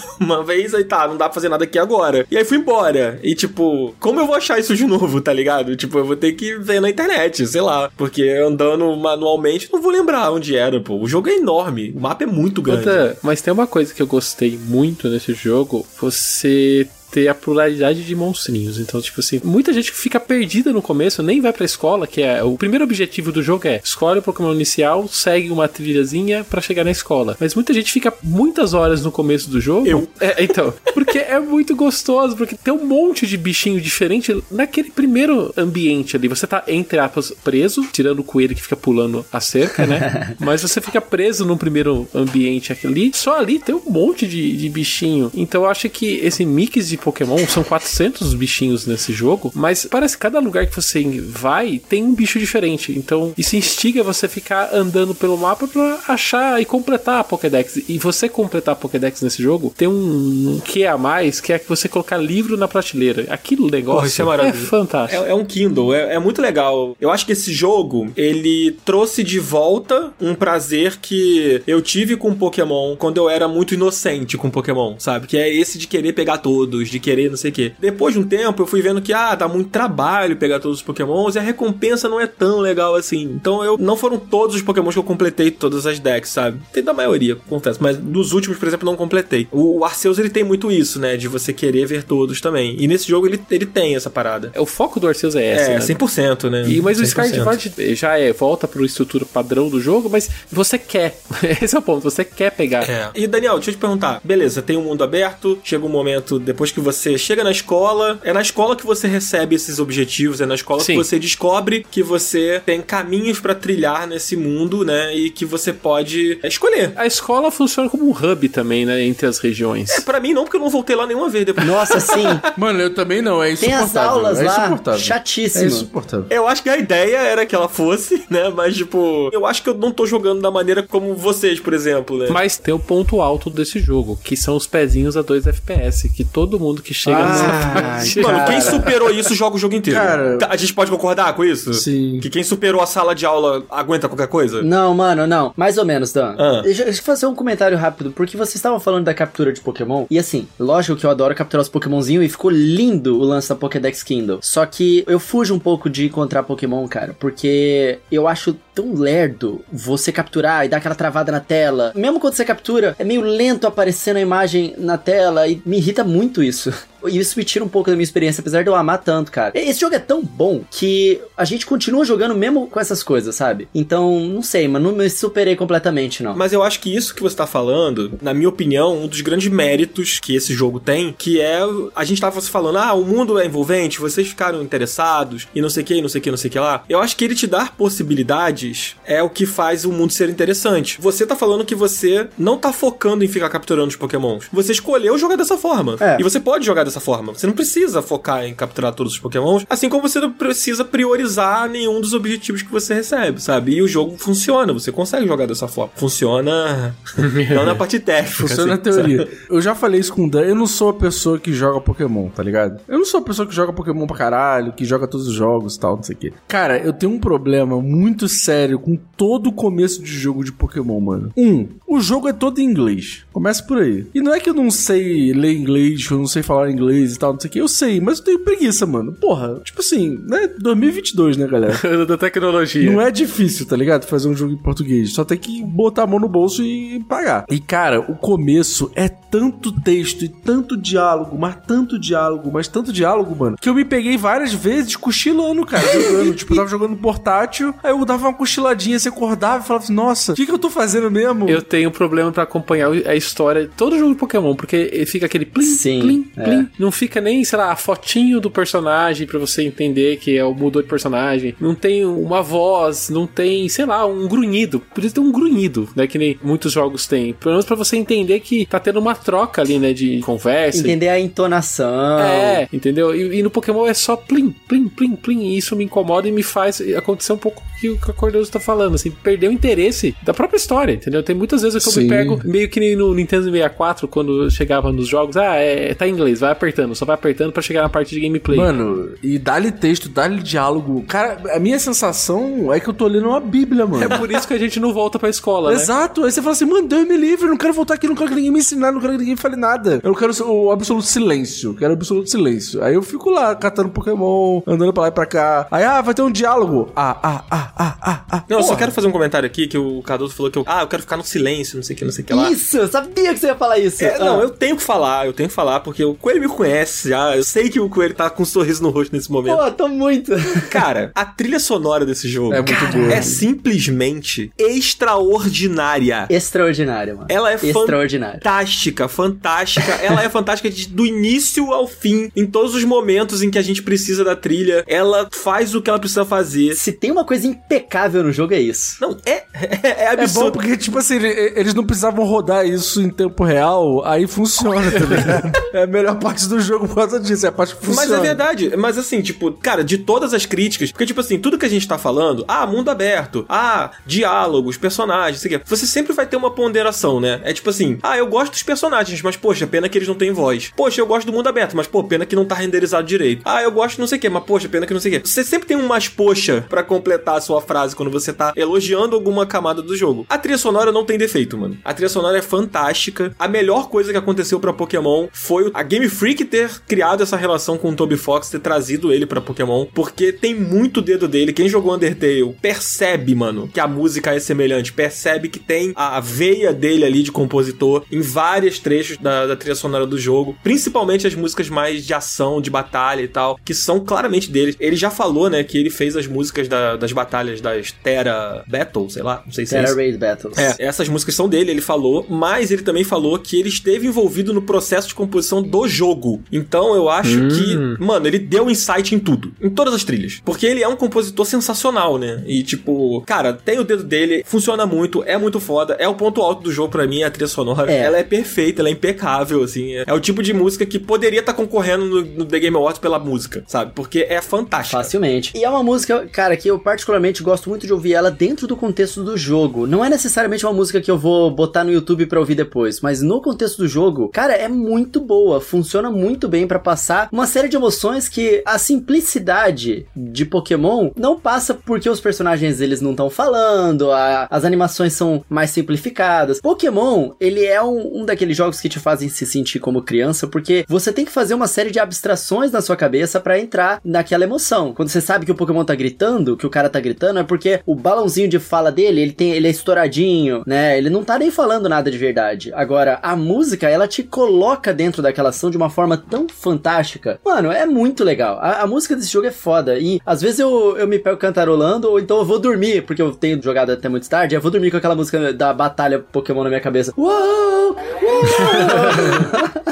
uma 0.20 0.42
vez, 0.42 0.74
aí 0.74 0.84
tá, 0.84 1.06
não 1.08 1.16
dá 1.16 1.26
pra 1.26 1.34
fazer 1.34 1.48
nada 1.48 1.64
aqui 1.64 1.78
agora. 1.78 2.26
E 2.30 2.36
aí 2.36 2.44
fui 2.44 2.58
embora. 2.58 3.18
E 3.22 3.34
tipo, 3.34 3.94
como 3.98 4.20
eu 4.20 4.26
vou 4.26 4.34
achar 4.34 4.58
isso 4.58 4.76
de 4.76 4.84
novo, 4.84 5.20
tá 5.20 5.32
ligado? 5.32 5.76
Tipo, 5.76 5.98
eu 5.98 6.04
vou 6.04 6.16
ter 6.16 6.32
que 6.32 6.56
ver 6.58 6.80
na 6.80 6.90
internet, 6.90 7.46
sei 7.46 7.60
lá. 7.60 7.90
Porque 7.96 8.28
andando 8.28 8.94
manualmente, 8.96 9.68
não 9.72 9.80
vou 9.80 9.90
lembrar 9.90 10.30
onde 10.30 10.56
era, 10.56 10.80
pô. 10.80 10.96
O 10.96 11.08
jogo 11.08 11.28
é 11.28 11.36
enorme, 11.36 11.92
o 11.96 12.00
mapa 12.00 12.24
é 12.24 12.26
muito 12.26 12.62
grande. 12.62 12.84
Mas 13.22 13.40
tem 13.40 13.52
uma 13.52 13.66
coisa 13.66 13.94
que 13.94 14.02
eu 14.02 14.06
gostei 14.06 14.58
muito 14.58 15.08
nesse 15.08 15.32
jogo, 15.34 15.86
você 16.00 16.88
ter 17.10 17.28
a 17.28 17.34
pluralidade 17.34 18.04
de 18.04 18.14
monstrinhos. 18.14 18.78
Então, 18.78 19.00
tipo 19.00 19.20
assim, 19.20 19.40
muita 19.44 19.72
gente 19.72 19.92
fica 19.92 20.20
perdida 20.20 20.72
no 20.72 20.82
começo, 20.82 21.22
nem 21.22 21.40
vai 21.40 21.52
pra 21.52 21.64
escola, 21.64 22.06
que 22.06 22.22
é 22.22 22.42
o 22.42 22.56
primeiro 22.56 22.84
objetivo 22.84 23.32
do 23.32 23.42
jogo 23.42 23.66
é 23.66 23.80
escolhe 23.82 24.20
o 24.20 24.22
Pokémon 24.22 24.52
inicial, 24.52 25.08
segue 25.08 25.50
uma 25.50 25.68
trilhazinha 25.68 26.44
pra 26.44 26.60
chegar 26.60 26.84
na 26.84 26.90
escola. 26.90 27.36
Mas 27.40 27.54
muita 27.54 27.72
gente 27.72 27.92
fica 27.92 28.12
muitas 28.22 28.74
horas 28.74 29.02
no 29.02 29.12
começo 29.12 29.50
do 29.50 29.60
jogo. 29.60 29.86
Eu. 29.86 30.08
É, 30.20 30.42
então, 30.42 30.72
porque 30.94 31.18
é 31.18 31.38
muito 31.38 31.74
gostoso, 31.74 32.36
porque 32.36 32.56
tem 32.56 32.72
um 32.72 32.84
monte 32.84 33.26
de 33.26 33.36
bichinho 33.36 33.80
diferente 33.80 34.42
naquele 34.50 34.90
primeiro 34.90 35.52
ambiente 35.56 36.16
ali. 36.16 36.28
Você 36.28 36.46
tá, 36.46 36.62
entre 36.68 36.98
aspas, 36.98 37.32
preso, 37.42 37.86
tirando 37.92 38.20
o 38.20 38.24
coelho 38.24 38.54
que 38.54 38.62
fica 38.62 38.76
pulando 38.76 39.24
a 39.32 39.40
cerca, 39.40 39.86
né? 39.86 40.36
Mas 40.40 40.62
você 40.62 40.80
fica 40.80 41.00
preso 41.00 41.44
no 41.44 41.56
primeiro 41.56 42.08
ambiente 42.14 42.72
ali. 42.84 43.10
Só 43.14 43.38
ali 43.38 43.58
tem 43.58 43.74
um 43.74 43.82
monte 43.88 44.26
de, 44.26 44.56
de 44.56 44.68
bichinho. 44.68 45.30
Então 45.34 45.62
eu 45.64 45.70
acho 45.70 45.88
que 45.88 46.20
esse 46.22 46.44
mix 46.44 46.88
de 46.88 46.96
Pokémon 47.00 47.38
são 47.48 47.64
400 47.64 48.34
bichinhos 48.34 48.86
nesse 48.86 49.12
jogo, 49.12 49.50
mas 49.54 49.86
parece 49.90 50.16
que 50.16 50.20
cada 50.20 50.38
lugar 50.38 50.66
que 50.66 50.74
você 50.74 51.00
vai 51.20 51.80
tem 51.88 52.04
um 52.04 52.14
bicho 52.14 52.38
diferente. 52.38 52.96
Então 52.96 53.32
isso 53.36 53.56
instiga 53.56 54.02
você 54.02 54.28
ficar 54.28 54.70
andando 54.72 55.14
pelo 55.14 55.36
mapa 55.36 55.66
pra 55.66 55.98
achar 56.06 56.60
e 56.60 56.64
completar 56.64 57.20
a 57.20 57.24
Pokédex. 57.24 57.80
E 57.88 57.98
você 57.98 58.28
completar 58.28 58.74
a 58.74 58.76
Pokédex 58.76 59.22
nesse 59.22 59.42
jogo 59.42 59.72
tem 59.76 59.88
um 59.88 60.60
que 60.64 60.84
a 60.84 60.98
mais 60.98 61.40
que 61.40 61.52
é 61.52 61.58
que 61.58 61.68
você 61.68 61.88
colocar 61.88 62.16
livro 62.18 62.56
na 62.56 62.68
prateleira. 62.68 63.26
Aquilo 63.30 63.70
negócio 63.70 64.00
Porra, 64.00 64.06
isso 64.06 64.22
é 64.22 64.24
maravilhoso. 64.24 64.66
fantástico. 64.66 65.24
É, 65.24 65.30
é 65.30 65.34
um 65.34 65.44
Kindle, 65.44 65.94
é, 65.94 66.14
é 66.14 66.18
muito 66.18 66.42
legal. 66.42 66.96
Eu 67.00 67.10
acho 67.10 67.24
que 67.24 67.32
esse 67.32 67.52
jogo, 67.52 68.10
ele 68.16 68.76
trouxe 68.84 69.22
de 69.24 69.38
volta 69.38 70.12
um 70.20 70.34
prazer 70.34 70.98
que 71.00 71.62
eu 71.66 71.80
tive 71.80 72.16
com 72.16 72.34
Pokémon 72.34 72.96
quando 72.96 73.16
eu 73.16 73.28
era 73.28 73.48
muito 73.48 73.74
inocente 73.74 74.36
com 74.36 74.50
Pokémon, 74.50 74.96
sabe? 74.98 75.26
Que 75.26 75.36
é 75.36 75.52
esse 75.52 75.78
de 75.78 75.86
querer 75.86 76.12
pegar 76.12 76.38
todos, 76.38 76.89
de 76.90 77.00
querer 77.00 77.30
não 77.30 77.36
sei 77.36 77.50
o 77.50 77.54
quê. 77.54 77.72
Depois 77.78 78.14
de 78.14 78.20
um 78.20 78.24
tempo, 78.24 78.62
eu 78.62 78.66
fui 78.66 78.82
vendo 78.82 79.00
que, 79.00 79.12
ah, 79.12 79.34
dá 79.34 79.48
muito 79.48 79.70
trabalho 79.70 80.36
pegar 80.36 80.60
todos 80.60 80.78
os 80.78 80.82
Pokémons 80.82 81.34
e 81.34 81.38
a 81.38 81.42
recompensa 81.42 82.08
não 82.08 82.20
é 82.20 82.26
tão 82.26 82.58
legal 82.58 82.94
assim. 82.94 83.22
Então, 83.22 83.62
eu 83.64 83.76
não 83.78 83.96
foram 83.96 84.18
todos 84.18 84.56
os 84.56 84.62
Pokémons 84.62 84.94
que 84.94 84.98
eu 84.98 85.04
completei 85.04 85.50
todas 85.50 85.86
as 85.86 85.98
decks, 85.98 86.30
sabe? 86.30 86.60
Tem 86.72 86.82
da 86.82 86.92
maioria, 86.92 87.36
confesso, 87.48 87.78
mas 87.82 87.96
dos 87.96 88.32
últimos, 88.32 88.58
por 88.58 88.68
exemplo, 88.68 88.86
não 88.86 88.96
completei. 88.96 89.48
O, 89.50 89.78
o 89.78 89.84
Arceus, 89.84 90.18
ele 90.18 90.30
tem 90.30 90.44
muito 90.44 90.70
isso, 90.70 90.98
né? 90.98 91.16
De 91.16 91.28
você 91.28 91.52
querer 91.52 91.86
ver 91.86 92.02
todos 92.02 92.40
também. 92.40 92.76
E 92.78 92.86
nesse 92.86 93.08
jogo, 93.08 93.26
ele, 93.26 93.40
ele 93.50 93.66
tem 93.66 93.94
essa 93.94 94.10
parada. 94.10 94.52
O 94.58 94.66
foco 94.66 94.98
do 94.98 95.08
Arceus 95.08 95.34
é 95.34 95.44
essa, 95.44 95.70
É, 95.70 95.74
né? 95.74 95.80
100%, 95.80 96.50
né? 96.50 96.64
E, 96.68 96.80
mas 96.80 96.98
o 96.98 97.02
100%. 97.02 97.24
Skyward 97.26 97.94
já 97.94 98.18
é 98.18 98.32
volta 98.32 98.66
pro 98.66 98.84
estrutura 98.84 99.24
padrão 99.24 99.68
do 99.68 99.80
jogo, 99.80 100.08
mas 100.10 100.28
você 100.50 100.78
quer. 100.78 101.18
Esse 101.62 101.74
é 101.74 101.78
o 101.78 101.82
ponto, 101.82 102.02
você 102.02 102.24
quer 102.24 102.50
pegar. 102.50 102.88
É. 102.88 103.10
E 103.14 103.26
Daniel, 103.26 103.54
deixa 103.54 103.70
eu 103.70 103.74
te 103.74 103.80
perguntar. 103.80 104.20
Beleza, 104.24 104.62
tem 104.62 104.76
um 104.76 104.82
mundo 104.82 105.04
aberto, 105.04 105.58
chega 105.62 105.84
um 105.84 105.88
momento 105.88 106.38
depois 106.38 106.70
que 106.72 106.79
você 106.80 107.16
chega 107.18 107.44
na 107.44 107.50
escola, 107.50 108.18
é 108.24 108.32
na 108.32 108.40
escola 108.40 108.74
que 108.74 108.86
você 108.86 109.06
recebe 109.06 109.54
esses 109.56 109.78
objetivos, 109.78 110.40
é 110.40 110.46
na 110.46 110.54
escola 110.54 110.80
Sim. 110.80 110.92
que 110.92 110.98
você 110.98 111.18
descobre 111.18 111.86
que 111.90 112.02
você 112.02 112.62
tem 112.64 112.80
caminhos 112.80 113.38
pra 113.40 113.54
trilhar 113.54 114.06
nesse 114.06 114.36
mundo, 114.36 114.84
né? 114.84 115.14
E 115.14 115.30
que 115.30 115.44
você 115.44 115.72
pode 115.72 116.38
escolher. 116.44 116.92
A 116.96 117.06
escola 117.06 117.50
funciona 117.50 117.88
como 117.88 118.08
um 118.08 118.10
hub 118.12 118.48
também, 118.48 118.84
né, 118.86 119.02
entre 119.04 119.26
as 119.26 119.38
regiões. 119.38 119.90
É, 119.90 120.00
pra 120.00 120.20
mim 120.20 120.32
não, 120.32 120.44
porque 120.44 120.56
eu 120.56 120.60
não 120.60 120.70
voltei 120.70 120.96
lá 120.96 121.06
nenhuma 121.06 121.28
vez 121.28 121.44
depois. 121.44 121.66
Nossa, 121.66 122.00
sim. 122.00 122.24
Mano, 122.56 122.80
eu 122.80 122.94
também 122.94 123.20
não, 123.22 123.42
é 123.42 123.54
Tem 123.54 123.70
insuportável. 123.70 123.84
as 123.84 123.96
aulas 123.96 124.40
é 124.40 124.44
lá, 124.44 124.58
insuportável. 124.60 125.00
É 125.00 125.02
chatíssimo. 125.02 125.66
insuportável. 125.66 126.26
Eu 126.30 126.46
acho 126.46 126.62
que 126.62 126.68
a 126.68 126.76
ideia 126.78 127.18
era 127.18 127.44
que 127.46 127.54
ela 127.54 127.68
fosse, 127.68 128.24
né? 128.30 128.48
Mas, 128.54 128.76
tipo, 128.76 129.30
eu 129.32 129.46
acho 129.46 129.62
que 129.62 129.68
eu 129.68 129.74
não 129.74 129.90
tô 129.90 130.06
jogando 130.06 130.40
da 130.40 130.50
maneira 130.50 130.82
como 130.82 131.14
vocês, 131.14 131.60
por 131.60 131.72
exemplo, 131.72 132.18
né? 132.18 132.28
Mas 132.30 132.56
tem 132.56 132.72
o 132.72 132.78
ponto 132.78 133.20
alto 133.20 133.50
desse 133.50 133.78
jogo, 133.80 134.18
que 134.22 134.36
são 134.36 134.56
os 134.56 134.66
pezinhos 134.66 135.16
a 135.16 135.22
2 135.22 135.46
FPS, 135.46 136.08
que 136.08 136.24
todo 136.24 136.58
mundo 136.58 136.69
que 136.76 136.94
chega 136.94 137.16
Ah, 137.18 137.28
nessa 137.28 137.44
parte. 137.82 138.20
Mano, 138.20 138.44
quem 138.46 138.60
superou 138.60 139.10
isso 139.10 139.34
joga 139.34 139.56
o 139.56 139.58
jogo 139.58 139.74
inteiro. 139.74 139.98
Cara- 140.00 140.38
A 140.48 140.56
gente 140.56 140.72
pode 140.72 140.90
concordar 140.90 141.34
com 141.34 141.44
isso? 141.44 141.74
Sim. 141.74 142.18
Que 142.22 142.30
quem 142.30 142.42
superou 142.42 142.80
a 142.80 142.86
sala 142.86 143.14
de 143.14 143.26
aula 143.26 143.64
aguenta 143.70 144.08
qualquer 144.08 144.28
coisa? 144.28 144.62
Não, 144.62 144.94
mano, 144.94 145.26
não. 145.26 145.52
Mais 145.56 145.78
ou 145.78 145.84
menos, 145.84 146.12
Dan. 146.12 146.34
Ah. 146.38 146.60
Deixa, 146.62 146.84
deixa 146.84 147.00
eu 147.00 147.04
fazer 147.04 147.26
um 147.26 147.34
comentário 147.34 147.76
rápido, 147.76 148.10
porque 148.12 148.36
vocês 148.36 148.56
estavam 148.56 148.78
falando 148.80 149.04
da 149.04 149.14
captura 149.14 149.52
de 149.52 149.60
Pokémon. 149.60 150.06
E 150.10 150.18
assim, 150.18 150.46
lógico 150.58 150.96
que 150.98 151.06
eu 151.06 151.10
adoro 151.10 151.34
capturar 151.34 151.62
os 151.62 151.68
Pokémonzinhos 151.68 152.24
e 152.24 152.28
ficou 152.28 152.50
lindo 152.50 153.18
o 153.18 153.24
lance 153.24 153.48
da 153.48 153.54
Pokédex 153.56 154.02
Kindle. 154.02 154.38
Só 154.42 154.64
que 154.66 155.04
eu 155.06 155.18
fujo 155.18 155.54
um 155.54 155.58
pouco 155.58 155.88
de 155.88 156.06
encontrar 156.06 156.42
Pokémon, 156.42 156.86
cara, 156.88 157.14
porque 157.18 157.98
eu 158.10 158.28
acho 158.28 158.54
tão 158.74 158.94
lerdo 158.94 159.60
você 159.72 160.10
capturar 160.12 160.64
e 160.64 160.68
dar 160.68 160.76
aquela 160.78 160.94
travada 160.94 161.30
na 161.32 161.40
tela. 161.40 161.92
Mesmo 161.94 162.18
quando 162.20 162.34
você 162.34 162.44
captura, 162.44 162.94
é 162.98 163.04
meio 163.04 163.20
lento 163.22 163.66
aparecendo 163.66 164.16
a 164.16 164.20
imagem 164.20 164.74
na 164.78 164.98
tela 164.98 165.46
e 165.48 165.60
me 165.64 165.76
irrita 165.78 166.02
muito 166.04 166.42
isso. 166.42 166.59
E 166.66 166.89
isso 167.06 167.38
me 167.38 167.44
tira 167.44 167.64
um 167.64 167.68
pouco 167.68 167.90
da 167.90 167.96
minha 167.96 168.04
experiência, 168.04 168.40
apesar 168.40 168.62
de 168.62 168.68
eu 168.68 168.74
amar 168.74 168.98
tanto, 168.98 169.30
cara. 169.30 169.52
Esse 169.54 169.80
jogo 169.80 169.94
é 169.94 169.98
tão 169.98 170.22
bom 170.22 170.62
que 170.70 171.20
a 171.36 171.44
gente 171.44 171.66
continua 171.66 172.04
jogando 172.04 172.34
mesmo 172.34 172.66
com 172.66 172.80
essas 172.80 173.02
coisas, 173.02 173.34
sabe? 173.34 173.68
Então, 173.74 174.20
não 174.20 174.42
sei, 174.42 174.68
mas 174.68 174.82
não 174.82 174.92
me 174.92 175.08
superei 175.08 175.56
completamente, 175.56 176.22
não. 176.22 176.36
Mas 176.36 176.52
eu 176.52 176.62
acho 176.62 176.80
que 176.80 176.94
isso 176.94 177.14
que 177.14 177.22
você 177.22 177.36
tá 177.36 177.46
falando, 177.46 178.18
na 178.20 178.34
minha 178.34 178.48
opinião, 178.48 178.96
um 178.96 179.06
dos 179.06 179.20
grandes 179.20 179.50
méritos 179.50 180.18
que 180.20 180.34
esse 180.34 180.52
jogo 180.52 180.80
tem, 180.80 181.14
que 181.16 181.40
é. 181.40 181.60
A 181.94 182.04
gente 182.04 182.20
tava 182.20 182.40
falando, 182.40 182.78
ah, 182.78 182.92
o 182.94 183.04
mundo 183.04 183.38
é 183.38 183.46
envolvente, 183.46 184.00
vocês 184.00 184.28
ficaram 184.28 184.62
interessados, 184.62 185.46
e 185.54 185.60
não 185.60 185.68
sei 185.68 185.82
o 185.82 185.86
que, 185.86 186.02
não 186.02 186.08
sei 186.08 186.20
o 186.20 186.22
que, 186.22 186.30
não 186.30 186.38
sei 186.38 186.48
o 186.48 186.52
que 186.52 186.58
lá. 186.58 186.84
Eu 186.88 187.00
acho 187.00 187.16
que 187.16 187.24
ele 187.24 187.34
te 187.34 187.46
dar 187.46 187.76
possibilidades 187.76 188.96
é 189.04 189.22
o 189.22 189.30
que 189.30 189.46
faz 189.46 189.84
o 189.84 189.92
mundo 189.92 190.12
ser 190.12 190.28
interessante. 190.28 190.98
Você 191.00 191.26
tá 191.26 191.36
falando 191.36 191.64
que 191.64 191.74
você 191.74 192.28
não 192.38 192.56
tá 192.56 192.72
focando 192.72 193.24
em 193.24 193.28
ficar 193.28 193.48
capturando 193.48 193.88
os 193.88 193.96
pokémons. 193.96 194.46
Você 194.52 194.72
escolheu 194.72 195.18
jogar 195.18 195.36
dessa 195.36 195.56
forma. 195.56 195.96
É. 196.00 196.16
E 196.18 196.22
você 196.22 196.40
pode 196.40 196.64
jogar 196.64 196.84
dessa 196.90 197.00
forma. 197.00 197.32
Você 197.32 197.46
não 197.46 197.54
precisa 197.54 198.02
focar 198.02 198.44
em 198.44 198.54
capturar 198.54 198.92
todos 198.92 199.14
os 199.14 199.18
pokémons, 199.18 199.64
assim 199.70 199.88
como 199.88 200.02
você 200.02 200.20
não 200.20 200.32
precisa 200.32 200.84
priorizar 200.84 201.68
nenhum 201.68 202.00
dos 202.00 202.12
objetivos 202.12 202.62
que 202.62 202.70
você 202.70 202.94
recebe, 202.94 203.40
sabe? 203.40 203.74
E 203.74 203.82
o 203.82 203.88
jogo 203.88 204.16
funciona, 204.18 204.72
você 204.72 204.92
consegue 204.92 205.26
jogar 205.26 205.46
dessa 205.46 205.68
forma. 205.68 205.92
Funciona 205.96 206.94
não 207.54 207.64
na 207.64 207.74
parte 207.74 207.98
técnica. 207.98 208.36
Funciona 208.36 208.74
assim, 208.74 208.88
na 208.90 208.94
teoria. 208.94 209.28
Eu 209.48 209.60
já 209.60 209.74
falei 209.74 210.00
isso 210.00 210.12
com 210.12 210.26
o 210.26 210.30
Dan, 210.30 210.42
eu 210.42 210.54
não 210.54 210.66
sou 210.66 210.90
a 210.90 210.94
pessoa 210.94 211.38
que 211.38 211.52
joga 211.52 211.80
Pokémon, 211.80 212.28
tá 212.28 212.42
ligado? 212.42 212.80
Eu 212.88 212.98
não 212.98 213.04
sou 213.04 213.20
a 213.20 213.22
pessoa 213.22 213.46
que 213.46 213.54
joga 213.54 213.72
Pokémon 213.72 214.06
pra 214.06 214.16
caralho, 214.16 214.72
que 214.72 214.84
joga 214.84 215.06
todos 215.06 215.28
os 215.28 215.34
jogos 215.34 215.76
e 215.76 215.80
tal, 215.80 215.96
não 215.96 216.02
sei 216.02 216.14
o 216.14 216.18
quê. 216.18 216.32
Cara, 216.48 216.78
eu 216.78 216.92
tenho 216.92 217.12
um 217.12 217.18
problema 217.18 217.80
muito 217.80 218.28
sério 218.28 218.78
com 218.78 218.96
todo 219.16 219.48
o 219.48 219.52
começo 219.52 220.02
de 220.02 220.12
jogo 220.12 220.44
de 220.44 220.52
Pokémon, 220.52 221.00
mano. 221.00 221.32
Um, 221.36 221.68
o 221.86 222.00
jogo 222.00 222.28
é 222.28 222.32
todo 222.32 222.60
em 222.60 222.64
inglês. 222.64 223.24
Começa 223.32 223.62
por 223.62 223.78
aí. 223.78 224.06
E 224.14 224.20
não 224.20 224.34
é 224.34 224.40
que 224.40 224.50
eu 224.50 224.54
não 224.54 224.70
sei 224.70 225.32
ler 225.32 225.52
inglês, 225.52 226.08
eu 226.10 226.18
não 226.18 226.26
sei 226.26 226.42
falar 226.42 226.70
inglês 226.70 226.79
e 226.88 227.18
tal, 227.18 227.32
não 227.32 227.40
sei 227.40 227.48
o 227.48 227.52
quê. 227.52 227.60
Eu 227.60 227.68
sei, 227.68 228.00
mas 228.00 228.18
eu 228.18 228.24
tenho 228.24 228.38
preguiça, 228.40 228.86
mano. 228.86 229.12
Porra, 229.12 229.60
tipo 229.64 229.80
assim, 229.80 230.18
né? 230.26 230.48
2022, 230.58 231.36
né, 231.36 231.46
galera? 231.46 231.74
da 232.06 232.16
tecnologia. 232.16 232.90
Não 232.90 233.00
é 233.00 233.10
difícil, 233.10 233.66
tá 233.66 233.76
ligado? 233.76 234.06
Fazer 234.06 234.28
um 234.28 234.36
jogo 234.36 234.52
em 234.52 234.56
português. 234.56 235.12
Só 235.12 235.24
tem 235.24 235.38
que 235.38 235.62
botar 235.64 236.04
a 236.04 236.06
mão 236.06 236.18
no 236.18 236.28
bolso 236.28 236.62
e 236.62 237.00
pagar. 237.08 237.44
E, 237.50 237.58
cara, 237.60 238.00
o 238.00 238.16
começo 238.16 238.90
é 238.94 239.08
tanto 239.08 239.72
texto 239.80 240.24
e 240.24 240.28
tanto 240.28 240.76
diálogo, 240.76 241.38
mas 241.38 241.56
tanto 241.66 241.98
diálogo, 241.98 242.50
mas 242.52 242.66
tanto 242.66 242.92
diálogo, 242.92 243.34
mano, 243.36 243.56
que 243.60 243.68
eu 243.68 243.74
me 243.74 243.84
peguei 243.84 244.16
várias 244.16 244.52
vezes 244.52 244.96
cochilando, 244.96 245.64
cara, 245.64 245.86
jogando. 245.92 246.34
tipo, 246.34 246.52
eu 246.52 246.56
tava 246.56 246.68
jogando 246.68 246.96
portátil, 246.96 247.74
aí 247.82 247.92
eu 247.92 248.04
dava 248.04 248.26
uma 248.26 248.34
cochiladinha, 248.34 248.98
você 248.98 249.08
acordava 249.08 249.62
e 249.62 249.66
falava 249.66 249.84
assim, 249.84 249.94
nossa, 249.94 250.32
o 250.32 250.34
que, 250.34 250.46
que 250.46 250.52
eu 250.52 250.58
tô 250.58 250.68
fazendo 250.68 251.10
mesmo? 251.10 251.48
Eu 251.48 251.62
tenho 251.62 251.90
problema 251.90 252.32
pra 252.32 252.42
acompanhar 252.42 252.90
a 252.90 253.14
história 253.14 253.62
de 253.62 253.68
todo 253.68 253.98
jogo 253.98 254.12
de 254.12 254.18
Pokémon, 254.18 254.54
porque 254.54 255.04
fica 255.06 255.26
aquele 255.26 255.46
plim, 255.46 255.64
Sim, 255.64 256.00
plim, 256.00 256.30
é. 256.36 256.44
plim. 256.44 256.68
Não 256.78 256.90
fica 256.90 257.20
nem, 257.20 257.44
sei 257.44 257.58
lá, 257.58 257.72
a 257.72 257.76
fotinho 257.76 258.40
do 258.40 258.50
personagem 258.50 259.26
pra 259.26 259.38
você 259.38 259.62
entender 259.62 260.16
que 260.16 260.36
é 260.36 260.44
o 260.44 260.54
mudou 260.54 260.82
de 260.82 260.88
personagem. 260.88 261.54
Não 261.60 261.74
tem 261.74 262.04
uma 262.04 262.42
voz, 262.42 263.08
não 263.08 263.26
tem, 263.26 263.68
sei 263.68 263.86
lá, 263.86 264.06
um 264.06 264.26
grunhido. 264.26 264.80
Podia 264.94 265.10
ter 265.10 265.20
um 265.20 265.32
grunhido, 265.32 265.88
né? 265.94 266.06
Que 266.06 266.18
nem 266.18 266.38
muitos 266.42 266.72
jogos 266.72 267.06
têm. 267.06 267.32
Pelo 267.34 267.52
menos 267.52 267.64
pra 267.64 267.76
você 267.76 267.96
entender 267.96 268.40
que 268.40 268.66
tá 268.66 268.78
tendo 268.78 268.98
uma 268.98 269.14
troca 269.14 269.62
ali, 269.62 269.78
né? 269.78 269.92
De 269.92 270.20
conversa. 270.20 270.80
Entender 270.80 271.08
a 271.08 271.18
entonação. 271.18 272.18
É, 272.20 272.68
entendeu? 272.72 273.14
E, 273.14 273.38
e 273.38 273.42
no 273.42 273.50
Pokémon 273.50 273.86
é 273.86 273.94
só 273.94 274.16
plim, 274.16 274.54
plim, 274.68 274.88
plim, 274.88 275.16
plim. 275.16 275.40
E 275.48 275.58
isso 275.58 275.76
me 275.76 275.84
incomoda 275.84 276.28
e 276.28 276.32
me 276.32 276.42
faz 276.42 276.80
acontecer 276.96 277.32
um 277.32 277.38
pouco 277.38 277.62
o 277.62 277.80
que 277.80 277.88
o 277.88 278.14
Cordeiro 278.14 278.46
tá 278.46 278.60
falando, 278.60 278.94
assim, 278.94 279.10
perder 279.10 279.48
o 279.48 279.52
interesse 279.52 280.14
da 280.22 280.34
própria 280.34 280.56
história, 280.56 280.92
entendeu? 280.92 281.22
Tem 281.22 281.34
muitas 281.34 281.62
vezes 281.62 281.82
que 281.82 281.88
eu 281.88 281.92
Sim. 281.92 282.02
me 282.02 282.08
pego 282.08 282.40
meio 282.44 282.68
que 282.68 282.80
nem 282.80 282.94
no 282.94 283.14
Nintendo 283.14 283.44
64, 283.44 284.08
quando 284.08 284.44
eu 284.44 284.50
chegava 284.50 284.92
nos 284.92 285.08
jogos, 285.08 285.36
ah, 285.36 285.56
é, 285.56 285.94
tá 285.94 286.06
em 286.06 286.12
inglês, 286.12 286.40
vai 286.40 286.54
apertando, 286.60 286.94
só 286.94 287.04
vai 287.06 287.14
apertando 287.14 287.52
pra 287.52 287.62
chegar 287.62 287.82
na 287.82 287.88
parte 287.88 288.14
de 288.14 288.20
gameplay. 288.20 288.58
Mano, 288.58 289.14
e 289.22 289.38
dá-lhe 289.38 289.72
texto, 289.72 290.08
dá-lhe 290.08 290.42
diálogo. 290.42 291.02
Cara, 291.08 291.40
a 291.54 291.58
minha 291.58 291.78
sensação 291.78 292.72
é 292.72 292.78
que 292.78 292.88
eu 292.88 292.94
tô 292.94 293.06
lendo 293.06 293.28
uma 293.28 293.40
bíblia, 293.40 293.86
mano. 293.86 294.04
É 294.04 294.08
por 294.18 294.30
isso 294.30 294.46
que 294.46 294.54
a 294.54 294.58
gente 294.58 294.78
não 294.78 294.92
volta 294.92 295.18
pra 295.18 295.28
escola, 295.28 295.70
né? 295.70 295.76
Exato, 295.76 296.24
aí 296.24 296.30
você 296.30 296.42
fala 296.42 296.52
assim, 296.52 296.66
mano, 296.66 296.86
Deus 296.86 297.06
me 297.08 297.16
livre, 297.16 297.46
eu 297.46 297.50
não 297.50 297.56
quero 297.56 297.72
voltar 297.72 297.94
aqui, 297.94 298.06
não 298.06 298.14
quero 298.14 298.28
que 298.30 298.34
ninguém 298.36 298.50
me 298.50 298.58
ensinar, 298.58 298.92
não 298.92 299.00
quero 299.00 299.14
que 299.14 299.18
ninguém 299.20 299.36
fale 299.36 299.56
nada. 299.56 300.00
Eu 300.02 300.14
quero 300.14 300.32
o 300.46 300.70
absoluto 300.70 301.06
silêncio, 301.06 301.74
quero 301.74 301.92
o 301.92 301.96
absoluto 301.96 302.28
silêncio. 302.30 302.82
Aí 302.82 302.94
eu 302.94 303.02
fico 303.02 303.30
lá, 303.30 303.54
catando 303.54 303.88
Pokémon, 303.88 304.60
andando 304.66 304.92
pra 304.92 305.02
lá 305.04 305.08
e 305.08 305.12
pra 305.12 305.26
cá. 305.26 305.66
Aí, 305.70 305.82
ah, 305.84 306.00
vai 306.00 306.14
ter 306.14 306.22
um 306.22 306.30
diálogo. 306.30 306.90
Ah, 306.94 307.16
ah, 307.22 307.44
ah, 307.50 307.72
ah, 307.76 307.96
ah, 308.02 308.20
ah. 308.30 308.44
Não, 308.48 308.58
eu 308.58 308.62
só 308.62 308.76
quero 308.76 308.92
fazer 308.92 309.06
um 309.08 309.12
comentário 309.12 309.46
aqui 309.46 309.66
que 309.66 309.78
o 309.78 310.02
Cardoso 310.02 310.34
falou 310.34 310.50
que 310.50 310.58
eu. 310.58 310.64
Ah, 310.66 310.82
eu 310.82 310.86
quero 310.88 311.02
ficar 311.02 311.16
no 311.16 311.24
silêncio, 311.24 311.76
não 311.76 311.82
sei 311.82 311.94
o 311.94 311.98
que, 311.98 312.04
não 312.04 312.12
sei 312.12 312.24
o 312.24 312.26
que 312.26 312.34
lá. 312.34 312.50
Isso, 312.50 312.76
eu 312.76 312.88
sabia 312.88 313.32
que 313.32 313.40
você 313.40 313.46
ia 313.46 313.54
falar 313.54 313.78
isso. 313.78 314.04
É, 314.04 314.18
não, 314.18 314.40
Ah. 314.40 314.42
eu 314.42 314.50
tenho 314.50 314.76
que 314.76 314.82
falar, 314.82 315.26
eu 315.26 315.32
tenho 315.32 315.48
que 315.48 315.54
falar, 315.54 315.80
porque 315.80 316.04
o 316.04 316.14
Coelho 316.14 316.40
me 316.40 316.48
conhece 316.54 317.08
já. 317.10 317.36
Eu 317.36 317.44
sei 317.44 317.68
que 317.68 317.80
o 317.80 317.88
Coelho 317.88 318.14
tá 318.14 318.28
com 318.30 318.42
um 318.42 318.46
sorriso 318.46 318.82
no 318.82 318.90
rosto 318.90 319.14
nesse 319.14 319.30
momento. 319.30 319.56
Pô, 319.56 319.70
tô 319.72 319.88
muito. 319.88 320.32
Cara, 320.70 321.10
a 321.14 321.24
trilha 321.24 321.58
sonora 321.60 322.04
desse 322.06 322.28
jogo 322.28 322.54
É 322.54 322.62
muito 322.62 322.86
boa. 322.92 323.12
é 323.12 323.22
simplesmente 323.22 324.52
extraordinária. 324.58 326.26
Extraordinário, 326.28 327.16
mano. 327.16 327.26
Ela 327.28 327.52
é 327.52 327.58
fantástica, 327.58 329.08
fantástica. 329.08 329.92
Ela 330.02 330.22
é 330.24 330.28
fantástica 330.28 330.70
de- 330.70 330.88
do 330.88 331.06
início 331.06 331.72
ao 331.72 331.86
fim, 331.86 332.30
em 332.36 332.46
todos 332.46 332.74
os 332.74 332.84
momentos 332.84 333.42
em 333.42 333.50
que 333.50 333.58
a 333.58 333.62
gente 333.62 333.82
precisa 333.82 334.24
da 334.24 334.34
trilha. 334.36 334.84
Ela 334.86 335.28
faz 335.32 335.74
o 335.74 335.80
que 335.82 335.90
ela 335.90 335.98
precisa 335.98 336.24
fazer. 336.24 336.74
Se 336.74 336.92
tem 336.92 337.10
uma 337.10 337.24
coisa 337.24 337.46
impecável 337.46 338.22
no 338.22 338.32
jogo, 338.32 338.54
é 338.54 338.60
isso. 338.60 338.96
Não, 339.00 339.16
é, 339.26 339.42
é, 339.54 339.78
é 339.82 340.04
É 340.12 340.16
bom 340.16 340.22
absurdo. 340.22 340.52
porque, 340.52 340.76
tipo 340.76 340.98
assim, 340.98 341.16
ele- 341.16 341.52
eles 341.56 341.74
não 341.74 341.84
precisavam 341.84 342.24
rodar 342.24 342.66
isso 342.66 343.00
em 343.00 343.10
tempo 343.10 343.44
real, 343.44 344.04
aí 344.04 344.26
funciona, 344.26 344.90
tá 344.90 344.98
ligado? 344.98 345.52
é 345.74 345.82
a 345.82 345.86
melhor 345.86 346.18
parte 346.18 346.39
do 346.48 346.60
jogo 346.60 346.86
por 346.88 346.96
causa 346.96 347.20
disso, 347.20 347.46
é 347.46 347.48
a 347.48 347.52
parte 347.52 347.74
que 347.74 347.84
funciona. 347.84 348.08
Mas 348.08 348.18
é 348.18 348.20
verdade, 348.20 348.76
mas 348.76 348.98
assim, 348.98 349.20
tipo, 349.20 349.52
cara, 349.52 349.82
de 349.84 349.98
todas 349.98 350.34
as 350.34 350.46
críticas, 350.46 350.90
porque, 350.90 351.06
tipo 351.06 351.20
assim, 351.20 351.38
tudo 351.38 351.58
que 351.58 351.66
a 351.66 351.68
gente 351.68 351.86
tá 351.86 351.98
falando, 351.98 352.44
ah, 352.48 352.66
mundo 352.66 352.90
aberto, 352.90 353.44
ah, 353.48 353.90
diálogos, 354.06 354.76
personagens, 354.76 355.40
sei 355.40 355.54
o 355.54 355.58
quê, 355.58 355.64
você 355.66 355.86
sempre 355.86 356.12
vai 356.12 356.26
ter 356.26 356.36
uma 356.36 356.50
ponderação, 356.50 357.20
né? 357.20 357.40
É 357.44 357.52
tipo 357.52 357.70
assim, 357.70 357.98
ah, 358.02 358.16
eu 358.16 358.26
gosto 358.26 358.52
dos 358.52 358.62
personagens, 358.62 359.20
mas, 359.22 359.36
poxa, 359.36 359.66
pena 359.66 359.88
que 359.88 359.98
eles 359.98 360.08
não 360.08 360.14
têm 360.14 360.32
voz. 360.32 360.72
Poxa, 360.76 361.00
eu 361.00 361.06
gosto 361.06 361.26
do 361.26 361.32
mundo 361.32 361.48
aberto, 361.48 361.76
mas, 361.76 361.86
pô, 361.86 362.02
pena 362.04 362.26
que 362.26 362.36
não 362.36 362.44
tá 362.44 362.54
renderizado 362.54 363.06
direito. 363.06 363.42
Ah, 363.44 363.62
eu 363.62 363.72
gosto 363.72 363.98
não 363.98 364.06
sei 364.06 364.18
o 364.18 364.20
quê, 364.20 364.28
mas, 364.28 364.44
poxa, 364.44 364.68
pena 364.68 364.86
que 364.86 364.92
não 364.92 365.00
sei 365.00 365.16
o 365.16 365.20
quê. 365.20 365.28
Você 365.28 365.44
sempre 365.44 365.66
tem 365.66 365.76
um 365.76 365.86
mais 365.86 366.08
poxa 366.08 366.64
pra 366.68 366.82
completar 366.82 367.36
a 367.36 367.40
sua 367.40 367.60
frase 367.60 367.96
quando 367.96 368.10
você 368.10 368.32
tá 368.32 368.52
elogiando 368.56 369.14
alguma 369.14 369.46
camada 369.46 369.82
do 369.82 369.96
jogo. 369.96 370.26
A 370.28 370.38
trilha 370.38 370.58
sonora 370.58 370.92
não 370.92 371.04
tem 371.04 371.18
defeito, 371.18 371.56
mano. 371.56 371.78
A 371.84 371.92
trilha 371.92 372.08
sonora 372.08 372.38
é 372.38 372.42
fantástica. 372.42 373.34
A 373.38 373.48
melhor 373.48 373.88
coisa 373.88 374.12
que 374.12 374.18
aconteceu 374.18 374.60
pra 374.60 374.72
Pokémon 374.72 375.28
foi 375.32 375.70
a 375.74 375.82
Game 375.82 376.08
Freak 376.08 376.29
ter 376.34 376.70
criado 376.86 377.22
essa 377.22 377.36
relação 377.36 377.76
com 377.78 377.90
o 377.90 377.94
Toby 377.96 378.16
Fox, 378.16 378.48
ter 378.50 378.60
trazido 378.60 379.12
ele 379.12 379.26
pra 379.26 379.40
Pokémon, 379.40 379.86
porque 379.94 380.32
tem 380.32 380.54
muito 380.54 381.00
dedo 381.02 381.26
dele. 381.28 381.52
Quem 381.52 381.68
jogou 381.68 381.94
Undertale 381.94 382.54
percebe, 382.60 383.34
mano, 383.34 383.68
que 383.68 383.80
a 383.80 383.86
música 383.86 384.34
é 384.34 384.40
semelhante, 384.40 384.92
percebe 384.92 385.48
que 385.48 385.58
tem 385.58 385.92
a 385.96 386.20
veia 386.20 386.72
dele 386.72 387.04
ali 387.04 387.22
de 387.22 387.32
compositor 387.32 388.04
em 388.10 388.20
vários 388.20 388.78
trechos 388.78 389.16
da, 389.18 389.46
da 389.46 389.56
trilha 389.56 389.74
sonora 389.74 390.06
do 390.06 390.18
jogo, 390.18 390.56
principalmente 390.62 391.26
as 391.26 391.34
músicas 391.34 391.68
mais 391.68 392.04
de 392.06 392.14
ação, 392.14 392.60
de 392.60 392.70
batalha 392.70 393.22
e 393.22 393.28
tal, 393.28 393.58
que 393.64 393.74
são 393.74 394.00
claramente 394.00 394.50
dele. 394.50 394.76
Ele 394.80 394.96
já 394.96 395.10
falou, 395.10 395.48
né, 395.50 395.62
que 395.64 395.76
ele 395.78 395.90
fez 395.90 396.16
as 396.16 396.26
músicas 396.26 396.68
da- 396.68 396.96
das 396.96 397.12
batalhas 397.12 397.60
das 397.60 397.92
Terra 397.92 398.64
Battle, 398.68 399.08
sei 399.10 399.22
lá, 399.22 399.42
não 399.44 399.52
sei 399.52 399.66
se 399.66 399.74
é 399.74 399.78
Terra 399.78 399.88
isso. 399.90 399.96
Raid 399.98 400.18
Battles. 400.18 400.58
É, 400.58 400.76
essas 400.78 401.08
músicas 401.08 401.34
são 401.34 401.48
dele, 401.48 401.70
ele 401.70 401.80
falou, 401.80 402.26
mas 402.28 402.70
ele 402.70 402.82
também 402.82 403.04
falou 403.04 403.38
que 403.38 403.58
ele 403.58 403.68
esteve 403.68 404.06
envolvido 404.06 404.52
no 404.52 404.62
processo 404.62 405.08
de 405.08 405.14
composição 405.14 405.62
do 405.62 405.88
jogo. 405.88 406.09
Então 406.50 406.94
eu 406.94 407.08
acho 407.08 407.48
que, 407.48 407.76
mano, 408.02 408.26
ele 408.26 408.38
deu 408.38 408.70
insight 408.70 409.14
em 409.14 409.18
tudo, 409.18 409.52
em 409.60 409.70
todas 409.70 409.94
as 409.94 410.04
trilhas. 410.04 410.40
Porque 410.44 410.66
ele 410.66 410.82
é 410.82 410.88
um 410.88 410.96
compositor 410.96 411.44
sensacional, 411.46 412.18
né? 412.18 412.42
E 412.46 412.62
tipo, 412.62 413.22
cara, 413.22 413.52
tem 413.52 413.78
o 413.78 413.84
dedo 413.84 414.04
dele, 414.04 414.42
funciona 414.46 414.86
muito, 414.86 415.22
é 415.24 415.36
muito 415.36 415.60
foda, 415.60 415.96
é 415.98 416.08
o 416.08 416.14
ponto 416.14 416.40
alto 416.40 416.62
do 416.62 416.72
jogo 416.72 416.90
pra 416.90 417.06
mim, 417.06 417.22
a 417.22 417.30
trilha 417.30 417.48
sonora. 417.48 417.90
É. 417.90 417.98
Ela 417.98 418.18
é 418.18 418.22
perfeita, 418.22 418.82
ela 418.82 418.88
é 418.88 418.92
impecável, 418.92 419.62
assim. 419.62 419.94
É, 419.94 420.04
é 420.06 420.12
o 420.12 420.20
tipo 420.20 420.42
de 420.42 420.52
música 420.52 420.86
que 420.86 420.98
poderia 420.98 421.40
estar 421.40 421.54
concorrendo 421.54 422.04
no, 422.04 422.22
no 422.22 422.44
The 422.44 422.58
Game 422.58 422.76
Awards 422.76 422.98
pela 423.00 423.18
música, 423.18 423.64
sabe? 423.66 423.92
Porque 423.94 424.26
é 424.28 424.40
fantástica. 424.40 424.98
Facilmente. 424.98 425.52
E 425.56 425.64
é 425.64 425.70
uma 425.70 425.82
música, 425.82 426.26
cara, 426.32 426.56
que 426.56 426.68
eu 426.68 426.78
particularmente 426.78 427.42
gosto 427.42 427.68
muito 427.68 427.86
de 427.86 427.92
ouvir 427.92 428.14
ela 428.14 428.30
dentro 428.30 428.66
do 428.66 428.76
contexto 428.76 429.22
do 429.22 429.36
jogo. 429.36 429.86
Não 429.86 430.04
é 430.04 430.08
necessariamente 430.08 430.64
uma 430.64 430.72
música 430.72 431.00
que 431.00 431.10
eu 431.10 431.18
vou 431.18 431.50
botar 431.50 431.84
no 431.84 431.92
YouTube 431.92 432.26
pra 432.26 432.40
ouvir 432.40 432.54
depois, 432.54 433.00
mas 433.00 433.22
no 433.22 433.40
contexto 433.40 433.78
do 433.78 433.88
jogo, 433.88 434.28
cara, 434.28 434.54
é 434.54 434.68
muito 434.68 435.20
boa. 435.20 435.60
Funciona 435.60 435.99
muito 436.08 436.48
bem 436.48 436.66
pra 436.68 436.78
passar 436.78 437.28
uma 437.32 437.46
série 437.46 437.68
de 437.68 437.74
emoções 437.76 438.28
que 438.28 438.62
a 438.64 438.78
simplicidade 438.78 440.06
de 440.16 440.44
Pokémon 440.44 441.10
não 441.16 441.38
passa 441.38 441.74
porque 441.74 442.08
os 442.08 442.20
personagens 442.20 442.80
eles 442.80 443.00
não 443.00 443.10
estão 443.10 443.28
falando, 443.28 444.10
a- 444.12 444.46
as 444.50 444.64
animações 444.64 445.12
são 445.12 445.44
mais 445.48 445.70
simplificadas. 445.70 446.60
Pokémon, 446.60 447.32
ele 447.40 447.64
é 447.64 447.82
um, 447.82 448.20
um 448.20 448.24
daqueles 448.24 448.56
jogos 448.56 448.80
que 448.80 448.88
te 448.88 448.98
fazem 448.98 449.28
se 449.28 449.44
sentir 449.44 449.80
como 449.80 450.02
criança, 450.02 450.46
porque 450.46 450.84
você 450.88 451.12
tem 451.12 451.24
que 451.24 451.32
fazer 451.32 451.54
uma 451.54 451.66
série 451.66 451.90
de 451.90 451.98
abstrações 451.98 452.70
na 452.72 452.80
sua 452.80 452.96
cabeça 452.96 453.40
pra 453.40 453.58
entrar 453.58 454.00
naquela 454.04 454.44
emoção. 454.44 454.94
Quando 454.94 455.08
você 455.08 455.20
sabe 455.20 455.44
que 455.44 455.52
o 455.52 455.56
Pokémon 455.56 455.84
tá 455.84 455.94
gritando, 455.94 456.56
que 456.56 456.66
o 456.66 456.70
cara 456.70 456.88
tá 456.88 457.00
gritando, 457.00 457.40
é 457.40 457.44
porque 457.44 457.80
o 457.84 457.94
balãozinho 457.94 458.48
de 458.48 458.58
fala 458.58 458.90
dele, 458.92 459.20
ele 459.20 459.32
tem, 459.32 459.50
ele 459.52 459.66
é 459.66 459.70
estouradinho, 459.70 460.62
né? 460.66 460.96
Ele 460.96 461.10
não 461.10 461.24
tá 461.24 461.38
nem 461.38 461.50
falando 461.50 461.88
nada 461.88 462.10
de 462.10 462.16
verdade. 462.18 462.72
Agora, 462.74 463.18
a 463.22 463.36
música, 463.36 463.88
ela 463.88 464.08
te 464.08 464.22
coloca 464.22 464.92
dentro 464.92 465.20
daquela 465.22 465.50
ação 465.50 465.70
de 465.70 465.76
uma 465.76 465.89
forma 465.90 466.16
tão 466.16 466.46
fantástica. 466.48 467.40
Mano, 467.44 467.70
é 467.70 467.86
muito 467.86 468.24
legal. 468.24 468.58
A, 468.60 468.82
a 468.82 468.86
música 468.86 469.16
desse 469.16 469.32
jogo 469.32 469.46
é 469.46 469.50
foda. 469.50 469.98
E 469.98 470.20
às 470.24 470.40
vezes 470.40 470.58
eu, 470.58 470.96
eu 470.96 471.06
me 471.06 471.18
pego 471.18 471.36
cantarolando, 471.36 472.08
ou 472.10 472.18
então 472.18 472.38
eu 472.38 472.44
vou 472.44 472.58
dormir, 472.58 473.02
porque 473.02 473.22
eu 473.22 473.32
tenho 473.32 473.62
jogado 473.62 473.90
até 473.90 474.08
muito 474.08 474.28
tarde, 474.28 474.54
eu 474.54 474.60
vou 474.60 474.70
dormir 474.70 474.90
com 474.90 474.96
aquela 474.96 475.14
música 475.14 475.52
da 475.52 475.72
batalha 475.72 476.18
Pokémon 476.18 476.62
na 476.62 476.68
minha 476.68 476.80
cabeça. 476.80 477.12
Uou! 477.16 477.96
Uou! 477.96 478.42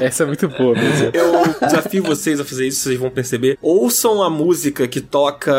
Essa 0.01 0.22
é 0.22 0.26
muito 0.26 0.49
boa 0.49 0.74
mesmo. 0.74 1.11
Eu 1.12 1.66
desafio 1.66 2.03
vocês 2.03 2.38
a 2.38 2.44
fazer 2.44 2.66
isso, 2.66 2.80
vocês 2.80 2.99
vão 2.99 3.11
perceber. 3.11 3.59
Ouçam 3.61 4.22
a 4.22 4.30
música 4.30 4.86
que 4.86 5.01
toca 5.01 5.53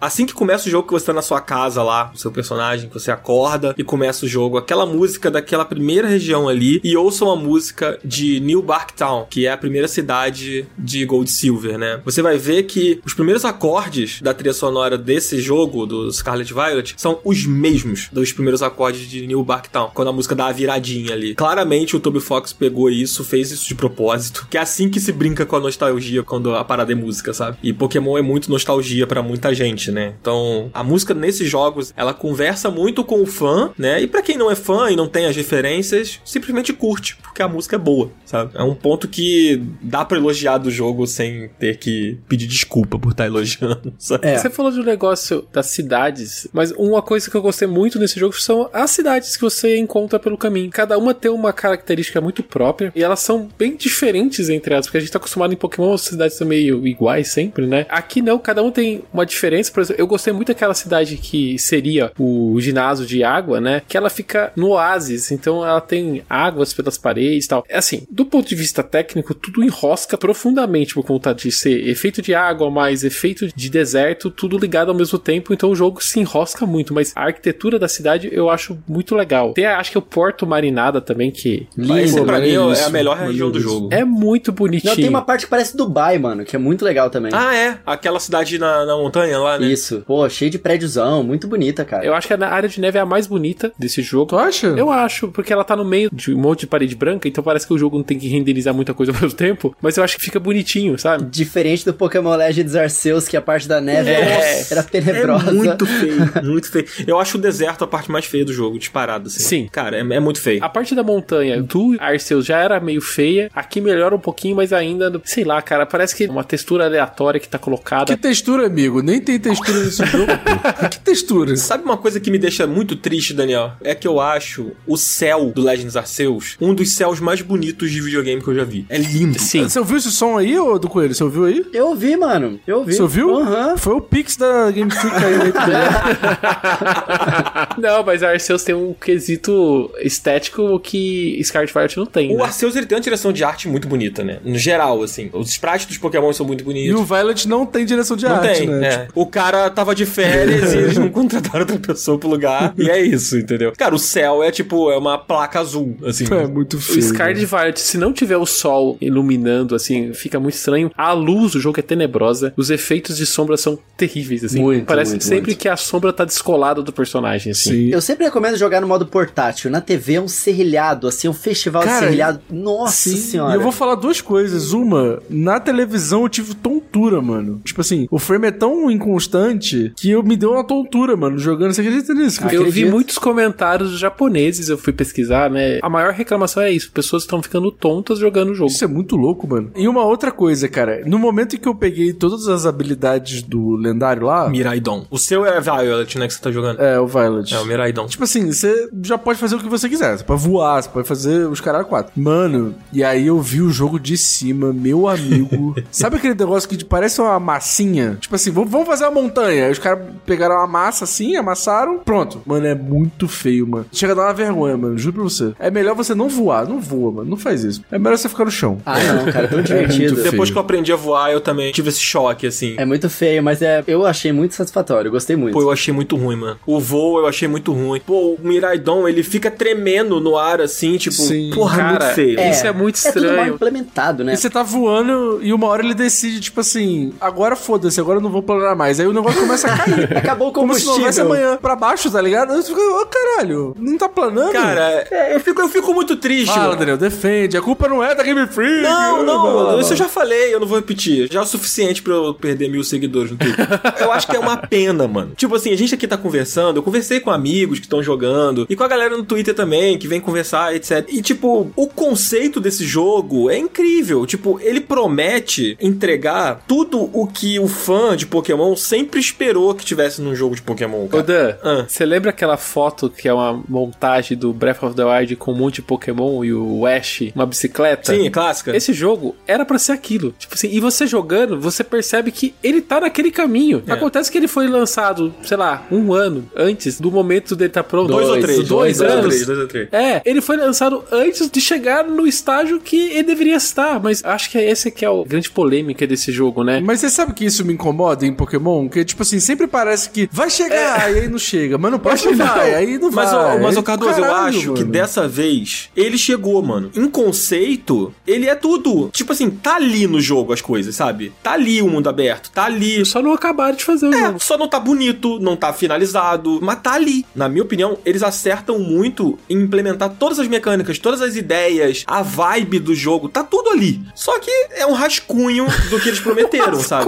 assim 0.00 0.26
que 0.26 0.34
começa 0.34 0.68
o 0.68 0.70
jogo 0.70 0.86
que 0.86 0.92
você 0.92 1.06
tá 1.06 1.12
na 1.12 1.22
sua 1.22 1.40
casa 1.40 1.82
lá, 1.82 2.10
o 2.14 2.18
seu 2.18 2.30
personagem, 2.30 2.88
que 2.88 2.94
você 2.94 3.10
acorda 3.10 3.74
e 3.78 3.84
começa 3.84 4.26
o 4.26 4.28
jogo, 4.28 4.58
aquela 4.58 4.84
música 4.84 5.30
daquela 5.30 5.64
primeira 5.64 6.08
região 6.08 6.48
ali, 6.48 6.80
e 6.84 6.96
ouçam 6.96 7.30
a 7.30 7.36
música 7.36 7.98
de 8.04 8.40
New 8.40 8.62
Bark 8.62 8.92
Town, 8.92 9.26
que 9.28 9.46
é 9.46 9.52
a 9.52 9.56
primeira 9.56 9.77
primeira 9.78 9.88
cidade 9.88 10.66
de 10.76 11.04
Gold 11.04 11.30
Silver, 11.30 11.78
né? 11.78 12.00
Você 12.04 12.20
vai 12.20 12.36
ver 12.36 12.64
que 12.64 13.00
os 13.04 13.14
primeiros 13.14 13.44
acordes 13.44 14.20
da 14.20 14.34
trilha 14.34 14.52
sonora 14.52 14.98
desse 14.98 15.40
jogo, 15.40 15.86
do 15.86 16.10
Scarlet 16.10 16.52
Violet, 16.52 16.94
são 16.96 17.20
os 17.24 17.46
mesmos 17.46 18.08
dos 18.12 18.32
primeiros 18.32 18.62
acordes 18.62 19.08
de 19.08 19.26
New 19.26 19.44
Barktown, 19.44 19.90
quando 19.94 20.08
a 20.08 20.12
música 20.12 20.34
dá 20.34 20.46
a 20.46 20.52
viradinha 20.52 21.12
ali. 21.12 21.34
Claramente 21.34 21.94
o 21.94 22.00
Toby 22.00 22.18
Fox 22.18 22.52
pegou 22.52 22.90
isso, 22.90 23.22
fez 23.22 23.52
isso 23.52 23.68
de 23.68 23.74
propósito, 23.76 24.48
que 24.50 24.58
é 24.58 24.60
assim 24.60 24.88
que 24.88 24.98
se 24.98 25.12
brinca 25.12 25.46
com 25.46 25.54
a 25.54 25.60
nostalgia 25.60 26.24
quando 26.24 26.54
a 26.54 26.64
parada 26.64 26.90
é 26.90 26.96
música, 26.96 27.32
sabe? 27.32 27.58
E 27.62 27.72
Pokémon 27.72 28.18
é 28.18 28.22
muito 28.22 28.50
nostalgia 28.50 29.06
para 29.06 29.22
muita 29.22 29.54
gente, 29.54 29.92
né? 29.92 30.14
Então, 30.20 30.70
a 30.74 30.82
música 30.82 31.14
nesses 31.14 31.48
jogos, 31.48 31.92
ela 31.96 32.12
conversa 32.12 32.68
muito 32.70 33.04
com 33.04 33.22
o 33.22 33.26
fã, 33.26 33.70
né? 33.78 34.02
E 34.02 34.08
para 34.08 34.22
quem 34.22 34.36
não 34.36 34.50
é 34.50 34.56
fã 34.56 34.90
e 34.90 34.96
não 34.96 35.06
tem 35.06 35.26
as 35.26 35.36
referências, 35.36 36.20
simplesmente 36.24 36.72
curte, 36.72 37.16
porque 37.22 37.42
a 37.42 37.48
música 37.48 37.76
é 37.76 37.78
boa, 37.78 38.10
sabe? 38.24 38.50
É 38.54 38.62
um 38.62 38.74
ponto 38.74 39.06
que 39.06 39.67
dá 39.80 40.04
para 40.04 40.18
elogiar 40.18 40.58
do 40.58 40.70
jogo 40.70 41.06
sem 41.06 41.48
ter 41.58 41.78
que 41.78 42.18
pedir 42.28 42.46
desculpa 42.46 42.98
por 42.98 43.12
estar 43.12 43.26
elogiando, 43.26 43.92
sabe? 43.98 44.28
É. 44.28 44.38
Você 44.38 44.50
falou 44.50 44.70
de 44.70 44.80
um 44.80 44.84
negócio 44.84 45.46
das 45.52 45.66
cidades, 45.66 46.48
mas 46.52 46.72
uma 46.72 47.02
coisa 47.02 47.30
que 47.30 47.36
eu 47.36 47.42
gostei 47.42 47.68
muito 47.68 47.98
nesse 47.98 48.18
jogo 48.18 48.34
são 48.40 48.68
as 48.72 48.90
cidades 48.90 49.36
que 49.36 49.42
você 49.42 49.78
encontra 49.78 50.18
pelo 50.18 50.36
caminho. 50.36 50.70
Cada 50.70 50.98
uma 50.98 51.14
tem 51.14 51.30
uma 51.30 51.52
característica 51.52 52.20
muito 52.20 52.42
própria 52.42 52.92
e 52.94 53.02
elas 53.02 53.20
são 53.20 53.48
bem 53.58 53.76
diferentes 53.76 54.48
entre 54.48 54.74
elas, 54.74 54.86
porque 54.86 54.98
a 54.98 55.00
gente 55.00 55.12
tá 55.12 55.18
acostumado 55.18 55.52
em 55.52 55.56
Pokémon, 55.56 55.94
as 55.94 56.02
cidades 56.02 56.36
são 56.36 56.46
meio 56.46 56.86
iguais 56.86 57.28
sempre, 57.28 57.66
né? 57.66 57.86
Aqui 57.88 58.22
não, 58.22 58.38
cada 58.38 58.62
um 58.62 58.70
tem 58.70 59.02
uma 59.12 59.26
diferença. 59.26 59.70
Por 59.72 59.80
exemplo, 59.80 60.00
eu 60.00 60.06
gostei 60.06 60.32
muito 60.32 60.48
daquela 60.48 60.74
cidade 60.74 61.16
que 61.16 61.58
seria 61.58 62.12
o 62.18 62.56
ginásio 62.60 63.06
de 63.06 63.22
água, 63.22 63.60
né? 63.60 63.82
Que 63.86 63.96
ela 63.96 64.10
fica 64.10 64.52
no 64.56 64.68
oásis, 64.68 65.30
então 65.30 65.66
ela 65.66 65.80
tem 65.80 66.22
águas 66.28 66.72
pelas 66.72 66.98
paredes 66.98 67.44
e 67.44 67.48
tal. 67.48 67.64
É 67.68 67.78
assim, 67.78 68.06
do 68.10 68.24
ponto 68.24 68.48
de 68.48 68.54
vista 68.54 68.82
técnico, 68.82 69.34
tudo 69.34 69.57
enrosca 69.62 70.16
profundamente 70.16 70.94
por 70.94 71.04
conta 71.04 71.34
de 71.34 71.50
ser 71.50 71.88
efeito 71.88 72.22
de 72.22 72.34
água 72.34 72.70
mais 72.70 73.04
efeito 73.04 73.48
de 73.54 73.70
deserto, 73.70 74.30
tudo 74.30 74.58
ligado 74.58 74.90
ao 74.90 74.94
mesmo 74.94 75.18
tempo, 75.18 75.52
então 75.52 75.70
o 75.70 75.74
jogo 75.74 76.02
se 76.02 76.20
enrosca 76.20 76.66
muito, 76.66 76.94
mas 76.94 77.12
a 77.16 77.24
arquitetura 77.24 77.78
da 77.78 77.88
cidade 77.88 78.28
eu 78.32 78.50
acho 78.50 78.78
muito 78.88 79.14
legal. 79.14 79.52
Tem, 79.52 79.66
acho 79.66 79.90
que 79.90 79.98
o 79.98 80.02
Porto 80.02 80.46
Marinada 80.46 81.00
também, 81.00 81.30
que 81.30 81.66
Lindo. 81.76 82.24
pra 82.24 82.40
mim, 82.40 82.50
é 82.50 82.56
a 82.56 82.60
maneiríssimo, 82.60 82.90
melhor 82.90 83.16
região 83.16 83.50
do 83.50 83.60
jogo. 83.60 83.88
é 83.92 84.04
muito 84.04 84.52
bonitinho. 84.52 84.90
Não, 84.90 84.96
tem 84.96 85.08
uma 85.08 85.22
parte 85.22 85.44
que 85.44 85.50
parece 85.50 85.76
Dubai, 85.76 86.18
mano, 86.18 86.44
que 86.44 86.56
é 86.56 86.58
muito 86.58 86.84
legal 86.84 87.10
também. 87.10 87.30
Ah, 87.34 87.54
é? 87.54 87.78
Aquela 87.86 88.20
cidade 88.20 88.58
na, 88.58 88.84
na 88.84 88.96
montanha 88.96 89.38
lá, 89.38 89.58
né? 89.58 89.66
Isso. 89.66 90.02
Pô, 90.06 90.28
cheio 90.28 90.50
de 90.50 90.58
prédiozão, 90.58 91.22
muito 91.22 91.46
bonita, 91.46 91.84
cara. 91.84 92.04
Eu 92.04 92.14
acho 92.14 92.26
que 92.26 92.34
a 92.34 92.48
área 92.48 92.68
de 92.68 92.80
neve 92.80 92.98
é 92.98 93.00
a 93.00 93.06
mais 93.06 93.26
bonita 93.26 93.72
desse 93.78 94.02
jogo. 94.02 94.26
Tu 94.26 94.38
acha? 94.38 94.66
Eu 94.68 94.90
acho, 94.90 95.28
porque 95.28 95.52
ela 95.52 95.64
tá 95.64 95.76
no 95.76 95.84
meio 95.84 96.10
de 96.12 96.34
um 96.34 96.38
monte 96.38 96.60
de 96.60 96.66
parede 96.66 96.94
branca, 96.94 97.28
então 97.28 97.42
parece 97.42 97.66
que 97.66 97.72
o 97.72 97.78
jogo 97.78 97.96
não 97.96 98.04
tem 98.04 98.18
que 98.18 98.28
renderizar 98.28 98.74
muita 98.74 98.94
coisa 98.94 99.12
ao 99.12 99.20
mesmo 99.20 99.36
tempo, 99.36 99.47
mas 99.80 99.96
eu 99.96 100.04
acho 100.04 100.16
que 100.16 100.24
fica 100.24 100.38
bonitinho, 100.40 100.98
sabe? 100.98 101.24
Diferente 101.24 101.84
do 101.84 101.94
Pokémon 101.94 102.34
Legends 102.36 102.74
Arceus, 102.74 103.28
que 103.28 103.36
a 103.36 103.42
parte 103.42 103.68
da 103.68 103.80
neve 103.80 104.10
É. 104.10 104.66
era 104.70 104.82
tenebrosa. 104.82 105.50
É 105.50 105.52
muito 105.52 105.86
feio, 105.86 106.30
muito 106.44 106.70
feio. 106.70 106.86
Eu 107.06 107.18
acho 107.18 107.38
o 107.38 107.40
deserto 107.40 107.84
a 107.84 107.86
parte 107.86 108.10
mais 108.10 108.24
feia 108.24 108.44
do 108.44 108.52
jogo, 108.52 108.78
disparado, 108.78 109.28
assim. 109.28 109.40
Sim. 109.42 109.68
Cara, 109.70 109.96
é, 109.96 110.00
é 110.00 110.20
muito 110.20 110.40
feio. 110.40 110.62
A 110.64 110.68
parte 110.68 110.94
da 110.94 111.02
montanha 111.02 111.62
do 111.62 111.96
Arceus 111.98 112.44
já 112.46 112.58
era 112.58 112.80
meio 112.80 113.00
feia, 113.00 113.50
aqui 113.54 113.80
melhora 113.80 114.14
um 114.14 114.20
pouquinho, 114.20 114.56
mas 114.56 114.72
ainda, 114.72 115.20
sei 115.24 115.44
lá, 115.44 115.60
cara, 115.62 115.86
parece 115.86 116.14
que 116.14 116.24
é 116.24 116.30
uma 116.30 116.44
textura 116.44 116.84
aleatória 116.84 117.40
que 117.40 117.48
tá 117.48 117.58
colocada. 117.58 118.14
Que 118.14 118.20
textura, 118.20 118.66
amigo? 118.66 119.02
Nem 119.02 119.20
tem 119.20 119.38
textura 119.38 119.78
nesse 119.84 120.04
jogo. 120.06 120.26
que 120.90 121.00
textura? 121.00 121.56
Sabe 121.56 121.84
uma 121.84 121.96
coisa 121.96 122.20
que 122.20 122.30
me 122.30 122.38
deixa 122.38 122.66
muito 122.66 122.96
triste, 122.96 123.34
Daniel? 123.34 123.72
É 123.82 123.94
que 123.94 124.06
eu 124.06 124.20
acho 124.20 124.72
o 124.86 124.96
céu 124.96 125.52
do 125.54 125.62
Legends 125.62 125.96
Arceus 125.96 126.56
um 126.60 126.74
dos 126.74 126.92
céus 126.92 127.20
mais 127.20 127.40
bonitos 127.42 127.90
de 127.90 128.00
videogame 128.00 128.42
que 128.42 128.48
eu 128.48 128.54
já 128.54 128.64
vi. 128.64 128.86
É 128.88 128.98
lindo. 128.98 129.37
Sim. 129.38 129.68
Você 129.68 129.78
ouviu 129.78 129.96
esse 129.96 130.10
som 130.10 130.36
aí, 130.36 130.58
ô 130.58 130.78
do 130.78 130.88
Coelho? 130.88 131.14
Você 131.14 131.24
ouviu 131.24 131.44
aí? 131.44 131.64
Eu 131.72 131.88
ouvi, 131.88 132.16
mano. 132.16 132.58
Eu 132.66 132.78
ouvi. 132.78 132.94
Você 132.94 133.02
ouviu? 133.02 133.34
Aham. 133.36 133.76
Foi 133.76 133.94
o 133.94 134.00
Pix 134.00 134.36
da 134.36 134.70
Game 134.70 134.90
Freak 134.90 135.16
aí. 135.16 135.38
né? 135.38 135.48
Não, 137.78 138.02
mas 138.04 138.22
a 138.22 138.30
Arceus 138.30 138.62
tem 138.64 138.74
um 138.74 138.94
quesito 138.94 139.90
estético 140.00 140.78
que 140.80 141.40
Scarlet 141.44 141.72
Violet 141.72 141.96
não 141.96 142.06
tem, 142.06 142.34
O 142.34 142.38
né? 142.38 142.44
Arceus 142.44 142.76
ele 142.76 142.86
tem 142.86 142.96
uma 142.96 143.02
direção 143.02 143.32
de 143.32 143.44
arte 143.44 143.68
muito 143.68 143.88
bonita, 143.88 144.22
né? 144.24 144.38
No 144.44 144.56
geral, 144.58 145.02
assim. 145.02 145.30
Os 145.32 145.50
sprites 145.50 145.86
dos 145.86 145.98
Pokémon 145.98 146.32
são 146.32 146.46
muito 146.46 146.62
e 146.62 146.64
bonitos. 146.64 147.00
o 147.00 147.04
Violet 147.04 147.48
não 147.48 147.66
tem 147.66 147.84
direção 147.84 148.16
de 148.16 148.24
Não 148.26 148.36
arte, 148.36 148.58
tem, 148.58 148.66
né? 148.68 148.88
é. 148.88 149.08
O 149.14 149.26
cara 149.26 149.68
tava 149.70 149.94
de 149.94 150.06
férias 150.06 150.72
e 150.72 150.78
eles 150.78 150.98
não 150.98 151.08
contrataram 151.10 151.60
outra 151.60 151.78
pessoa 151.78 152.18
pro 152.18 152.28
lugar. 152.28 152.74
E 152.76 152.88
é 152.90 153.00
isso, 153.00 153.36
entendeu? 153.38 153.72
Cara, 153.76 153.94
o 153.94 153.98
céu 153.98 154.42
é 154.42 154.50
tipo, 154.50 154.90
é 154.90 154.96
uma 154.96 155.18
placa 155.18 155.60
azul, 155.60 155.96
assim. 156.04 156.24
Tipo, 156.24 156.36
é 156.36 156.46
muito 156.46 156.76
O 156.76 156.80
feio. 156.80 157.02
Scarlet 157.02 157.44
Violet, 157.44 157.80
se 157.80 157.98
não 157.98 158.12
tiver 158.12 158.36
o 158.36 158.46
sol 158.46 158.96
iluminando, 159.00 159.27
assim, 159.74 160.12
fica 160.12 160.38
muito 160.38 160.54
estranho. 160.54 160.90
A 160.96 161.12
luz 161.12 161.52
do 161.52 161.60
jogo 161.60 161.78
é 161.78 161.82
tenebrosa. 161.82 162.52
Os 162.56 162.70
efeitos 162.70 163.16
de 163.16 163.26
sombra 163.26 163.56
são 163.56 163.78
terríveis, 163.96 164.44
assim. 164.44 164.60
Muito, 164.60 164.86
Parece 164.86 165.12
muito, 165.12 165.24
sempre 165.24 165.50
muito. 165.50 165.58
que 165.58 165.68
a 165.68 165.76
sombra 165.76 166.12
tá 166.12 166.24
descolada 166.24 166.82
do 166.82 166.92
personagem, 166.92 167.52
assim. 167.52 167.70
Sim. 167.70 167.88
Eu 167.90 168.00
sempre 168.00 168.24
recomendo 168.24 168.56
jogar 168.56 168.80
no 168.80 168.86
modo 168.86 169.06
portátil. 169.06 169.70
Na 169.70 169.80
TV 169.80 170.14
é 170.14 170.20
um 170.20 170.28
serrilhado, 170.28 171.06
assim, 171.06 171.28
um 171.28 171.34
festival 171.34 171.82
Cara, 171.82 171.94
de 171.94 172.04
serrilhado. 172.04 172.40
Nossa 172.50 173.10
Sim, 173.10 173.16
senhora. 173.16 173.52
E 173.52 173.56
eu 173.56 173.60
vou 173.60 173.72
falar 173.72 173.94
duas 173.94 174.20
coisas. 174.20 174.72
Uma, 174.72 175.20
na 175.28 175.60
televisão 175.60 176.22
eu 176.22 176.28
tive 176.28 176.54
tontura, 176.54 177.20
mano. 177.20 177.60
Tipo 177.64 177.80
assim, 177.80 178.06
o 178.10 178.18
frame 178.18 178.48
é 178.48 178.50
tão 178.50 178.90
inconstante 178.90 179.92
que 179.96 180.10
eu 180.10 180.22
me 180.22 180.36
deu 180.36 180.52
uma 180.52 180.64
tontura, 180.64 181.16
mano, 181.16 181.38
jogando. 181.38 181.72
Você 181.72 181.80
acredita 181.80 182.14
nisso? 182.14 182.40
cara? 182.40 182.54
Eu 182.54 182.70
vi 182.70 182.84
muitos 182.84 183.18
comentários 183.18 183.98
japoneses, 183.98 184.68
eu 184.68 184.78
fui 184.78 184.92
pesquisar, 184.92 185.50
né? 185.50 185.78
A 185.82 185.88
maior 185.88 186.12
reclamação 186.12 186.62
é 186.62 186.70
isso: 186.70 186.90
pessoas 186.92 187.22
estão 187.22 187.42
ficando 187.42 187.70
tontas 187.70 188.18
jogando 188.18 188.50
o 188.50 188.54
jogo. 188.54 188.70
Isso 188.70 188.84
é 188.84 188.88
muito 188.88 189.07
louco, 189.16 189.46
mano. 189.46 189.70
E 189.76 189.86
uma 189.86 190.04
outra 190.04 190.30
coisa, 190.30 190.68
cara. 190.68 191.02
No 191.04 191.18
momento 191.18 191.56
em 191.56 191.58
que 191.58 191.68
eu 191.68 191.74
peguei 191.74 192.12
todas 192.12 192.48
as 192.48 192.66
habilidades 192.66 193.42
do 193.42 193.76
lendário 193.76 194.26
lá. 194.26 194.48
Miraidon. 194.48 195.06
O 195.10 195.18
seu 195.18 195.44
é 195.44 195.60
Violet, 195.60 196.18
né, 196.18 196.26
que 196.26 196.34
você 196.34 196.40
tá 196.40 196.50
jogando. 196.50 196.80
É, 196.80 196.98
o 196.98 197.06
Violet. 197.06 197.54
É, 197.54 197.58
o 197.58 197.64
Miraidon. 197.64 198.06
Tipo 198.06 198.24
assim, 198.24 198.50
você 198.50 198.88
já 199.02 199.18
pode 199.18 199.38
fazer 199.38 199.56
o 199.56 199.58
que 199.58 199.68
você 199.68 199.88
quiser. 199.88 200.16
Você 200.16 200.24
pode 200.24 200.42
voar, 200.42 200.82
você 200.82 200.88
pode 200.88 201.06
fazer 201.06 201.46
os 201.48 201.60
caralho 201.60 201.86
quatro. 201.86 202.12
Mano, 202.16 202.74
e 202.92 203.02
aí 203.02 203.26
eu 203.26 203.40
vi 203.40 203.60
o 203.60 203.70
jogo 203.70 203.98
de 203.98 204.16
cima, 204.16 204.72
meu 204.72 205.08
amigo. 205.08 205.74
Sabe 205.90 206.16
aquele 206.16 206.34
negócio 206.34 206.68
que 206.68 206.84
parece 206.84 207.20
uma 207.20 207.38
massinha? 207.38 208.16
Tipo 208.20 208.34
assim, 208.34 208.50
vamos 208.50 208.70
vamos 208.70 208.86
fazer 208.86 209.04
uma 209.04 209.22
montanha. 209.22 209.66
Aí 209.66 209.72
os 209.72 209.78
caras 209.78 210.06
pegaram 210.24 210.56
uma 210.56 210.66
massa 210.66 211.04
assim, 211.04 211.36
amassaram, 211.36 211.98
pronto. 211.98 212.40
Mano, 212.46 212.66
é 212.66 212.74
muito 212.74 213.28
feio, 213.28 213.66
mano. 213.66 213.86
Chega 213.92 214.12
a 214.12 214.16
dar 214.16 214.22
uma 214.22 214.34
vergonha, 214.34 214.76
mano. 214.76 214.96
Juro 214.96 215.14
pra 215.16 215.22
você. 215.24 215.54
É 215.58 215.70
melhor 215.70 215.94
você 215.94 216.14
não 216.14 216.28
voar. 216.28 216.66
Não 216.66 216.80
voa, 216.80 217.12
mano. 217.12 217.30
Não 217.30 217.36
faz 217.36 217.64
isso. 217.64 217.82
É 217.90 217.98
melhor 217.98 218.16
você 218.16 218.28
ficar 218.28 218.44
no 218.44 218.50
chão. 218.50 218.78
Ah, 218.84 218.97
não, 219.02 219.32
cara, 219.32 219.48
tão 219.48 219.62
divertido. 219.62 220.14
muito 220.14 220.30
Depois 220.30 220.50
que 220.50 220.56
eu 220.56 220.60
aprendi 220.62 220.92
a 220.92 220.96
voar, 220.96 221.30
eu 221.32 221.40
também 221.40 221.70
tive 221.72 221.88
esse 221.88 222.00
choque, 222.00 222.46
assim. 222.46 222.74
É 222.78 222.84
muito 222.84 223.08
feio, 223.10 223.42
mas 223.42 223.62
é, 223.62 223.82
eu 223.86 224.06
achei 224.06 224.32
muito 224.32 224.54
satisfatório. 224.54 225.10
Gostei 225.10 225.36
muito. 225.36 225.52
Pô, 225.54 225.62
eu 225.62 225.70
achei 225.70 225.92
muito 225.92 226.16
ruim, 226.16 226.36
mano. 226.36 226.58
O 226.66 226.80
voo 226.80 227.18
eu 227.20 227.26
achei 227.26 227.48
muito 227.48 227.72
ruim. 227.72 228.00
Pô, 228.04 228.34
o 228.34 228.38
Miraidon, 228.42 229.08
ele 229.08 229.22
fica 229.22 229.50
tremendo 229.50 230.20
no 230.20 230.36
ar, 230.36 230.60
assim, 230.60 230.96
tipo, 230.96 231.14
Sim. 231.16 231.50
porra, 231.54 231.80
é 231.80 231.84
muito 231.84 231.98
Cara, 232.00 232.14
feio. 232.14 232.40
Isso 232.40 232.66
é 232.66 232.72
muito 232.72 232.98
É 233.04 233.12
tudo 233.12 233.22
mal 233.24 233.30
estranho. 233.32 233.54
implementado, 233.54 234.24
né? 234.24 234.34
E 234.34 234.36
você 234.36 234.50
tá 234.50 234.62
voando 234.62 235.40
e 235.42 235.52
uma 235.52 235.66
hora 235.66 235.82
ele 235.82 235.94
decide, 235.94 236.40
tipo 236.40 236.60
assim, 236.60 237.12
agora 237.20 237.56
foda-se, 237.56 238.00
agora 238.00 238.18
eu 238.18 238.22
não 238.22 238.30
vou 238.30 238.42
planar 238.42 238.74
mais. 238.76 238.98
Aí 239.00 239.06
o 239.06 239.12
negócio 239.12 239.40
começa 239.40 239.68
a 239.68 239.76
cair. 239.76 240.16
Acabou 240.16 240.48
o 240.48 240.52
Como 240.52 240.74
se 240.74 240.84
não 240.84 240.94
houvesse 240.94 241.20
combustível. 241.20 241.44
amanhã 241.46 241.58
pra 241.60 241.76
baixo, 241.76 242.10
tá 242.10 242.20
ligado? 242.20 242.52
Aí 242.52 242.62
você 242.62 242.68
fica, 242.68 242.80
ô 242.80 243.06
caralho, 243.06 243.74
não 243.78 243.98
tá 243.98 244.08
planando? 244.08 244.52
Cara, 244.52 245.06
é, 245.10 245.34
eu, 245.34 245.40
fico, 245.40 245.60
eu 245.60 245.68
fico 245.68 245.92
muito 245.94 246.16
triste, 246.16 246.46
Fala, 246.52 246.68
mano. 246.68 246.76
Daniel, 246.78 246.96
defende. 246.96 247.56
A 247.56 247.62
culpa 247.62 247.88
não 247.88 248.02
é 248.02 248.14
da 248.14 248.22
Game 248.22 248.46
Freak. 248.46 248.82
Não, 248.88 249.24
não, 249.24 249.80
isso 249.80 249.92
eu 249.92 249.96
já 249.96 250.08
falei, 250.08 250.54
eu 250.54 250.60
não 250.60 250.66
vou 250.66 250.76
repetir. 250.78 251.30
Já 251.30 251.40
é 251.40 251.42
o 251.42 251.46
suficiente 251.46 252.02
pra 252.02 252.14
eu 252.14 252.34
perder 252.34 252.68
mil 252.68 252.82
seguidores 252.84 253.30
no 253.30 253.36
Twitter. 253.36 253.66
eu 254.00 254.12
acho 254.12 254.26
que 254.26 254.36
é 254.36 254.38
uma 254.38 254.56
pena, 254.56 255.06
mano. 255.06 255.32
Tipo 255.36 255.54
assim, 255.56 255.72
a 255.72 255.76
gente 255.76 255.94
aqui 255.94 256.06
tá 256.06 256.16
conversando, 256.16 256.76
eu 256.78 256.82
conversei 256.82 257.20
com 257.20 257.30
amigos 257.30 257.78
que 257.78 257.86
estão 257.86 258.02
jogando, 258.02 258.66
e 258.68 258.76
com 258.76 258.84
a 258.84 258.88
galera 258.88 259.16
no 259.16 259.24
Twitter 259.24 259.54
também, 259.54 259.98
que 259.98 260.08
vem 260.08 260.20
conversar, 260.20 260.74
etc. 260.74 261.06
E, 261.08 261.20
tipo, 261.22 261.70
o 261.76 261.86
conceito 261.86 262.60
desse 262.60 262.84
jogo 262.86 263.50
é 263.50 263.58
incrível. 263.58 264.24
Tipo, 264.26 264.58
ele 264.62 264.80
promete 264.80 265.76
entregar 265.80 266.64
tudo 266.66 267.10
o 267.12 267.26
que 267.26 267.58
o 267.58 267.66
fã 267.68 268.16
de 268.16 268.26
Pokémon 268.26 268.74
sempre 268.76 269.20
esperou 269.20 269.74
que 269.74 269.84
tivesse 269.84 270.20
num 270.20 270.34
jogo 270.34 270.54
de 270.54 270.62
Pokémon, 270.62 271.04
Ô 271.04 271.08
cara. 271.08 271.22
Dan, 271.22 271.56
Ah. 271.62 271.84
você 271.88 272.04
lembra 272.04 272.30
aquela 272.30 272.56
foto 272.56 273.08
que 273.10 273.28
é 273.28 273.32
uma 273.32 273.62
montagem 273.68 274.36
do 274.36 274.52
Breath 274.52 274.82
of 274.82 274.94
the 274.94 275.04
Wild 275.04 275.36
com 275.36 275.52
um 275.52 275.56
monte 275.56 275.76
de 275.76 275.82
Pokémon 275.82 276.44
e 276.44 276.52
o 276.52 276.86
Ash, 276.86 277.22
uma 277.34 277.46
bicicleta? 277.46 278.14
Sim, 278.14 278.26
é 278.26 278.30
clássica. 278.30 278.74
Esse 278.78 278.92
jogo 278.92 279.36
era 279.46 279.64
pra 279.64 279.78
ser 279.78 279.92
aquilo. 279.92 280.32
Tipo 280.38 280.54
assim, 280.54 280.68
e 280.72 280.80
você 280.80 281.06
jogando, 281.06 281.60
você 281.60 281.82
percebe 281.84 282.30
que 282.30 282.54
ele 282.62 282.80
tá 282.80 283.00
naquele 283.00 283.30
caminho. 283.30 283.82
É. 283.86 283.92
Acontece 283.92 284.30
que 284.30 284.38
ele 284.38 284.48
foi 284.48 284.66
lançado, 284.68 285.34
sei 285.42 285.56
lá, 285.56 285.84
um 285.90 286.12
ano 286.12 286.48
antes 286.56 287.00
do 287.00 287.10
momento 287.10 287.54
dele 287.56 287.70
tá 287.70 287.82
pronto. 287.82 288.08
Dois, 288.08 288.28
ou 288.28 288.40
três. 288.40 288.56
Dois, 288.68 288.68
dois 288.68 289.00
ou 289.00 289.06
anos. 289.06 289.26
três, 289.26 289.46
dois 289.46 289.58
ou 289.58 289.66
três. 289.66 289.88
É, 289.92 290.22
ele 290.24 290.40
foi 290.40 290.56
lançado 290.56 291.04
antes 291.10 291.50
de 291.50 291.60
chegar 291.60 292.04
no 292.04 292.26
estágio 292.26 292.78
que 292.80 293.10
ele 293.10 293.24
deveria 293.24 293.56
estar, 293.56 294.00
mas 294.00 294.24
acho 294.24 294.50
que 294.50 294.58
é 294.58 294.70
esse 294.70 294.90
que 294.90 295.04
é 295.04 295.08
a 295.08 295.24
grande 295.26 295.50
polêmica 295.50 296.06
desse 296.06 296.30
jogo, 296.30 296.62
né? 296.62 296.80
Mas 296.80 297.00
você 297.00 297.10
sabe 297.10 297.34
que 297.34 297.44
isso 297.44 297.64
me 297.64 297.72
incomoda 297.74 298.24
em 298.24 298.32
Pokémon? 298.32 298.88
Que, 298.88 299.04
tipo 299.04 299.22
assim, 299.22 299.40
sempre 299.40 299.66
parece 299.66 300.08
que 300.10 300.28
vai 300.30 300.48
chegar, 300.48 301.12
e 301.12 301.18
aí 301.20 301.28
não 301.28 301.38
chega. 301.38 301.76
Mas 301.76 301.90
no 301.90 301.98
próximo 301.98 302.36
vai, 302.36 302.74
aí 302.74 302.96
não 302.98 303.10
Mas, 303.10 303.32
vai. 303.32 303.56
ó, 303.56 303.60
mas 303.60 303.76
o 303.76 303.82
Cardoso, 303.82 304.18
eu 304.20 304.22
caralho, 304.24 304.48
acho 304.58 304.72
que 304.74 304.80
mano. 304.80 304.92
dessa 304.92 305.26
vez 305.26 305.90
ele 305.96 306.16
chegou, 306.16 306.62
mano. 306.62 306.90
Em 306.94 307.08
conceito, 307.08 308.12
ele 308.26 308.46
é 308.46 308.54
tudo. 308.54 308.67
Tipo 309.12 309.32
assim, 309.32 309.50
tá 309.50 309.76
ali 309.76 310.06
no 310.06 310.20
jogo 310.20 310.52
as 310.52 310.60
coisas, 310.60 310.94
sabe? 310.94 311.32
Tá 311.42 311.52
ali 311.52 311.80
o 311.80 311.88
mundo 311.88 312.08
aberto, 312.08 312.50
tá 312.50 312.64
ali. 312.64 313.04
Só 313.06 313.22
não 313.22 313.32
acabaram 313.32 313.76
de 313.76 313.84
fazer 313.84 314.06
o 314.08 314.14
É, 314.14 314.26
jogo. 314.26 314.40
só 314.40 314.58
não 314.58 314.68
tá 314.68 314.78
bonito, 314.78 315.38
não 315.40 315.56
tá 315.56 315.72
finalizado, 315.72 316.58
mas 316.62 316.80
tá 316.80 316.92
ali. 316.94 317.24
Na 317.34 317.48
minha 317.48 317.62
opinião, 317.62 317.98
eles 318.04 318.22
acertam 318.22 318.78
muito 318.78 319.38
em 319.48 319.58
implementar 319.62 320.10
todas 320.18 320.38
as 320.38 320.48
mecânicas, 320.48 320.98
todas 320.98 321.20
as 321.22 321.36
ideias, 321.36 322.04
a 322.06 322.22
vibe 322.22 322.78
do 322.78 322.94
jogo, 322.94 323.28
tá 323.28 323.42
tudo 323.44 323.70
ali. 323.70 324.00
Só 324.14 324.38
que 324.38 324.50
é 324.72 324.86
um 324.86 324.92
rascunho 324.92 325.66
do 325.90 326.00
que 326.00 326.08
eles 326.08 326.20
prometeram, 326.20 326.80
sabe? 326.80 327.04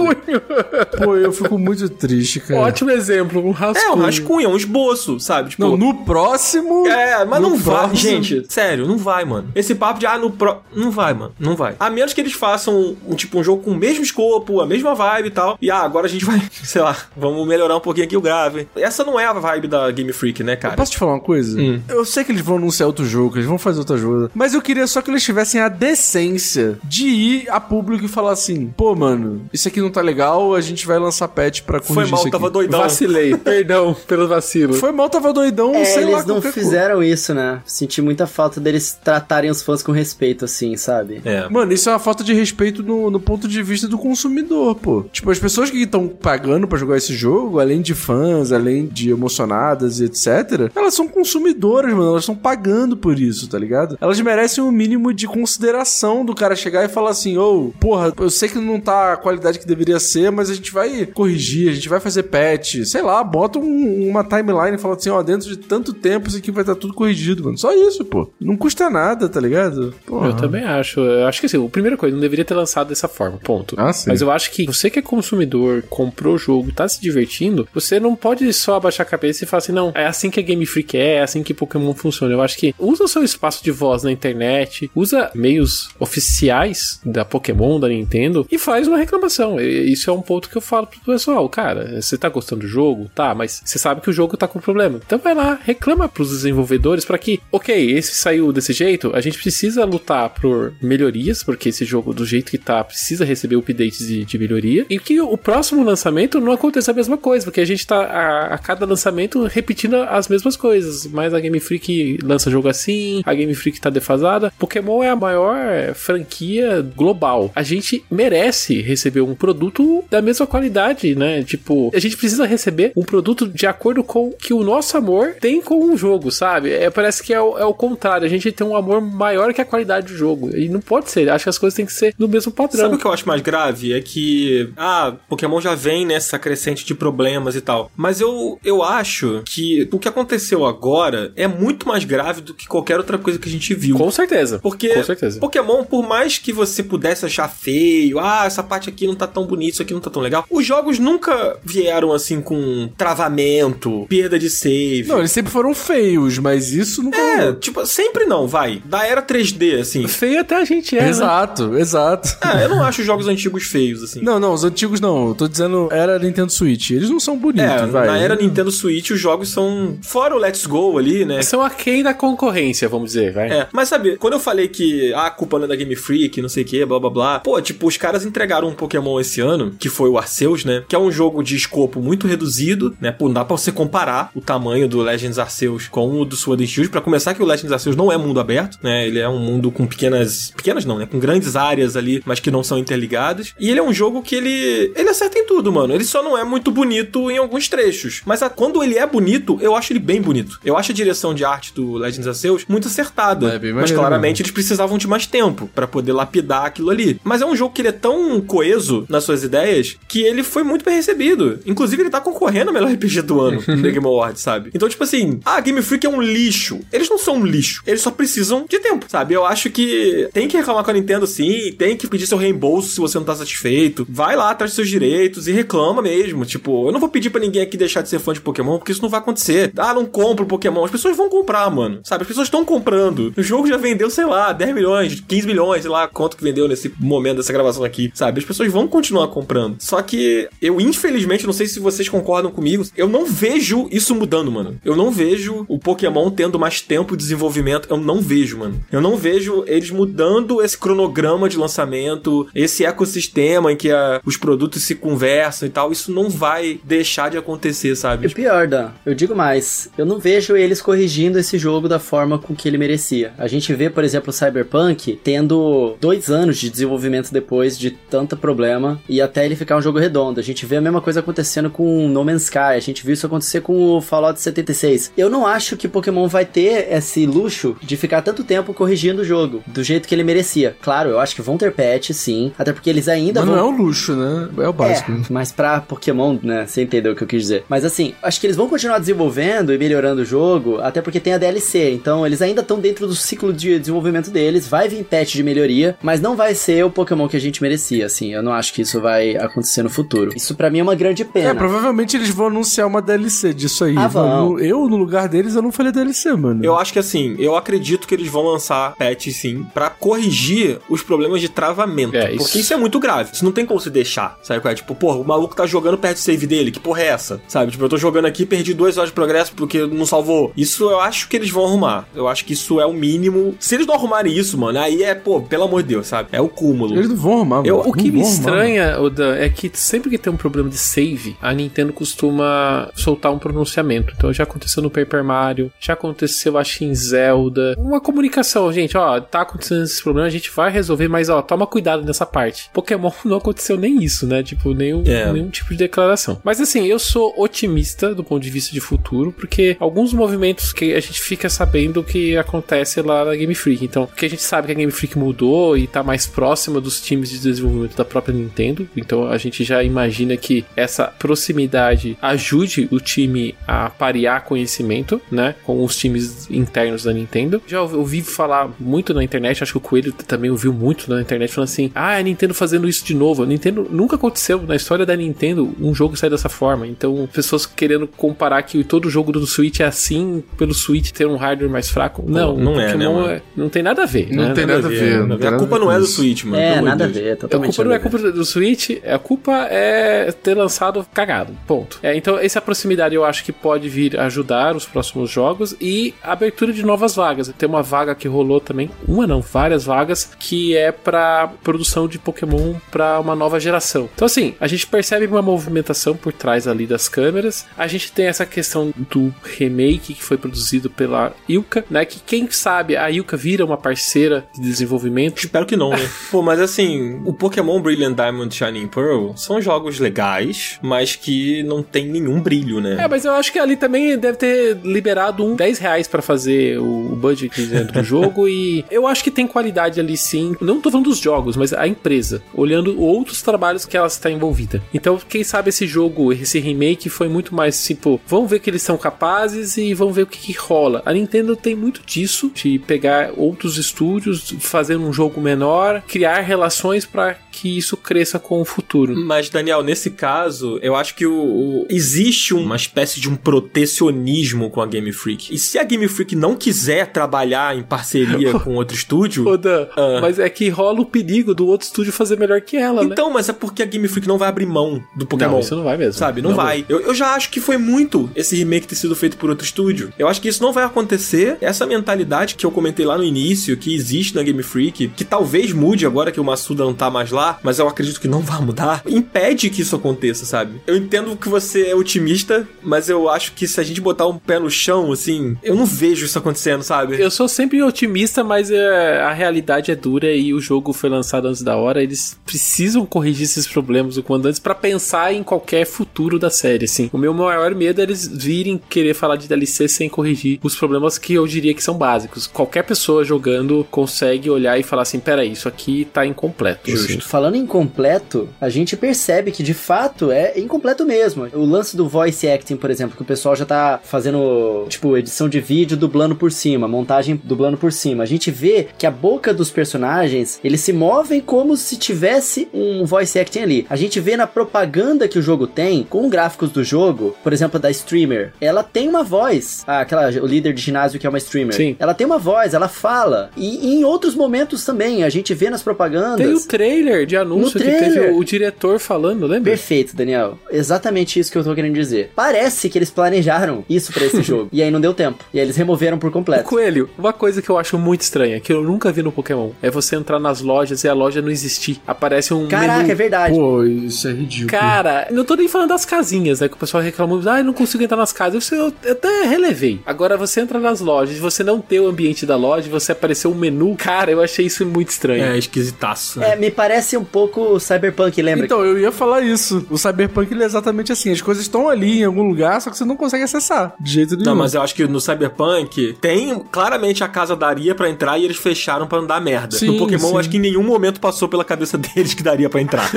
Pô, 1.03 1.15
eu 1.15 1.31
fico 1.31 1.57
muito 1.57 1.87
triste, 1.89 2.39
cara. 2.39 2.61
Ótimo 2.61 2.91
exemplo, 2.91 3.45
um 3.45 3.51
rascunho. 3.51 3.85
É 3.91 3.95
um 3.95 4.01
rascunho, 4.01 4.45
é 4.45 4.49
um 4.49 4.57
esboço, 4.57 5.19
sabe? 5.19 5.49
Tipo, 5.51 5.63
Não, 5.63 5.77
no 5.77 6.03
próximo. 6.05 6.87
É, 6.87 7.23
mas 7.25 7.41
não 7.41 7.57
vai, 7.57 7.87
próximo- 7.87 7.95
gente. 7.95 8.45
Sério, 8.49 8.87
não 8.87 8.97
vai, 8.97 9.25
mano. 9.25 9.49
Esse 9.55 9.75
papo 9.75 9.99
de 9.99 10.05
ah, 10.05 10.17
no 10.17 10.31
pro. 10.31 10.57
Não 10.75 10.91
vai, 10.91 11.13
mano. 11.13 11.33
Não 11.39 11.50
vai. 11.55 11.75
A 11.79 11.89
menos 11.89 12.13
que 12.13 12.21
eles 12.21 12.33
façam 12.33 12.95
um 13.07 13.15
tipo 13.15 13.39
um 13.39 13.43
jogo 13.43 13.63
com 13.63 13.71
o 13.71 13.75
mesmo 13.75 14.03
escopo, 14.03 14.61
a 14.61 14.65
mesma 14.65 14.93
vibe 14.95 15.27
e 15.27 15.31
tal. 15.31 15.57
E 15.61 15.69
ah, 15.71 15.79
agora 15.79 16.05
a 16.07 16.09
gente 16.09 16.25
vai, 16.25 16.41
sei 16.63 16.81
lá, 16.81 16.95
vamos 17.15 17.47
melhorar 17.47 17.75
um 17.75 17.79
pouquinho 17.81 18.05
aqui 18.05 18.17
o 18.17 18.21
grave. 18.21 18.67
Essa 18.75 19.03
não 19.03 19.19
é 19.19 19.25
a 19.25 19.33
vibe 19.33 19.67
da 19.67 19.89
Game 19.91 20.11
Freak, 20.13 20.43
né, 20.43 20.55
cara? 20.55 20.75
Posso 20.75 20.91
te 20.91 20.97
falar 20.97 21.13
uma 21.13 21.19
coisa? 21.19 21.59
Hum. 21.59 21.81
Eu 21.87 22.05
sei 22.05 22.23
que 22.23 22.31
eles 22.31 22.41
vão 22.41 22.57
anunciar 22.57 22.87
outro 22.87 23.05
jogo, 23.05 23.31
que 23.33 23.37
eles 23.39 23.47
vão 23.47 23.57
fazer 23.57 23.79
outra 23.79 23.97
jogo. 23.97 24.29
Mas 24.33 24.53
eu 24.53 24.61
queria 24.61 24.85
só 24.87 25.01
que 25.01 25.09
eles 25.11 25.23
tivessem 25.23 25.61
a 25.61 25.69
decência 25.69 26.77
de 26.83 27.07
ir 27.07 27.49
a 27.49 27.59
público 27.59 28.05
e 28.05 28.07
falar 28.07 28.31
assim: 28.31 28.67
pô, 28.75 28.95
mano, 28.95 29.41
isso 29.53 29.67
aqui 29.67 29.79
não 29.81 29.89
tá 29.89 30.01
legal, 30.01 30.55
a 30.55 30.61
gente 30.61 30.85
vai 30.87 30.97
lançar 30.99 31.27
patch 31.27 31.61
pra 31.61 31.79
corrigir 31.79 31.93
Foi 31.95 32.05
mal, 32.05 32.19
isso 32.19 32.27
aqui. 32.27 32.31
tava 32.31 32.49
doidão. 32.49 32.79
Vacilei. 32.81 33.35
Perdão 33.37 33.95
pelo 34.07 34.27
vacilo. 34.27 34.73
Foi 34.73 34.91
mal, 34.91 35.09
tava 35.09 35.31
doidão, 35.33 35.73
É, 35.75 35.85
sei 35.85 36.05
lá. 36.05 36.11
eles 36.11 36.25
não 36.25 36.41
fizeram 36.41 37.03
isso, 37.03 37.33
né? 37.33 37.61
Senti 37.65 38.01
muita 38.01 38.25
falta 38.27 38.59
deles 38.59 38.97
tratarem 39.03 39.49
os 39.49 39.61
fãs 39.61 39.83
com 39.83 39.91
respeito, 39.91 40.45
assim, 40.45 40.75
sabe? 40.77 41.21
É. 41.25 41.40
coisa. 41.41 41.53
Mano, 41.53 41.73
isso 41.73 41.89
é 41.89 41.93
uma 41.93 41.99
falta 41.99 42.23
de 42.23 42.33
respeito 42.33 42.81
no, 42.83 43.09
no 43.11 43.19
ponto 43.19 43.47
de 43.47 43.61
vista 43.63 43.87
do 43.87 43.97
consumidor, 43.97 44.75
pô. 44.75 45.05
Tipo, 45.11 45.31
as 45.31 45.39
pessoas 45.39 45.69
que 45.69 45.77
estão 45.81 46.07
pagando 46.07 46.67
pra 46.67 46.77
jogar 46.77 46.97
esse 46.97 47.13
jogo, 47.13 47.59
além 47.59 47.81
de 47.81 47.93
fãs, 47.93 48.51
além 48.51 48.85
de 48.87 49.09
emocionadas 49.09 49.99
e 49.99 50.05
etc., 50.05 50.71
elas 50.75 50.93
são 50.93 51.07
consumidoras, 51.07 51.93
mano. 51.93 52.09
Elas 52.11 52.23
estão 52.23 52.35
pagando 52.35 52.95
por 52.97 53.19
isso, 53.19 53.47
tá 53.49 53.57
ligado? 53.57 53.97
Elas 54.01 54.19
merecem 54.19 54.63
um 54.63 54.71
mínimo 54.71 55.13
de 55.13 55.27
consideração 55.27 56.25
do 56.25 56.33
cara 56.33 56.55
chegar 56.55 56.83
e 56.85 56.89
falar 56.89 57.11
assim: 57.11 57.37
ô, 57.37 57.71
porra, 57.79 58.13
eu 58.17 58.29
sei 58.29 58.49
que 58.49 58.57
não 58.59 58.79
tá 58.79 59.13
a 59.13 59.17
qualidade 59.17 59.59
que 59.59 59.67
deveria 59.67 59.99
ser, 59.99 60.31
mas 60.31 60.49
a 60.49 60.53
gente 60.53 60.71
vai 60.71 61.05
corrigir, 61.05 61.69
a 61.69 61.73
gente 61.73 61.89
vai 61.89 61.99
fazer 61.99 62.23
patch. 62.23 62.83
Sei 62.85 63.01
lá, 63.01 63.23
bota 63.23 63.59
um- 63.59 64.07
uma 64.09 64.23
timeline 64.23 64.75
e 64.75 64.79
fala 64.79 64.95
assim: 64.95 65.09
ó, 65.09 65.21
dentro 65.21 65.47
de 65.49 65.57
tanto 65.57 65.93
tempo 65.93 66.27
isso 66.27 66.37
aqui 66.37 66.51
vai 66.51 66.63
estar 66.63 66.75
tudo 66.75 66.93
corrigido, 66.93 67.43
mano. 67.43 67.57
Só 67.57 67.71
isso, 67.73 68.03
pô. 68.05 68.29
Não 68.39 68.57
custa 68.57 68.89
nada, 68.89 69.29
tá 69.29 69.39
ligado? 69.39 69.93
Porra. 70.05 70.27
Eu 70.27 70.33
também 70.35 70.63
acho. 70.63 70.99
Eu 70.99 71.27
acho 71.31 71.39
que 71.39 71.45
assim, 71.47 71.63
a 71.63 71.69
primeira 71.69 71.97
coisa, 71.97 72.13
não 72.13 72.21
deveria 72.21 72.45
ter 72.45 72.53
lançado 72.53 72.89
dessa 72.89 73.07
forma, 73.07 73.37
ponto. 73.37 73.75
Ah. 73.77 73.91
Mas 74.05 74.21
eu 74.21 74.29
acho 74.29 74.51
que 74.51 74.65
você 74.65 74.89
que 74.89 74.99
é 74.99 75.01
consumidor, 75.01 75.83
comprou 75.89 76.35
o 76.35 76.37
jogo, 76.37 76.71
tá 76.71 76.87
se 76.87 77.01
divertindo, 77.01 77.67
você 77.73 77.99
não 77.99 78.15
pode 78.15 78.51
só 78.53 78.75
abaixar 78.75 79.05
a 79.05 79.09
cabeça 79.09 79.43
e 79.43 79.47
falar 79.47 79.59
assim, 79.59 79.71
não, 79.71 79.91
é 79.95 80.05
assim 80.05 80.29
que 80.29 80.39
a 80.39 80.43
Game 80.43 80.65
Freak 80.65 80.97
é, 80.97 81.15
é 81.15 81.21
assim 81.21 81.43
que 81.43 81.53
Pokémon 81.53 81.93
funciona. 81.93 82.33
Eu 82.33 82.41
acho 82.41 82.57
que 82.57 82.75
usa 82.77 83.03
o 83.03 83.07
seu 83.07 83.23
espaço 83.23 83.63
de 83.63 83.71
voz 83.71 84.03
na 84.03 84.11
internet, 84.11 84.91
usa 84.95 85.31
meios 85.33 85.89
oficiais 85.99 86.99
da 87.05 87.25
Pokémon, 87.25 87.79
da 87.79 87.87
Nintendo, 87.87 88.45
e 88.51 88.57
faz 88.57 88.87
uma 88.87 88.97
reclamação. 88.97 89.59
E 89.59 89.91
Isso 89.91 90.09
é 90.09 90.13
um 90.13 90.21
ponto 90.21 90.49
que 90.49 90.57
eu 90.57 90.61
falo 90.61 90.87
pro 90.87 90.99
pessoal, 90.99 91.47
cara, 91.49 92.01
você 92.01 92.17
tá 92.17 92.29
gostando 92.29 92.61
do 92.61 92.67
jogo? 92.67 93.09
Tá, 93.13 93.33
mas 93.33 93.61
você 93.63 93.79
sabe 93.79 94.01
que 94.01 94.09
o 94.09 94.13
jogo 94.13 94.37
tá 94.37 94.47
com 94.47 94.59
problema. 94.59 94.99
Então 95.05 95.19
vai 95.19 95.33
lá, 95.33 95.59
reclama 95.63 96.07
pros 96.07 96.29
desenvolvedores 96.29 97.05
para 97.05 97.17
que, 97.17 97.39
ok, 97.51 97.91
esse 97.91 98.13
saiu 98.15 98.51
desse 98.51 98.73
jeito, 98.73 99.11
a 99.13 99.21
gente 99.21 99.37
precisa 99.37 99.85
lutar 99.85 100.29
por 100.29 100.73
melhorias, 101.11 101.43
porque 101.43 101.69
esse 101.69 101.83
jogo, 101.83 102.13
do 102.13 102.25
jeito 102.25 102.49
que 102.49 102.57
tá, 102.57 102.83
precisa 102.83 103.25
receber 103.25 103.57
updates 103.57 104.07
de, 104.07 104.25
de 104.25 104.37
melhoria, 104.37 104.85
e 104.89 104.97
que 104.97 105.19
o 105.19 105.37
próximo 105.37 105.83
lançamento 105.83 106.39
não 106.39 106.51
aconteça 106.51 106.91
a 106.91 106.93
mesma 106.93 107.17
coisa, 107.17 107.45
porque 107.45 107.61
a 107.61 107.65
gente 107.65 107.85
tá 107.85 108.03
a, 108.03 108.53
a 108.53 108.57
cada 108.57 108.85
lançamento 108.85 109.43
repetindo 109.45 109.95
as 109.95 110.27
mesmas 110.27 110.55
coisas. 110.55 111.05
Mas 111.07 111.33
a 111.33 111.39
Game 111.39 111.59
Freak 111.59 112.19
lança 112.23 112.49
jogo 112.49 112.69
assim, 112.69 113.21
a 113.25 113.33
Game 113.33 113.53
Freak 113.53 113.79
tá 113.79 113.89
defasada. 113.89 114.51
Pokémon 114.57 115.03
é 115.03 115.09
a 115.09 115.15
maior 115.15 115.93
franquia 115.93 116.81
global. 116.95 117.51
A 117.55 117.63
gente 117.63 118.03
merece 118.09 118.81
receber 118.81 119.21
um 119.21 119.35
produto 119.35 120.03
da 120.09 120.21
mesma 120.21 120.47
qualidade, 120.47 121.15
né? 121.15 121.43
Tipo, 121.43 121.91
a 121.93 121.99
gente 121.99 122.17
precisa 122.17 122.45
receber 122.45 122.91
um 122.95 123.03
produto 123.03 123.47
de 123.47 123.67
acordo 123.67 124.03
com 124.03 124.31
que 124.31 124.53
o 124.53 124.63
nosso 124.63 124.95
amor 124.97 125.35
tem 125.39 125.61
com 125.61 125.91
o 125.91 125.97
jogo, 125.97 126.31
sabe? 126.31 126.71
É, 126.71 126.89
parece 126.89 127.21
que 127.23 127.33
é 127.33 127.41
o, 127.41 127.57
é 127.57 127.65
o 127.65 127.73
contrário. 127.73 128.25
A 128.25 128.29
gente 128.29 128.51
tem 128.51 128.65
um 128.65 128.75
amor 128.75 129.01
maior 129.01 129.53
que 129.53 129.61
a 129.61 129.65
qualidade 129.65 130.07
do 130.07 130.17
jogo. 130.17 130.55
E 130.55 130.69
não 130.69 130.79
pode 131.01 131.11
ser. 131.11 131.29
Acho 131.29 131.45
que 131.45 131.49
as 131.49 131.57
coisas 131.57 131.75
têm 131.75 131.85
que 131.85 131.93
ser 131.93 132.13
no 132.17 132.27
mesmo 132.27 132.51
padrão. 132.51 132.81
Sabe 132.81 132.95
o 132.95 132.97
que 132.97 133.05
eu 133.05 133.11
acho 133.11 133.27
mais 133.27 133.41
grave? 133.41 133.93
É 133.93 134.01
que, 134.01 134.69
ah, 134.77 135.15
Pokémon 135.27 135.59
já 135.59 135.75
vem 135.75 136.05
nessa 136.05 136.37
crescente 136.39 136.85
de 136.85 136.93
problemas 136.93 137.55
e 137.55 137.61
tal. 137.61 137.91
Mas 137.95 138.21
eu, 138.21 138.59
eu 138.63 138.83
acho 138.83 139.41
que 139.45 139.87
o 139.91 139.99
que 139.99 140.07
aconteceu 140.07 140.65
agora 140.65 141.31
é 141.35 141.47
muito 141.47 141.87
mais 141.87 142.03
grave 142.03 142.41
do 142.41 142.53
que 142.53 142.67
qualquer 142.67 142.97
outra 142.97 143.17
coisa 143.17 143.39
que 143.39 143.49
a 143.49 143.51
gente 143.51 143.73
viu. 143.73 143.97
Com 143.97 144.11
certeza. 144.11 144.59
Porque 144.59 144.89
Com 144.89 145.03
certeza. 145.03 145.39
Pokémon, 145.39 145.83
por 145.83 146.07
mais 146.07 146.37
que 146.37 146.53
você 146.53 146.83
pudesse 146.83 147.25
achar 147.25 147.47
feio, 147.49 148.19
ah, 148.19 148.43
essa 148.45 148.63
parte 148.63 148.89
aqui 148.89 149.07
não 149.07 149.15
tá 149.15 149.27
tão 149.27 149.45
bonita, 149.45 149.73
isso 149.73 149.81
aqui 149.81 149.93
não 149.93 150.01
tá 150.01 150.09
tão 150.09 150.21
legal, 150.21 150.45
os 150.49 150.65
jogos 150.65 150.99
nunca 150.99 151.57
vieram 151.63 152.13
assim 152.13 152.41
com 152.41 152.89
travamento, 152.97 154.05
perda 154.07 154.37
de 154.37 154.49
save. 154.49 155.07
Não, 155.07 155.19
eles 155.19 155.31
sempre 155.31 155.51
foram 155.51 155.73
feios, 155.73 156.37
mas 156.37 156.71
isso 156.71 157.03
não 157.03 157.11
É, 157.13 157.53
tipo, 157.53 157.85
sempre 157.85 158.25
não, 158.25 158.47
vai. 158.47 158.81
Da 158.85 159.05
era 159.05 159.21
3D, 159.21 159.79
assim. 159.79 160.07
Feio 160.07 160.41
até 160.41 160.55
a 160.55 160.65
gente 160.65 160.90
é, 160.97 161.03
né? 161.03 161.09
Exato, 161.09 161.77
exato. 161.77 162.37
Ah, 162.41 162.61
eu 162.61 162.69
não 162.69 162.83
acho 162.83 163.01
os 163.01 163.07
jogos 163.07 163.27
antigos 163.27 163.63
feios, 163.63 164.03
assim. 164.03 164.21
Não, 164.21 164.39
não, 164.39 164.53
os 164.53 164.63
antigos 164.63 164.99
não. 164.99 165.29
Eu 165.29 165.35
tô 165.35 165.47
dizendo 165.47 165.89
era 165.91 166.17
Nintendo 166.19 166.51
Switch. 166.51 166.91
Eles 166.91 167.09
não 167.09 167.19
são 167.19 167.37
bonitos, 167.37 167.63
É, 167.69 167.85
vai. 167.85 168.07
na 168.07 168.17
era 168.17 168.35
Nintendo 168.35 168.71
Switch 168.71 169.11
os 169.11 169.19
jogos 169.19 169.49
são. 169.49 169.97
Fora 170.01 170.35
o 170.35 170.37
Let's 170.37 170.65
Go 170.65 170.97
ali, 170.97 171.25
né? 171.25 171.41
São 171.41 171.61
aquém 171.61 172.03
da 172.03 172.13
concorrência, 172.13 172.87
vamos 172.89 173.11
dizer, 173.11 173.33
vai. 173.33 173.51
É, 173.51 173.67
mas 173.71 173.89
sabe, 173.89 174.17
quando 174.17 174.33
eu 174.33 174.39
falei 174.39 174.67
que 174.67 175.13
ah, 175.13 175.27
a 175.27 175.31
culpa 175.31 175.57
não 175.57 175.65
é 175.65 175.67
da 175.67 175.75
Game 175.75 175.95
Freak, 175.95 176.41
não 176.41 176.49
sei 176.49 176.63
o 176.63 176.65
que, 176.65 176.85
blá 176.85 176.99
blá 176.99 177.09
blá. 177.09 177.39
Pô, 177.39 177.59
tipo, 177.61 177.87
os 177.87 177.97
caras 177.97 178.25
entregaram 178.25 178.67
um 178.67 178.73
Pokémon 178.73 179.19
esse 179.19 179.41
ano, 179.41 179.71
que 179.79 179.89
foi 179.89 180.09
o 180.09 180.17
Arceus, 180.17 180.65
né? 180.65 180.83
Que 180.87 180.95
é 180.95 180.99
um 180.99 181.11
jogo 181.11 181.43
de 181.43 181.55
escopo 181.55 181.99
muito 182.01 182.27
reduzido, 182.27 182.95
né? 182.99 183.11
Pô, 183.11 183.25
não 183.25 183.33
dá 183.33 183.45
pra 183.45 183.57
você 183.57 183.71
comparar 183.71 184.31
o 184.35 184.41
tamanho 184.41 184.87
do 184.87 185.01
Legends 185.01 185.37
Arceus 185.39 185.87
com 185.87 186.19
o 186.19 186.25
do 186.25 186.35
Sword 186.35 186.63
and 186.63 186.67
Shield. 186.67 186.89
Pra 186.89 187.01
começar, 187.01 187.33
que 187.33 187.41
o 187.41 187.45
Legends 187.45 187.71
Arceus 187.71 187.95
não 187.95 188.11
é 188.11 188.17
mundo 188.17 188.39
aberto, 188.39 188.77
né? 188.81 189.07
Ele 189.07 189.19
é 189.19 189.27
um 189.29 189.39
mundo 189.39 189.71
com 189.71 189.85
pequenas. 189.85 190.51
Pequenas 190.55 190.80
não, 190.85 190.97
né? 190.97 191.05
Com 191.05 191.19
grandes 191.19 191.55
áreas 191.55 191.95
ali, 191.95 192.21
mas 192.25 192.39
que 192.39 192.51
não 192.51 192.63
são 192.63 192.77
interligadas. 192.77 193.53
E 193.59 193.69
ele 193.69 193.79
é 193.79 193.83
um 193.83 193.93
jogo 193.93 194.21
que 194.21 194.35
ele. 194.35 194.91
Ele 194.95 195.09
acerta 195.09 195.37
em 195.39 195.45
tudo, 195.45 195.71
mano. 195.71 195.93
Ele 195.93 196.03
só 196.03 196.21
não 196.23 196.37
é 196.37 196.43
muito 196.43 196.71
bonito 196.71 197.29
em 197.31 197.37
alguns 197.37 197.67
trechos. 197.67 198.21
Mas 198.25 198.41
a- 198.41 198.49
quando 198.49 198.83
ele 198.83 198.97
é 198.97 199.05
bonito, 199.05 199.57
eu 199.61 199.75
acho 199.75 199.91
ele 199.93 199.99
bem 199.99 200.21
bonito. 200.21 200.59
Eu 200.63 200.77
acho 200.77 200.91
a 200.91 200.95
direção 200.95 201.33
de 201.33 201.43
arte 201.45 201.73
do 201.73 201.93
Legends 201.93 202.27
Arceus 202.27 202.65
muito 202.67 202.87
acertada. 202.87 203.47
É, 203.47 203.53
mas 203.59 203.73
maneiro 203.73 203.95
claramente 203.95 204.41
eles 204.41 204.51
precisavam 204.51 204.97
de 204.97 205.07
mais 205.07 205.25
tempo 205.25 205.69
pra 205.73 205.87
poder 205.87 206.13
lapidar 206.13 206.65
aquilo 206.65 206.89
ali. 206.89 207.19
Mas 207.23 207.41
é 207.41 207.45
um 207.45 207.55
jogo 207.55 207.73
que 207.73 207.81
ele 207.81 207.89
é 207.89 207.93
tão 207.93 208.39
coeso 208.41 209.05
nas 209.09 209.23
suas 209.23 209.43
ideias 209.43 209.97
que 210.07 210.21
ele 210.21 210.43
foi 210.43 210.63
muito 210.63 210.83
bem 210.85 210.95
recebido. 210.95 211.59
Inclusive, 211.65 212.01
ele 212.03 212.09
tá 212.09 212.19
concorrendo 212.21 212.69
ao 212.69 212.73
melhor 212.73 212.91
RPG 212.91 213.21
do 213.21 213.39
ano 213.39 213.63
no 213.67 213.81
Game 213.81 214.05
Awards, 214.05 214.41
sabe? 214.41 214.71
Então, 214.73 214.87
tipo 214.89 215.03
assim, 215.03 215.39
ah, 215.45 215.59
Game 215.59 215.81
Freak 215.81 216.05
é 216.05 216.09
um 216.09 216.21
lixo. 216.21 216.79
Eles 216.91 217.09
não 217.09 217.17
são 217.17 217.35
um 217.37 217.45
lixo. 217.45 217.81
Eles 217.85 218.01
só 218.01 218.11
precisam 218.11 218.65
de 218.69 218.79
tempo, 218.79 219.05
sabe? 219.07 219.33
Eu 219.33 219.45
acho 219.45 219.69
que 219.69 220.29
tem 220.33 220.47
que 220.47 220.57
reclamar 220.57 220.70
com 220.83 220.91
a 220.91 220.93
Nintendo 220.93 221.27
sim, 221.27 221.71
tem 221.73 221.95
que 221.95 222.07
pedir 222.07 222.27
seu 222.27 222.37
reembolso 222.37 222.89
se 222.89 222.99
você 222.99 223.17
não 223.17 223.25
tá 223.25 223.35
satisfeito. 223.35 224.05
Vai 224.09 224.35
lá 224.35 224.51
atrás 224.51 224.71
dos 224.71 224.75
seus 224.75 224.89
direitos 224.89 225.47
e 225.47 225.51
reclama 225.51 226.01
mesmo. 226.01 226.45
Tipo, 226.45 226.87
eu 226.87 226.91
não 226.91 226.99
vou 226.99 227.09
pedir 227.09 227.29
pra 227.29 227.41
ninguém 227.41 227.61
aqui 227.61 227.77
deixar 227.77 228.01
de 228.01 228.09
ser 228.09 228.19
fã 228.19 228.33
de 228.33 228.41
Pokémon, 228.41 228.77
porque 228.77 228.91
isso 228.91 229.01
não 229.01 229.09
vai 229.09 229.19
acontecer. 229.19 229.71
Ah, 229.77 229.93
não 229.93 230.05
compro 230.05 230.45
Pokémon. 230.45 230.83
As 230.85 230.91
pessoas 230.91 231.15
vão 231.17 231.29
comprar, 231.29 231.69
mano. 231.69 231.99
Sabe? 232.03 232.23
As 232.23 232.27
pessoas 232.27 232.47
estão 232.47 232.63
comprando. 232.63 233.33
O 233.35 233.43
jogo 233.43 233.67
já 233.67 233.77
vendeu, 233.77 234.09
sei 234.09 234.25
lá, 234.25 234.51
10 234.53 234.73
milhões, 234.73 235.19
15 235.27 235.47
milhões, 235.47 235.81
sei 235.81 235.91
lá 235.91 236.07
quanto 236.07 236.37
que 236.37 236.43
vendeu 236.43 236.67
nesse 236.67 236.93
momento 236.99 237.37
dessa 237.37 237.53
gravação 237.53 237.83
aqui, 237.83 238.11
sabe? 238.13 238.39
As 238.39 238.45
pessoas 238.45 238.71
vão 238.71 238.87
continuar 238.87 239.27
comprando. 239.27 239.77
Só 239.79 240.01
que 240.01 240.47
eu, 240.61 240.79
infelizmente, 240.79 241.45
não 241.45 241.53
sei 241.53 241.67
se 241.67 241.79
vocês 241.79 242.07
concordam 242.07 242.51
comigo, 242.51 242.85
eu 242.95 243.07
não 243.07 243.25
vejo 243.25 243.87
isso 243.91 244.13
mudando, 244.15 244.51
mano. 244.51 244.79
Eu 244.83 244.95
não 244.95 245.11
vejo 245.11 245.65
o 245.67 245.79
Pokémon 245.79 246.29
tendo 246.29 246.59
mais 246.59 246.81
tempo 246.81 247.15
de 247.15 247.23
desenvolvimento. 247.23 247.87
Eu 247.89 247.97
não 247.97 248.21
vejo, 248.21 248.57
mano. 248.57 248.83
Eu 248.91 249.01
não 249.01 249.17
vejo 249.17 249.63
eles 249.67 249.89
mudando 249.91 250.60
esse 250.63 250.77
cronograma 250.77 251.49
de 251.49 251.57
lançamento, 251.57 252.47
esse 252.53 252.85
ecossistema 252.85 253.71
em 253.71 253.75
que 253.75 253.91
a- 253.91 254.21
os 254.25 254.37
produtos 254.37 254.83
se 254.83 254.95
conversam 254.95 255.67
e 255.67 255.71
tal. 255.71 255.91
Isso 255.91 256.11
não 256.11 256.29
vai 256.29 256.79
deixar 256.83 257.29
de 257.29 257.37
acontecer, 257.37 257.95
sabe? 257.95 258.27
E 258.27 258.29
pior, 258.33 258.67
Dan, 258.67 258.91
eu 259.05 259.13
digo 259.13 259.35
mais, 259.35 259.89
eu 259.97 260.05
não 260.05 260.19
vejo 260.19 260.55
eles 260.55 260.81
corrigindo 260.81 261.39
esse 261.39 261.57
jogo 261.57 261.87
da 261.87 261.99
forma 261.99 262.37
com 262.39 262.55
que 262.55 262.67
ele 262.67 262.77
merecia. 262.77 263.33
A 263.37 263.47
gente 263.47 263.73
vê, 263.73 263.89
por 263.89 264.03
exemplo, 264.03 264.29
o 264.29 264.33
Cyberpunk 264.33 265.19
tendo 265.23 265.95
dois 265.99 266.29
anos 266.29 266.57
de 266.57 266.69
desenvolvimento 266.69 267.31
depois 267.31 267.77
de 267.77 267.91
tanto 267.91 268.35
problema 268.37 268.99
e 269.07 269.21
até 269.21 269.45
ele 269.45 269.55
ficar 269.55 269.77
um 269.77 269.81
jogo 269.81 269.99
redondo. 269.99 270.39
A 270.39 270.43
gente 270.43 270.65
vê 270.65 270.77
a 270.77 270.81
mesma 270.81 271.01
coisa 271.01 271.19
acontecendo 271.19 271.69
com 271.69 272.07
No 272.07 272.23
Man's 272.23 272.43
Sky, 272.43 272.57
a 272.75 272.79
gente 272.79 273.03
viu 273.03 273.13
isso 273.13 273.25
acontecer 273.25 273.61
com 273.61 273.97
o 273.97 274.01
Fallout 274.01 274.39
76. 274.39 275.11
Eu 275.17 275.29
não 275.29 275.45
acho 275.45 275.75
que 275.77 275.87
Pokémon 275.87 276.27
vai 276.27 276.45
ter 276.45 276.87
esse 276.91 277.25
luxo 277.25 277.75
de 277.81 277.97
ficar 277.97 278.21
tanto 278.21 278.43
tempo 278.43 278.73
corrigindo 278.73 279.21
o 279.21 279.25
jogo, 279.25 279.63
do 279.67 279.83
jeito 279.83 280.07
que 280.07 280.15
ele 280.15 280.23
merecia. 280.23 280.50
Merecia. 280.51 280.75
Claro, 280.81 281.09
eu 281.09 281.19
acho 281.19 281.35
que 281.35 281.41
vão 281.41 281.57
ter 281.57 281.71
patch, 281.71 282.11
sim. 282.11 282.51
Até 282.57 282.73
porque 282.73 282.89
eles 282.89 283.07
ainda 283.07 283.39
Mas 283.41 283.49
vão. 283.49 283.57
não 283.57 283.63
é 283.63 283.67
um 283.69 283.75
luxo, 283.77 284.15
né? 284.15 284.49
É 284.59 284.67
o 284.67 284.73
básico. 284.73 285.11
É, 285.11 285.15
mas 285.29 285.51
pra 285.51 285.79
Pokémon, 285.81 286.37
né? 286.43 286.65
Você 286.67 286.83
entendeu 286.83 287.13
o 287.13 287.15
que 287.15 287.23
eu 287.23 287.27
quis 287.27 287.41
dizer. 287.43 287.63
Mas 287.69 287.85
assim, 287.85 288.13
acho 288.21 288.39
que 288.39 288.47
eles 288.47 288.55
vão 288.57 288.67
continuar 288.67 288.99
desenvolvendo 288.99 289.73
e 289.73 289.77
melhorando 289.77 290.21
o 290.21 290.25
jogo, 290.25 290.79
até 290.81 291.01
porque 291.01 291.19
tem 291.19 291.33
a 291.33 291.37
DLC. 291.37 291.91
Então, 291.91 292.25
eles 292.25 292.41
ainda 292.41 292.61
estão 292.61 292.79
dentro 292.79 293.07
do 293.07 293.15
ciclo 293.15 293.53
de 293.53 293.79
desenvolvimento 293.79 294.29
deles. 294.29 294.67
Vai 294.67 294.87
vir 294.89 295.03
patch 295.03 295.33
de 295.33 295.43
melhoria, 295.43 295.95
mas 296.01 296.19
não 296.19 296.35
vai 296.35 296.53
ser 296.55 296.83
o 296.85 296.89
Pokémon 296.89 297.27
que 297.27 297.37
a 297.37 297.41
gente 297.41 297.61
merecia, 297.61 298.05
assim. 298.05 298.33
Eu 298.33 298.43
não 298.43 298.51
acho 298.53 298.73
que 298.73 298.81
isso 298.81 298.99
vai 298.99 299.35
acontecer 299.35 299.83
no 299.83 299.89
futuro. 299.89 300.31
Isso 300.35 300.55
pra 300.55 300.69
mim 300.69 300.79
é 300.79 300.83
uma 300.83 300.95
grande 300.95 301.21
É, 301.21 301.25
pena. 301.25 301.55
provavelmente 301.55 302.15
eles 302.17 302.29
vão 302.29 302.47
anunciar 302.47 302.87
uma 302.87 303.01
DLC 303.01 303.53
disso 303.53 303.85
aí. 303.85 303.95
Ah, 303.97 304.07
vão. 304.07 304.59
Eu, 304.59 304.87
no 304.87 304.97
lugar 304.97 305.27
deles, 305.27 305.55
eu 305.55 305.61
não 305.61 305.71
falei 305.71 305.91
DLC, 305.91 306.33
mano. 306.33 306.63
Eu 306.63 306.77
acho 306.77 306.91
que 306.93 306.99
assim, 306.99 307.35
eu 307.39 307.55
acredito 307.55 308.07
que 308.07 308.13
eles 308.15 308.27
vão 308.29 308.43
lançar 308.43 308.95
patch 308.95 309.27
sim, 309.29 309.65
pra 309.73 309.89
corrigir 309.89 310.40
os 310.89 311.01
problemas 311.01 311.41
de 311.41 311.49
travamento. 311.49 312.15
É, 312.15 312.33
isso. 312.33 312.43
Porque 312.45 312.59
isso 312.59 312.73
é 312.73 312.77
muito 312.77 312.99
grave. 312.99 313.31
Isso 313.33 313.43
não 313.45 313.51
tem 313.51 313.65
como 313.65 313.79
se 313.79 313.89
deixar, 313.89 314.37
sabe? 314.41 314.59
qual 314.61 314.71
é? 314.71 314.75
Tipo, 314.75 314.93
porra, 314.95 315.17
o 315.17 315.23
maluco 315.23 315.55
tá 315.55 315.65
jogando 315.65 315.97
perto 315.97 316.17
do 316.17 316.19
save 316.19 316.47
dele, 316.47 316.71
que 316.71 316.79
porra 316.79 317.01
é 317.01 317.07
essa? 317.07 317.41
Sabe? 317.47 317.71
Tipo, 317.71 317.85
eu 317.85 317.89
tô 317.89 317.97
jogando 317.97 318.25
aqui, 318.25 318.45
perdi 318.45 318.73
duas 318.73 318.97
horas 318.97 319.09
de 319.09 319.13
progresso 319.15 319.53
porque 319.55 319.85
não 319.85 320.05
salvou. 320.05 320.51
Isso 320.55 320.89
eu 320.89 320.99
acho 320.99 321.27
que 321.27 321.35
eles 321.35 321.49
vão 321.49 321.65
arrumar. 321.65 322.07
Eu 322.15 322.27
acho 322.27 322.45
que 322.45 322.53
isso 322.53 322.79
é 322.79 322.85
o 322.85 322.93
mínimo. 322.93 323.55
Se 323.59 323.75
eles 323.75 323.85
não 323.87 323.95
arrumarem 323.95 324.33
isso, 324.35 324.57
mano, 324.57 324.79
aí 324.79 325.03
é, 325.03 325.13
pô, 325.15 325.41
pelo 325.41 325.63
amor 325.63 325.81
de 325.83 325.89
Deus, 325.89 326.07
sabe? 326.07 326.29
É 326.31 326.41
o 326.41 326.49
cúmulo. 326.49 326.95
Eles 326.95 327.09
não 327.09 327.15
vão 327.15 327.33
arrumar, 327.37 327.63
Eu- 327.65 327.77
mano. 327.77 327.89
O 327.89 327.93
que 327.93 328.11
me 328.11 328.21
estranha, 328.21 328.99
Odan, 328.99 329.35
é 329.35 329.49
que 329.49 329.69
sempre 329.73 330.09
que 330.09 330.17
tem 330.17 330.31
um 330.31 330.37
problema 330.37 330.69
de 330.69 330.77
save, 330.77 331.35
a 331.41 331.53
Nintendo 331.53 331.91
costuma 331.93 332.89
soltar 332.95 333.31
um 333.31 333.39
pronunciamento. 333.39 334.13
Então 334.15 334.31
já 334.33 334.43
aconteceu 334.43 334.81
no 334.83 334.89
Paper 334.89 335.23
Mario, 335.23 335.71
já 335.79 335.93
aconteceu, 335.93 336.57
acho 336.57 336.79
que 336.79 336.85
em 336.85 336.93
Zelda. 336.95 337.75
Uma 337.77 337.99
comunicação, 337.99 338.71
gente, 338.71 338.97
ó, 338.97 339.19
tá 339.19 339.41
acontecendo 339.41 339.83
esse 339.83 340.01
problema, 340.01 340.20
a 340.23 340.29
gente 340.29 340.49
vai 340.51 340.71
resolver, 340.71 341.07
mas 341.07 341.29
ó, 341.29 341.41
toma 341.41 341.65
cuidado 341.67 342.03
nessa 342.03 342.25
parte. 342.25 342.69
Pokémon 342.73 343.11
não 343.25 343.37
aconteceu 343.37 343.77
nem 343.77 344.03
isso, 344.03 344.25
né? 344.27 344.43
Tipo, 344.43 344.73
nenhum, 344.73 345.03
É. 345.05 345.31
nenhum 345.31 345.49
tipo 345.49 345.69
de 345.71 345.77
declaração. 345.77 346.39
Mas 346.43 346.59
assim, 346.61 346.85
eu 346.85 346.99
sou 346.99 347.33
otimista 347.37 348.13
do 348.13 348.23
ponto 348.23 348.41
de 348.43 348.49
vista 348.49 348.71
de 348.73 348.79
futuro, 348.79 349.31
porque 349.31 349.75
alguns 349.79 350.13
movimentos 350.13 350.71
que 350.73 350.93
a 350.93 350.99
gente 350.99 351.21
fica 351.21 351.49
sabendo 351.49 352.03
que 352.03 352.37
acontece 352.37 353.01
lá 353.01 353.25
na 353.25 353.35
Game 353.35 353.53
Freak. 353.55 353.83
Então, 353.85 354.05
porque 354.05 354.25
a 354.25 354.29
gente 354.29 354.41
sabe 354.41 354.67
que 354.67 354.71
a 354.73 354.75
Game 354.75 354.91
Freak 354.91 355.17
mudou 355.17 355.77
e 355.77 355.87
tá 355.87 356.03
mais 356.03 356.25
próxima 356.27 356.79
dos 356.81 357.01
times 357.01 357.29
de 357.29 357.39
desenvolvimento 357.39 357.95
da 357.95 358.05
própria 358.05 358.33
Nintendo. 358.33 358.87
Então 358.95 359.27
a 359.27 359.37
gente 359.37 359.63
já 359.63 359.83
imagina 359.83 360.35
que 360.37 360.65
essa 360.75 361.05
proximidade 361.07 362.17
ajude 362.21 362.87
o 362.91 362.99
time 362.99 363.55
a 363.67 363.89
parear 363.89 364.43
conhecimento, 364.45 365.21
né? 365.31 365.55
Com 365.63 365.83
os 365.83 365.95
times 365.95 366.49
internos 366.49 367.03
da 367.03 367.13
Nintendo. 367.13 367.61
Já 367.67 367.81
ouvi 367.81 368.21
falar 368.21 368.69
muito 368.79 369.13
na 369.13 369.23
internet, 369.23 369.63
acho 369.63 369.73
que 369.73 369.77
o 369.77 369.81
Coelho 369.81 370.10
também 370.11 370.49
ouviu 370.49 370.73
muito 370.73 371.09
na 371.09 371.21
internet, 371.21 371.51
falando 371.53 371.69
assim: 371.69 371.91
ah, 371.93 372.15
a 372.17 372.21
Nintendo 372.21 372.53
fazendo 372.53 372.87
isso 372.87 373.05
de 373.05 373.13
novo. 373.13 373.43
A 373.43 373.45
Nintendo 373.45 373.87
nunca 373.89 374.15
aconteceu 374.15 374.61
na 374.61 374.75
história 374.75 375.05
da 375.05 375.15
Nintendo 375.15 375.73
um 375.79 375.93
jogo 375.93 376.15
sair 376.15 376.29
dessa 376.29 376.49
forma. 376.49 376.87
Então, 376.87 377.27
pessoas 377.31 377.65
querendo 377.65 378.07
comparar 378.07 378.61
que 378.63 378.83
todo 378.83 379.09
jogo 379.09 379.31
do 379.31 379.45
Switch 379.45 379.79
é 379.79 379.85
assim, 379.85 380.43
pelo 380.57 380.73
Switch 380.73 381.11
ter 381.11 381.27
um 381.27 381.35
hardware 381.35 381.69
mais 381.69 381.89
fraco. 381.89 382.23
Não, 382.27 382.55
não 382.55 382.79
é, 382.79 382.95
né, 382.95 383.07
mano? 383.07 383.41
não 383.55 383.69
tem 383.69 383.83
nada 383.83 384.03
a 384.03 384.05
ver. 384.05 384.29
Não 384.31 384.49
né? 384.49 384.53
tem 384.53 384.65
nada 384.65 384.87
a 384.87 384.89
ver. 384.89 385.19
Não, 385.19 385.27
não 385.27 385.35
a 385.35 385.39
nada 385.39 385.57
culpa 385.57 385.75
a 385.75 385.79
ver 385.79 385.85
não 385.85 385.91
é 385.91 385.99
do. 385.99 386.05
Switch, 386.05 386.43
mano. 386.43 386.61
É, 386.61 386.81
nada 386.81 387.05
a 387.05 387.07
ver, 387.07 387.31
A 387.31 387.35
totalmente. 387.37 387.75
culpa 387.75 387.83
não 387.83 387.91
é 387.91 387.97
nada 387.97 388.07
a 388.07 388.11
culpa 388.11 388.31
do 388.31 388.45
Switch, 388.45 388.89
a 389.05 389.19
culpa 389.19 389.67
é 389.69 390.31
ter 390.31 390.55
lançado 390.55 391.05
cagado. 391.13 391.55
Ponto. 391.67 391.99
É, 392.03 392.15
então, 392.15 392.37
essa 392.37 392.61
proximidade 392.61 393.15
eu 393.15 393.23
acho 393.23 393.43
que 393.43 393.51
pode 393.51 393.87
vir 393.89 394.19
ajudar 394.19 394.75
os 394.75 394.85
próximos 394.85 395.29
jogos 395.29 395.75
e 395.79 396.13
a 396.23 396.33
abertura 396.33 396.73
de 396.73 396.83
novas 396.83 397.15
vagas. 397.15 397.51
Tem 397.57 397.67
uma 397.67 397.81
vaga 397.81 398.15
que 398.15 398.27
rolou 398.27 398.59
também, 398.59 398.89
uma 399.07 399.27
não, 399.27 399.41
várias 399.41 399.85
vagas, 399.85 400.00
que 400.39 400.75
é 400.75 400.91
pra 400.91 401.51
produção 401.63 402.07
de 402.07 402.17
Pokémon 402.17 402.75
pra 402.89 403.19
uma 403.19 403.35
nova 403.35 403.59
geração. 403.59 404.09
Então, 404.13 404.25
assim, 404.25 404.55
a 404.59 404.67
gente 404.67 404.87
percebe 404.87 405.25
uma 405.27 405.41
movimentação 405.41 406.15
por 406.15 406.33
trás 406.33 406.67
ali 406.67 406.87
das 406.87 407.09
câmeras. 407.09 407.65
A 407.77 407.87
gente 407.87 408.11
tem 408.11 408.27
essa 408.27 408.45
questão 408.45 408.93
do 408.95 409.33
remake 409.43 410.13
que 410.13 410.23
foi 410.23 410.37
produzido 410.37 410.89
pela 410.89 411.33
Ilka, 411.47 411.83
né? 411.89 412.05
Que 412.05 412.19
quem 412.19 412.49
sabe 412.49 412.95
a 412.95 413.09
Ilka 413.11 413.35
vira 413.35 413.65
uma 413.65 413.77
parceira 413.77 414.45
de 414.53 414.61
desenvolvimento. 414.61 415.39
Espero 415.39 415.65
que 415.65 415.75
não, 415.75 415.91
né? 415.91 416.09
Pô, 416.31 416.41
mas 416.41 416.59
assim, 416.59 417.21
o 417.25 417.33
Pokémon 417.33 417.81
Brilliant 417.81 418.15
Diamond 418.15 418.53
Shining 418.53 418.87
Pearl 418.87 419.33
são 419.35 419.61
jogos 419.61 419.99
legais, 419.99 420.79
mas 420.81 421.15
que 421.15 421.63
não 421.63 421.83
tem 421.83 422.07
nenhum 422.07 422.39
brilho, 422.41 422.79
né? 422.79 422.97
É, 422.99 423.07
mas 423.07 423.25
eu 423.25 423.33
acho 423.33 423.51
que 423.51 423.59
ali 423.59 423.75
também 423.75 424.17
deve 424.17 424.37
ter 424.37 424.77
liberado 424.83 425.45
um 425.45 425.55
10 425.55 425.79
reais 425.79 426.07
pra 426.07 426.21
fazer 426.21 426.79
o 426.79 427.01
o 427.11 427.15
budget 427.15 427.65
dentro 427.65 427.93
do 427.93 428.03
jogo 428.03 428.47
e 428.47 428.85
eu 428.89 429.07
acho 429.07 429.23
que 429.23 429.31
tem 429.31 429.47
qualidade 429.47 429.90
ali 429.99 430.17
sim. 430.17 430.55
Não 430.61 430.81
tô 430.81 430.89
falando 430.91 431.09
dos 431.09 431.19
jogos, 431.19 431.55
mas 431.55 431.73
a 431.73 431.87
empresa, 431.87 432.43
olhando 432.53 432.99
outros 433.01 433.41
trabalhos 433.41 433.85
que 433.85 433.97
ela 433.97 434.07
está 434.07 434.29
envolvida. 434.29 434.81
Então, 434.93 435.19
quem 435.29 435.43
sabe 435.43 435.69
esse 435.69 435.87
jogo, 435.87 436.31
esse 436.31 436.59
remake 436.59 437.09
foi 437.09 437.27
muito 437.27 437.53
mais 437.53 437.83
tipo, 437.83 438.19
vamos 438.27 438.49
ver 438.49 438.59
que 438.59 438.69
eles 438.69 438.81
são 438.81 438.97
capazes 438.97 439.77
e 439.77 439.93
vamos 439.93 440.15
ver 440.15 440.23
o 440.23 440.27
que, 440.27 440.39
que 440.39 440.53
rola. 440.53 441.01
A 441.05 441.13
Nintendo 441.13 441.55
tem 441.55 441.75
muito 441.75 442.01
disso, 442.05 442.51
de 442.53 442.79
pegar 442.79 443.31
outros 443.35 443.77
estúdios, 443.77 444.53
fazer 444.59 444.95
um 444.95 445.11
jogo 445.11 445.41
menor, 445.41 446.01
criar 446.07 446.41
relações 446.41 447.05
pra 447.05 447.35
que 447.51 447.77
isso 447.77 447.95
cresça 447.97 448.39
com 448.39 448.61
o 448.61 448.65
futuro. 448.65 449.15
Mas, 449.15 449.49
Daniel, 449.49 449.83
nesse 449.83 450.09
caso, 450.11 450.79
eu 450.81 450.95
acho 450.95 451.15
que 451.15 451.25
o, 451.25 451.33
o- 451.33 451.85
existe 451.89 452.53
uma 452.53 452.75
espécie 452.75 453.19
de 453.19 453.29
um 453.29 453.35
protecionismo 453.35 454.69
com 454.69 454.81
a 454.81 454.85
Game 454.87 455.11
Freak. 455.11 455.53
E 455.53 455.57
se 455.57 455.77
a 455.77 455.83
Game 455.83 456.07
Freak 456.07 456.35
não 456.35 456.55
quiser 456.55 457.07
trabalhar 457.11 457.75
em 457.77 457.83
parceria 457.83 458.53
com 458.59 458.75
outro 458.75 458.95
estúdio. 458.95 459.47
Ô, 459.47 459.57
Dan, 459.57 459.87
Ah. 459.97 460.19
mas 460.21 460.39
é 460.39 460.49
que 460.49 460.69
rola 460.69 461.01
o 461.01 461.05
perigo 461.05 461.53
do 461.53 461.67
outro 461.67 461.85
estúdio 461.87 462.13
fazer 462.13 462.37
melhor 462.37 462.61
que 462.61 462.77
ela, 462.77 463.03
né? 463.03 463.09
Então, 463.11 463.31
mas 463.31 463.49
é 463.49 463.53
porque 463.53 463.81
a 463.83 463.85
Game 463.85 464.07
Freak 464.07 464.27
não 464.27 464.37
vai 464.37 464.49
abrir 464.49 464.65
mão 464.65 465.03
do 465.15 465.25
Pokémon. 465.25 465.51
Não, 465.53 465.59
isso 465.59 465.75
não 465.75 465.83
vai 465.83 465.97
mesmo. 465.97 466.13
Sabe, 466.13 466.41
não, 466.41 466.53
vai. 466.55 466.85
Eu, 466.87 466.99
eu 467.01 467.13
já 467.13 467.33
acho 467.35 467.49
que 467.49 467.59
foi 467.59 467.77
muito 467.77 468.29
esse 468.35 468.55
remake 468.55 468.87
ter 468.87 468.95
sido 468.95 469.15
feito 469.15 469.37
por 469.37 469.49
outro 469.49 469.65
estúdio. 469.65 470.13
Eu 470.17 470.27
acho 470.27 470.41
que 470.41 470.47
isso 470.47 470.61
não 470.63 470.71
vai 470.71 470.83
acontecer. 470.83 471.57
Essa 471.61 471.85
mentalidade 471.85 472.55
que 472.55 472.65
eu 472.65 472.71
comentei 472.71 473.05
lá 473.05 473.17
no 473.17 473.23
início, 473.23 473.75
que 473.77 473.93
existe 473.93 474.35
na 474.35 474.43
Game 474.43 474.61
Freak, 474.63 475.09
que 475.09 475.25
talvez 475.25 475.71
mude 475.73 476.05
agora 476.05 476.31
que 476.31 476.39
o 476.39 476.43
Massuda 476.43 476.83
não 476.83 476.93
tá 476.93 477.09
mais 477.09 477.31
lá, 477.31 477.40
mas 477.63 477.79
eu 477.79 477.87
acredito 477.87 478.19
que 478.19 478.27
não 478.27 478.41
vai 478.41 478.59
mudar, 478.61 479.01
impede 479.05 479.69
que 479.69 479.81
isso 479.81 479.95
aconteça, 479.95 480.45
sabe? 480.45 480.81
Eu 480.85 480.95
entendo 480.95 481.35
que 481.35 481.49
você 481.49 481.87
é 481.87 481.95
otimista, 481.95 482.67
mas 482.81 483.09
eu 483.09 483.29
acho 483.29 483.53
que 483.53 483.67
se 483.67 483.79
a 483.79 483.83
gente 483.83 484.01
botar 484.01 484.27
um 484.27 484.37
pé 484.37 484.59
no 484.59 484.69
chão, 484.69 485.11
assim, 485.11 485.57
eu 485.63 485.75
não 485.75 485.85
vejo 485.85 486.25
isso 486.25 486.37
acontecendo, 486.37 486.83
sabe? 486.83 487.19
Eu 487.19 487.31
sou 487.31 487.47
sempre 487.47 487.81
otimista, 487.81 488.43
mas 488.43 488.71
é, 488.71 489.21
a 489.21 489.33
realidade 489.33 489.91
é 489.91 489.95
dura 489.95 490.31
e 490.33 490.53
o 490.53 490.59
jogo 490.59 490.93
foi 490.93 491.09
lançado 491.09 491.47
antes 491.47 491.61
da 491.61 491.75
hora. 491.75 492.01
Eles 492.01 492.37
precisam 492.45 493.05
corrigir 493.05 493.43
esses 493.43 493.67
problemas 493.67 494.17
o 494.17 494.23
quanto 494.23 494.47
antes 494.47 494.59
pra 494.59 494.75
pensar 494.75 495.33
em 495.33 495.43
qualquer 495.43 495.85
futuro 495.85 496.39
da 496.39 496.49
série, 496.49 496.85
assim. 496.85 497.09
O 497.13 497.17
meu 497.17 497.33
maior 497.33 497.73
medo 497.75 498.01
é 498.01 498.03
eles 498.03 498.27
virem 498.27 498.81
querer 498.89 499.13
falar 499.13 499.35
de 499.35 499.47
DLC 499.47 499.87
sem 499.87 500.09
corrigir 500.09 500.59
os 500.63 500.75
problemas 500.75 501.17
que 501.17 501.33
eu 501.33 501.47
diria 501.47 501.73
que 501.73 501.83
são 501.83 501.97
básicos. 501.97 502.47
Qualquer 502.47 502.83
pessoa 502.83 503.23
jogando 503.23 503.85
consegue 503.89 504.49
olhar 504.49 504.79
e 504.79 504.83
falar 504.83 505.03
assim, 505.03 505.19
peraí, 505.19 505.51
isso 505.51 505.67
aqui 505.67 506.05
tá 506.11 506.25
incompleto. 506.25 506.81
assim. 507.05 507.19
Falando 507.31 507.55
incompleto, 507.55 508.49
a 508.59 508.67
gente 508.67 508.97
percebe 508.97 509.51
que 509.51 509.63
de 509.63 509.73
fato 509.73 510.33
é 510.33 510.59
incompleto 510.59 511.05
mesmo. 511.05 511.47
O 511.53 511.63
lance 511.63 511.95
do 511.95 512.05
voice 512.05 512.45
acting, 512.45 512.75
por 512.75 512.91
exemplo, 512.91 513.15
que 513.15 513.21
o 513.21 513.25
pessoal 513.25 513.55
já 513.55 513.65
tá 513.65 514.01
fazendo, 514.03 514.85
tipo, 514.89 515.15
edição 515.15 515.47
de 515.47 515.61
vídeo 515.61 515.95
dublando 515.95 516.35
por 516.35 516.51
cima, 516.51 516.89
montagem 516.89 517.39
dublando 517.41 517.77
por 517.77 517.93
cima. 517.93 518.23
A 518.23 518.25
gente 518.25 518.51
vê 518.51 518.89
que 518.97 519.07
a 519.07 519.11
boca 519.11 519.53
dos 519.53 519.71
personagens, 519.71 520.59
eles 520.61 520.81
se 520.81 520.91
movem 520.91 521.39
como 521.39 521.77
se 521.77 521.95
tivesse 521.95 522.67
um 522.73 523.05
voice 523.05 523.39
acting 523.39 523.61
ali. 523.61 523.87
A 523.89 523.95
gente 523.95 524.19
vê 524.19 524.35
na 524.35 524.45
propaganda 524.45 525.25
que 525.25 525.39
o 525.39 525.41
jogo 525.41 525.67
tem, 525.67 526.03
com 526.03 526.27
gráficos 526.27 526.69
do 526.69 526.83
jogo, 526.83 527.33
por 527.41 527.53
exemplo, 527.53 527.79
da 527.79 527.89
streamer, 527.89 528.51
ela 528.59 528.83
tem 528.83 529.07
uma 529.07 529.23
voz. 529.23 529.85
Ah, 529.87 530.01
aquela, 530.01 530.27
o 530.27 530.45
líder 530.45 530.73
de 530.73 530.81
ginásio 530.81 531.17
que 531.17 531.25
é 531.25 531.29
uma 531.29 531.37
streamer. 531.37 531.75
Sim. 531.75 531.95
Ela 531.97 532.13
tem 532.13 532.27
uma 532.27 532.37
voz, 532.37 532.73
ela 532.73 532.89
fala. 532.89 533.51
E, 533.55 533.87
e 533.87 533.95
em 533.95 534.03
outros 534.03 534.35
momentos 534.35 534.83
também, 534.83 535.23
a 535.23 535.29
gente 535.29 535.53
vê 535.53 535.69
nas 535.69 535.81
propagandas. 535.81 536.45
Tem 536.45 536.53
o 536.53 536.67
trailer 536.67 537.20
de 537.25 537.35
anúncio 537.37 537.79
No 537.79 537.85
que 537.85 537.91
teve 537.91 538.11
trailer. 538.11 538.33
o, 538.33 538.37
o 538.39 538.43
diretor 538.43 538.99
falando, 538.99 539.45
lembra? 539.47 539.71
Perfeito, 539.71 540.15
Daniel. 540.15 540.57
Exatamente 540.71 541.39
isso 541.39 541.51
que 541.51 541.57
eu 541.57 541.63
tô 541.63 541.73
querendo 541.75 541.93
dizer. 541.93 542.31
Parece 542.35 542.89
que 542.89 542.97
eles 542.97 543.09
planejaram 543.09 543.83
isso 543.89 544.11
pra 544.11 544.25
esse 544.25 544.41
jogo. 544.43 544.69
E 544.71 544.81
aí 544.81 544.89
não 544.91 544.99
deu 545.01 545.13
tempo. 545.13 545.43
E 545.53 545.59
aí 545.59 545.65
eles 545.65 545.75
removeram 545.77 546.17
por 546.17 546.31
completo. 546.31 546.63
Coelho, 546.63 547.09
uma 547.17 547.33
coisa 547.33 547.61
que 547.61 547.69
eu 547.69 547.77
acho 547.77 547.97
muito 547.97 548.21
estranha, 548.21 548.59
que 548.59 548.71
eu 548.71 548.83
nunca 548.83 549.11
vi 549.11 549.21
no 549.21 549.31
Pokémon, 549.31 549.71
é 549.81 549.89
você 549.89 550.15
entrar 550.15 550.39
nas 550.39 550.61
lojas 550.61 551.03
e 551.03 551.07
a 551.07 551.13
loja 551.13 551.41
não 551.41 551.49
existir. 551.49 551.99
Aparece 552.07 552.53
um 552.53 552.67
Caraca, 552.67 552.99
menu 552.99 553.11
é 553.11 553.15
verdade. 553.15 553.55
Pô, 553.55 553.83
isso 553.83 554.27
é 554.27 554.31
ridículo. 554.31 554.69
Cara, 554.69 555.27
não 555.31 555.43
tô 555.43 555.55
nem 555.55 555.67
falando 555.67 555.89
das 555.89 556.05
casinhas, 556.05 556.59
né? 556.59 556.67
Que 556.67 556.75
o 556.75 556.77
pessoal 556.77 557.03
reclamou, 557.03 557.41
ah, 557.47 557.59
eu 557.59 557.63
não 557.63 557.73
consigo 557.73 558.03
entrar 558.03 558.17
nas 558.17 558.31
casas. 558.33 558.63
Isso 558.63 558.75
eu 558.75 558.87
até 559.09 559.43
relevei. 559.45 559.99
Agora, 560.05 560.37
você 560.37 560.61
entra 560.61 560.79
nas 560.79 560.99
lojas, 561.01 561.37
você 561.37 561.63
não 561.63 561.79
ter 561.81 561.99
o 561.99 562.07
ambiente 562.07 562.45
da 562.45 562.55
loja, 562.55 562.89
você 562.89 563.11
aparecer 563.11 563.47
um 563.47 563.55
menu, 563.55 563.95
cara, 563.97 564.31
eu 564.31 564.41
achei 564.41 564.65
isso 564.65 564.85
muito 564.85 565.09
estranho. 565.09 565.43
É, 565.43 565.57
esquisitaço. 565.57 566.39
né? 566.39 566.51
É, 566.51 566.55
me 566.55 566.69
parece 566.71 567.10
um 567.19 567.23
pouco 567.23 567.79
Cyberpunk, 567.79 568.41
lembra? 568.41 568.65
Então, 568.65 568.83
eu 568.83 568.99
ia 568.99 569.11
falar 569.11 569.41
isso. 569.41 569.85
O 569.89 569.97
Cyberpunk 569.97 570.51
ele 570.53 570.63
é 570.63 570.65
exatamente 570.65 571.11
assim. 571.11 571.31
As 571.31 571.41
coisas 571.41 571.63
estão 571.63 571.89
ali 571.89 572.21
em 572.21 572.25
algum 572.25 572.43
lugar, 572.43 572.81
só 572.81 572.89
que 572.89 572.97
você 572.97 573.05
não 573.05 573.15
consegue 573.15 573.43
acessar. 573.43 573.93
De 573.99 574.11
jeito 574.11 574.35
nenhum. 574.35 574.49
Não, 574.49 574.55
mas 574.55 574.73
eu 574.73 574.81
acho 574.81 574.95
que 574.95 575.05
no 575.07 575.19
Cyberpunk 575.19 576.17
tem 576.21 576.59
claramente 576.71 577.23
a 577.23 577.27
casa 577.27 577.55
daria 577.55 577.93
pra 577.95 578.09
entrar 578.09 578.37
e 578.37 578.45
eles 578.45 578.57
fecharam 578.57 579.07
pra 579.07 579.19
não 579.19 579.27
dar 579.27 579.41
merda. 579.41 579.75
Sim, 579.75 579.87
no 579.87 579.97
Pokémon, 579.97 580.29
sim. 580.29 580.37
acho 580.39 580.49
que 580.49 580.57
em 580.57 580.61
nenhum 580.61 580.83
momento 580.83 581.19
passou 581.19 581.47
pela 581.47 581.63
cabeça 581.63 581.97
deles 581.99 582.33
que 582.33 582.43
daria 582.43 582.69
pra 582.69 582.81
entrar. 582.81 583.09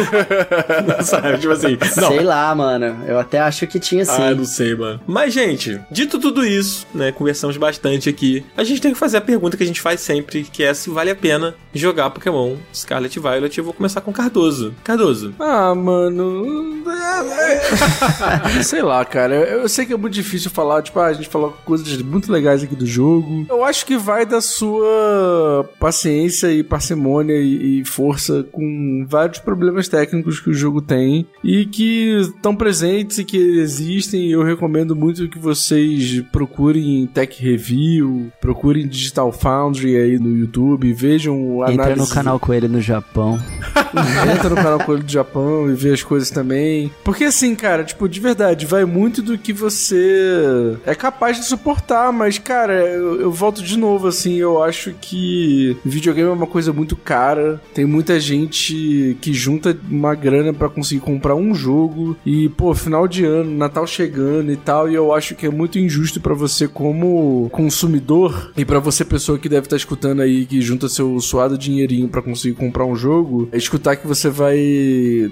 Sabe? 1.02 1.38
Tipo 1.38 1.52
assim, 1.52 1.76
não. 1.96 2.08
Sei 2.08 2.20
lá, 2.20 2.54
mano. 2.54 3.04
Eu 3.06 3.18
até 3.18 3.40
acho 3.40 3.66
que 3.66 3.78
tinha 3.78 4.04
sim. 4.04 4.22
Ah, 4.22 4.34
não 4.34 4.44
sei, 4.44 4.74
mano. 4.74 5.00
Mas, 5.06 5.32
gente, 5.32 5.80
dito 5.90 6.18
tudo 6.18 6.44
isso, 6.46 6.86
né, 6.94 7.12
conversamos 7.12 7.56
bastante 7.56 8.08
aqui, 8.08 8.44
a 8.56 8.64
gente 8.64 8.80
tem 8.80 8.92
que 8.92 8.98
fazer 8.98 9.18
a 9.18 9.20
pergunta 9.20 9.56
que 9.56 9.62
a 9.62 9.66
gente 9.66 9.80
faz 9.80 10.00
sempre, 10.00 10.44
que 10.44 10.62
é 10.62 10.72
se 10.74 10.90
vale 10.90 11.10
a 11.10 11.16
pena 11.16 11.54
jogar 11.74 12.10
Pokémon 12.10 12.56
Scarlet 12.74 13.16
e 13.16 13.20
Violet. 13.20 13.58
Eu 13.58 13.64
vou 13.64 13.72
começar 13.72 13.83
com 14.00 14.12
Cardoso. 14.12 14.74
Cardoso. 14.82 15.34
Ah, 15.38 15.74
mano. 15.74 16.82
é, 16.86 18.58
é. 18.58 18.62
Sei 18.62 18.82
lá, 18.82 19.04
cara. 19.04 19.34
Eu, 19.34 19.62
eu 19.62 19.68
sei 19.68 19.86
que 19.86 19.92
é 19.92 19.96
muito 19.96 20.14
difícil 20.14 20.50
falar. 20.50 20.82
Tipo, 20.82 21.00
ah, 21.00 21.06
a 21.06 21.12
gente 21.12 21.28
falou 21.28 21.56
coisas 21.64 22.00
muito 22.02 22.30
legais 22.30 22.62
aqui 22.62 22.74
do 22.74 22.86
jogo. 22.86 23.46
Eu 23.48 23.64
acho 23.64 23.84
que 23.84 23.96
vai 23.96 24.24
da 24.24 24.40
sua 24.40 25.68
paciência 25.78 26.52
e 26.52 26.62
parcimônia 26.62 27.34
e, 27.34 27.80
e 27.80 27.84
força 27.84 28.44
com 28.52 29.06
vários 29.08 29.38
problemas 29.38 29.88
técnicos 29.88 30.40
que 30.40 30.50
o 30.50 30.54
jogo 30.54 30.80
tem 30.80 31.26
e 31.42 31.66
que 31.66 32.20
estão 32.20 32.54
presentes 32.54 33.18
e 33.18 33.24
que 33.24 33.36
existem. 33.36 34.30
Eu 34.30 34.42
recomendo 34.42 34.94
muito 34.94 35.28
que 35.28 35.38
vocês 35.38 36.22
procurem 36.32 37.06
Tech 37.06 37.42
Review, 37.42 38.30
procurem 38.40 38.86
Digital 38.86 39.32
Foundry 39.32 39.96
aí 39.96 40.18
no 40.18 40.36
YouTube, 40.36 40.92
vejam 40.92 41.62
Entra 41.62 41.84
análise 41.84 42.00
no 42.00 42.14
canal 42.14 42.38
Coelho 42.38 42.68
no 42.68 42.80
Japão. 42.80 43.38
Entra 44.34 44.50
no 44.50 44.56
canal 44.56 44.78
Coelho 44.80 45.02
do 45.02 45.12
Japão 45.12 45.70
e 45.70 45.74
vê 45.74 45.92
as 45.92 46.02
coisas 46.02 46.30
também. 46.30 46.90
Porque 47.02 47.24
assim, 47.24 47.54
cara, 47.54 47.84
tipo, 47.84 48.08
de 48.08 48.20
verdade, 48.20 48.66
vai 48.66 48.84
muito 48.84 49.22
do 49.22 49.38
que 49.38 49.52
você 49.52 50.76
é 50.84 50.94
capaz 50.94 51.36
de 51.36 51.44
suportar, 51.44 52.12
mas, 52.12 52.38
cara, 52.38 52.74
eu, 52.74 53.20
eu 53.20 53.32
volto 53.32 53.62
de 53.62 53.78
novo, 53.78 54.08
assim, 54.08 54.36
eu 54.36 54.62
acho 54.62 54.92
que 55.00 55.76
videogame 55.84 56.28
é 56.28 56.32
uma 56.32 56.46
coisa 56.46 56.72
muito 56.72 56.96
cara. 56.96 57.60
Tem 57.72 57.84
muita 57.84 58.18
gente 58.18 59.16
que 59.20 59.32
junta 59.32 59.76
uma 59.88 60.14
grana 60.14 60.52
pra 60.52 60.68
conseguir 60.68 61.00
comprar 61.00 61.34
um 61.34 61.54
jogo 61.54 62.16
e, 62.24 62.48
pô, 62.50 62.74
final 62.74 63.06
de 63.06 63.24
ano, 63.24 63.50
Natal 63.56 63.86
chegando 63.86 64.50
e 64.52 64.56
tal, 64.56 64.90
e 64.90 64.94
eu 64.94 65.12
acho 65.12 65.34
que 65.34 65.46
é 65.46 65.50
muito 65.50 65.78
injusto 65.78 66.20
pra 66.20 66.34
você 66.34 66.66
como 66.66 67.48
consumidor 67.50 68.52
e 68.56 68.64
pra 68.64 68.78
você 68.78 69.04
pessoa 69.04 69.38
que 69.38 69.48
deve 69.48 69.66
estar 69.66 69.76
escutando 69.76 70.20
aí 70.20 70.46
que 70.46 70.60
junta 70.60 70.88
seu 70.88 71.20
suado 71.20 71.58
dinheirinho 71.58 72.08
pra 72.08 72.22
conseguir 72.22 72.54
comprar 72.54 72.84
um 72.84 72.96
jogo, 72.96 73.48
é 73.52 73.56
escutar 73.64 73.96
que 73.96 74.06
você 74.06 74.28
vai 74.28 74.58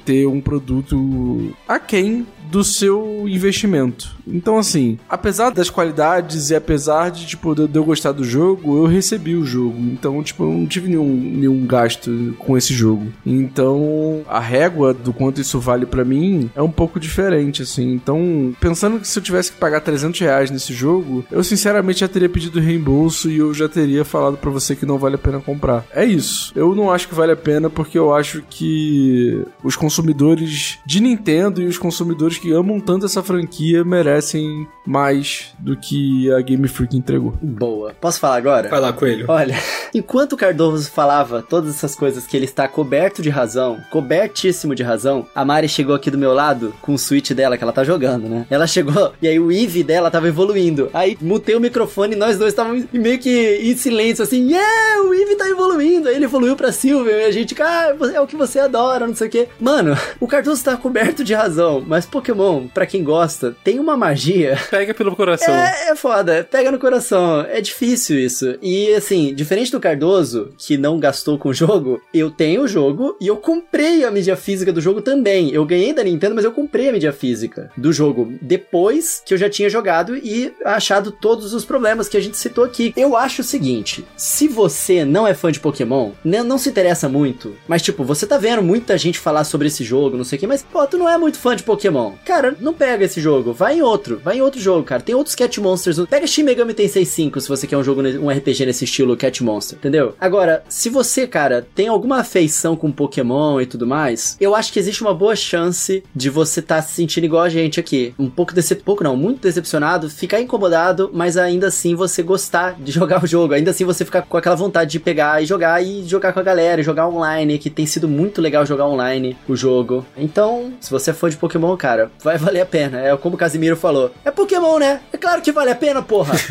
ter 0.04 0.26
um 0.26 0.40
produto 0.40 1.54
aquém 1.66 2.26
do 2.52 2.62
seu 2.62 3.26
investimento. 3.26 4.14
Então, 4.26 4.58
assim, 4.58 4.98
apesar 5.08 5.48
das 5.48 5.70
qualidades 5.70 6.50
e 6.50 6.54
apesar 6.54 7.10
de, 7.10 7.26
tipo, 7.26 7.54
de 7.54 7.74
eu 7.74 7.84
gostar 7.84 8.12
do 8.12 8.22
jogo, 8.22 8.76
eu 8.76 8.86
recebi 8.86 9.34
o 9.34 9.44
jogo. 9.44 9.78
Então, 9.80 10.22
tipo, 10.22 10.44
eu 10.44 10.52
não 10.52 10.66
tive 10.66 10.88
nenhum, 10.88 11.16
nenhum 11.16 11.64
gasto 11.64 12.36
com 12.38 12.56
esse 12.56 12.74
jogo. 12.74 13.10
Então, 13.24 14.20
a 14.28 14.38
régua 14.38 14.92
do 14.92 15.14
quanto 15.14 15.40
isso 15.40 15.58
vale 15.58 15.86
pra 15.86 16.04
mim 16.04 16.50
é 16.54 16.60
um 16.60 16.70
pouco 16.70 17.00
diferente, 17.00 17.62
assim. 17.62 17.94
Então, 17.94 18.54
pensando 18.60 19.00
que 19.00 19.08
se 19.08 19.18
eu 19.18 19.22
tivesse 19.22 19.52
que 19.52 19.58
pagar 19.58 19.80
300 19.80 20.20
reais 20.20 20.50
nesse 20.50 20.74
jogo, 20.74 21.24
eu 21.32 21.42
sinceramente 21.42 22.00
já 22.00 22.08
teria 22.08 22.28
pedido 22.28 22.60
reembolso 22.60 23.30
e 23.30 23.38
eu 23.38 23.54
já 23.54 23.66
teria 23.66 24.04
falado 24.04 24.36
pra 24.36 24.50
você 24.50 24.76
que 24.76 24.84
não 24.84 24.98
vale 24.98 25.14
a 25.14 25.18
pena 25.18 25.40
comprar. 25.40 25.86
É 25.94 26.04
isso. 26.04 26.52
Eu 26.54 26.74
não 26.74 26.90
acho 26.90 27.08
que 27.08 27.14
vale 27.14 27.32
a 27.32 27.36
pena 27.36 27.70
porque 27.70 27.98
eu 27.98 28.14
acho 28.14 28.42
que 28.50 29.42
os 29.64 29.74
consumidores 29.74 30.78
de 30.84 31.00
Nintendo 31.00 31.62
e 31.62 31.66
os 31.66 31.78
consumidores 31.78 32.41
que 32.42 32.52
amam 32.52 32.80
tanto 32.80 33.06
essa 33.06 33.22
franquia 33.22 33.84
merecem 33.84 34.66
mais 34.84 35.54
do 35.60 35.76
que 35.76 36.28
a 36.32 36.40
Game 36.40 36.66
Freak 36.66 36.96
entregou. 36.96 37.34
Boa. 37.40 37.94
Posso 38.00 38.18
falar 38.18 38.36
agora? 38.36 38.68
Vai 38.68 38.80
lá, 38.80 38.92
Coelho. 38.92 39.26
Olha, 39.28 39.54
enquanto 39.94 40.32
o 40.32 40.36
Cardoso 40.36 40.90
falava 40.90 41.40
todas 41.40 41.70
essas 41.70 41.94
coisas 41.94 42.26
que 42.26 42.36
ele 42.36 42.46
está 42.46 42.66
coberto 42.66 43.22
de 43.22 43.30
razão, 43.30 43.78
cobertíssimo 43.92 44.74
de 44.74 44.82
razão, 44.82 45.24
a 45.32 45.44
Mari 45.44 45.68
chegou 45.68 45.94
aqui 45.94 46.10
do 46.10 46.18
meu 46.18 46.34
lado 46.34 46.74
com 46.82 46.94
o 46.94 46.98
Switch 46.98 47.30
dela 47.30 47.56
que 47.56 47.62
ela 47.62 47.72
tá 47.72 47.84
jogando, 47.84 48.28
né? 48.28 48.44
Ela 48.50 48.66
chegou 48.66 49.12
e 49.22 49.28
aí 49.28 49.38
o 49.38 49.52
Eevee 49.52 49.84
dela 49.84 50.10
tava 50.10 50.26
evoluindo. 50.26 50.90
Aí 50.92 51.16
mutei 51.20 51.54
o 51.54 51.60
microfone 51.60 52.14
e 52.14 52.18
nós 52.18 52.36
dois 52.36 52.52
estávamos 52.52 52.86
meio 52.92 53.20
que 53.20 53.60
em 53.62 53.76
silêncio, 53.76 54.24
assim, 54.24 54.48
yeah, 54.50 55.02
o 55.02 55.14
Eevee 55.14 55.36
tá 55.36 55.48
evoluindo. 55.48 56.08
Aí 56.08 56.16
ele 56.16 56.24
evoluiu 56.24 56.56
pra 56.56 56.72
Silver 56.72 57.20
e 57.20 57.24
a 57.24 57.30
gente, 57.30 57.54
ah, 57.62 57.94
é 58.12 58.20
o 58.20 58.26
que 58.26 58.34
você 58.34 58.58
adora, 58.58 59.06
não 59.06 59.14
sei 59.14 59.28
o 59.28 59.30
quê. 59.30 59.48
Mano, 59.60 59.96
o 60.18 60.26
Cardoso 60.26 60.64
tá 60.64 60.76
coberto 60.76 61.22
de 61.22 61.34
razão, 61.34 61.84
mas 61.86 62.04
Pokémon, 62.32 62.66
pra 62.68 62.86
quem 62.86 63.04
gosta, 63.04 63.54
tem 63.62 63.78
uma 63.78 63.96
magia 63.96 64.58
Pega 64.70 64.94
pelo 64.94 65.14
coração. 65.14 65.54
é, 65.54 65.90
é 65.90 65.96
foda, 65.96 66.46
pega 66.50 66.70
no 66.72 66.78
coração. 66.78 67.42
É 67.42 67.60
difícil 67.60 68.18
isso. 68.18 68.56
E 68.62 68.92
assim, 68.94 69.34
diferente 69.34 69.70
do 69.70 69.80
Cardoso, 69.80 70.50
que 70.56 70.76
não 70.76 70.98
gastou 70.98 71.38
com 71.38 71.50
o 71.50 71.54
jogo, 71.54 72.00
eu 72.12 72.30
tenho 72.30 72.62
o 72.62 72.68
jogo 72.68 73.16
e 73.20 73.26
eu 73.26 73.36
comprei 73.36 74.04
a 74.04 74.10
mídia 74.10 74.36
física 74.36 74.72
do 74.72 74.80
jogo 74.80 75.02
também. 75.02 75.50
Eu 75.50 75.64
ganhei 75.64 75.92
da 75.92 76.02
Nintendo, 76.02 76.34
mas 76.34 76.44
eu 76.44 76.52
comprei 76.52 76.88
a 76.88 76.92
mídia 76.92 77.12
física 77.12 77.70
do 77.76 77.92
jogo 77.92 78.34
depois 78.40 79.22
que 79.24 79.34
eu 79.34 79.38
já 79.38 79.50
tinha 79.50 79.68
jogado 79.68 80.16
e 80.16 80.52
achado 80.64 81.12
todos 81.12 81.52
os 81.52 81.64
problemas 81.64 82.08
que 82.08 82.16
a 82.16 82.20
gente 82.20 82.36
citou 82.36 82.64
aqui. 82.64 82.92
Eu 82.96 83.16
acho 83.16 83.42
o 83.42 83.44
seguinte: 83.44 84.04
se 84.16 84.48
você 84.48 85.04
não 85.04 85.26
é 85.26 85.34
fã 85.34 85.52
de 85.52 85.60
Pokémon, 85.60 86.12
né, 86.24 86.42
não 86.42 86.58
se 86.58 86.70
interessa 86.70 87.08
muito, 87.08 87.54
mas 87.68 87.82
tipo, 87.82 88.04
você 88.04 88.26
tá 88.26 88.38
vendo 88.38 88.62
muita 88.62 88.96
gente 88.96 89.18
falar 89.18 89.44
sobre 89.44 89.68
esse 89.68 89.84
jogo, 89.84 90.16
não 90.16 90.24
sei 90.24 90.36
o 90.36 90.40
que, 90.40 90.46
mas 90.46 90.62
pô, 90.62 90.86
tu 90.86 90.96
não 90.96 91.08
é 91.08 91.18
muito 91.18 91.38
fã 91.38 91.54
de 91.54 91.62
Pokémon. 91.62 92.11
Cara, 92.24 92.56
não 92.60 92.72
pega 92.72 93.04
esse 93.04 93.20
jogo, 93.20 93.52
vai 93.52 93.78
em 93.78 93.82
outro, 93.82 94.20
vai 94.22 94.38
em 94.38 94.42
outro 94.42 94.60
jogo, 94.60 94.84
cara. 94.84 95.02
Tem 95.02 95.14
outros 95.14 95.34
Cat 95.34 95.60
Monsters. 95.60 96.00
Pega 96.08 96.26
Shin 96.26 96.42
Megami 96.42 96.74
Tensei 96.74 97.04
5 97.04 97.40
se 97.40 97.48
você 97.48 97.66
quer 97.66 97.76
um 97.76 97.84
jogo, 97.84 98.02
um 98.02 98.30
RPG 98.30 98.66
nesse 98.66 98.84
estilo 98.84 99.16
Cat 99.16 99.42
Monster, 99.42 99.78
entendeu? 99.78 100.14
Agora, 100.20 100.62
se 100.68 100.88
você, 100.88 101.26
cara, 101.26 101.66
tem 101.74 101.88
alguma 101.88 102.20
afeição 102.20 102.76
com 102.76 102.92
Pokémon 102.92 103.60
e 103.60 103.66
tudo 103.66 103.86
mais, 103.86 104.36
eu 104.40 104.54
acho 104.54 104.72
que 104.72 104.78
existe 104.78 105.02
uma 105.02 105.14
boa 105.14 105.34
chance 105.34 106.02
de 106.14 106.30
você 106.30 106.60
estar 106.60 106.82
se 106.82 106.94
sentindo 106.94 107.24
igual 107.24 107.42
a 107.42 107.48
gente 107.48 107.80
aqui. 107.80 108.14
Um 108.18 108.30
pouco 108.30 108.52
pouco 108.84 109.04
não, 109.04 109.16
muito 109.16 109.40
decepcionado, 109.40 110.10
ficar 110.10 110.40
incomodado, 110.40 111.10
mas 111.12 111.36
ainda 111.36 111.68
assim 111.68 111.94
você 111.94 112.22
gostar 112.22 112.76
de 112.78 112.92
jogar 112.92 113.22
o 113.22 113.26
jogo. 113.26 113.54
Ainda 113.54 113.70
assim 113.70 113.84
você 113.84 114.04
ficar 114.04 114.22
com 114.22 114.36
aquela 114.36 114.54
vontade 114.54 114.90
de 114.90 115.00
pegar 115.00 115.42
e 115.42 115.46
jogar 115.46 115.82
e 115.82 116.04
jogar 116.06 116.32
com 116.32 116.40
a 116.40 116.42
galera, 116.42 116.82
jogar 116.82 117.08
online, 117.08 117.58
que 117.58 117.70
tem 117.70 117.86
sido 117.86 118.08
muito 118.08 118.40
legal 118.40 118.64
jogar 118.66 118.86
online 118.86 119.36
o 119.48 119.56
jogo. 119.56 120.04
Então, 120.16 120.72
se 120.80 120.90
você 120.90 121.10
é 121.10 121.14
fã 121.14 121.28
de 121.28 121.36
Pokémon, 121.36 121.76
cara, 121.76 122.01
vai 122.22 122.38
valer 122.38 122.60
a 122.60 122.66
pena. 122.66 123.00
É 123.00 123.16
como 123.16 123.34
o 123.34 123.38
Casimiro 123.38 123.76
falou. 123.76 124.12
É 124.24 124.30
Pokémon, 124.30 124.78
né? 124.78 125.00
É 125.12 125.16
claro 125.16 125.42
que 125.42 125.52
vale 125.52 125.70
a 125.70 125.74
pena, 125.74 126.02
porra. 126.02 126.34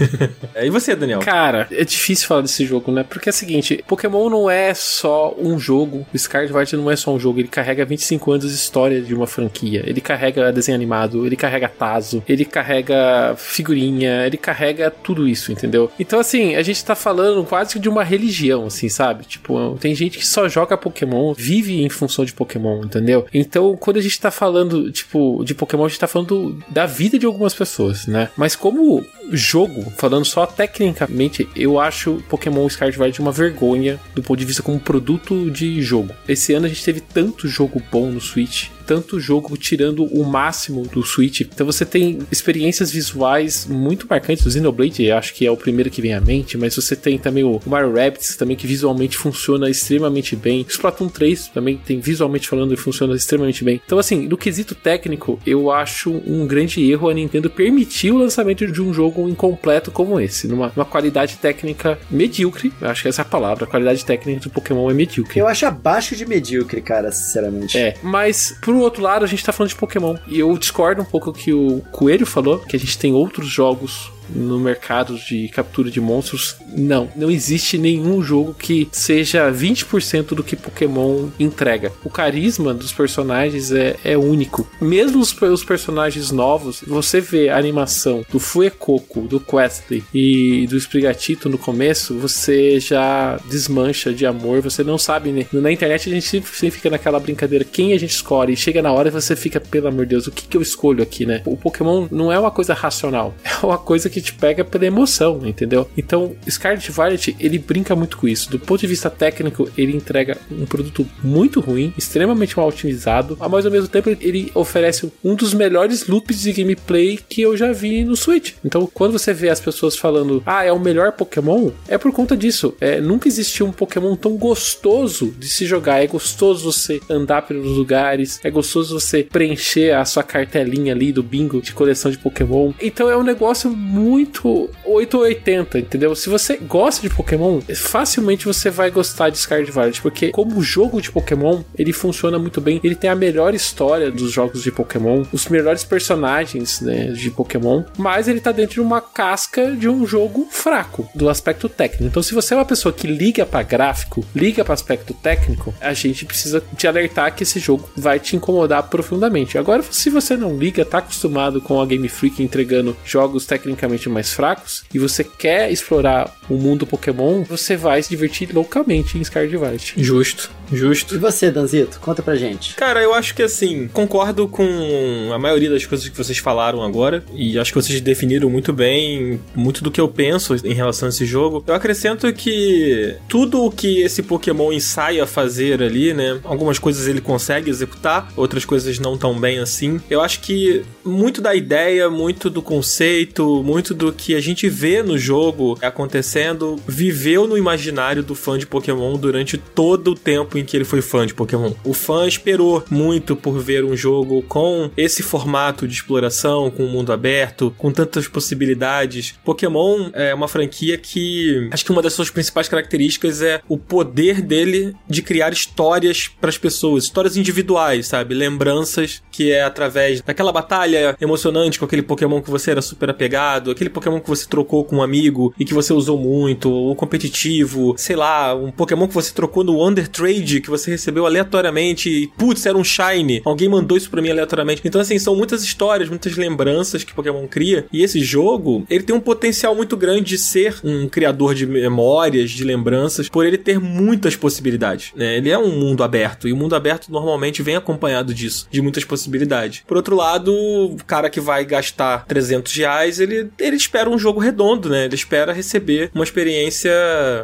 É, 0.54 0.68
e 0.68 0.70
você, 0.70 0.96
Daniel? 0.96 1.20
Cara, 1.20 1.66
é 1.72 1.86
difícil 1.86 2.28
falar 2.28 2.42
desse 2.42 2.66
jogo, 2.66 2.92
né? 2.92 3.06
Porque 3.08 3.30
é 3.30 3.32
o 3.32 3.34
seguinte, 3.34 3.82
Pokémon 3.88 4.30
não 4.30 4.50
é 4.50 4.74
só 4.74 5.34
um 5.38 5.58
jogo, 5.58 6.06
o 6.14 6.18
Scarlet 6.18 6.52
Violet 6.52 6.76
não 6.76 6.92
é 6.92 6.96
só 6.98 7.14
um 7.14 7.20
jogo, 7.20 7.40
ele 7.40 7.48
carrega 7.48 7.86
25 7.86 8.32
anos 8.32 8.50
de 8.50 8.54
história 8.54 9.02
de 9.02 9.14
uma 9.16 9.26
franquia. 9.26 9.82
Ele 9.86 10.02
carrega 10.02 10.52
desenho 10.52 10.76
animado, 10.76 11.26
ele 11.26 11.38
carrega 11.38 11.70
Tazo, 11.70 12.22
ele 12.28 12.44
carrega 12.44 13.34
figurinha, 13.38 14.26
ele 14.26 14.36
carrega 14.38 14.92
tudo 14.92 15.28
isso, 15.28 15.52
entendeu? 15.52 15.90
Então, 16.00 16.20
assim, 16.20 16.56
a 16.56 16.62
gente 16.62 16.84
tá 16.84 16.96
falando 16.96 17.46
quase 17.46 17.74
que 17.74 17.80
de 17.80 17.90
uma 17.90 18.04
religião, 18.04 18.66
assim, 18.66 18.90
sabe? 18.90 19.26
Tipo, 19.26 19.78
tem 19.80 19.96
gente 19.96 20.18
que 20.18 20.28
só 20.28 20.48
joga 20.50 20.78
Pokémon, 20.78 21.34
vive 21.34 21.82
em 21.82 21.90
função 21.90 22.26
de 22.26 22.34
Pokémon, 22.34 22.84
entendeu? 22.84 23.26
Então, 23.34 23.76
quando 23.78 23.98
a 23.98 24.02
gente 24.02 24.20
tá 24.20 24.32
falando, 24.32 24.92
tipo, 24.92 25.41
de 25.44 25.54
Pokémon, 25.54 25.86
a 25.86 25.88
gente 25.88 26.00
tá 26.00 26.08
falando 26.08 26.58
da 26.70 26.86
vida 26.86 27.18
de 27.18 27.26
algumas 27.26 27.54
pessoas, 27.54 28.08
né? 28.08 28.30
Mas 28.36 28.56
como 28.56 29.06
jogo, 29.32 29.92
falando 29.98 30.26
só 30.26 30.46
tecnicamente, 30.46 31.48
eu 31.56 31.80
acho 31.80 32.24
Pokémon 32.30 32.68
Scarlet 32.70 32.98
Violet 32.98 33.20
uma 33.20 33.32
vergonha 33.32 34.00
do 34.16 34.22
ponto 34.22 34.40
de 34.40 34.46
vista 34.46 34.64
como 34.64 34.80
produto 34.80 35.50
de 35.50 35.82
jogo. 35.82 36.14
Esse 36.28 36.54
ano 36.54 36.66
a 36.66 36.70
gente 36.70 36.84
teve 36.84 37.02
tanto 37.02 37.48
jogo 37.48 37.82
bom 37.92 38.12
no 38.12 38.22
Switch, 38.22 38.70
tanto 38.86 39.20
jogo 39.20 39.56
tirando 39.56 40.04
o 40.04 40.26
máximo 40.26 40.86
do 40.86 41.04
Switch. 41.04 41.42
Então 41.42 41.66
você 41.66 41.86
tem 41.86 42.20
experiências 42.32 42.92
visuais 42.92 43.66
muito 43.66 44.06
marcantes. 44.10 44.46
O 44.46 44.52
Xenoblade, 44.52 45.10
acho 45.12 45.34
que 45.34 45.46
é 45.46 45.52
o 45.52 45.56
primeiro 45.56 45.90
que 45.90 46.02
vem 46.02 46.14
à 46.14 46.20
mente, 46.20 46.58
mas 46.58 46.76
você 46.76 46.96
tem 46.96 47.18
também 47.18 47.44
o 47.44 47.60
Mario 47.66 47.94
Rabbids, 47.94 48.36
também 48.36 48.58
que 48.58 48.68
visualmente 48.68 49.18
funciona 49.18 49.70
extremamente 49.70 50.36
bem. 50.36 50.66
Splatoon 50.68 51.08
3 51.08 51.48
também 51.48 51.78
tem 51.78 52.00
visualmente 52.00 52.48
falando 52.48 52.74
e 52.74 52.78
funciona 52.78 53.16
extremamente 53.16 53.64
bem. 53.64 53.82
Então 53.86 53.98
assim, 53.98 54.28
no 54.28 54.38
quesito 54.38 54.76
técnico, 54.76 55.40
eu 55.46 55.72
acho 55.72 56.12
um 56.28 56.46
grande 56.46 56.90
erro 56.92 57.10
a 57.10 57.14
Nintendo 57.14 57.50
permitir 57.50 58.12
o 58.12 58.18
lançamento 58.18 58.68
de 58.70 58.82
um 58.82 58.94
jogo 58.94 59.21
incompleto 59.28 59.92
como 59.92 60.20
esse, 60.20 60.48
numa, 60.48 60.72
numa 60.76 60.86
qualidade 60.86 61.38
técnica 61.38 61.98
medíocre. 62.10 62.74
Eu 62.82 62.90
acho 62.90 63.02
que 63.02 63.08
essa 63.08 63.22
é 63.22 63.24
a 63.24 63.26
palavra, 63.26 63.66
a 63.66 63.68
qualidade 63.68 64.06
técnica 64.06 64.42
do 64.42 64.50
Pokémon 64.50 64.90
é 64.90 64.94
medíocre. 64.94 65.40
eu 65.40 65.48
acho 65.48 65.66
abaixo 65.66 66.16
de 66.16 66.26
medíocre, 66.26 66.82
cara, 66.82 67.12
sinceramente. 67.12 67.78
É, 67.78 67.96
mas 68.02 68.58
por 68.62 68.76
outro 68.76 69.02
lado, 69.02 69.26
a 69.26 69.28
gente 69.28 69.44
tá 69.44 69.52
falando 69.52 69.70
de 69.70 69.76
Pokémon. 69.76 70.16
E 70.28 70.40
eu 70.40 70.58
discordo 70.58 71.02
um 71.02 71.06
pouco 71.06 71.34
que 71.34 71.54
o 71.54 71.82
Coelho 71.92 72.26
falou, 72.26 72.60
que 72.60 72.76
a 72.76 72.80
gente 72.80 72.98
tem 72.98 73.14
outros 73.14 73.48
jogos 73.48 74.12
no 74.34 74.60
mercado 74.60 75.18
de 75.18 75.48
captura 75.50 75.90
de 75.90 76.00
monstros, 76.02 76.56
não, 76.76 77.10
não 77.16 77.30
existe 77.30 77.78
nenhum 77.78 78.22
jogo 78.24 78.54
que 78.54 78.88
seja 78.92 79.52
20% 79.52 80.34
do 80.36 80.44
que 80.44 80.56
Pokémon 80.56 81.30
entrega. 81.40 81.92
O 82.04 82.10
carisma 82.10 82.74
dos 82.74 82.92
personagens 82.92 83.72
é, 83.72 83.96
é 84.04 84.18
único. 84.18 84.68
Mesmo 84.80 85.22
os, 85.22 85.40
os 85.42 85.64
personagens 85.64 86.32
novos, 86.32 86.82
você 86.86 87.20
vê 87.20 87.50
a 87.50 87.58
animação 87.58 88.26
do 88.32 88.40
Fuecoco, 88.40 89.22
do 89.22 89.40
Questly 89.40 90.04
e 90.14 90.68
do 90.68 90.78
Sprigatito 90.78 91.50
no 91.50 91.58
começo, 91.58 92.18
você 92.18 92.80
já 92.80 93.40
desmancha 93.50 94.14
de 94.14 94.26
amor, 94.26 94.62
você 94.62 94.84
não 94.84 94.98
sabe, 94.98 95.32
né? 95.32 95.46
Na 95.52 95.72
internet 95.72 96.10
a 96.10 96.14
gente 96.14 96.26
sempre 96.26 96.72
fica 96.72 96.90
naquela 96.90 97.20
brincadeira, 97.20 97.66
quem 97.66 97.94
a 97.94 98.00
gente 98.00 98.12
escolhe, 98.12 98.54
e 98.54 98.58
chega 98.58 98.82
na 98.82 98.92
hora 98.92 99.10
e 99.10 99.12
você 99.12 99.36
fica, 99.36 99.60
pelo 99.60 99.88
amor 99.88 100.06
de 100.06 100.12
Deus, 100.12 100.28
o 100.28 100.32
que, 100.32 100.48
que 100.48 100.58
eu 100.58 100.62
escolho 100.62 101.04
aqui, 101.04 101.26
né? 101.26 101.42
O 101.46 101.58
Pokémon 101.58 102.08
não 102.12 102.32
é 102.32 102.40
uma 102.40 102.52
coisa 102.52 102.74
racional, 102.74 103.34
é 103.44 103.66
uma 103.66 103.78
coisa 103.78 104.10
que 104.10 104.21
te 104.22 104.34
pega 104.34 104.64
pela 104.64 104.86
emoção, 104.86 105.42
entendeu? 105.46 105.90
Então, 105.98 106.36
Scarlet 106.50 106.92
Violet, 106.92 107.36
ele 107.40 107.58
brinca 107.58 107.96
muito 107.96 108.18
com 108.18 108.28
isso. 108.28 108.50
Do 108.50 108.60
ponto 108.60 108.82
de 108.82 108.88
vista 108.88 109.10
técnico, 109.10 109.70
ele 109.78 109.96
entrega 109.96 110.38
um 110.52 110.66
produto 110.66 111.08
muito 111.24 111.60
ruim, 111.60 111.94
extremamente 111.98 112.58
mal 112.58 112.68
otimizado, 112.68 113.38
mas 113.50 113.66
ao 113.66 113.72
mesmo 113.72 113.88
tempo 113.88 114.10
ele 114.10 114.52
oferece 114.54 115.12
um 115.24 115.36
dos 115.36 115.54
melhores 115.54 116.08
loops 116.08 116.42
de 116.42 116.54
gameplay 116.54 117.20
que 117.30 117.42
eu 117.42 117.56
já 117.56 117.72
vi 117.72 118.04
no 118.04 118.16
Switch. 118.16 118.54
Então, 118.64 118.90
quando 118.94 119.14
você 119.14 119.34
vê 119.34 119.50
as 119.50 119.60
pessoas 119.60 119.98
falando, 119.98 120.42
ah, 120.46 120.64
é 120.64 120.72
o 120.72 120.80
melhor 120.80 121.12
Pokémon, 121.14 121.72
é 121.88 121.98
por 121.98 122.12
conta 122.12 122.36
disso. 122.36 122.76
É, 122.80 123.00
nunca 123.00 123.28
existiu 123.28 123.66
um 123.66 123.72
Pokémon 123.72 124.16
tão 124.16 124.38
gostoso 124.38 125.34
de 125.38 125.48
se 125.48 125.66
jogar. 125.66 126.04
É 126.04 126.08
gostoso 126.08 126.72
você 126.72 127.00
andar 127.10 127.44
pelos 127.44 127.78
lugares, 127.78 128.40
é 128.44 128.50
gostoso 128.50 129.00
você 129.00 129.24
preencher 129.24 129.96
a 129.96 130.06
sua 130.06 130.24
cartelinha 130.24 130.94
ali 130.94 131.12
do 131.12 131.24
bingo 131.24 131.62
de 131.62 131.74
coleção 131.74 132.12
de 132.12 132.18
Pokémon. 132.18 132.74
Então 132.82 133.10
é 133.10 133.18
um 133.18 133.24
negócio 133.24 133.70
muito 133.70 134.11
880, 134.14 135.80
entendeu? 135.80 136.16
Se 136.16 136.30
você 136.30 136.58
gosta 136.58 137.08
de 137.08 137.14
Pokémon, 137.14 137.60
facilmente 137.76 138.46
você 138.46 138.70
vai 138.70 138.92
gostar 138.92 139.30
de 139.30 139.38
Scarlet 139.38 139.72
Violet, 139.72 140.02
porque 140.02 140.32
como 140.32 140.62
jogo 140.62 141.02
de 141.02 141.12
Pokémon, 141.12 141.62
ele 141.78 141.94
funciona 141.94 142.38
muito 142.40 142.62
bem. 142.62 142.80
Ele 142.84 142.96
tem 142.96 143.10
a 143.10 143.16
melhor 143.16 143.54
história 143.54 144.12
dos 144.12 144.32
jogos 144.32 144.64
de 144.64 144.72
Pokémon, 144.72 145.24
os 145.32 145.48
melhores 145.48 145.84
personagens 145.84 146.82
né, 146.82 147.08
de 147.08 147.30
Pokémon, 147.32 147.84
mas 147.98 148.28
ele 148.28 148.40
tá 148.40 148.52
dentro 148.52 148.76
de 148.76 148.82
uma 148.82 149.02
casca 149.02 149.76
de 149.76 149.88
um 149.88 150.06
jogo 150.06 150.48
fraco 150.52 151.08
do 151.14 151.30
aspecto 151.30 151.68
técnico. 151.70 152.06
Então, 152.06 152.24
se 152.24 152.34
você 152.34 152.54
é 152.54 152.58
uma 152.58 152.66
pessoa 152.66 152.94
que 152.94 153.08
liga 153.08 153.46
para 153.46 153.64
gráfico, 153.64 154.26
liga 154.36 154.64
para 154.64 154.74
aspecto 154.74 155.14
técnico, 155.14 155.74
a 155.80 155.94
gente 155.94 156.26
precisa 156.26 156.64
te 156.76 156.88
alertar 156.88 157.36
que 157.36 157.44
esse 157.44 157.60
jogo 157.60 157.90
vai 157.96 158.20
te 158.20 158.36
incomodar 158.36 158.84
profundamente. 158.84 159.58
Agora, 159.58 159.84
se 159.90 160.10
você 160.10 160.36
não 160.36 160.58
liga, 160.58 160.86
tá 160.86 161.00
acostumado 161.00 161.62
com 161.62 161.80
a 161.80 161.86
Game 161.86 162.08
Freak 162.08 162.42
entregando 162.42 162.96
jogos 163.06 163.46
tecnicamente 163.46 164.01
mais 164.10 164.32
fracos 164.32 164.84
e 164.94 165.00
você 165.00 165.24
quer 165.24 165.72
explorar 165.72 166.34
o 166.50 166.56
mundo 166.56 166.88
Pokémon, 166.88 167.44
você 167.44 167.76
vai 167.76 168.02
se 168.02 168.10
divertir 168.10 168.54
loucamente 168.54 169.18
em 169.18 169.24
Scarlet 169.24 169.56
Violet. 169.56 169.94
Justo, 169.98 170.52
justo. 170.72 171.16
E 171.16 171.18
você, 171.18 171.52
Danzito? 171.52 172.00
Conta 172.00 172.22
pra 172.22 172.36
gente. 172.36 172.76
Cara, 172.76 173.02
eu 173.02 173.14
acho 173.14 173.36
que 173.36 173.44
assim, 173.44 173.88
concordo 173.88 174.48
com 174.48 175.30
a 175.34 175.38
maioria 175.38 175.70
das 175.70 175.86
coisas 175.86 176.08
que 176.08 176.18
vocês 176.18 176.38
falaram 176.38 176.82
agora, 176.84 177.24
e 177.34 177.58
acho 177.58 177.72
que 177.72 177.82
vocês 177.82 178.00
definiram 178.02 178.50
muito 178.50 178.74
bem 178.74 179.40
muito 179.56 179.84
do 179.84 179.92
que 179.92 180.00
eu 180.00 180.08
penso 180.08 180.56
em 180.66 180.74
relação 180.74 181.08
a 181.08 181.10
esse 181.10 181.26
jogo. 181.26 181.64
Eu 181.68 181.74
acrescento 181.74 182.32
que 182.34 183.16
tudo 183.28 183.64
o 183.64 183.72
que 183.72 184.02
esse 184.02 184.24
Pokémon 184.24 184.72
ensaia 184.72 185.26
fazer 185.26 185.82
ali, 185.82 186.14
né? 186.14 186.40
Algumas 186.44 186.80
coisas 186.80 187.08
ele 187.08 187.22
consegue 187.22 187.70
executar, 187.70 188.32
outras 188.36 188.66
coisas 188.66 189.00
não 189.00 189.18
tão 189.18 189.40
bem 189.40 189.60
assim. 189.60 190.00
Eu 190.10 190.22
acho 190.22 190.42
que 190.42 190.84
muito 191.04 191.42
da 191.42 191.56
ideia, 191.56 192.10
muito 192.10 192.50
do 192.50 192.62
conceito, 192.62 193.64
muito 193.64 193.94
do 193.94 194.12
que 194.12 194.36
a 194.36 194.40
gente 194.40 194.70
vê 194.70 195.04
no 195.04 195.18
jogo 195.18 195.78
acontecendo, 195.82 196.78
viveu 196.88 197.48
no 197.48 197.58
imaginário 197.58 198.24
do 198.24 198.36
fã 198.36 198.58
de 198.58 198.66
Pokémon 198.66 199.18
durante 199.18 199.58
todo 199.58 200.12
o 200.12 200.16
tempo 200.16 200.58
em 200.62 200.66
que 200.66 200.78
ele 200.78 200.86
foi 200.86 201.02
fã 201.02 201.26
de 201.26 201.34
Pokémon. 201.34 201.72
O 201.84 201.94
fã 201.94 202.28
esperou 202.28 202.84
muito 202.90 203.36
por 203.36 203.60
ver 203.60 203.84
um 203.84 203.96
jogo 203.96 204.42
com 204.44 204.90
esse 204.96 205.22
formato 205.24 205.88
de 205.88 205.94
exploração, 205.94 206.72
com 206.72 206.86
o 206.86 206.90
mundo 206.90 207.12
aberto, 207.12 207.74
com 207.78 207.92
tantas 207.92 208.28
possibilidades. 208.28 209.36
Pokémon 209.44 210.10
é 210.14 210.34
uma 210.34 210.48
franquia 210.48 210.98
que 210.98 211.70
acho 211.72 211.86
que 211.86 211.92
uma 211.92 212.02
das 212.02 212.14
suas 212.14 212.30
principais 212.30 212.68
características 212.68 213.42
é 213.42 213.62
o 213.68 213.78
poder 213.78 214.42
dele 214.42 214.96
de 215.10 215.22
criar 215.22 215.52
histórias 215.52 216.28
para 216.28 216.50
as 216.50 216.58
pessoas, 216.58 217.04
histórias 217.06 217.36
individuais, 217.36 218.08
sabe? 218.08 218.34
Lembranças 218.34 219.22
que 219.32 219.52
é 219.52 219.64
através 219.64 220.22
daquela 220.22 220.52
batalha 220.52 221.16
emocionante 221.20 221.80
com 221.80 221.86
aquele 221.86 222.02
Pokémon 222.02 222.42
que 222.42 222.50
você 222.50 222.72
era 222.72 222.82
super 222.82 223.10
apegado, 223.10 223.72
aquele 223.72 223.90
Pokémon 223.90 224.20
que 224.20 224.30
você 224.30 224.48
trocou 224.48 224.84
com 224.84 224.98
um 224.98 225.04
amigo 225.04 225.54
e 225.60 225.66
que 225.66 225.74
você 225.74 225.94
usou 225.94 226.18
muito, 226.18 226.72
ou 226.72 226.96
competitivo, 226.96 227.96
sei 227.98 228.16
lá, 228.16 228.54
um 228.56 228.72
Pokémon 228.72 229.08
que 229.08 229.14
você 229.14 229.34
trocou 229.34 229.64
no 229.64 229.78
Wonder 229.78 230.08
Trade 230.42 230.62
que 230.62 230.70
você 230.70 230.92
recebeu 230.92 231.26
aleatoriamente 231.26 232.10
e, 232.10 232.28
putz, 232.28 232.66
era 232.66 232.78
um 232.78 232.84
Shine, 232.84 233.42
alguém 233.46 233.70
mandou 233.70 233.98
isso 233.98 234.10
pra 234.10 234.22
mim 234.22 234.30
aleatoriamente. 234.30 234.82
Então, 234.84 235.00
assim, 235.00 235.18
são 235.20 235.36
muitas 235.36 235.64
histórias, 235.64 236.10
muitas 236.10 236.36
lembranças 236.36 237.04
que 237.04 237.14
Pokémon 237.14 237.48
cria, 237.48 237.86
e 237.94 238.04
esse 238.04 238.20
jogo, 238.22 238.86
ele 238.90 239.04
tem 239.04 239.16
um 239.16 239.20
potencial 239.20 239.76
muito 239.76 239.96
grande 239.96 240.22
de 240.32 240.38
ser 240.38 240.76
um 240.84 241.08
criador 241.08 241.54
de 241.54 241.66
memórias, 241.66 242.50
de 242.52 242.64
lembranças, 242.64 243.30
por 243.30 243.46
ele 243.46 243.58
ter 243.58 243.80
muitas 243.80 244.36
possibilidades, 244.36 245.12
né? 245.16 245.38
Ele 245.38 245.50
é 245.50 245.58
um 245.58 245.80
mundo 245.80 246.04
aberto, 246.04 246.48
e 246.48 246.54
o 246.54 246.58
mundo 246.58 246.76
aberto 246.76 247.12
normalmente 247.12 247.62
vem 247.62 247.76
acompanhado 247.76 248.34
disso, 248.34 248.68
de 248.72 248.82
muitas 248.82 249.06
possibilidades. 249.06 249.84
Por 249.88 249.98
outro 249.98 250.16
lado, 250.16 250.54
o 250.54 250.98
cara 251.06 251.30
que 251.30 251.40
vai 251.40 251.64
gastar 251.66 252.26
300 252.26 252.74
reais, 252.76 253.20
ele, 253.20 253.50
ele 253.60 253.76
espera 253.76 254.10
um 254.10 254.18
jogo 254.18 254.40
redondo, 254.40 254.90
né? 254.90 255.06
Ele 255.06 255.16
espera 255.16 255.54
receber 255.54 256.10
uma 256.14 256.24
experiência 256.24 256.92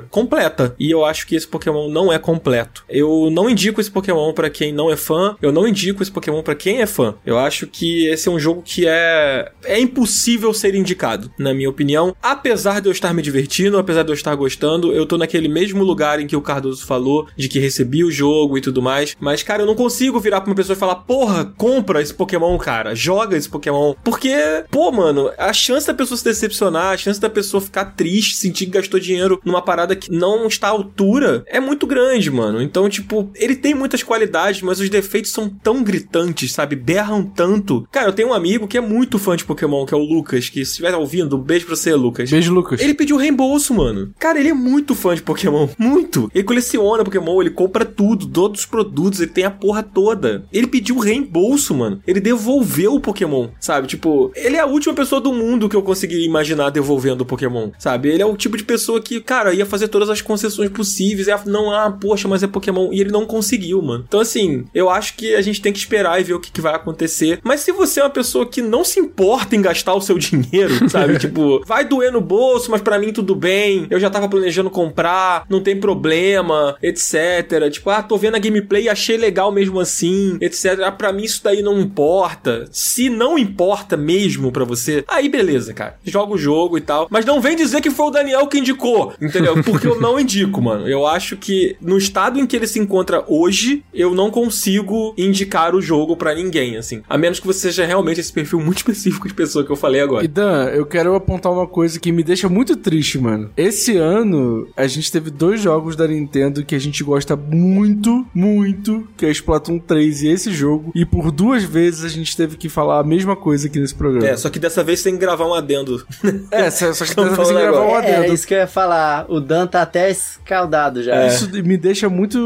completa. 0.10 0.76
E 0.80 0.90
eu 0.90 1.06
acho 1.06 1.28
que 1.28 1.36
esse 1.36 1.48
Pokémon 1.48 1.90
não 1.90 2.12
é 2.12 2.18
completo. 2.18 2.86
Eu 2.90 3.30
não 3.32 3.50
indico 3.50 3.82
esse 3.82 3.92
Pokémon 3.92 4.34
para 4.34 4.50
quem 4.50 4.72
não 4.72 4.92
é 4.92 4.96
fã, 4.96 5.36
eu 5.42 5.52
não 5.52 5.68
indico 5.68 6.02
esse 6.02 6.12
Pokémon 6.12 6.42
para 6.42 6.56
quem 6.56 6.82
é 6.82 6.86
fã. 6.86 7.16
Eu 7.26 7.38
acho 7.38 7.68
que 7.68 8.08
esse 8.08 8.28
é 8.28 8.32
um 8.32 8.40
jogo 8.40 8.62
que 8.64 8.86
é 8.88 9.52
é 9.66 9.80
impossível 9.80 10.54
ser 10.54 10.76
indicado, 10.76 11.32
na 11.38 11.54
minha 11.54 11.70
opinião. 11.70 12.16
Apesar 12.22 12.82
de 12.82 12.88
eu 12.88 12.92
estar 12.92 13.14
me 13.14 13.22
divertindo, 13.22 13.78
apesar 13.78 14.04
de 14.04 14.10
eu 14.10 14.16
estar 14.16 14.34
gostando, 14.36 14.94
eu 14.94 15.06
tô 15.06 15.18
naquele 15.18 15.48
mesmo 15.48 15.84
lugar 15.84 16.20
em 16.20 16.28
que 16.28 16.36
o 16.36 16.42
Cardoso 16.42 16.86
falou, 16.86 17.28
de 17.36 17.50
que 17.50 17.60
recebi 17.60 18.04
o 18.04 18.12
jogo 18.12 18.58
e 18.58 18.62
tudo 18.62 18.82
mais. 18.82 19.16
Mas, 19.20 19.44
cara, 19.44 19.64
eu 19.64 19.66
não 19.66 19.76
consigo 19.76 20.20
virar 20.20 20.42
pra 20.42 20.50
uma 20.50 20.56
pessoa 20.56 20.76
e 20.76 20.80
falar, 20.80 20.96
porra, 20.96 21.46
compra 21.58 22.02
esse 22.02 22.14
Pokémon, 22.14 22.58
cara, 22.58 22.96
joga 22.96 23.38
esse 23.38 23.50
Pokémon. 23.50 23.94
Porque, 24.04 24.36
pô, 24.70 24.92
mano, 24.92 25.32
a 25.38 25.54
chance 25.54 25.88
da 25.88 25.94
pessoa 25.94 26.18
se 26.18 26.24
decepcionar, 26.24 26.94
a 26.94 26.98
chance 26.98 27.20
da 27.20 27.30
pessoa 27.30 27.62
ficar 27.62 27.86
triste, 27.86 28.36
sentir 28.36 28.66
que 28.66 28.72
gastou 28.72 29.00
dinheiro 29.00 29.40
numa 29.44 29.62
parada 29.62 29.96
que 29.96 30.12
não 30.12 30.48
está 30.48 30.68
à 30.68 30.72
altura, 30.72 31.44
é 31.48 31.60
muito 31.60 31.86
grande, 31.88 32.30
mano. 32.30 32.62
Então, 32.62 32.77
tipo, 32.90 33.32
ele 33.36 33.56
tem 33.56 33.74
muitas 33.74 34.04
qualidades, 34.04 34.62
mas 34.62 34.80
os 34.80 34.90
defeitos 34.90 35.32
são 35.32 35.50
tão 35.50 35.84
gritantes, 35.84 36.54
sabe? 36.54 36.76
Berram 36.76 37.24
tanto. 37.24 37.88
Cara, 37.92 38.10
eu 38.10 38.14
tenho 38.14 38.30
um 38.30 38.34
amigo 38.34 38.68
que 38.68 38.78
é 38.78 38.82
muito 38.82 39.18
fã 39.18 39.36
de 39.36 39.46
Pokémon, 39.46 39.86
que 39.86 39.94
é 39.94 39.98
o 39.98 40.02
Lucas, 40.02 40.50
que 40.50 40.66
se 40.66 40.72
estiver 40.72 40.94
ouvindo, 40.96 41.38
um 41.38 41.42
beijo 41.42 41.66
pra 41.66 41.76
você, 41.76 41.94
Lucas. 41.94 42.30
Beijo, 42.30 42.54
Lucas. 42.54 42.82
Ele 42.82 42.94
pediu 42.94 43.18
reembolso, 43.18 43.74
mano. 43.74 44.14
Cara, 44.20 44.40
ele 44.40 44.50
é 44.50 44.54
muito 44.54 44.94
fã 44.94 45.16
de 45.16 45.22
Pokémon. 45.22 45.68
Muito. 45.78 46.30
Ele 46.34 46.44
coleciona 46.44 47.04
Pokémon, 47.04 47.42
ele 47.42 47.52
compra 47.52 47.86
tudo, 47.86 48.28
todos 48.28 48.62
os 48.62 48.66
produtos, 48.66 49.22
ele 49.22 49.32
tem 49.32 49.46
a 49.46 49.52
porra 49.52 49.82
toda. 49.82 50.46
Ele 50.52 50.68
pediu 50.68 50.98
reembolso, 50.98 51.74
mano. 51.74 52.02
Ele 52.06 52.20
devolveu 52.20 52.96
o 52.96 53.00
Pokémon, 53.00 53.50
sabe? 53.60 53.88
Tipo, 53.88 54.32
ele 54.36 54.58
é 54.58 54.60
a 54.60 54.66
última 54.66 54.94
pessoa 54.94 55.22
do 55.22 55.32
mundo 55.32 55.70
que 55.70 55.76
eu 55.76 55.82
consegui 55.82 56.26
imaginar 56.26 56.70
devolvendo 56.70 57.22
o 57.22 57.26
Pokémon, 57.26 57.72
sabe? 57.78 58.10
Ele 58.10 58.22
é 58.22 58.26
o 58.26 58.36
tipo 58.36 58.58
de 58.58 58.64
pessoa 58.64 59.02
que, 59.02 59.22
cara, 59.22 59.54
ia 59.54 59.66
fazer 59.66 59.88
todas 59.88 60.10
as 60.10 60.22
concessões 60.22 60.70
possíveis. 60.70 61.28
Ia, 61.28 61.40
não, 61.46 61.72
ah, 61.72 61.92
poxa, 61.92 62.28
mas 62.28 62.44
é 62.44 62.48
Pokémon. 62.48 62.67
E 62.92 63.00
ele 63.00 63.12
não 63.12 63.26
conseguiu, 63.26 63.82
mano. 63.82 64.04
Então, 64.08 64.20
assim, 64.20 64.66
eu 64.74 64.90
acho 64.90 65.16
que 65.16 65.36
a 65.36 65.42
gente 65.42 65.62
tem 65.62 65.74
que 65.74 65.80
esperar 65.80 66.20
e 66.20 66.24
ver 66.24 66.34
o 66.34 66.40
que, 66.40 66.52
que 66.52 66.62
vai 66.62 66.76
acontecer. 66.76 67.40
Mas 67.44 67.62
se 67.62 67.72
você 67.72 68.00
é 68.00 68.04
uma 68.04 68.10
pessoa 68.10 68.46
que 68.46 68.62
não 68.62 68.84
se 68.84 69.00
importa 69.00 69.56
em 69.56 69.62
gastar 69.62 69.94
o 69.94 70.02
seu 70.02 70.18
dinheiro, 70.20 70.90
sabe? 70.90 71.18
tipo, 71.20 71.64
vai 71.66 71.86
doer 71.86 72.12
no 72.12 72.22
bolso, 72.22 72.72
mas 72.72 72.82
para 72.82 73.00
mim 73.00 73.14
tudo 73.14 73.36
bem. 73.36 73.88
Eu 73.90 74.00
já 74.00 74.10
tava 74.10 74.30
planejando 74.30 74.70
comprar, 74.70 75.46
não 75.50 75.62
tem 75.62 75.80
problema, 75.80 76.76
etc. 76.82 77.70
Tipo, 77.72 77.90
ah, 77.90 78.04
tô 78.04 78.18
vendo 78.18 78.36
a 78.36 78.40
gameplay 78.40 78.84
e 78.84 78.90
achei 78.90 79.18
legal 79.18 79.52
mesmo 79.52 79.80
assim, 79.80 80.38
etc. 80.42 80.80
Ah, 80.86 80.92
pra 80.92 81.12
mim 81.14 81.24
isso 81.24 81.44
daí 81.44 81.62
não 81.62 81.80
importa. 81.80 82.68
Se 82.72 83.10
não 83.10 83.38
importa 83.38 83.98
mesmo 83.98 84.52
para 84.52 84.66
você, 84.66 85.04
aí 85.08 85.30
beleza, 85.30 85.74
cara. 85.74 85.98
Joga 86.04 86.34
o 86.34 86.38
jogo 86.38 86.78
e 86.78 86.82
tal. 86.82 87.08
Mas 87.10 87.26
não 87.26 87.42
vem 87.42 87.56
dizer 87.56 87.82
que 87.82 87.92
foi 87.92 88.08
o 88.08 88.12
Daniel 88.12 88.48
que 88.48 88.60
indicou, 88.60 89.14
entendeu? 89.22 89.62
Porque 89.64 89.88
eu 89.88 90.00
não 90.00 90.20
indico, 90.20 90.62
mano. 90.62 90.88
Eu 90.88 91.06
acho 91.06 91.38
que 91.38 91.76
no 91.82 91.98
estado 91.98 92.40
em 92.40 92.46
que 92.46 92.56
que 92.58 92.64
ele 92.66 92.68
se 92.68 92.80
encontra 92.80 93.24
hoje, 93.28 93.84
eu 93.94 94.14
não 94.14 94.32
consigo 94.32 95.14
indicar 95.18 95.76
o 95.76 95.82
jogo 95.82 96.16
pra 96.16 96.34
ninguém, 96.34 96.78
assim. 96.78 97.02
A 97.10 97.18
menos 97.18 97.40
que 97.40 97.48
você 97.48 97.60
seja 97.60 97.86
realmente 97.86 98.20
esse 98.20 98.32
perfil 98.34 98.60
muito 98.60 98.78
específico 98.88 99.28
de 99.28 99.34
pessoa 99.34 99.66
que 99.66 99.72
eu 99.72 99.76
falei 99.76 100.02
agora. 100.02 100.24
E 100.24 100.28
Dan, 100.28 100.66
eu 100.74 100.86
quero 100.86 101.16
apontar 101.16 101.52
uma 101.52 101.68
coisa 101.68 102.00
que 102.00 102.12
me 102.12 102.24
deixa 102.24 102.50
muito 102.50 102.76
triste, 102.76 103.18
mano. 103.18 103.50
Esse 103.56 103.98
ano, 103.98 104.68
a 104.76 104.88
gente 104.88 105.12
teve 105.12 105.30
dois 105.30 105.62
jogos 105.62 105.96
da 105.96 106.08
Nintendo 106.08 106.64
que 106.64 106.76
a 106.76 106.80
gente 106.80 107.04
gosta 107.04 107.36
muito, 107.36 108.26
muito, 108.34 109.08
que 109.18 109.26
é 109.26 109.32
Splatoon 109.32 109.80
3 109.80 110.24
e 110.24 110.28
esse 110.30 110.52
jogo. 110.52 110.92
E 110.96 111.06
por 111.06 111.32
duas 111.32 111.64
vezes 111.64 112.04
a 112.04 112.10
gente 112.10 112.36
teve 112.36 112.58
que 112.58 112.70
falar 112.70 113.00
a 113.00 113.04
mesma 113.04 113.36
coisa 113.36 113.68
aqui 113.68 113.80
nesse 113.80 113.96
programa. 113.96 114.28
É, 114.28 114.36
só 114.36 114.50
que 114.50 114.60
dessa 114.60 114.84
vez 114.84 115.00
você 115.00 115.10
tem 115.10 115.14
que 115.14 115.20
gravar 115.20 115.46
um 115.48 115.54
adendo. 115.54 116.06
É, 116.52 116.70
só 116.70 116.94
só 116.94 117.04
que 117.04 117.10
Estamos 117.18 117.32
dessa 117.32 117.44
vez 117.44 117.48
tem 117.50 117.58
que 117.58 117.72
gravar 117.72 117.86
um 117.86 117.90
É, 117.90 118.10
é 118.12 118.16
adendo. 118.18 118.34
isso 118.34 118.48
que 118.48 118.54
eu 118.54 118.60
ia 118.60 118.68
falar. 118.68 119.26
O 119.30 119.40
Dan 119.40 119.68
tá 119.68 119.82
até 119.82 120.10
escaldado 120.10 121.04
já. 121.04 121.28
Isso 121.28 121.50
me 121.64 121.78
deixa 121.78 122.10
muito 122.10 122.38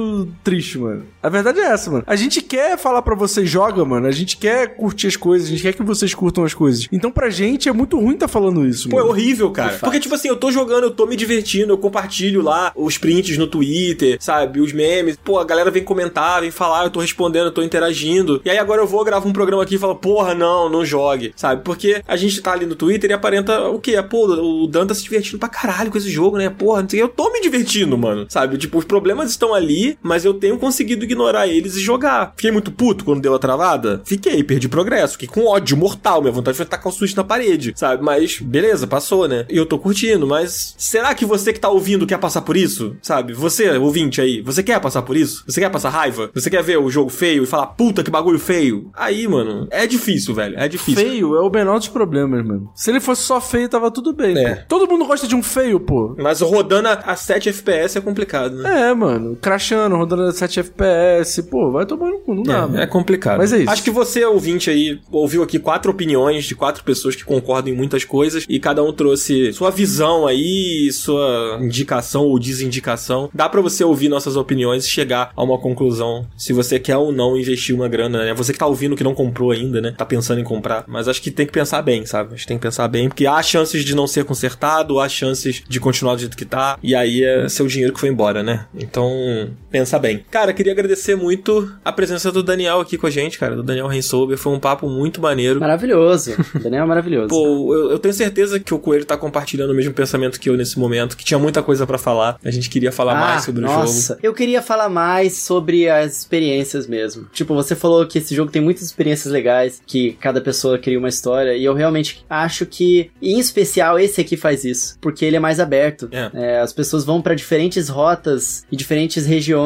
triste, 0.43 0.77
mano. 0.77 1.05
A 1.21 1.29
verdade 1.29 1.59
é 1.59 1.65
essa, 1.65 1.89
mano. 1.91 2.03
A 2.07 2.15
gente 2.15 2.41
quer 2.41 2.77
falar 2.77 3.01
pra 3.01 3.15
vocês, 3.15 3.49
joga, 3.49 3.83
mano. 3.85 4.07
A 4.07 4.11
gente 4.11 4.37
quer 4.37 4.75
curtir 4.75 5.07
as 5.07 5.15
coisas, 5.15 5.47
a 5.47 5.51
gente 5.51 5.61
quer 5.61 5.73
que 5.73 5.83
vocês 5.83 6.13
curtam 6.13 6.43
as 6.43 6.53
coisas. 6.53 6.87
Então 6.91 7.11
pra 7.11 7.29
gente 7.29 7.69
é 7.69 7.73
muito 7.73 7.99
ruim 7.99 8.17
tá 8.17 8.27
falando 8.27 8.65
isso, 8.65 8.89
Pô, 8.89 8.97
é 8.97 8.99
mano. 9.01 9.11
horrível, 9.11 9.51
cara. 9.51 9.77
Porque, 9.79 9.99
tipo 9.99 10.15
assim, 10.15 10.27
eu 10.27 10.35
tô 10.35 10.51
jogando, 10.51 10.83
eu 10.85 10.91
tô 10.91 11.05
me 11.05 11.15
divertindo, 11.15 11.73
eu 11.73 11.77
compartilho 11.77 12.41
lá 12.41 12.71
os 12.75 12.97
prints 12.97 13.37
no 13.37 13.47
Twitter, 13.47 14.17
sabe? 14.19 14.59
Os 14.59 14.73
memes. 14.73 15.17
Pô, 15.23 15.39
a 15.39 15.43
galera 15.45 15.71
vem 15.71 15.83
comentar, 15.83 16.41
vem 16.41 16.51
falar, 16.51 16.83
eu 16.85 16.89
tô 16.89 16.99
respondendo, 16.99 17.45
eu 17.45 17.51
tô 17.51 17.61
interagindo. 17.61 18.41
E 18.45 18.49
aí 18.49 18.57
agora 18.57 18.81
eu 18.81 18.87
vou 18.87 19.03
gravar 19.03 19.27
um 19.27 19.33
programa 19.33 19.63
aqui 19.63 19.75
e 19.75 19.79
falo, 19.79 19.95
porra, 19.95 20.33
não, 20.33 20.69
não 20.69 20.85
jogue, 20.85 21.33
sabe? 21.35 21.63
Porque 21.63 22.01
a 22.07 22.15
gente 22.15 22.41
tá 22.41 22.51
ali 22.53 22.65
no 22.65 22.75
Twitter 22.75 23.09
e 23.09 23.13
aparenta 23.13 23.67
o 23.69 23.79
quê? 23.79 24.01
Pô, 24.01 24.25
o 24.27 24.67
Dan 24.67 24.87
tá 24.87 24.93
se 24.93 25.03
divertindo 25.03 25.37
pra 25.39 25.49
caralho 25.49 25.91
com 25.91 25.97
esse 25.97 26.09
jogo, 26.09 26.37
né? 26.37 26.49
Porra, 26.49 26.81
não 26.81 26.89
sei 26.89 27.01
o 27.01 27.07
quê. 27.07 27.11
eu 27.11 27.15
tô 27.15 27.31
me 27.31 27.41
divertindo, 27.41 27.97
mano, 27.97 28.25
sabe? 28.29 28.57
Tipo, 28.57 28.77
os 28.77 28.85
problemas 28.85 29.29
estão 29.29 29.53
ali, 29.53 29.90
mas 30.01 30.25
eu 30.25 30.33
tenho 30.33 30.57
conseguido 30.57 31.03
ignorar 31.03 31.47
eles 31.47 31.75
e 31.75 31.81
jogar. 31.81 32.33
Fiquei 32.35 32.51
muito 32.51 32.71
puto 32.71 33.05
quando 33.05 33.21
deu 33.21 33.33
a 33.33 33.39
travada? 33.39 34.01
Fiquei, 34.05 34.43
perdi 34.43 34.67
progresso, 34.67 35.13
fiquei 35.13 35.27
com 35.27 35.47
ódio 35.47 35.77
mortal, 35.77 36.21
minha 36.21 36.31
vontade 36.31 36.57
foi 36.57 36.65
tacar 36.65 36.87
o 36.87 36.91
switch 36.95 37.15
na 37.15 37.23
parede, 37.23 37.73
sabe? 37.75 38.03
Mas, 38.03 38.39
beleza, 38.39 38.87
passou, 38.87 39.27
né? 39.27 39.45
E 39.49 39.57
eu 39.57 39.65
tô 39.65 39.77
curtindo, 39.77 40.27
mas 40.27 40.75
será 40.77 41.13
que 41.13 41.25
você 41.25 41.53
que 41.53 41.59
tá 41.59 41.69
ouvindo 41.69 42.07
quer 42.07 42.17
passar 42.17 42.41
por 42.41 42.57
isso? 42.57 42.95
Sabe? 43.01 43.33
Você, 43.33 43.69
ouvinte 43.77 44.21
aí, 44.21 44.41
você 44.41 44.63
quer 44.63 44.79
passar 44.79 45.01
por 45.01 45.15
isso? 45.15 45.43
Você 45.47 45.59
quer 45.59 45.69
passar 45.69 45.89
raiva? 45.89 46.29
Você 46.33 46.49
quer 46.49 46.63
ver 46.63 46.77
o 46.77 46.89
jogo 46.89 47.09
feio 47.09 47.43
e 47.43 47.47
falar, 47.47 47.67
puta 47.67 48.03
que 48.03 48.11
bagulho 48.11 48.39
feio? 48.39 48.89
Aí, 48.93 49.27
mano, 49.27 49.67
é 49.71 49.87
difícil, 49.87 50.33
velho, 50.33 50.57
é 50.57 50.67
difícil. 50.67 51.03
Feio 51.03 51.35
é 51.35 51.41
o 51.41 51.49
menor 51.49 51.77
dos 51.79 51.87
problemas, 51.87 52.45
mano. 52.45 52.71
Se 52.75 52.89
ele 52.89 52.99
fosse 52.99 53.23
só 53.23 53.39
feio, 53.39 53.69
tava 53.69 53.91
tudo 53.91 54.13
bem. 54.13 54.37
É. 54.37 54.55
Todo 54.67 54.87
mundo 54.87 55.05
gosta 55.05 55.27
de 55.27 55.35
um 55.35 55.43
feio, 55.43 55.79
pô. 55.79 56.15
Mas 56.17 56.41
rodando 56.41 56.87
a, 56.87 56.93
a 56.93 57.15
7 57.15 57.49
FPS 57.49 57.97
é 57.97 58.01
complicado, 58.01 58.55
né? 58.57 58.89
É, 58.89 58.93
mano. 58.93 59.37
Crashando, 59.41 59.80
rodando 59.87 60.23
a 60.23 60.31
7 60.31 60.59
FPS. 60.59 61.43
Pô, 61.43 61.71
vai 61.71 61.85
tomar 61.85 62.09
no 62.09 62.19
cu, 62.19 62.35
não 62.35 62.43
dá, 62.43 62.61
mano. 62.61 62.79
É, 62.79 62.83
é 62.83 62.87
complicado. 62.87 63.37
Mas 63.37 63.53
é 63.53 63.59
isso. 63.59 63.69
Acho 63.69 63.83
que 63.83 63.91
você, 63.91 64.23
ouvinte 64.25 64.69
aí, 64.69 64.99
ouviu 65.11 65.43
aqui 65.43 65.59
quatro 65.59 65.91
opiniões 65.91 66.45
de 66.45 66.55
quatro 66.55 66.83
pessoas 66.83 67.15
que 67.15 67.23
concordam 67.23 67.73
em 67.73 67.75
muitas 67.75 68.03
coisas 68.03 68.45
e 68.47 68.59
cada 68.59 68.83
um 68.83 68.93
trouxe 68.93 69.53
sua 69.53 69.69
visão 69.69 70.27
aí, 70.27 70.91
sua 70.91 71.59
indicação 71.61 72.23
ou 72.25 72.39
desindicação. 72.39 73.29
Dá 73.33 73.47
pra 73.47 73.61
você 73.61 73.83
ouvir 73.83 74.09
nossas 74.09 74.35
opiniões 74.35 74.85
e 74.85 74.89
chegar 74.89 75.31
a 75.35 75.43
uma 75.43 75.57
conclusão 75.57 76.25
se 76.37 76.53
você 76.53 76.79
quer 76.79 76.97
ou 76.97 77.11
não 77.11 77.37
investir 77.37 77.75
uma 77.75 77.87
grana, 77.87 78.25
né? 78.25 78.33
Você 78.33 78.53
que 78.53 78.59
tá 78.59 78.67
ouvindo 78.67 78.95
que 78.95 79.03
não 79.03 79.13
comprou 79.13 79.51
ainda, 79.51 79.81
né? 79.81 79.93
Tá 79.97 80.05
pensando 80.05 80.39
em 80.39 80.43
comprar. 80.43 80.83
Mas 80.87 81.07
acho 81.07 81.21
que 81.21 81.31
tem 81.31 81.45
que 81.45 81.51
pensar 81.51 81.81
bem, 81.81 82.05
sabe? 82.05 82.33
Acho 82.33 82.43
que 82.43 82.47
tem 82.47 82.57
que 82.57 82.63
pensar 82.63 82.87
bem, 82.87 83.07
porque 83.07 83.25
há 83.25 83.41
chances 83.41 83.83
de 83.83 83.95
não 83.95 84.07
ser 84.07 84.25
consertado, 84.25 84.99
há 84.99 85.07
chances 85.07 85.63
de 85.67 85.79
continuar 85.79 86.15
do 86.15 86.21
jeito 86.21 86.37
que 86.37 86.45
tá, 86.45 86.77
e 86.81 86.95
aí 86.95 87.23
é 87.23 87.47
seu 87.49 87.67
dinheiro 87.67 87.93
que 87.93 87.99
foi 87.99 88.09
embora, 88.09 88.43
né? 88.43 88.65
Então, 88.75 89.49
pensa 89.71 89.97
bem. 89.97 90.23
Cara, 90.29 90.53
queria 90.53 90.73
agradecer 90.73 91.15
muito 91.15 91.71
a 91.83 91.91
presença 91.91 92.31
do 92.31 92.43
Daniel 92.43 92.79
aqui 92.79 92.97
com 92.97 93.07
a 93.07 93.09
gente, 93.09 93.39
cara, 93.39 93.55
do 93.55 93.63
Daniel 93.63 93.87
Rensober. 93.87 94.37
Foi 94.37 94.51
um 94.53 94.59
papo 94.59 94.89
muito 94.89 95.21
maneiro. 95.21 95.59
Maravilhoso. 95.59 96.35
O 96.55 96.59
Daniel 96.59 96.83
é 96.83 96.87
maravilhoso. 96.87 97.27
Pô, 97.29 97.73
eu, 97.75 97.91
eu 97.91 97.99
tenho 97.99 98.13
certeza 98.13 98.59
que 98.59 98.73
o 98.73 98.79
Coelho 98.79 99.05
tá 99.05 99.17
compartilhando 99.17 99.71
o 99.71 99.75
mesmo 99.75 99.93
pensamento 99.93 100.39
que 100.39 100.49
eu 100.49 100.57
nesse 100.57 100.77
momento, 100.77 101.15
que 101.15 101.23
tinha 101.23 101.39
muita 101.39 101.63
coisa 101.63 101.87
pra 101.87 101.97
falar. 101.97 102.37
A 102.43 102.51
gente 102.51 102.69
queria 102.69 102.91
falar 102.91 103.15
mais 103.15 103.43
sobre 103.45 103.63
o 103.63 103.67
Ah, 103.69 103.77
nossa. 103.77 104.13
jogo. 104.15 104.19
Eu 104.23 104.33
queria 104.33 104.61
falar 104.61 104.89
mais 104.89 105.37
sobre 105.37 105.89
as 105.89 106.19
experiências 106.19 106.87
mesmo. 106.87 107.27
Tipo, 107.31 107.53
você 107.55 107.75
falou 107.75 108.05
que 108.05 108.17
esse 108.17 108.35
jogo 108.35 108.51
tem 108.51 108.61
muitas 108.61 108.83
experiências 108.83 109.31
legais, 109.31 109.81
que 109.85 110.13
cada 110.19 110.41
pessoa 110.41 110.77
cria 110.77 110.99
uma 110.99 111.09
história, 111.09 111.55
e 111.55 111.63
eu 111.63 111.73
realmente 111.73 112.25
acho 112.29 112.65
que, 112.65 113.09
em 113.21 113.39
especial, 113.39 113.97
esse 113.99 114.19
aqui 114.21 114.35
faz 114.35 114.63
isso, 114.65 114.97
porque 114.99 115.23
ele 115.23 115.35
é 115.35 115.39
mais 115.39 115.59
aberto. 115.59 116.09
É. 116.11 116.29
É, 116.33 116.59
as 116.59 116.73
pessoas 116.73 117.03
vão 117.05 117.21
pra 117.21 117.33
diferentes 117.35 117.87
rotas 117.89 118.65
e 118.71 118.75
diferentes 118.75 119.25
regiões, 119.25 119.60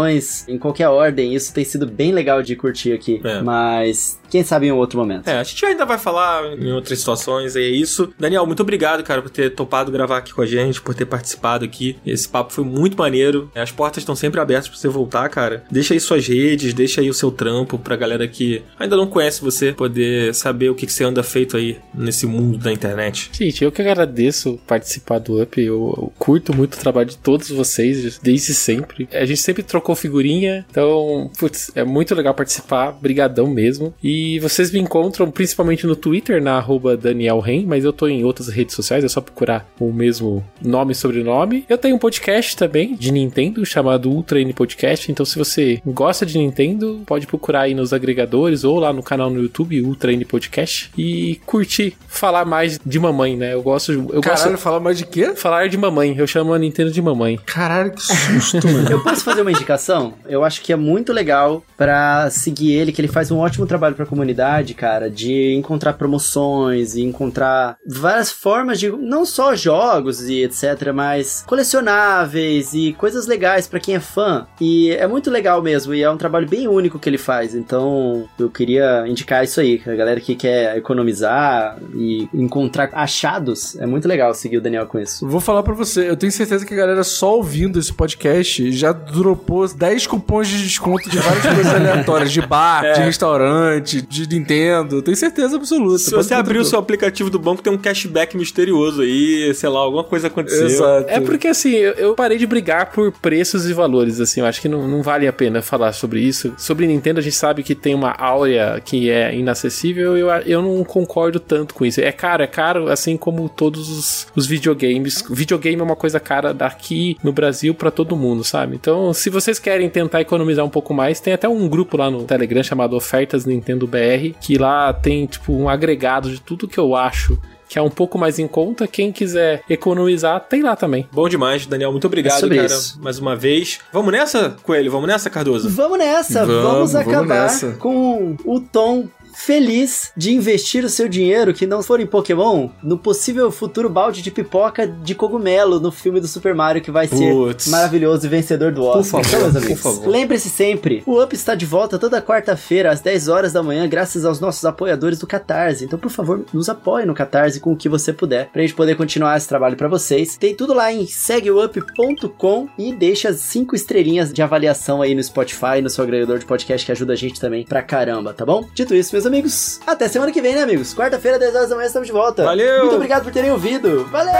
em 0.48 0.58
qualquer 0.58 0.90
ordem. 0.90 1.34
Isso 1.34 1.54
tem 1.54 1.64
sido 1.64 1.86
bem 1.86 2.12
legal 2.12 2.42
de 2.42 2.56
curtir 2.56 2.94
aqui. 2.94 3.22
É. 3.24 3.42
Mas, 3.42 4.20
quem 4.30 4.44
sabe 4.44 4.68
em 4.68 4.72
um 4.72 4.78
outro 4.78 5.00
momento. 5.00 5.28
É, 5.28 5.38
a 5.40 5.44
gente 5.44 5.66
ainda 5.66 5.86
vai 5.86 5.98
falar 5.98 6.54
em 6.58 6.72
outras 6.72 7.00
situações, 7.00 7.56
e 7.56 7.60
é 7.60 7.68
isso. 7.68 8.14
Daniel, 8.20 8.46
muito 8.46 8.62
obrigado, 8.62 9.04
cara, 9.04 9.22
por 9.22 9.30
ter 9.30 9.54
topado 9.54 9.92
gravar 9.92 10.18
aqui 10.18 10.34
com 10.34 10.42
a 10.42 10.46
gente, 10.46 10.82
por 10.82 10.94
ter 10.94 11.06
participado 11.06 11.66
aqui. 11.66 11.98
Esse 12.06 12.28
papo 12.28 12.54
foi 12.54 12.64
muito 12.64 12.98
maneiro. 12.98 13.52
As 13.56 13.72
portas 13.72 14.02
estão 14.02 14.16
sempre 14.16 14.40
abertas 14.40 14.68
pra 14.68 14.78
você 14.78 14.88
voltar, 14.88 15.28
cara. 15.30 15.64
Deixa 15.70 15.94
aí 15.94 16.00
suas 16.00 16.28
redes, 16.28 16.74
deixa 16.74 17.02
aí 17.02 17.10
o 17.10 17.14
seu 17.14 17.32
trampo 17.32 17.78
pra 17.78 17.96
galera 17.96 18.28
que 18.28 18.64
ainda 18.80 18.96
não 18.96 19.08
conhece 19.08 19.42
você 19.42 19.74
poder 19.74 20.34
saber 20.34 20.70
o 20.70 20.76
que, 20.76 20.86
que 20.86 20.94
você 20.94 21.04
anda 21.04 21.24
feito 21.24 21.58
aí 21.58 21.78
nesse 21.94 22.26
mundo 22.26 22.58
da 22.58 22.72
internet. 22.72 23.30
Gente, 23.34 23.64
eu 23.64 23.72
que 23.72 23.82
agradeço 23.82 24.60
participar 24.66 25.20
do 25.20 25.42
Up. 25.42 25.60
Eu, 25.60 25.94
eu 25.98 26.14
curto 26.18 26.56
muito 26.56 26.76
o 26.76 26.80
trabalho 26.80 27.10
de 27.10 27.18
todos 27.18 27.50
vocês, 27.50 28.20
desde 28.20 28.54
sempre. 28.54 29.08
A 29.12 29.26
gente 29.26 29.42
sempre 29.42 29.64
trocou 29.64 29.96
figurinha, 29.96 30.66
então, 30.70 31.30
putz, 31.38 31.72
é 31.76 31.84
muito 31.84 32.14
legal 32.16 32.34
participar. 32.34 32.92
Brigadão 32.92 33.48
mesmo. 33.48 33.94
E 34.04 34.15
vocês 34.42 34.72
me 34.72 34.80
encontram 34.80 35.30
principalmente 35.32 35.86
no 35.88 35.96
Twitter, 35.96 36.42
na 36.42 36.58
arroba 36.58 36.96
Daniel 36.98 37.40
Ren, 37.40 37.66
mas 37.66 37.84
eu 37.84 37.94
tô 37.94 38.08
em 38.08 38.24
outras 38.24 38.48
redes 38.50 38.76
sociais, 38.76 39.04
é 39.04 39.08
só 39.08 39.22
procurar 39.22 39.68
o 39.80 39.92
mesmo 39.92 40.44
nome 40.62 40.92
e 40.92 40.96
sobrenome. 40.96 41.66
Eu 41.70 41.78
tenho 41.78 41.96
um 41.96 42.00
podcast 42.00 42.56
também 42.56 42.96
de 42.96 43.12
Nintendo 43.12 43.66
chamado 43.66 44.10
Ultra 44.10 44.40
N 44.40 44.54
Podcast, 44.54 45.12
então 45.12 45.26
se 45.26 45.38
você 45.38 45.82
gosta 45.86 46.26
de 46.26 46.38
Nintendo, 46.38 47.02
pode 47.06 47.28
procurar 47.28 47.62
aí 47.62 47.74
nos 47.74 47.94
agregadores 47.94 48.64
ou 48.64 48.80
lá 48.80 48.92
no 48.94 49.04
canal 49.04 49.30
no 49.30 49.42
YouTube, 49.42 49.82
Ultra 49.82 50.12
N 50.14 50.26
Podcast, 50.26 50.92
e 50.98 51.40
curtir, 51.46 51.96
falar 52.08 52.46
mais 52.46 52.80
de 52.86 53.00
mamãe, 53.00 53.36
né? 53.36 53.54
Eu 53.54 53.62
gosto, 53.62 53.92
eu 53.92 54.22
Caralho, 54.22 54.52
gosto 54.52 54.58
falar 54.58 54.80
mais 54.80 54.98
de 54.98 55.06
quê? 55.06 55.34
falar 55.36 55.68
de 55.70 55.78
mamãe, 55.78 56.16
eu 56.18 56.28
chamo 56.28 56.54
a 56.54 56.60
Nintendo 56.60 56.92
de 56.92 57.02
mamãe. 57.02 57.40
Caralho, 57.46 57.92
que 57.92 58.02
susto, 58.02 58.68
mano. 58.68 58.90
Eu 58.96 59.04
posso 59.04 59.24
fazer 59.24 59.42
uma 59.42 59.52
indicação? 59.52 60.14
Eu 60.28 60.44
acho 60.44 60.62
que 60.62 60.72
é 60.72 60.76
muito 60.76 61.12
legal 61.12 61.64
pra 61.78 62.30
seguir 62.30 62.74
ele, 62.74 62.92
que 62.92 63.02
ele 63.02 63.08
faz 63.08 63.32
um 63.32 63.38
ótimo 63.38 63.66
trabalho 63.66 63.96
pra 63.96 64.05
comunidade, 64.06 64.74
cara, 64.74 65.10
de 65.10 65.54
encontrar 65.54 65.94
promoções 65.94 66.96
e 66.96 67.02
encontrar 67.02 67.78
várias 67.86 68.32
formas 68.32 68.80
de 68.80 68.90
não 68.90 69.26
só 69.26 69.56
jogos 69.56 70.28
e 70.30 70.44
etc, 70.44 70.92
mas 70.94 71.44
colecionáveis 71.46 72.74
e 72.74 72.94
coisas 72.94 73.28
legais 73.28 73.68
pra 73.68 73.80
quem 73.80 73.96
é 73.96 74.00
fã. 74.00 74.48
E 74.60 74.92
é 74.92 75.08
muito 75.08 75.30
legal 75.30 75.62
mesmo, 75.62 75.94
e 75.94 76.02
é 76.02 76.10
um 76.10 76.18
trabalho 76.18 76.48
bem 76.48 76.68
único 76.68 77.00
que 77.00 77.10
ele 77.10 77.18
faz. 77.18 77.56
Então, 77.56 78.28
eu 78.40 78.50
queria 78.50 79.06
indicar 79.08 79.44
isso 79.44 79.60
aí, 79.60 79.82
a 79.86 79.96
galera 79.96 80.20
que 80.20 80.36
quer 80.36 80.78
economizar 80.78 81.78
e 81.94 82.28
encontrar 82.34 82.90
achados, 82.94 83.76
é 83.78 83.86
muito 83.86 84.08
legal 84.08 84.34
seguir 84.34 84.58
o 84.58 84.62
Daniel 84.62 84.86
com 84.86 85.00
isso. 85.00 85.28
Vou 85.28 85.40
falar 85.40 85.64
pra 85.64 85.74
você, 85.74 86.10
eu 86.10 86.16
tenho 86.16 86.32
certeza 86.32 86.66
que 86.66 86.74
a 86.74 86.78
galera 86.78 87.04
só 87.04 87.36
ouvindo 87.36 87.80
esse 87.80 87.94
podcast 87.94 88.72
já 88.72 88.92
dropou 88.92 89.68
10 89.68 90.08
cupons 90.08 90.48
de 90.48 90.62
desconto 90.64 91.10
de 91.10 91.18
várias 91.18 91.46
coisas 91.46 91.68
aleatórias, 91.74 92.32
de 92.32 92.42
bar, 92.42 92.94
de 92.94 93.02
restaurante, 93.02 93.95
de 94.02 94.28
Nintendo. 94.28 95.02
Tenho 95.02 95.18
certeza 95.18 95.56
absoluta. 95.56 95.98
Se 95.98 96.12
você 96.12 96.34
abrir 96.34 96.60
o 96.60 96.66
seu 96.66 96.80
aplicativo 96.80 97.30
do 97.30 97.40
banco, 97.40 97.62
tem 97.62 97.72
um 97.72 97.78
cashback 97.78 98.38
misterioso 98.38 99.02
aí, 99.02 99.54
sei 99.54 99.70
lá, 99.70 99.80
alguma 99.80 100.04
coisa 100.04 100.28
aconteceu. 100.28 100.66
Exato. 100.66 101.10
É 101.10 101.20
porque 101.20 101.48
assim, 101.48 101.74
eu, 101.76 102.14
parei 102.16 102.38
de 102.38 102.48
brigar 102.48 102.92
por 102.92 103.12
preços 103.12 103.70
e 103.70 103.74
valores, 103.74 104.20
assim, 104.20 104.40
eu 104.42 104.46
acho 104.46 104.62
que 104.62 104.68
não, 104.68 104.88
não 104.88 105.02
vale 105.02 105.28
a 105.28 105.34
pena 105.34 105.62
falar 105.62 105.94
sobre 105.94 106.20
isso. 106.22 106.54
Sobre 106.58 106.88
Nintendo, 106.88 107.20
a 107.20 107.24
gente 107.24 107.36
sabe 107.36 107.64
que 107.64 107.76
tem 107.76 107.94
uma 107.94 108.12
áurea 108.12 108.82
que 108.84 109.10
é 109.10 109.36
inacessível, 109.36 110.18
eu, 110.18 110.28
eu 110.46 110.62
não 110.62 110.84
concordo 110.84 111.40
tanto 111.40 111.74
com 111.74 111.86
isso. 111.86 112.02
É 112.02 112.12
caro, 112.12 112.44
é 112.44 112.48
caro, 112.48 112.90
assim 112.90 113.18
como 113.18 113.48
todos 113.50 113.90
os, 113.90 114.28
os 114.36 114.46
videogames. 114.46 115.24
Videogame 115.30 115.80
é 115.80 115.84
uma 115.84 115.96
coisa 115.96 116.20
cara 116.20 116.54
daqui 116.54 117.18
no 117.24 117.32
Brasil 117.32 117.74
pra 117.74 117.92
todo 117.92 118.16
mundo, 118.16 118.44
sabe? 118.44 118.76
Então, 118.76 119.14
se 119.14 119.30
vocês 119.30 119.60
querem 119.60 119.90
tentar 119.90 120.22
economizar 120.22 120.66
um 120.66 120.70
pouco 120.70 120.94
mais, 120.94 121.20
tem 121.20 121.34
até 121.34 121.48
um 121.48 121.68
grupo 121.68 121.98
lá 121.98 122.10
no 122.10 122.24
Telegram 122.24 122.64
chamado 122.64 122.96
Ofertas 122.96 123.46
Nintendo 123.46 123.85
BR, 123.88 124.36
que 124.40 124.58
lá 124.58 124.92
tem, 124.94 125.26
tipo, 125.26 125.54
um 125.54 125.70
agregado 125.70 126.30
de 126.30 126.40
tudo 126.42 126.68
que 126.68 126.78
eu 126.78 126.96
acho 126.96 127.40
que 127.68 127.80
é 127.80 127.82
um 127.82 127.90
pouco 127.90 128.18
mais 128.18 128.38
em 128.40 128.48
conta. 128.48 128.88
Quem 128.88 129.12
quiser 129.12 129.64
economizar, 129.70 130.40
tem 130.40 130.62
lá 130.62 130.76
também. 130.76 131.08
Bom 131.12 131.28
demais, 131.28 131.66
Daniel. 131.66 131.92
Muito 131.92 132.06
obrigado, 132.06 132.38
É 132.38 132.40
sobre 132.40 132.56
cara, 132.58 132.68
isso. 132.68 133.02
mais 133.02 133.18
uma 133.20 133.36
vez. 133.36 133.80
Vamos 133.92 134.12
nessa, 134.12 134.56
Coelho? 134.64 134.92
Vamos 134.92 135.08
nessa, 135.08 135.30
Cardoso? 135.30 135.70
Vamos 135.70 135.98
nessa, 135.98 136.46
Vamos, 136.46 136.64
vamos, 136.64 136.92
vamos 136.94 136.96
acabar 136.96 137.42
nessa. 137.44 137.72
com 137.74 138.36
o 138.46 138.60
tom 138.60 139.08
feliz 139.36 140.12
de 140.16 140.34
investir 140.34 140.84
o 140.84 140.90
seu 140.90 141.08
dinheiro, 141.08 141.54
que 141.54 141.68
não 141.68 141.84
for 141.84 142.00
em 142.00 142.06
Pokémon, 142.06 142.70
no 142.82 142.98
possível 142.98 143.52
futuro 143.52 143.90
balde 143.90 144.22
de 144.22 144.32
pipoca 144.32 144.88
de 144.88 145.14
cogumelo 145.14 145.80
no 145.80 145.92
filme 145.92 146.20
do 146.20 146.28
Super 146.28 146.56
Mario, 146.56 146.82
que 146.82 146.92
vai 146.92 147.08
ser 147.08 147.34
maravilhoso 147.68 148.26
e 148.26 148.30
vencedor 148.30 148.72
do 148.72 148.84
Oscar. 148.84 149.22
favor, 149.22 149.50
Então, 149.50 149.62
por 149.62 149.78
favor. 149.78 150.08
Lembre-se 150.08 150.50
sempre, 150.50 151.04
o 151.06 151.22
Up 151.22 151.36
está 151.36 151.56
de 151.56 151.66
volta 151.66 152.00
toda 152.00 152.22
quarta-feira, 152.22 152.92
às 152.92 153.02
10 153.02 153.28
horas 153.28 153.54
da 153.54 153.62
manhã, 153.62 153.88
graças 153.88 154.26
aos 154.26 154.40
nossos 154.40 154.64
apoiadores 154.66 155.20
do 155.20 155.28
Catarse. 155.28 155.86
Então, 155.86 156.00
por 156.00 156.10
favor, 156.10 156.46
nos 156.54 156.70
apoie 156.70 157.06
no 157.06 157.14
Catarse 157.14 157.60
com 157.60 157.74
o 157.74 157.78
que 157.78 157.90
você 157.90 158.14
puder, 158.14 158.50
pra 158.52 158.62
gente 158.62 158.74
poder 158.74 158.96
continuar 158.96 159.38
esse 159.38 159.48
trabalho 159.48 159.76
pra 159.76 159.88
vocês. 159.88 160.38
Tem 160.38 160.56
tudo 160.56 160.74
lá 160.74 160.92
em 160.92 161.06
segueup.com 161.06 162.68
e 162.78 162.94
deixa 162.94 163.30
as 163.30 163.38
5 163.38 163.76
estrelinhas 163.76 164.32
de 164.34 164.42
avaliação 164.42 165.02
aí 165.02 165.14
no 165.14 165.24
Spotify, 165.24 165.82
no 165.82 165.90
seu 165.90 166.04
agregador 166.04 166.40
de 166.40 166.46
podcast, 166.46 166.86
que 166.86 166.92
ajuda 166.92 167.14
a 167.14 167.16
gente 167.16 167.40
também 167.40 167.66
pra 167.66 167.82
caramba, 167.82 168.34
tá 168.34 168.46
bom? 168.46 168.68
Dito 168.74 168.94
isso, 168.94 169.14
meus 169.14 169.25
amigos, 169.26 169.80
até 169.86 170.08
semana 170.08 170.32
que 170.32 170.42
vem, 170.42 170.56
né, 170.56 170.64
amigos? 170.64 170.94
Quarta-feira, 170.94 171.40
10 171.40 171.56
horas 171.56 171.70
da 171.70 171.76
manhã, 171.76 171.88
estamos 171.88 172.08
de 172.08 172.14
volta. 172.14 172.44
Valeu! 172.44 172.82
Muito 172.82 172.96
obrigado 172.96 173.24
por 173.24 173.32
terem 173.32 173.52
ouvido. 173.52 174.06
Valeu! 174.06 174.34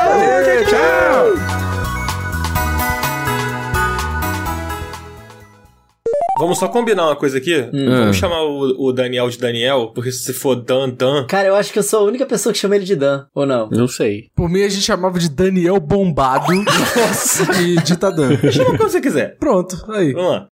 Vamos 6.38 6.58
só 6.60 6.68
combinar 6.68 7.06
uma 7.06 7.16
coisa 7.16 7.38
aqui? 7.38 7.56
Hum. 7.74 7.90
Vamos 7.90 8.18
chamar 8.18 8.44
o, 8.44 8.88
o 8.88 8.92
Daniel 8.92 9.30
de 9.30 9.38
Daniel, 9.38 9.92
porque 9.96 10.12
se 10.12 10.34
for 10.34 10.56
Dan 10.56 10.90
Dan. 10.90 11.26
Cara, 11.28 11.48
eu 11.48 11.56
acho 11.56 11.72
que 11.72 11.80
eu 11.80 11.84
sou 11.84 12.02
a 12.02 12.04
única 12.04 12.26
pessoa 12.26 12.52
que 12.52 12.60
chama 12.60 12.76
ele 12.76 12.84
de 12.84 12.96
Dan, 12.96 13.26
ou 13.34 13.46
não? 13.46 13.70
Não 13.70 13.88
sei. 13.88 14.30
Por 14.36 14.50
mim, 14.50 14.64
a 14.64 14.68
gente 14.68 14.84
chamava 14.84 15.18
de 15.18 15.30
Daniel 15.30 15.80
Bombado 15.80 16.52
e 17.64 17.82
Ditadan. 17.84 18.38
Chama 18.52 18.78
como 18.78 18.90
você 18.90 19.00
quiser. 19.00 19.38
Pronto, 19.38 19.78
aí. 19.90 20.12
Vamos 20.12 20.32
lá. 20.32 20.48